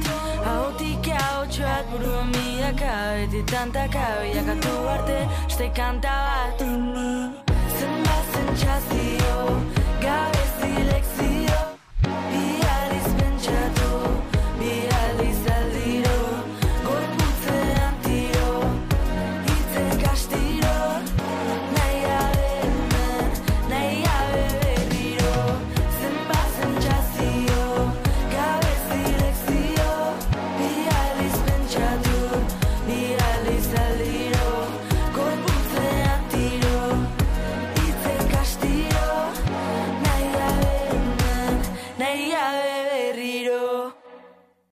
ahotik 0.52 1.08
ahotsu 1.08 1.62
bat, 1.62 1.84
buruan 1.92 2.28
milaka, 2.32 2.92
eti 3.24 3.42
tantaka, 3.52 4.04
biakatu 4.22 4.74
arte, 4.94 5.18
este 5.48 5.68
kanta 5.78 6.14
bat. 6.28 6.58
Zenbat 7.78 8.24
sentsazio, 8.32 9.36
gabe 10.04 10.44
zilekzio, 10.58 11.31